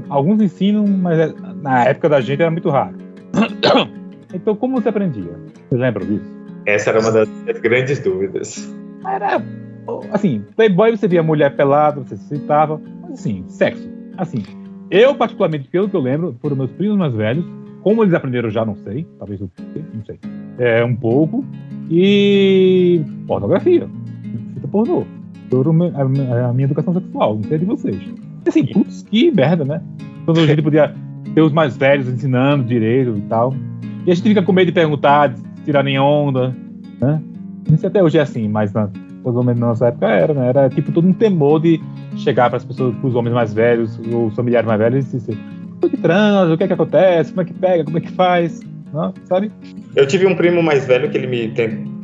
alguns 0.09 0.41
ensinam, 0.41 0.87
mas 0.87 1.19
é, 1.19 1.33
na 1.61 1.85
época 1.85 2.09
da 2.09 2.21
gente 2.21 2.41
era 2.41 2.51
muito 2.51 2.69
raro. 2.69 2.95
Então, 4.33 4.53
como 4.53 4.81
você 4.81 4.89
aprendia? 4.89 5.31
Vocês 5.69 5.79
lembram 5.79 6.05
disso? 6.05 6.25
Essa 6.65 6.89
era 6.89 6.99
uma 6.99 7.09
das 7.09 7.29
grandes 7.61 7.99
dúvidas. 7.99 8.75
Era, 9.07 9.41
assim, 10.11 10.43
Playboy 10.57 10.91
você 10.91 11.07
via 11.07 11.23
mulher 11.23 11.55
pelada, 11.55 12.01
você 12.01 12.17
se 12.17 12.27
citava, 12.27 12.81
mas 13.01 13.11
assim, 13.13 13.45
sexo. 13.47 13.89
Assim, 14.17 14.43
eu, 14.91 15.15
particularmente, 15.15 15.69
pelo 15.69 15.87
que 15.87 15.95
eu 15.95 16.01
lembro, 16.01 16.35
foram 16.41 16.57
meus 16.57 16.71
primos 16.71 16.97
mais 16.97 17.13
velhos, 17.13 17.45
como 17.85 18.01
eles 18.03 18.15
aprenderam 18.15 18.49
já, 18.49 18.65
não 18.65 18.75
sei. 18.77 19.05
Talvez 19.19 19.39
eu 19.39 19.47
não 19.93 20.03
sei. 20.03 20.17
É 20.57 20.83
um 20.83 20.95
pouco. 20.95 21.45
E 21.87 22.99
pornografia. 23.27 23.87
Fita 24.55 24.67
pornô. 24.67 25.03
A 25.93 26.51
minha 26.51 26.65
educação 26.65 26.95
sexual, 26.95 27.35
não 27.35 27.43
sei 27.43 27.59
de 27.59 27.65
vocês. 27.65 28.01
E 28.43 28.49
assim, 28.49 28.65
putz, 28.65 29.03
que 29.03 29.29
merda, 29.29 29.63
né? 29.63 29.83
Quando 30.25 30.39
a 30.39 30.47
gente 30.47 30.63
podia 30.63 30.95
ter 31.35 31.41
os 31.41 31.51
mais 31.51 31.77
velhos 31.77 32.09
ensinando 32.09 32.63
direito 32.63 33.15
e 33.15 33.21
tal. 33.21 33.53
E 34.07 34.11
a 34.11 34.15
gente 34.15 34.29
fica 34.29 34.41
com 34.41 34.51
medo 34.51 34.65
de 34.65 34.71
perguntar, 34.71 35.27
de 35.27 35.43
tirar 35.63 35.83
nem 35.83 35.99
onda, 35.99 36.55
né? 36.99 37.21
Isso 37.71 37.85
até 37.85 38.01
hoje 38.01 38.17
é 38.17 38.21
assim, 38.21 38.47
mas 38.47 38.73
na, 38.73 38.89
pelo 39.23 39.43
menos 39.43 39.59
na 39.59 39.67
nossa 39.67 39.89
época 39.89 40.07
era, 40.07 40.33
né? 40.33 40.47
Era 40.49 40.69
tipo 40.69 40.91
todo 40.91 41.07
um 41.07 41.13
temor 41.13 41.61
de 41.61 41.79
chegar 42.17 42.49
para 42.49 42.57
as 42.57 42.65
pessoas, 42.65 42.95
para 42.95 43.07
os 43.07 43.13
homens 43.13 43.33
mais 43.33 43.53
velhos, 43.53 43.99
os 43.99 44.33
familiares 44.33 44.65
mais 44.65 44.79
velhos 44.79 45.13
e 45.13 45.17
dizer, 45.17 45.37
que 45.89 45.97
transa, 45.97 46.53
o 46.53 46.57
que 46.57 46.63
é 46.63 46.67
que 46.67 46.73
acontece, 46.73 47.31
como 47.31 47.41
é 47.41 47.45
que 47.45 47.53
pega, 47.53 47.83
como 47.83 47.97
é 47.97 48.01
que 48.01 48.11
faz, 48.11 48.61
não, 48.93 49.13
sabe? 49.25 49.51
Eu 49.95 50.07
tive 50.07 50.25
um 50.25 50.35
primo 50.35 50.61
mais 50.63 50.85
velho 50.85 51.09
que 51.09 51.17
ele 51.17 51.27
me, 51.27 51.53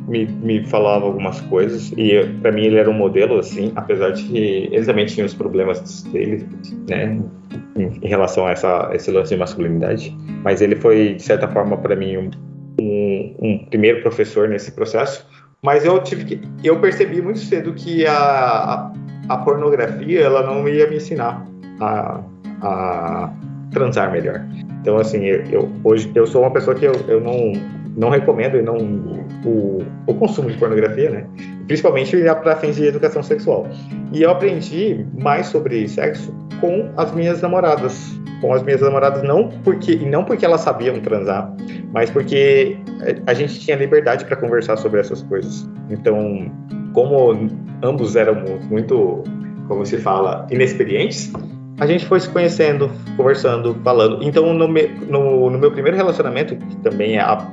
me, 0.08 0.26
me 0.26 0.66
falava 0.66 1.06
algumas 1.06 1.40
coisas 1.42 1.92
e 1.96 2.24
para 2.40 2.52
mim 2.52 2.66
ele 2.66 2.76
era 2.76 2.90
um 2.90 2.94
modelo 2.94 3.38
assim, 3.38 3.72
apesar 3.76 4.10
de 4.10 4.24
que 4.24 4.68
ele 4.70 4.84
também 4.84 5.06
tinha 5.06 5.24
os 5.24 5.34
problemas 5.34 6.02
dele, 6.04 6.46
né, 6.88 7.18
em, 7.76 8.06
relação 8.06 8.46
a 8.46 8.50
essa, 8.50 8.90
esse 8.92 9.10
lance 9.10 9.30
de 9.30 9.40
masculinidade, 9.40 10.16
mas 10.42 10.60
ele 10.60 10.76
foi 10.76 11.14
de 11.14 11.22
certa 11.22 11.48
forma 11.48 11.76
para 11.76 11.96
mim 11.96 12.16
um, 12.16 12.30
um, 12.80 13.34
um, 13.40 13.58
primeiro 13.66 14.02
professor 14.02 14.48
nesse 14.48 14.72
processo. 14.72 15.26
Mas 15.64 15.84
eu 15.84 16.02
tive 16.02 16.24
que, 16.24 16.40
eu 16.64 16.80
percebi 16.80 17.22
muito 17.22 17.38
cedo 17.38 17.72
que 17.72 18.04
a, 18.04 18.12
a, 18.12 18.92
a 19.28 19.36
pornografia 19.38 20.20
ela 20.20 20.42
não 20.42 20.68
ia 20.68 20.90
me 20.90 20.96
ensinar 20.96 21.46
a, 21.80 22.20
a 22.60 23.32
transar 23.72 24.10
melhor. 24.12 24.44
Então, 24.80 24.96
assim, 24.98 25.24
eu, 25.24 25.44
eu, 25.50 25.72
hoje 25.84 26.10
eu 26.14 26.26
sou 26.26 26.42
uma 26.42 26.50
pessoa 26.50 26.76
que 26.76 26.84
eu, 26.84 26.92
eu 27.08 27.20
não, 27.20 27.52
não 27.96 28.10
recomendo 28.10 28.56
e 28.56 28.62
não 28.62 28.76
o, 29.44 29.82
o 30.06 30.14
consumo 30.14 30.50
de 30.50 30.58
pornografia, 30.58 31.10
né? 31.10 31.26
Principalmente 31.66 32.16
para 32.42 32.56
fins 32.56 32.76
de 32.76 32.86
educação 32.86 33.22
sexual. 33.22 33.68
E 34.12 34.22
eu 34.22 34.30
aprendi 34.30 35.06
mais 35.18 35.46
sobre 35.46 35.88
sexo 35.88 36.34
com 36.60 36.90
as 36.96 37.12
minhas 37.12 37.40
namoradas. 37.40 38.12
Com 38.40 38.52
as 38.52 38.62
minhas 38.62 38.80
namoradas, 38.80 39.22
não 39.22 39.48
porque, 39.62 39.94
não 39.96 40.24
porque 40.24 40.44
elas 40.44 40.62
sabiam 40.62 40.98
transar, 40.98 41.54
mas 41.92 42.10
porque 42.10 42.76
a 43.24 43.34
gente 43.34 43.60
tinha 43.60 43.76
liberdade 43.76 44.24
para 44.24 44.34
conversar 44.34 44.76
sobre 44.78 44.98
essas 44.98 45.22
coisas. 45.22 45.68
Então, 45.88 46.50
como 46.92 47.48
ambos 47.84 48.16
éramos 48.16 48.64
muito, 48.66 49.22
como 49.68 49.86
se 49.86 49.96
fala, 49.98 50.44
inexperientes, 50.50 51.32
a 51.78 51.86
gente 51.86 52.06
foi 52.06 52.20
se 52.20 52.28
conhecendo, 52.28 52.90
conversando, 53.16 53.74
falando. 53.82 54.22
Então, 54.22 54.52
no, 54.52 54.68
me, 54.68 54.88
no, 54.88 55.50
no 55.50 55.58
meu 55.58 55.70
primeiro 55.70 55.96
relacionamento, 55.96 56.56
que 56.56 56.76
também 56.76 57.16
é 57.16 57.20
a, 57.20 57.50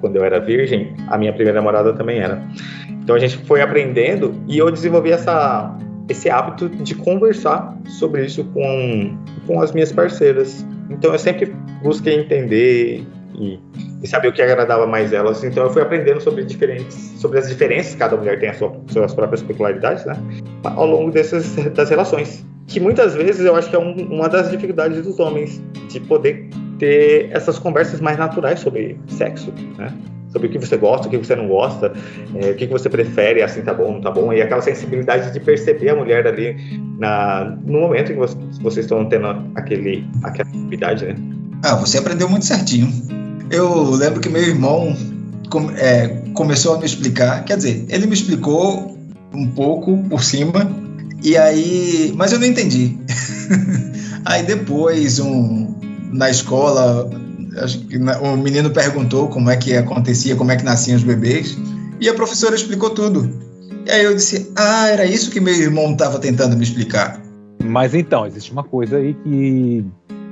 quando 0.00 0.16
eu 0.16 0.24
era 0.24 0.40
virgem, 0.40 0.94
a 1.08 1.18
minha 1.18 1.32
primeira 1.32 1.58
namorada 1.58 1.92
também 1.92 2.18
era. 2.18 2.42
Então, 2.88 3.16
a 3.16 3.18
gente 3.18 3.36
foi 3.38 3.60
aprendendo 3.60 4.34
e 4.46 4.58
eu 4.58 4.70
desenvolvi 4.70 5.10
essa, 5.12 5.76
esse 6.08 6.30
hábito 6.30 6.68
de 6.68 6.94
conversar 6.94 7.76
sobre 7.86 8.24
isso 8.24 8.44
com, 8.44 9.16
com 9.46 9.60
as 9.60 9.72
minhas 9.72 9.92
parceiras. 9.92 10.64
Então, 10.90 11.12
eu 11.12 11.18
sempre 11.18 11.54
busquei 11.82 12.14
entender 12.14 13.04
e 13.38 13.58
e 14.04 14.06
saber 14.06 14.28
o 14.28 14.32
que 14.32 14.42
agradava 14.42 14.86
mais 14.86 15.12
elas. 15.14 15.42
Então 15.42 15.64
eu 15.64 15.70
fui 15.70 15.80
aprendendo 15.80 16.20
sobre 16.20 16.44
diferentes, 16.44 16.94
sobre 17.16 17.38
as 17.38 17.48
diferenças, 17.48 17.94
cada 17.94 18.16
mulher 18.16 18.38
tem 18.38 18.50
as 18.50 18.58
sua, 18.58 18.76
suas 18.88 19.14
próprias 19.14 19.42
peculiaridades, 19.42 20.04
né? 20.04 20.14
Ao 20.62 20.86
longo 20.86 21.10
dessas 21.10 21.56
das 21.72 21.88
relações. 21.88 22.46
Que 22.66 22.80
muitas 22.80 23.14
vezes 23.14 23.44
eu 23.44 23.54
acho 23.54 23.68
que 23.68 23.76
é 23.76 23.78
um, 23.78 23.92
uma 23.92 24.28
das 24.28 24.50
dificuldades 24.50 25.02
dos 25.02 25.18
homens, 25.18 25.60
de 25.88 26.00
poder 26.00 26.48
ter 26.78 27.28
essas 27.30 27.58
conversas 27.58 28.00
mais 28.00 28.18
naturais 28.18 28.60
sobre 28.60 28.98
sexo, 29.08 29.52
né? 29.78 29.92
Sobre 30.30 30.48
o 30.48 30.50
que 30.50 30.58
você 30.58 30.76
gosta, 30.76 31.06
o 31.06 31.10
que 31.10 31.16
você 31.16 31.36
não 31.36 31.46
gosta, 31.46 31.92
é, 32.34 32.50
o 32.50 32.56
que 32.56 32.66
você 32.66 32.88
prefere, 32.88 33.40
assim 33.40 33.62
tá 33.62 33.72
bom, 33.72 33.92
não 33.92 34.00
tá 34.00 34.10
bom, 34.10 34.32
e 34.32 34.42
aquela 34.42 34.60
sensibilidade 34.60 35.32
de 35.32 35.38
perceber 35.38 35.90
a 35.90 35.94
mulher 35.94 36.26
ali 36.26 36.56
na, 36.98 37.56
no 37.64 37.80
momento 37.80 38.10
em 38.10 38.16
que 38.16 38.60
vocês 38.60 38.84
estão 38.84 39.04
tendo 39.08 39.28
aquele, 39.54 40.04
aquela 40.24 40.48
atividade, 40.48 41.06
né? 41.06 41.14
Ah, 41.62 41.76
você 41.76 41.98
aprendeu 41.98 42.28
muito 42.28 42.44
certinho. 42.44 42.88
Eu 43.50 43.90
lembro 43.90 44.20
que 44.20 44.28
meu 44.28 44.42
irmão 44.42 44.96
é, 45.76 46.08
começou 46.34 46.74
a 46.74 46.78
me 46.78 46.86
explicar, 46.86 47.44
quer 47.44 47.56
dizer, 47.56 47.84
ele 47.88 48.06
me 48.06 48.14
explicou 48.14 48.98
um 49.32 49.46
pouco 49.48 49.96
por 50.08 50.22
cima, 50.22 50.68
e 51.24 51.36
aí, 51.36 52.12
mas 52.14 52.32
eu 52.32 52.38
não 52.38 52.46
entendi. 52.46 52.98
aí 54.24 54.42
depois, 54.42 55.18
um, 55.18 55.74
na 56.12 56.30
escola, 56.30 57.10
o 58.20 58.36
menino 58.36 58.70
perguntou 58.70 59.28
como 59.28 59.50
é 59.50 59.56
que 59.56 59.74
acontecia, 59.74 60.36
como 60.36 60.52
é 60.52 60.56
que 60.56 60.64
nasciam 60.64 60.96
os 60.96 61.02
bebês, 61.02 61.56
e 62.00 62.08
a 62.08 62.14
professora 62.14 62.54
explicou 62.54 62.90
tudo. 62.90 63.28
E 63.86 63.90
aí 63.90 64.04
eu 64.04 64.14
disse, 64.14 64.52
ah, 64.54 64.88
era 64.88 65.04
isso 65.06 65.30
que 65.30 65.40
meu 65.40 65.54
irmão 65.54 65.92
estava 65.92 66.18
tentando 66.18 66.56
me 66.56 66.62
explicar. 66.62 67.20
Mas 67.62 67.94
então, 67.94 68.26
existe 68.26 68.52
uma 68.52 68.62
coisa 68.62 68.98
aí 68.98 69.14
que 69.14 69.84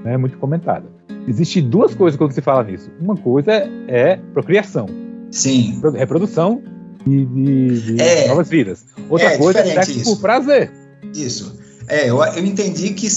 é 0.04 0.16
muito 0.16 0.36
comentada 0.36 0.84
Existem 1.26 1.68
duas 1.68 1.94
coisas 1.94 2.18
quando 2.18 2.32
se 2.32 2.40
fala 2.40 2.64
nisso. 2.64 2.90
Uma 3.00 3.16
coisa 3.16 3.52
é 3.86 4.16
procriação. 4.32 4.86
Sim. 5.30 5.80
Reprodução 5.94 6.62
de, 7.06 7.24
de, 7.26 7.80
de 7.80 8.02
é, 8.02 8.28
novas 8.28 8.48
vidas. 8.48 8.84
Outra 9.08 9.34
é, 9.34 9.38
coisa 9.38 9.60
é 9.60 9.64
sexo 9.64 9.90
isso. 9.92 10.16
por 10.16 10.20
prazer. 10.20 10.81
Isso. 11.14 11.58
É, 11.88 12.08
eu, 12.08 12.22
eu 12.22 12.44
entendi 12.44 12.90
que, 12.90 13.08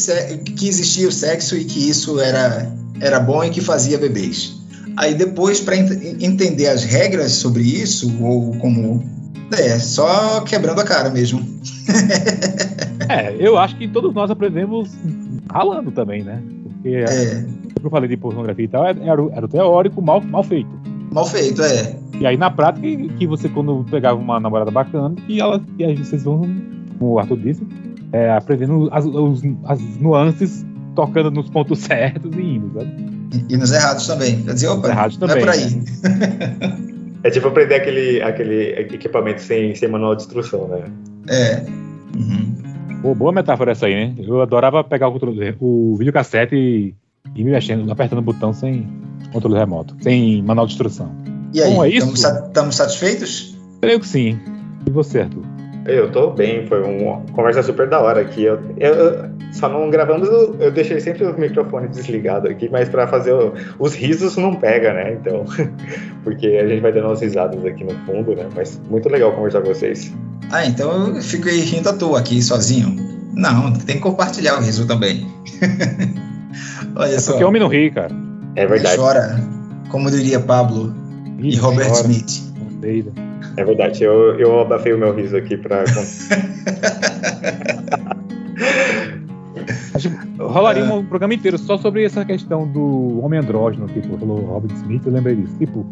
que 0.56 0.68
existia 0.68 1.08
o 1.08 1.12
sexo 1.12 1.56
e 1.56 1.66
que 1.66 1.90
isso 1.90 2.20
era, 2.20 2.72
era 3.00 3.20
bom 3.20 3.44
e 3.44 3.50
que 3.50 3.62
fazia 3.62 3.98
bebês. 3.98 4.56
Aí 4.98 5.14
depois, 5.14 5.60
para 5.60 5.76
ent 5.76 6.22
entender 6.22 6.68
as 6.68 6.84
regras 6.84 7.34
sobre 7.34 7.64
isso, 7.64 8.12
ou 8.22 8.56
como. 8.58 9.04
É, 9.52 9.78
só 9.78 10.42
quebrando 10.42 10.82
a 10.82 10.84
cara 10.84 11.10
mesmo. 11.10 11.40
é, 13.08 13.36
eu 13.38 13.58
acho 13.58 13.78
que 13.78 13.88
todos 13.88 14.14
nós 14.14 14.32
aprendemos 14.32 14.90
ralando 15.52 15.92
também, 15.92 16.24
né? 16.24 16.42
Porque 16.64 16.96
é 16.96 17.46
eu 17.86 17.90
falei 17.90 18.10
de 18.10 18.18
pornografia 18.18 18.66
e 18.66 18.68
tal, 18.68 18.86
era, 18.86 18.98
era 19.04 19.46
o 19.46 19.48
teórico 19.48 20.02
mal, 20.02 20.22
mal 20.22 20.44
feito. 20.44 20.70
Mal 21.12 21.26
feito, 21.26 21.62
é. 21.62 21.96
E 22.20 22.26
aí 22.26 22.36
na 22.36 22.50
prática, 22.50 22.88
que 23.18 23.28
você 23.28 23.48
quando 23.48 23.86
pegava 23.90 24.20
uma 24.20 24.40
namorada 24.40 24.72
bacana, 24.72 25.16
e 25.28 25.40
ela, 25.40 25.62
e 25.78 25.84
aí 25.84 25.96
vocês 25.96 26.24
vão, 26.24 26.42
como 26.98 27.14
o 27.14 27.20
Arthur 27.20 27.38
disse, 27.38 27.68
é, 28.12 28.32
aprendendo 28.32 28.89
as, 28.91 29.06
os, 29.06 29.41
as 29.66 29.80
nuances, 30.00 30.66
tocando 30.96 31.32
nos 31.32 31.50
pontos 31.50 31.80
certos 31.80 32.36
e 32.36 32.41
indo, 32.41 32.74
sabe? 32.74 32.96
E, 33.34 33.54
e 33.54 33.58
nos 33.58 33.72
errados 33.72 34.08
também. 34.08 34.41
Quer 34.43 34.54
dizer, 34.54 34.68
opa, 34.68 34.88
errados 34.88 35.18
também, 35.18 35.36
não 35.36 35.41
é 35.41 35.46
por 35.46 35.62
aí. 35.62 35.76
Né? 35.76 36.78
é 37.24 37.30
tipo 37.30 37.48
aprender 37.48 37.76
aquele, 37.76 38.22
aquele 38.22 38.96
equipamento 38.96 39.41
sem, 39.41 39.76
sem 39.76 39.89
manual 39.89 40.16
de 40.16 40.24
instrução, 40.24 40.68
né? 40.68 40.84
É. 41.28 41.66
Uhum. 42.18 42.56
Pô, 43.02 43.14
boa 43.14 43.32
metáfora 43.32 43.72
essa 43.72 43.88
aí, 43.88 43.93
né? 43.93 44.16
Eu 44.18 44.41
adorava 44.41 44.84
pegar 44.84 45.08
o, 45.08 45.12
controle, 45.12 45.56
o 45.60 45.96
videocassete 45.98 46.56
e 46.56 46.96
e 47.34 47.43
me 47.43 47.52
mexendo, 47.52 47.89
apertando 47.91 48.20
o 48.20 48.22
botão 48.22 48.54
sem 48.54 48.88
controle 49.32 49.58
remoto, 49.58 49.96
sem 50.02 50.43
manual 50.43 50.68
de 50.68 50.74
instrução. 50.74 51.16
E 51.54 51.62
aí, 51.62 51.96
é 51.96 51.98
estamos 51.98 52.76
satisfeitos? 52.76 53.58
Creio 53.82 54.00
que 54.00 54.08
sim. 54.08 54.38
E 54.86 54.89
você, 54.89 55.22
Arthur? 55.22 55.43
Eu 55.86 56.12
tô 56.12 56.32
bem, 56.32 56.66
foi 56.66 56.82
uma 56.82 57.22
conversa 57.34 57.62
super 57.62 57.88
da 57.88 58.02
hora 58.02 58.22
aqui. 58.22 58.44
Eu, 58.44 58.60
eu 58.78 59.30
só 59.52 59.70
não 59.70 59.90
gravamos, 59.90 60.28
eu, 60.28 60.56
eu, 60.60 60.72
deixei 60.72 61.00
sempre 61.00 61.24
o 61.26 61.40
microfone 61.40 61.88
desligado 61.88 62.50
aqui, 62.50 62.68
mas 62.72 62.90
para 62.90 63.08
fazer 63.08 63.34
o, 63.34 63.54
os 63.78 63.94
risos 63.94 64.36
não 64.36 64.56
pega, 64.56 64.94
né? 64.94 65.14
Então, 65.14 65.46
porque 66.24 66.48
a 66.48 66.68
gente 66.68 66.82
vai 66.82 66.92
dando 66.92 67.08
umas 67.08 67.22
risadas 67.22 67.64
aqui 67.64 67.84
no 67.84 67.92
fundo, 68.06 68.36
né? 68.36 68.48
Mas 68.56 68.82
muito 68.90 69.08
legal 69.10 69.32
conversar 69.34 69.62
com 69.62 69.68
vocês. 69.68 70.12
Ah, 70.52 70.66
então 70.66 71.16
eu 71.16 71.22
fico 71.22 71.48
aí 71.48 71.60
rindo 71.60 71.88
à 71.88 71.94
toa 71.94 72.20
aqui 72.20 72.42
sozinho. 72.42 72.96
Não, 73.34 73.72
tem 73.74 73.98
que 73.98 74.02
compartilhar 74.02 74.58
o 74.58 74.62
riso 74.62 74.88
também. 74.88 75.28
Olha 76.96 77.14
é 77.14 77.20
só. 77.20 77.34
Porque 77.34 77.44
homem 77.44 77.62
não 77.62 77.68
ri, 77.68 77.92
cara. 77.92 78.12
É 78.56 78.66
verdade. 78.66 78.98
Chora, 78.98 79.40
como 79.90 80.10
diria 80.10 80.40
Pablo 80.40 80.96
Ih, 81.40 81.54
e 81.54 81.56
Robert 81.58 81.90
chora. 81.90 82.02
Smith. 82.02 82.46
É 83.58 83.64
verdade, 83.64 84.03
eu, 84.03 84.38
eu 84.39 84.60
abafei 84.60 84.93
o 84.93 84.97
meu 84.97 85.14
riso 85.14 85.36
aqui 85.38 85.58
pra. 85.58 85.84
rolaria 90.56 90.84
é. 90.84 90.93
um 90.93 91.06
programa 91.06 91.34
inteiro 91.34 91.58
só 91.58 91.78
sobre 91.78 92.03
essa 92.03 92.24
questão 92.24 92.68
do 92.68 93.20
homem 93.24 93.39
andrógeno, 93.39 93.88
tipo, 93.88 94.18
falou 94.18 94.39
Robert 94.39 94.76
Smith, 94.78 95.01
eu 95.06 95.12
lembrei 95.12 95.36
disso. 95.36 95.53
Tipo, 95.58 95.86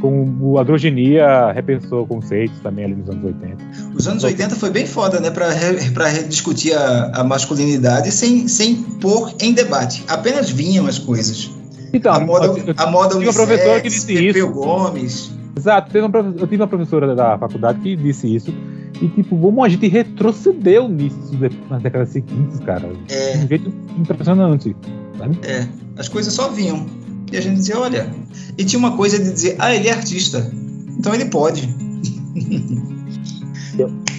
com 0.00 0.36
o 0.40 0.58
androginia 0.58 1.52
repensou 1.52 2.06
conceitos 2.06 2.58
também 2.60 2.84
ali 2.84 2.94
nos 2.94 3.08
anos 3.08 3.24
80. 3.24 3.56
Os 3.94 4.08
anos 4.08 4.24
80 4.24 4.56
foi 4.56 4.70
bem 4.70 4.86
foda, 4.86 5.20
né, 5.20 5.30
para 5.30 6.08
discutir 6.28 6.74
a, 6.74 7.12
a, 7.14 7.24
masculinidade 7.24 8.10
sem, 8.10 8.46
sem 8.48 8.76
pôr 8.76 9.32
em 9.40 9.52
debate. 9.52 10.04
Apenas 10.08 10.50
vinham 10.50 10.86
as 10.86 10.98
coisas. 10.98 11.50
Então, 11.92 12.12
a 12.12 12.20
moda, 12.20 12.46
eu, 12.46 12.74
a 12.76 12.86
moda 12.86 13.14
tive 13.14 13.26
uma 13.26 13.32
professora 13.32 13.80
que 13.80 13.88
disse 13.88 14.12
isso. 14.12 14.48
Gomes. 14.48 15.37
Exato, 15.56 15.96
eu 15.96 16.46
tive 16.46 16.56
uma 16.56 16.68
professora 16.68 17.14
da 17.14 17.38
faculdade 17.38 17.80
que 17.80 17.96
disse 17.96 18.34
isso. 18.34 18.54
E, 19.00 19.08
tipo, 19.08 19.38
como 19.38 19.64
a 19.64 19.68
gente 19.68 19.86
retrocedeu 19.86 20.88
nisso 20.88 21.36
nas 21.70 21.82
décadas 21.82 22.08
seguintes, 22.10 22.58
cara. 22.60 22.90
É. 23.08 23.36
De 23.36 23.44
um 23.44 23.48
jeito 23.48 23.74
impressionante. 23.96 24.76
Sabe? 25.16 25.38
É, 25.42 25.66
as 25.96 26.08
coisas 26.08 26.32
só 26.32 26.48
vinham. 26.48 26.86
E 27.30 27.36
a 27.36 27.40
gente 27.40 27.56
dizia, 27.56 27.78
olha. 27.78 28.08
E 28.56 28.64
tinha 28.64 28.78
uma 28.78 28.96
coisa 28.96 29.18
de 29.18 29.32
dizer, 29.32 29.56
ah, 29.58 29.74
ele 29.74 29.88
é 29.88 29.92
artista. 29.92 30.50
Então 30.98 31.14
ele 31.14 31.26
pode. 31.26 31.68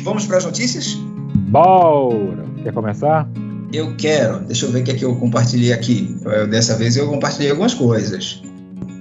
Vamos 0.03 0.25
para 0.25 0.37
as 0.37 0.45
notícias? 0.45 0.95
Bora! 1.49 2.45
Quer 2.63 2.73
começar? 2.73 3.29
Eu 3.73 3.95
quero. 3.95 4.39
Deixa 4.41 4.65
eu 4.65 4.71
ver 4.71 4.81
o 4.81 4.83
que 4.83 4.91
é 4.91 4.93
que 4.93 5.05
eu 5.05 5.15
compartilhei 5.15 5.73
aqui. 5.73 6.15
Eu, 6.23 6.47
dessa 6.47 6.75
vez 6.75 6.95
eu 6.95 7.07
compartilhei 7.07 7.51
algumas 7.51 7.73
coisas. 7.73 8.41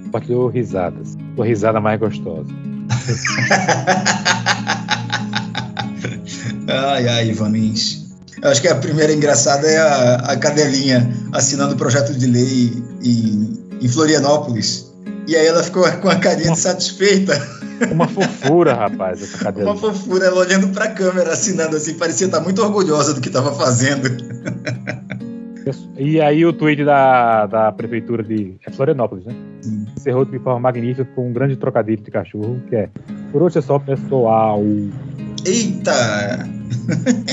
Compartilhou 0.09 0.47
risadas. 0.47 1.15
Sua 1.35 1.45
risada 1.45 1.79
mais 1.79 1.99
gostosa. 1.99 2.49
ai, 6.67 7.07
ai, 7.07 7.29
Ivan 7.29 7.49
Lins. 7.49 8.09
Eu 8.41 8.49
acho 8.49 8.59
que 8.59 8.67
a 8.67 8.75
primeira 8.75 9.13
engraçada 9.13 9.67
é 9.67 9.77
a, 9.77 10.15
a 10.15 10.35
cadelinha 10.37 11.07
assinando 11.31 11.75
o 11.75 11.77
projeto 11.77 12.11
de 12.13 12.25
lei 12.25 12.73
em, 13.03 13.59
em 13.79 13.87
Florianópolis. 13.87 14.91
E 15.27 15.35
aí 15.35 15.45
ela 15.45 15.61
ficou 15.61 15.83
com 16.01 16.09
a 16.09 16.15
carinha 16.15 16.49
uma, 16.49 16.55
satisfeita. 16.55 17.39
Uma 17.91 18.07
fofura, 18.07 18.73
rapaz, 18.73 19.21
essa 19.21 19.37
cadelinha. 19.45 19.71
Uma 19.71 19.79
fofura, 19.79 20.25
ela 20.25 20.39
olhando 20.39 20.69
para 20.69 20.85
a 20.85 20.91
câmera, 20.91 21.33
assinando 21.33 21.77
assim, 21.77 21.93
parecia 21.93 22.25
estar 22.25 22.39
muito 22.39 22.63
orgulhosa 22.63 23.13
do 23.13 23.21
que 23.21 23.27
estava 23.27 23.53
fazendo. 23.53 24.09
E 25.97 26.19
aí 26.21 26.45
o 26.45 26.53
tweet 26.53 26.83
da, 26.83 27.45
da 27.45 27.71
prefeitura 27.71 28.23
de 28.23 28.55
é 28.65 28.71
Florianópolis, 28.71 29.25
né? 29.25 29.33
Sim. 29.61 29.85
Encerrou 29.95 30.25
de 30.25 30.39
forma 30.39 30.59
magnífica 30.59 31.05
com 31.15 31.29
um 31.29 31.33
grande 31.33 31.55
trocadilho 31.55 32.01
de 32.01 32.11
cachorro, 32.11 32.61
que 32.69 32.75
é 32.75 32.89
por 33.31 33.43
hoje 33.43 33.59
é 33.59 33.61
só 33.61 33.77
pessoal. 33.79 34.61
Eita! 35.45 36.47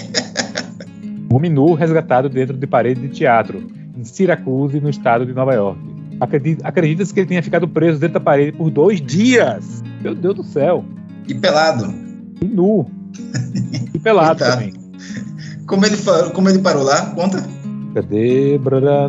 Homem 1.32 1.51
nu 1.51 1.74
resgatado 1.74 2.28
dentro 2.28 2.56
de 2.56 2.66
parede 2.66 3.01
de 3.01 3.09
teatro, 3.09 3.66
em 3.97 4.05
Syracuse, 4.05 4.81
no 4.81 4.89
estado 4.89 5.27
de 5.27 5.32
Nova 5.32 5.55
York. 5.55 5.78
Acredita-se 6.62 7.12
que 7.12 7.20
ele 7.20 7.27
tenha 7.27 7.43
ficado 7.43 7.69
preso 7.69 7.98
dentro 7.98 8.15
da 8.15 8.20
parede 8.20 8.52
por 8.52 8.70
dois 8.70 9.01
dias. 9.01 9.82
Meu 10.01 10.15
Deus 10.15 10.35
do 10.35 10.44
céu. 10.44 10.85
E 11.28 11.35
pelado. 11.35 11.93
E 12.40 12.44
nu. 12.47 12.90
E 13.93 13.98
pelado 13.98 14.39
também. 14.44 14.73
Como 15.66 15.85
ele, 15.85 15.97
como 16.32 16.48
ele 16.48 16.61
parou 16.61 16.82
lá? 16.82 17.11
Conta. 17.11 17.56
Cadê? 17.97 18.60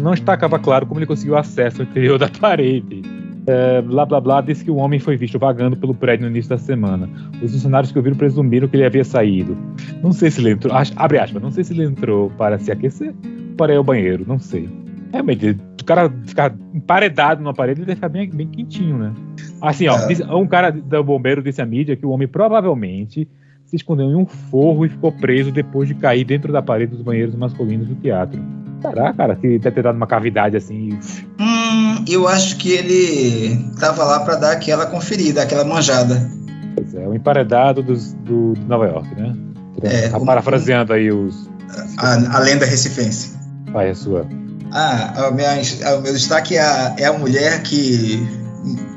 Não 0.01 0.14
estava 0.14 0.57
claro 0.57 0.88
como 0.88 0.97
ele 0.97 1.05
conseguiu 1.05 1.35
acesso 1.35 1.81
ao 1.81 1.88
interior 1.89 2.18
da 2.18 2.30
parede. 2.30 3.01
É, 3.45 3.81
blá 3.81 4.05
blá 4.05 4.22
blá 4.22 4.39
disse 4.39 4.64
que 4.64 4.72
o 4.72 4.77
homem 4.77 4.97
foi 4.97 5.18
visto 5.18 5.38
vagando 5.38 5.76
pelo 5.76 5.93
prédio 5.93 6.26
no 6.26 6.31
início 6.31 6.49
da 6.49 6.57
semana. 6.57 7.09
Os 7.43 7.51
funcionários 7.51 7.91
que 7.91 7.97
ouviram 7.97 8.15
presumiram 8.15 8.65
que 8.65 8.77
ele 8.77 8.85
havia 8.85 9.03
saído. 9.03 9.57
Não 10.01 10.14
sei 10.14 10.31
se 10.31 10.39
ele 10.39 10.51
entrou. 10.51 10.73
Abre 10.95 11.19
aspas, 11.19 11.41
não 11.41 11.51
sei 11.51 11.65
se 11.65 11.73
ele 11.73 11.84
entrou 11.84 12.30
para 12.38 12.57
se 12.59 12.72
aquecer 12.72 13.14
para 13.57 13.73
ir 13.73 13.76
ao 13.76 13.84
banheiro, 13.84 14.23
não 14.26 14.39
sei. 14.39 14.69
Realmente, 15.11 15.57
o 15.81 15.84
cara 15.84 16.09
ficar 16.26 16.55
emparedado 16.73 17.43
numa 17.43 17.53
parede, 17.53 17.81
ele 17.81 17.88
deve 17.88 17.95
ficar 17.95 18.09
bem, 18.09 18.30
bem 18.30 18.47
quentinho, 18.47 18.97
né? 18.97 19.14
Assim, 19.61 19.88
ó, 19.89 19.97
é. 19.97 20.34
um 20.34 20.47
cara 20.47 20.72
do 20.72 21.03
bombeiro 21.03 21.43
disse 21.43 21.61
à 21.61 21.65
mídia 21.65 21.97
que 21.97 22.05
o 22.05 22.09
homem 22.11 22.27
provavelmente 22.27 23.27
se 23.65 23.76
escondeu 23.76 24.09
em 24.09 24.15
um 24.15 24.26
forro 24.26 24.85
e 24.85 24.89
ficou 24.89 25.11
preso 25.11 25.51
depois 25.51 25.89
de 25.89 25.95
cair 25.95 26.23
dentro 26.23 26.53
da 26.53 26.61
parede 26.61 26.93
dos 26.93 27.01
banheiros 27.01 27.35
masculinos 27.35 27.89
do 27.89 27.95
teatro. 27.95 28.41
Será, 28.82 29.14
cara, 29.14 29.36
que 29.36 29.60
deve 29.60 29.76
ter 29.76 29.84
dado 29.84 29.95
uma 29.95 30.08
cavidade 30.08 30.56
assim? 30.56 30.98
Hum, 31.40 32.06
eu 32.08 32.28
acho 32.28 32.58
que 32.58 32.72
ele 32.72 33.72
tava 33.80 34.04
lá 34.04 34.20
para 34.20 34.36
dar 34.36 34.52
aquela 34.52 34.86
conferida, 34.86 35.41
aquela 35.41 35.64
manjada. 35.64 36.30
Pois 36.76 36.94
é, 36.94 37.08
o 37.08 37.14
emparedado 37.14 37.82
dos, 37.82 38.14
do, 38.14 38.54
do 38.54 38.68
Nova 38.68 38.86
York, 38.86 39.16
né? 39.16 39.36
É, 39.82 40.10
tá 40.10 40.20
parafraseando 40.20 40.94
aí 40.94 41.12
os. 41.12 41.49
A, 41.98 42.38
a 42.38 42.40
lenda 42.40 42.66
recifense. 42.66 43.36
Vai, 43.72 43.90
a 43.90 43.95
sua. 43.95 44.28
Ah, 44.72 45.30
o 45.30 46.02
meu 46.02 46.14
destaque 46.14 46.56
é 46.56 46.62
a, 46.62 46.95
é 46.98 47.06
a 47.06 47.14
mulher 47.14 47.62
que, 47.64 48.22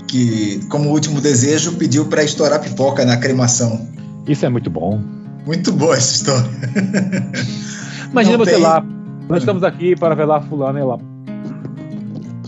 que, 0.08 0.60
como 0.68 0.90
último 0.90 1.20
desejo, 1.20 1.76
pediu 1.76 2.06
para 2.06 2.22
estourar 2.22 2.60
pipoca 2.60 3.04
na 3.04 3.16
cremação. 3.16 3.88
Isso 4.26 4.44
é 4.44 4.48
muito 4.48 4.70
bom. 4.70 5.00
Muito 5.46 5.72
boa 5.72 5.96
essa 5.96 6.14
história. 6.14 6.50
Imagina 8.10 8.36
Não 8.36 8.44
você 8.44 8.52
tem... 8.52 8.60
lá. 8.60 8.84
Nós 9.30 9.42
estamos 9.42 9.62
aqui 9.62 9.94
para 9.94 10.12
velar 10.16 10.42
fulano 10.42 10.76
e 10.76 10.82
lá. 10.82 10.98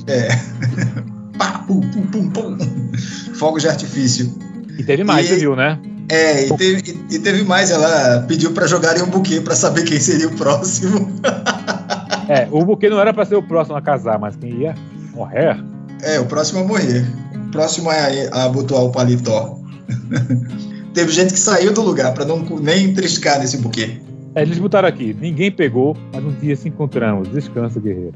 É. 0.08 0.28
Pá, 1.38 1.64
pum, 1.64 1.80
pum, 1.80 2.02
pum, 2.08 2.30
pum. 2.30 2.58
Fogo 3.34 3.60
de 3.60 3.68
artifício. 3.68 4.34
E 4.76 4.82
teve 4.82 5.04
mais, 5.04 5.26
e, 5.26 5.28
você 5.28 5.38
viu, 5.38 5.54
né? 5.54 5.78
É, 6.08 6.48
e 6.48 6.56
teve, 6.56 7.06
e 7.08 7.18
teve 7.20 7.44
mais. 7.44 7.70
Ela 7.70 8.24
pediu 8.26 8.50
para 8.50 8.66
jogarem 8.66 9.00
um 9.00 9.06
buquê 9.06 9.40
para 9.40 9.54
saber 9.54 9.84
quem 9.84 10.00
seria 10.00 10.26
o 10.26 10.34
próximo. 10.36 11.12
É, 12.28 12.48
o 12.50 12.64
buquê 12.64 12.88
não 12.88 13.00
era 13.00 13.12
para 13.12 13.26
ser 13.26 13.34
o 13.34 13.42
próximo 13.42 13.76
a 13.76 13.82
casar, 13.82 14.18
mas 14.18 14.36
quem 14.36 14.60
ia 14.60 14.74
morrer. 15.12 15.62
É, 16.00 16.18
o 16.18 16.24
próximo 16.24 16.60
a 16.60 16.64
morrer. 16.64 17.04
O 17.34 17.50
próximo 17.50 17.90
a, 17.90 17.94
a 17.94 18.44
abotoar 18.44 18.84
o 18.84 18.92
paletó. 18.92 19.58
teve 20.94 21.12
gente 21.12 21.34
que 21.34 21.40
saiu 21.40 21.74
do 21.74 21.82
lugar 21.82 22.14
para 22.14 22.24
não 22.24 22.38
nem 22.38 22.94
triscar 22.94 23.38
nesse 23.38 23.58
buquê. 23.58 24.00
É, 24.34 24.42
eles 24.42 24.58
botaram 24.58 24.88
aqui, 24.88 25.14
ninguém 25.18 25.50
pegou, 25.50 25.96
mas 26.12 26.24
um 26.24 26.32
dia 26.32 26.56
se 26.56 26.68
encontramos. 26.68 27.28
Descansa, 27.28 27.78
guerreiro. 27.80 28.14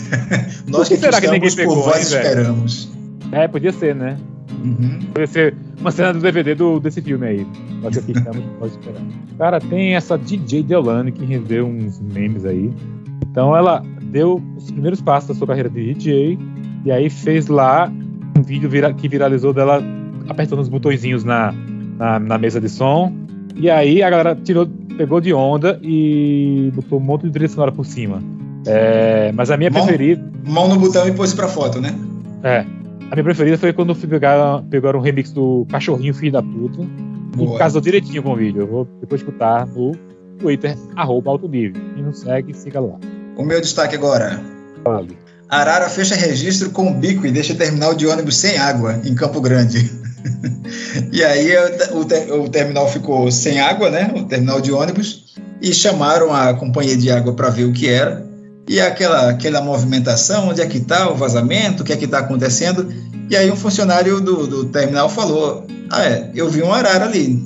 Nós 0.68 0.88
que, 0.88 0.94
que 0.94 1.00
será 1.00 1.20
que 1.20 1.30
ninguém 1.30 1.54
pegou, 1.54 1.86
hein, 1.94 2.00
esperamos. 2.00 2.90
É, 3.30 3.48
podia 3.48 3.72
ser, 3.72 3.94
né? 3.94 4.16
Uhum. 4.64 4.98
Podia 5.12 5.26
ser 5.26 5.54
uma 5.80 5.90
cena 5.90 6.12
do 6.12 6.20
DVD 6.20 6.54
do, 6.54 6.78
desse 6.78 7.02
filme 7.02 7.26
aí. 7.26 7.46
Nós 7.82 7.96
aqui 7.96 8.12
estamos, 8.12 8.42
nós 8.60 8.72
esperamos. 8.72 9.14
Cara, 9.38 9.60
tem 9.60 9.94
essa 9.94 10.16
DJ 10.16 10.62
Deolane 10.62 11.12
que 11.12 11.24
rendeu 11.24 11.66
uns 11.66 12.00
memes 12.00 12.44
aí. 12.44 12.70
Então 13.30 13.56
ela 13.56 13.82
deu 14.04 14.42
os 14.56 14.70
primeiros 14.70 15.00
passos 15.00 15.28
da 15.28 15.34
sua 15.34 15.46
carreira 15.46 15.68
de 15.68 15.94
DJ 15.94 16.38
e 16.84 16.92
aí 16.92 17.08
fez 17.08 17.48
lá 17.48 17.90
um 18.36 18.42
vídeo 18.42 18.68
vira, 18.68 18.92
que 18.92 19.08
viralizou 19.08 19.52
dela 19.52 19.82
apertando 20.28 20.60
os 20.60 20.68
botõezinhos 20.68 21.24
na, 21.24 21.52
na, 21.98 22.18
na 22.18 22.38
mesa 22.38 22.60
de 22.60 22.68
som. 22.68 23.12
E 23.56 23.70
aí 23.70 24.02
a 24.02 24.10
galera 24.10 24.36
tirou, 24.36 24.66
pegou 24.96 25.20
de 25.20 25.32
onda 25.32 25.78
e 25.82 26.70
botou 26.74 26.98
um 26.98 27.02
monte 27.02 27.22
de 27.22 27.30
trilha 27.30 27.48
sonora 27.48 27.72
por 27.72 27.84
cima. 27.84 28.22
É, 28.66 29.32
mas 29.32 29.50
a 29.50 29.56
minha 29.56 29.70
mão, 29.70 29.84
preferida. 29.84 30.24
Mão 30.46 30.68
no 30.68 30.76
botão 30.78 31.06
e 31.06 31.12
pôs 31.12 31.34
pra 31.34 31.48
foto, 31.48 31.80
né? 31.80 31.94
É. 32.42 32.64
A 33.10 33.14
minha 33.14 33.24
preferida 33.24 33.58
foi 33.58 33.72
quando 33.72 33.94
pegaram, 33.94 34.64
pegaram 34.64 34.98
um 34.98 35.02
remix 35.02 35.32
do 35.32 35.66
Cachorrinho 35.70 36.14
Filho 36.14 36.32
da 36.32 36.42
Puta. 36.42 36.82
Boa. 37.36 37.56
E 37.56 37.58
casou 37.58 37.80
direitinho 37.80 38.22
com 38.22 38.32
o 38.32 38.36
vídeo. 38.36 38.62
Eu 38.62 38.66
vou 38.66 38.88
depois 39.00 39.20
escutar 39.20 39.66
no 39.66 39.92
Twitter, 40.38 40.76
arroba 40.96 41.30
alto 41.30 41.48
nível. 41.48 41.80
Quem 41.94 42.02
não 42.02 42.12
segue, 42.12 42.54
siga 42.54 42.80
lá. 42.80 42.98
O 43.36 43.44
meu 43.44 43.60
destaque 43.60 43.94
agora. 43.94 44.40
Vale. 44.84 45.16
Arara 45.48 45.88
fecha 45.88 46.14
registro 46.14 46.70
com 46.70 46.90
o 46.90 46.94
bico 46.94 47.26
e 47.26 47.30
deixa 47.30 47.54
terminal 47.54 47.94
de 47.94 48.06
ônibus 48.06 48.36
sem 48.36 48.56
água 48.56 48.98
em 49.04 49.14
Campo 49.14 49.40
Grande. 49.40 49.90
E 51.12 51.22
aí 51.22 51.50
o, 51.92 52.04
ter, 52.04 52.32
o, 52.32 52.48
terminal 52.48 52.88
ficou 52.88 53.30
sem 53.30 53.60
água, 53.60 53.90
né? 53.90 54.12
O 54.16 54.24
terminal 54.24 54.60
de 54.60 54.72
ônibus. 54.72 55.32
E 55.60 55.72
chamaram 55.72 56.32
a 56.32 56.54
companhia 56.54 56.96
de 56.96 57.10
água 57.10 57.32
para 57.34 57.50
ver 57.50 57.64
o 57.64 57.72
que 57.72 57.88
era. 57.88 58.26
E 58.68 58.80
aquela, 58.80 59.30
aquela 59.30 59.60
movimentação, 59.60 60.48
onde 60.48 60.60
é 60.60 60.66
que 60.66 60.78
está 60.78 61.10
o 61.10 61.14
vazamento, 61.14 61.82
o 61.82 61.86
que 61.86 61.92
é 61.92 61.96
que 61.96 62.04
está 62.04 62.18
acontecendo. 62.18 62.92
E 63.30 63.36
aí 63.36 63.50
um 63.50 63.56
funcionário 63.56 64.20
do, 64.20 64.46
do 64.46 64.64
terminal 64.66 65.08
falou: 65.08 65.66
Ah, 65.90 66.04
é, 66.04 66.30
eu 66.34 66.50
vi 66.50 66.62
um 66.62 66.72
arara 66.72 67.04
ali. 67.04 67.42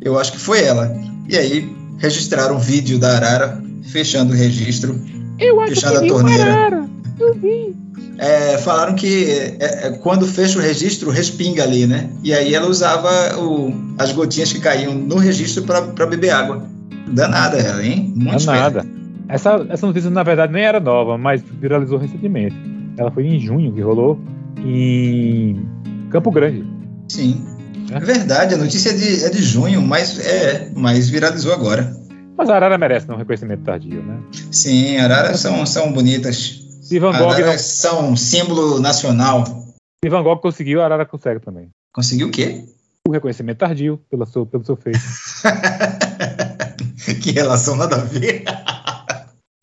Eu 0.00 0.18
acho 0.18 0.32
que 0.32 0.38
foi 0.38 0.62
ela. 0.62 0.94
E 1.28 1.36
aí 1.36 1.70
registraram 1.98 2.56
um 2.56 2.60
vídeo 2.60 2.98
da 2.98 3.16
arara 3.16 3.62
fechando 3.82 4.32
o 4.32 4.36
registro, 4.36 5.00
eu 5.38 5.60
acho 5.60 5.74
fechando 5.74 5.98
a 5.98 6.06
torneira. 6.06 6.77
Eu 7.18 7.34
vi. 7.34 7.76
É, 8.18 8.58
falaram 8.58 8.94
que 8.94 9.24
é, 9.60 9.86
é, 9.86 9.90
quando 10.02 10.26
fecha 10.26 10.58
o 10.58 10.62
registro, 10.62 11.10
respinga 11.10 11.62
ali, 11.62 11.86
né? 11.86 12.10
E 12.22 12.32
aí 12.32 12.54
ela 12.54 12.66
usava 12.66 13.38
o, 13.38 13.72
as 13.98 14.12
gotinhas 14.12 14.52
que 14.52 14.60
caíam 14.60 14.94
no 14.94 15.16
registro 15.16 15.64
para 15.64 16.06
beber 16.06 16.30
água. 16.30 16.64
Danada 17.08 17.58
ela, 17.58 17.84
hein? 17.84 18.12
Muito 18.14 18.44
Danada. 18.44 18.84
Essa, 19.28 19.66
essa 19.68 19.86
notícia, 19.86 20.10
na 20.10 20.22
verdade, 20.22 20.52
nem 20.52 20.64
era 20.64 20.80
nova, 20.80 21.18
mas 21.18 21.42
viralizou 21.60 21.98
recentemente. 21.98 22.56
Ela 22.96 23.10
foi 23.10 23.26
em 23.26 23.38
junho 23.38 23.72
que 23.72 23.80
rolou 23.80 24.18
em 24.58 25.66
Campo 26.10 26.30
Grande. 26.30 26.64
Sim. 27.08 27.44
É 27.90 28.00
verdade, 28.00 28.54
a 28.54 28.58
notícia 28.58 28.90
é 28.90 28.92
de, 28.92 29.24
é 29.24 29.30
de 29.30 29.42
junho, 29.42 29.80
mas 29.80 30.18
é, 30.18 30.70
mas 30.74 31.08
viralizou 31.08 31.52
agora. 31.52 31.96
Mas 32.36 32.48
a 32.50 32.54
Arara 32.54 32.78
merece 32.78 33.10
um 33.10 33.16
reconhecimento 33.16 33.64
tardio, 33.64 34.02
né? 34.02 34.18
Sim, 34.50 34.98
Araras 34.98 35.40
são, 35.40 35.64
são 35.66 35.92
bonitas. 35.92 36.67
Se 36.88 36.98
Van 36.98 37.12
Gogh 37.12 37.38
não... 37.38 37.58
são 37.58 38.16
símbolo 38.16 38.80
nacional. 38.80 39.44
Se 40.02 40.08
Van 40.08 40.22
Gogh 40.22 40.38
conseguiu, 40.38 40.80
a 40.80 40.86
Arara 40.86 41.04
consegue 41.04 41.38
também. 41.38 41.68
Conseguiu 41.92 42.28
o 42.28 42.30
quê? 42.30 42.64
O 43.06 43.12
reconhecimento 43.12 43.58
tardio 43.58 44.00
pela 44.08 44.24
sua, 44.24 44.46
pelo 44.46 44.64
seu 44.64 44.74
feito. 44.74 44.96
que 47.22 47.32
relação 47.32 47.76
nada 47.76 47.96
a 47.96 48.04
ver. 48.04 48.42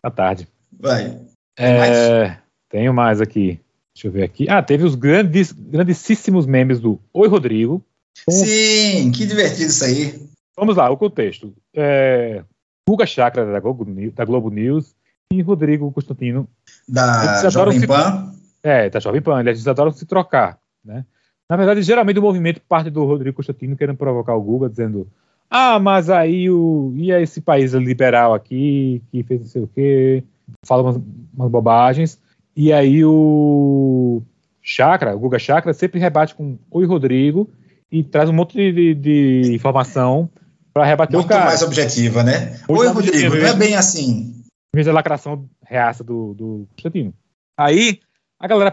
À 0.04 0.08
tarde. 0.08 0.46
Vai. 0.78 1.18
É, 1.58 1.78
mais? 1.78 2.38
Tenho 2.70 2.94
mais 2.94 3.20
aqui. 3.20 3.60
Deixa 3.92 4.06
eu 4.06 4.12
ver 4.12 4.22
aqui. 4.22 4.48
Ah, 4.48 4.62
teve 4.62 4.84
os 4.84 4.94
grandes, 4.94 5.50
grandíssimos 5.50 6.46
memes 6.46 6.78
do 6.78 7.00
Oi, 7.12 7.26
Rodrigo. 7.26 7.82
Sim, 8.30 9.10
que 9.10 9.26
divertido 9.26 9.70
isso 9.70 9.84
aí. 9.84 10.28
Vamos 10.56 10.76
lá, 10.76 10.88
o 10.90 10.96
contexto. 10.96 11.52
É, 11.74 12.44
Guga 12.88 13.04
Chakra, 13.04 13.44
da 13.44 13.58
Globo, 13.58 13.84
da 14.12 14.24
Globo 14.24 14.48
News, 14.48 14.94
e 15.32 15.42
Rodrigo 15.42 15.90
Constantino. 15.92 16.48
Da 16.88 17.48
Jovem 17.50 17.80
se, 17.80 17.86
Pan? 17.86 18.32
É, 18.62 18.88
da 18.90 19.00
Jovem 19.00 19.20
Pan. 19.20 19.40
Eles 19.40 19.66
adoram 19.66 19.92
se 19.92 20.06
trocar, 20.06 20.58
né? 20.84 21.04
Na 21.48 21.56
verdade, 21.56 21.82
geralmente 21.82 22.18
o 22.18 22.22
movimento 22.22 22.60
parte 22.68 22.90
do 22.90 23.04
Rodrigo 23.04 23.36
Constantino 23.36 23.76
querendo 23.76 23.96
provocar 23.96 24.34
o 24.34 24.42
Guga, 24.42 24.68
dizendo 24.68 25.06
ah, 25.50 25.78
mas 25.78 26.10
aí 26.10 26.50
o, 26.50 26.92
e 26.96 27.12
esse 27.12 27.40
país 27.40 27.72
liberal 27.72 28.34
aqui, 28.34 29.02
que 29.10 29.22
fez 29.22 29.40
não 29.40 29.46
sei 29.46 29.62
o 29.62 29.68
quê, 29.68 30.24
fala 30.64 30.82
umas, 30.82 31.00
umas 31.32 31.50
bobagens, 31.50 32.18
e 32.54 32.72
aí 32.72 33.04
o 33.04 34.22
Chakra, 34.60 35.14
o 35.14 35.18
Guga 35.20 35.38
Chakra, 35.38 35.72
sempre 35.72 36.00
rebate 36.00 36.34
com 36.34 36.58
Oi 36.70 36.84
Rodrigo 36.84 37.48
e 37.90 38.02
traz 38.02 38.28
um 38.28 38.32
monte 38.32 38.54
de, 38.54 38.72
de, 38.72 38.94
de 38.94 39.54
informação 39.54 40.28
para 40.74 40.84
rebater 40.84 41.16
Muito 41.16 41.26
o 41.26 41.28
cara. 41.28 41.46
mais 41.46 41.62
objetiva, 41.62 42.24
né? 42.24 42.58
Muito 42.68 42.80
Oi 42.80 42.88
Rodrigo, 42.88 43.36
não 43.36 43.46
é 43.46 43.54
bem 43.54 43.76
assim. 43.76 44.35
Em 44.76 44.84
vez 44.84 44.86
da 44.88 44.92
lacração 44.92 45.48
reaça 45.64 46.04
do, 46.04 46.34
do 46.34 46.68
Constantino. 46.72 47.14
Aí 47.56 47.98
a 48.38 48.46
galera 48.46 48.70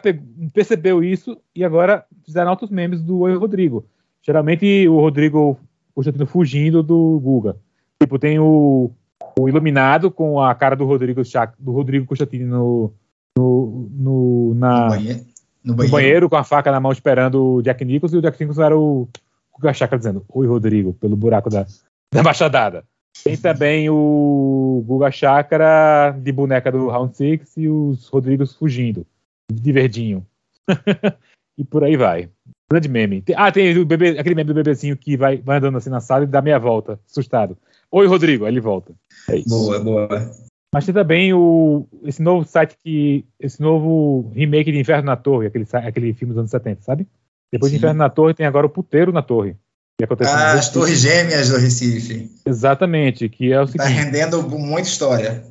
percebeu 0.54 1.02
isso 1.02 1.38
e 1.56 1.64
agora 1.64 2.04
fizeram 2.26 2.50
altos 2.50 2.70
memes 2.70 3.02
do 3.02 3.20
Oi 3.20 3.34
Rodrigo. 3.38 3.86
Geralmente 4.22 4.86
o 4.90 5.00
Rodrigo 5.00 5.58
Constantino 5.96 6.28
fugindo 6.28 6.84
do 6.84 7.18
Guga. 7.24 7.56
Tipo, 8.02 8.20
tem 8.20 8.38
o, 8.38 8.92
o 9.40 9.48
Iluminado 9.48 10.12
com 10.12 10.42
a 10.42 10.54
cara 10.54 10.76
do 10.76 10.84
Rodrigo, 10.84 11.24
Chac, 11.24 11.54
do 11.58 11.72
Rodrigo 11.72 12.06
Constantino 12.06 12.94
no, 13.38 13.88
no, 13.90 14.54
na, 14.56 14.84
no, 14.84 14.90
banheiro, 14.90 15.22
no, 15.64 15.74
banheiro. 15.74 15.92
banheiro. 15.94 16.30
com 16.30 16.36
a 16.36 16.44
faca 16.44 16.70
na 16.70 16.82
mão 16.82 16.92
esperando 16.92 17.42
o 17.42 17.62
Jack 17.62 17.86
Nicholson 17.86 18.18
e 18.18 18.20
o 18.20 18.22
Jack 18.22 18.38
Nicholson 18.42 18.64
era 18.64 18.78
o 18.78 19.08
Guga 19.54 19.74
Chakra 19.74 19.98
dizendo 19.98 20.26
Oi, 20.28 20.48
Rodrigo, 20.48 20.92
pelo 20.96 21.16
buraco 21.16 21.50
da, 21.50 21.66
da 22.14 22.22
machadada. 22.22 22.84
Tem 23.24 23.38
também 23.38 23.90
o 23.90 24.84
Guga 24.86 25.12
Chakra 25.12 26.18
de 26.18 26.32
boneca 26.32 26.72
do 26.72 26.88
Round 26.88 27.16
Six 27.16 27.58
e 27.58 27.68
os 27.68 28.08
Rodrigos 28.08 28.56
fugindo, 28.56 29.06
de 29.52 29.72
verdinho. 29.72 30.26
e 31.58 31.64
por 31.64 31.84
aí 31.84 31.96
vai. 31.96 32.30
Grande 32.72 32.90
meme. 32.90 33.24
Ah, 33.36 33.52
tem 33.52 33.78
o 33.78 33.86
bebê, 33.86 34.18
aquele 34.18 34.36
meme 34.36 34.48
do 34.48 34.54
bebezinho 34.56 34.98
que 34.98 35.16
vai, 35.16 35.38
vai 35.38 35.58
andando 35.58 35.78
assim 35.78 35.90
na 35.90 36.00
sala 36.00 36.24
e 36.24 36.28
dá 36.28 36.42
meia 36.42 36.58
volta, 36.58 37.00
assustado. 37.10 37.58
Oi, 37.92 38.08
Rodrigo, 38.08 38.46
aí 38.46 38.52
ele 38.52 38.60
volta. 38.60 38.94
É 39.30 39.38
isso. 39.38 39.50
Boa, 39.50 39.80
boa. 39.80 40.10
Mas 40.74 40.86
tem 40.86 40.94
também 40.94 41.32
o, 41.34 41.88
esse 42.04 42.22
novo 42.22 42.48
site 42.48 42.76
que. 42.84 43.24
Esse 43.40 43.62
novo 43.62 44.32
remake 44.34 44.72
de 44.72 44.80
Inferno 44.80 45.06
na 45.06 45.16
Torre, 45.16 45.46
aquele, 45.46 45.68
aquele 45.72 46.14
filme 46.14 46.34
dos 46.34 46.40
anos 46.40 46.52
70, 46.52 46.82
sabe? 46.82 47.08
Depois 47.52 47.72
Sim. 47.72 47.78
de 47.78 47.84
Inferno 47.84 48.00
na 48.00 48.10
Torre 48.10 48.34
tem 48.34 48.48
agora 48.48 48.66
o 48.66 48.70
Puteiro 48.70 49.12
na 49.12 49.22
Torre. 49.22 49.56
Que 49.98 50.06
acontece 50.06 50.32
ah, 50.32 50.54
as 50.54 50.70
Torres 50.70 51.00
Gêmeas 51.00 51.50
do 51.50 51.58
Recife. 51.58 52.30
Exatamente, 52.46 53.30
que 53.30 53.52
é 53.52 53.62
o 53.62 53.66
tá 53.66 53.72
seguinte. 53.72 53.96
Tá 53.96 54.04
rendendo 54.04 54.42
muita 54.50 54.88
história. 54.88 55.44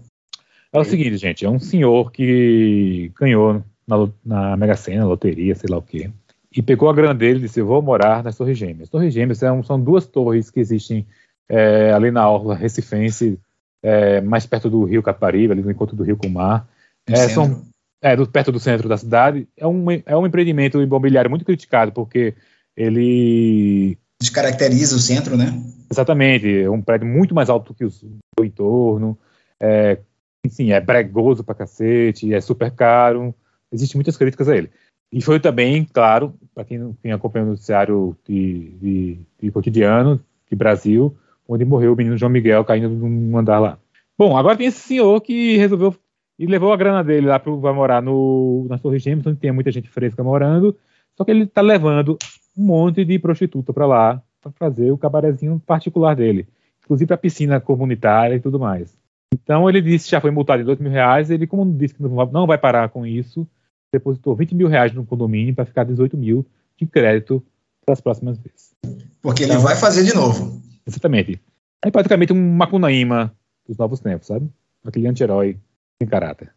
É 0.73 0.79
o 0.79 0.85
seguinte, 0.85 1.17
gente, 1.17 1.45
é 1.45 1.51
um 1.51 1.59
senhor 1.59 2.11
que 2.11 3.13
ganhou 3.19 3.63
na, 3.87 4.09
na 4.25 4.57
Mega 4.57 4.75
Sena, 4.75 5.05
loteria, 5.05 5.55
sei 5.55 5.69
lá 5.71 5.79
o 5.79 5.83
quê 5.83 6.11
e 6.55 6.63
pegou 6.63 6.89
a 6.89 6.95
grana 6.95 7.15
dele 7.15 7.39
e 7.39 7.43
disse: 7.43 7.61
Eu 7.61 7.67
vou 7.67 7.81
morar 7.81 8.23
nas 8.23 8.37
Torres 8.37 8.59
Gêmeas. 8.59 8.89
Torres 8.89 9.13
Gêmeas 9.13 9.39
são, 9.39 9.63
são 9.63 9.81
duas 9.81 10.07
torres 10.07 10.51
que 10.51 10.61
existem 10.61 11.07
é, 11.49 11.93
ali 11.93 12.11
na 12.11 12.29
Orla 12.29 12.55
Recifense, 12.55 13.39
é, 13.83 14.21
mais 14.21 14.47
perto 14.47 14.69
do 14.69 14.85
rio 14.85 15.03
Caparibe, 15.03 15.53
ali 15.53 15.63
no 15.63 15.71
encontro 15.71 15.97
do 15.97 16.05
rio 16.05 16.17
com 16.17 16.27
o 16.27 16.31
mar. 16.31 16.69
É, 17.07 17.29
são, 17.29 17.65
É, 18.01 18.15
do, 18.15 18.27
perto 18.27 18.53
do 18.53 18.61
centro 18.61 18.89
da 18.89 18.97
cidade. 18.97 19.49
É 19.57 19.67
um, 19.67 19.91
é 19.91 20.17
um 20.17 20.27
empreendimento 20.27 20.81
imobiliário 20.81 21.31
muito 21.31 21.45
criticado, 21.45 21.91
porque 21.93 22.35
ele. 22.77 23.99
Descaracteriza 24.23 24.97
o 24.97 25.01
centro, 25.01 25.37
né? 25.37 25.53
Exatamente. 25.91 26.63
É 26.63 26.71
um 26.71 26.81
prédio 26.81 27.07
muito 27.07 27.35
mais 27.35 27.51
alto 27.51 27.75
que 27.75 27.85
o 27.85 28.45
entorno. 28.45 29.19
É, 29.61 29.99
enfim, 30.45 30.71
é 30.71 30.81
bregoso 30.81 31.45
pra 31.45 31.55
cacete, 31.55 32.33
é 32.33 32.41
super 32.41 32.71
caro. 32.71 33.35
Existem 33.71 33.99
muitas 33.99 34.17
críticas 34.17 34.49
a 34.49 34.57
ele. 34.57 34.71
E 35.13 35.21
foi 35.21 35.39
também, 35.39 35.85
claro, 35.85 36.35
para 36.55 36.65
quem, 36.65 36.97
quem 37.03 37.13
acompanha 37.13 37.45
o 37.45 37.49
noticiário 37.51 38.17
de, 38.27 38.71
de, 38.81 39.19
de, 39.41 39.51
cotidiano 39.51 40.19
de 40.49 40.57
Brasil, 40.57 41.15
onde 41.47 41.65
morreu 41.65 41.93
o 41.93 41.97
menino 41.97 42.17
João 42.17 42.31
Miguel 42.31 42.65
caindo 42.65 42.89
num 42.89 43.37
andar 43.37 43.59
lá. 43.59 43.79
Bom, 44.17 44.37
agora 44.37 44.57
tem 44.57 44.67
esse 44.67 44.81
senhor 44.81 45.21
que 45.21 45.57
resolveu 45.59 45.95
e 46.39 46.47
levou 46.47 46.73
a 46.73 46.77
grana 46.77 47.05
dele 47.05 47.27
lá 47.27 47.39
para 47.39 47.73
morar 47.73 48.01
no, 48.01 48.67
nas 48.69 48.81
Torres 48.81 49.05
onde 49.07 49.37
tem 49.37 49.53
muita 49.53 49.71
gente 49.71 49.89
fresca 49.89 50.25
morando, 50.25 50.77
só 51.17 51.25
que 51.25 51.31
ele 51.31 51.45
está 51.45 51.61
levando 51.61 52.17
um 52.57 52.65
monte 52.65 53.05
de 53.05 53.19
prostituta 53.19 53.73
para 53.73 53.87
lá 53.87 54.23
para 54.41 54.53
fazer 54.53 54.91
o 54.91 54.99
cabarezinho 54.99 55.61
particular 55.65 56.17
dele, 56.17 56.47
inclusive 56.85 57.15
a 57.15 57.17
piscina 57.17 57.61
comunitária 57.61 58.35
e 58.35 58.41
tudo 58.41 58.59
mais. 58.59 58.97
Então 59.33 59.69
ele 59.69 59.81
disse 59.81 60.11
já 60.11 60.21
foi 60.21 60.31
multado 60.31 60.59
de 60.59 60.67
2 60.67 60.79
mil 60.79 60.91
reais, 60.91 61.31
ele 61.31 61.47
como 61.47 61.73
disse 61.73 61.95
que 61.95 62.03
não 62.03 62.47
vai 62.47 62.59
parar 62.59 62.89
com 62.89 63.07
isso, 63.07 63.47
depositou 63.93 64.35
20 64.35 64.55
mil 64.55 64.69
reais 64.69 64.93
no 64.93 65.07
condomínio 65.07 65.55
para 65.55 65.65
ficar 65.65 65.85
18 65.85 66.17
mil 66.17 66.45
de 66.77 66.87
crédito 66.87 67.43
para 67.85 67.95
as 67.95 68.01
próximas 68.01 68.39
vezes. 68.39 68.75
Porque 69.21 69.45
então, 69.45 69.57
ele 69.57 69.65
vai 69.65 69.77
fazer 69.77 70.05
de 70.05 70.15
novo. 70.15 70.61
Exatamente. 70.87 71.41
É 71.85 71.91
praticamente 71.91 72.33
um 72.33 72.57
Macunaíma 72.57 73.35
dos 73.67 73.77
novos 73.77 74.01
tempos, 74.01 74.27
sabe? 74.27 74.49
Aquele 74.85 75.07
anti-herói 75.07 75.59
em 76.01 76.07
caráter. 76.07 76.53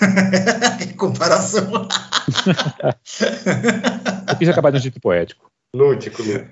que 0.78 0.94
comparação. 0.94 1.88
Eu 4.28 4.36
quis 4.36 4.48
acabar 4.48 4.70
de 4.70 4.78
um 4.78 4.80
jeito 4.80 5.00
poético. 5.00 5.50
Lúdico, 5.74 6.22
lúdico. 6.22 6.48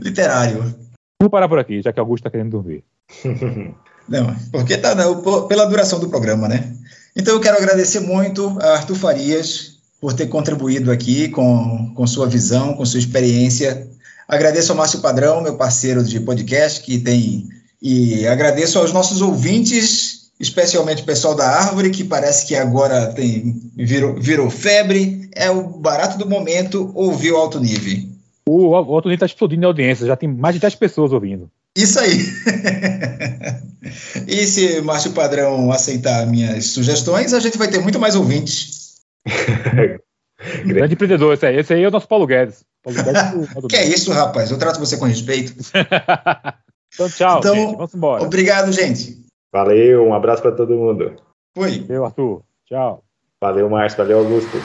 Literário. 0.00 0.74
Vou 1.20 1.30
parar 1.30 1.48
por 1.48 1.58
aqui, 1.58 1.82
já 1.82 1.92
que 1.92 2.00
Augusto 2.00 2.22
está 2.22 2.30
querendo 2.30 2.50
dormir. 2.50 2.84
Não, 4.08 4.34
porque 4.50 4.78
tá 4.78 4.94
não, 4.94 5.20
pela 5.46 5.66
duração 5.66 6.00
do 6.00 6.08
programa, 6.08 6.48
né? 6.48 6.72
Então 7.14 7.34
eu 7.34 7.40
quero 7.40 7.58
agradecer 7.58 8.00
muito 8.00 8.56
a 8.58 8.76
Arthur 8.76 8.94
Farias 8.94 9.78
por 10.00 10.14
ter 10.14 10.28
contribuído 10.28 10.90
aqui 10.90 11.28
com, 11.28 11.92
com 11.94 12.06
sua 12.06 12.26
visão, 12.26 12.72
com 12.72 12.86
sua 12.86 13.00
experiência. 13.00 13.86
Agradeço 14.26 14.72
ao 14.72 14.78
Márcio 14.78 15.00
Padrão, 15.00 15.42
meu 15.42 15.56
parceiro 15.56 16.02
de 16.02 16.20
podcast, 16.20 16.80
que 16.80 16.98
tem. 16.98 17.48
E 17.82 18.26
agradeço 18.26 18.78
aos 18.78 18.92
nossos 18.92 19.20
ouvintes, 19.20 20.17
especialmente 20.38 21.02
o 21.02 21.06
pessoal 21.06 21.34
da 21.34 21.48
Árvore, 21.48 21.90
que 21.90 22.04
parece 22.04 22.46
que 22.46 22.54
agora 22.54 23.12
tem 23.12 23.60
virou, 23.76 24.14
virou 24.14 24.50
febre. 24.50 25.28
É 25.34 25.50
o 25.50 25.78
barato 25.78 26.18
do 26.18 26.28
momento 26.28 26.90
ouvir 26.94 27.32
o 27.32 27.36
alto 27.36 27.60
nível. 27.60 28.08
O, 28.46 28.70
o 28.70 28.74
alto 28.74 29.08
nível 29.08 29.14
está 29.14 29.26
explodindo 29.26 29.62
em 29.62 29.66
audiência, 29.66 30.06
já 30.06 30.16
tem 30.16 30.28
mais 30.28 30.54
de 30.54 30.60
10 30.60 30.74
pessoas 30.76 31.12
ouvindo. 31.12 31.50
Isso 31.76 32.00
aí. 32.00 32.18
e 34.26 34.46
se 34.46 34.80
Márcio 34.80 35.12
Padrão 35.12 35.70
aceitar 35.70 36.26
minhas 36.26 36.66
sugestões, 36.66 37.32
a 37.32 37.40
gente 37.40 37.58
vai 37.58 37.68
ter 37.68 37.78
muito 37.78 37.98
mais 37.98 38.16
ouvintes. 38.16 38.96
Grande 40.64 40.94
empreendedor, 40.94 41.34
esse 41.34 41.46
aí. 41.46 41.58
Esse 41.58 41.74
aí 41.74 41.82
é 41.82 41.88
o 41.88 41.90
nosso 41.90 42.08
Paulo 42.08 42.26
Guedes. 42.26 42.64
Paulo 42.82 43.02
Guedes 43.02 43.22
que 43.68 43.76
é 43.76 43.86
isso, 43.86 44.12
rapaz? 44.12 44.50
Eu 44.50 44.58
trato 44.58 44.78
você 44.78 44.96
com 44.96 45.04
respeito. 45.04 45.54
então, 46.94 47.10
tchau. 47.10 47.38
Então, 47.38 47.54
gente. 47.54 47.76
Vamos 47.76 47.94
embora. 47.94 48.22
Obrigado, 48.22 48.72
gente. 48.72 49.27
Valeu, 49.52 50.06
um 50.06 50.14
abraço 50.14 50.42
para 50.42 50.52
todo 50.52 50.76
mundo. 50.76 51.16
Fui. 51.56 51.80
Valeu, 51.80 52.04
Arthur. 52.04 52.42
Tchau. 52.66 53.02
Valeu, 53.40 53.68
Márcio. 53.70 53.98
Valeu, 53.98 54.18
Augusto. 54.18 54.58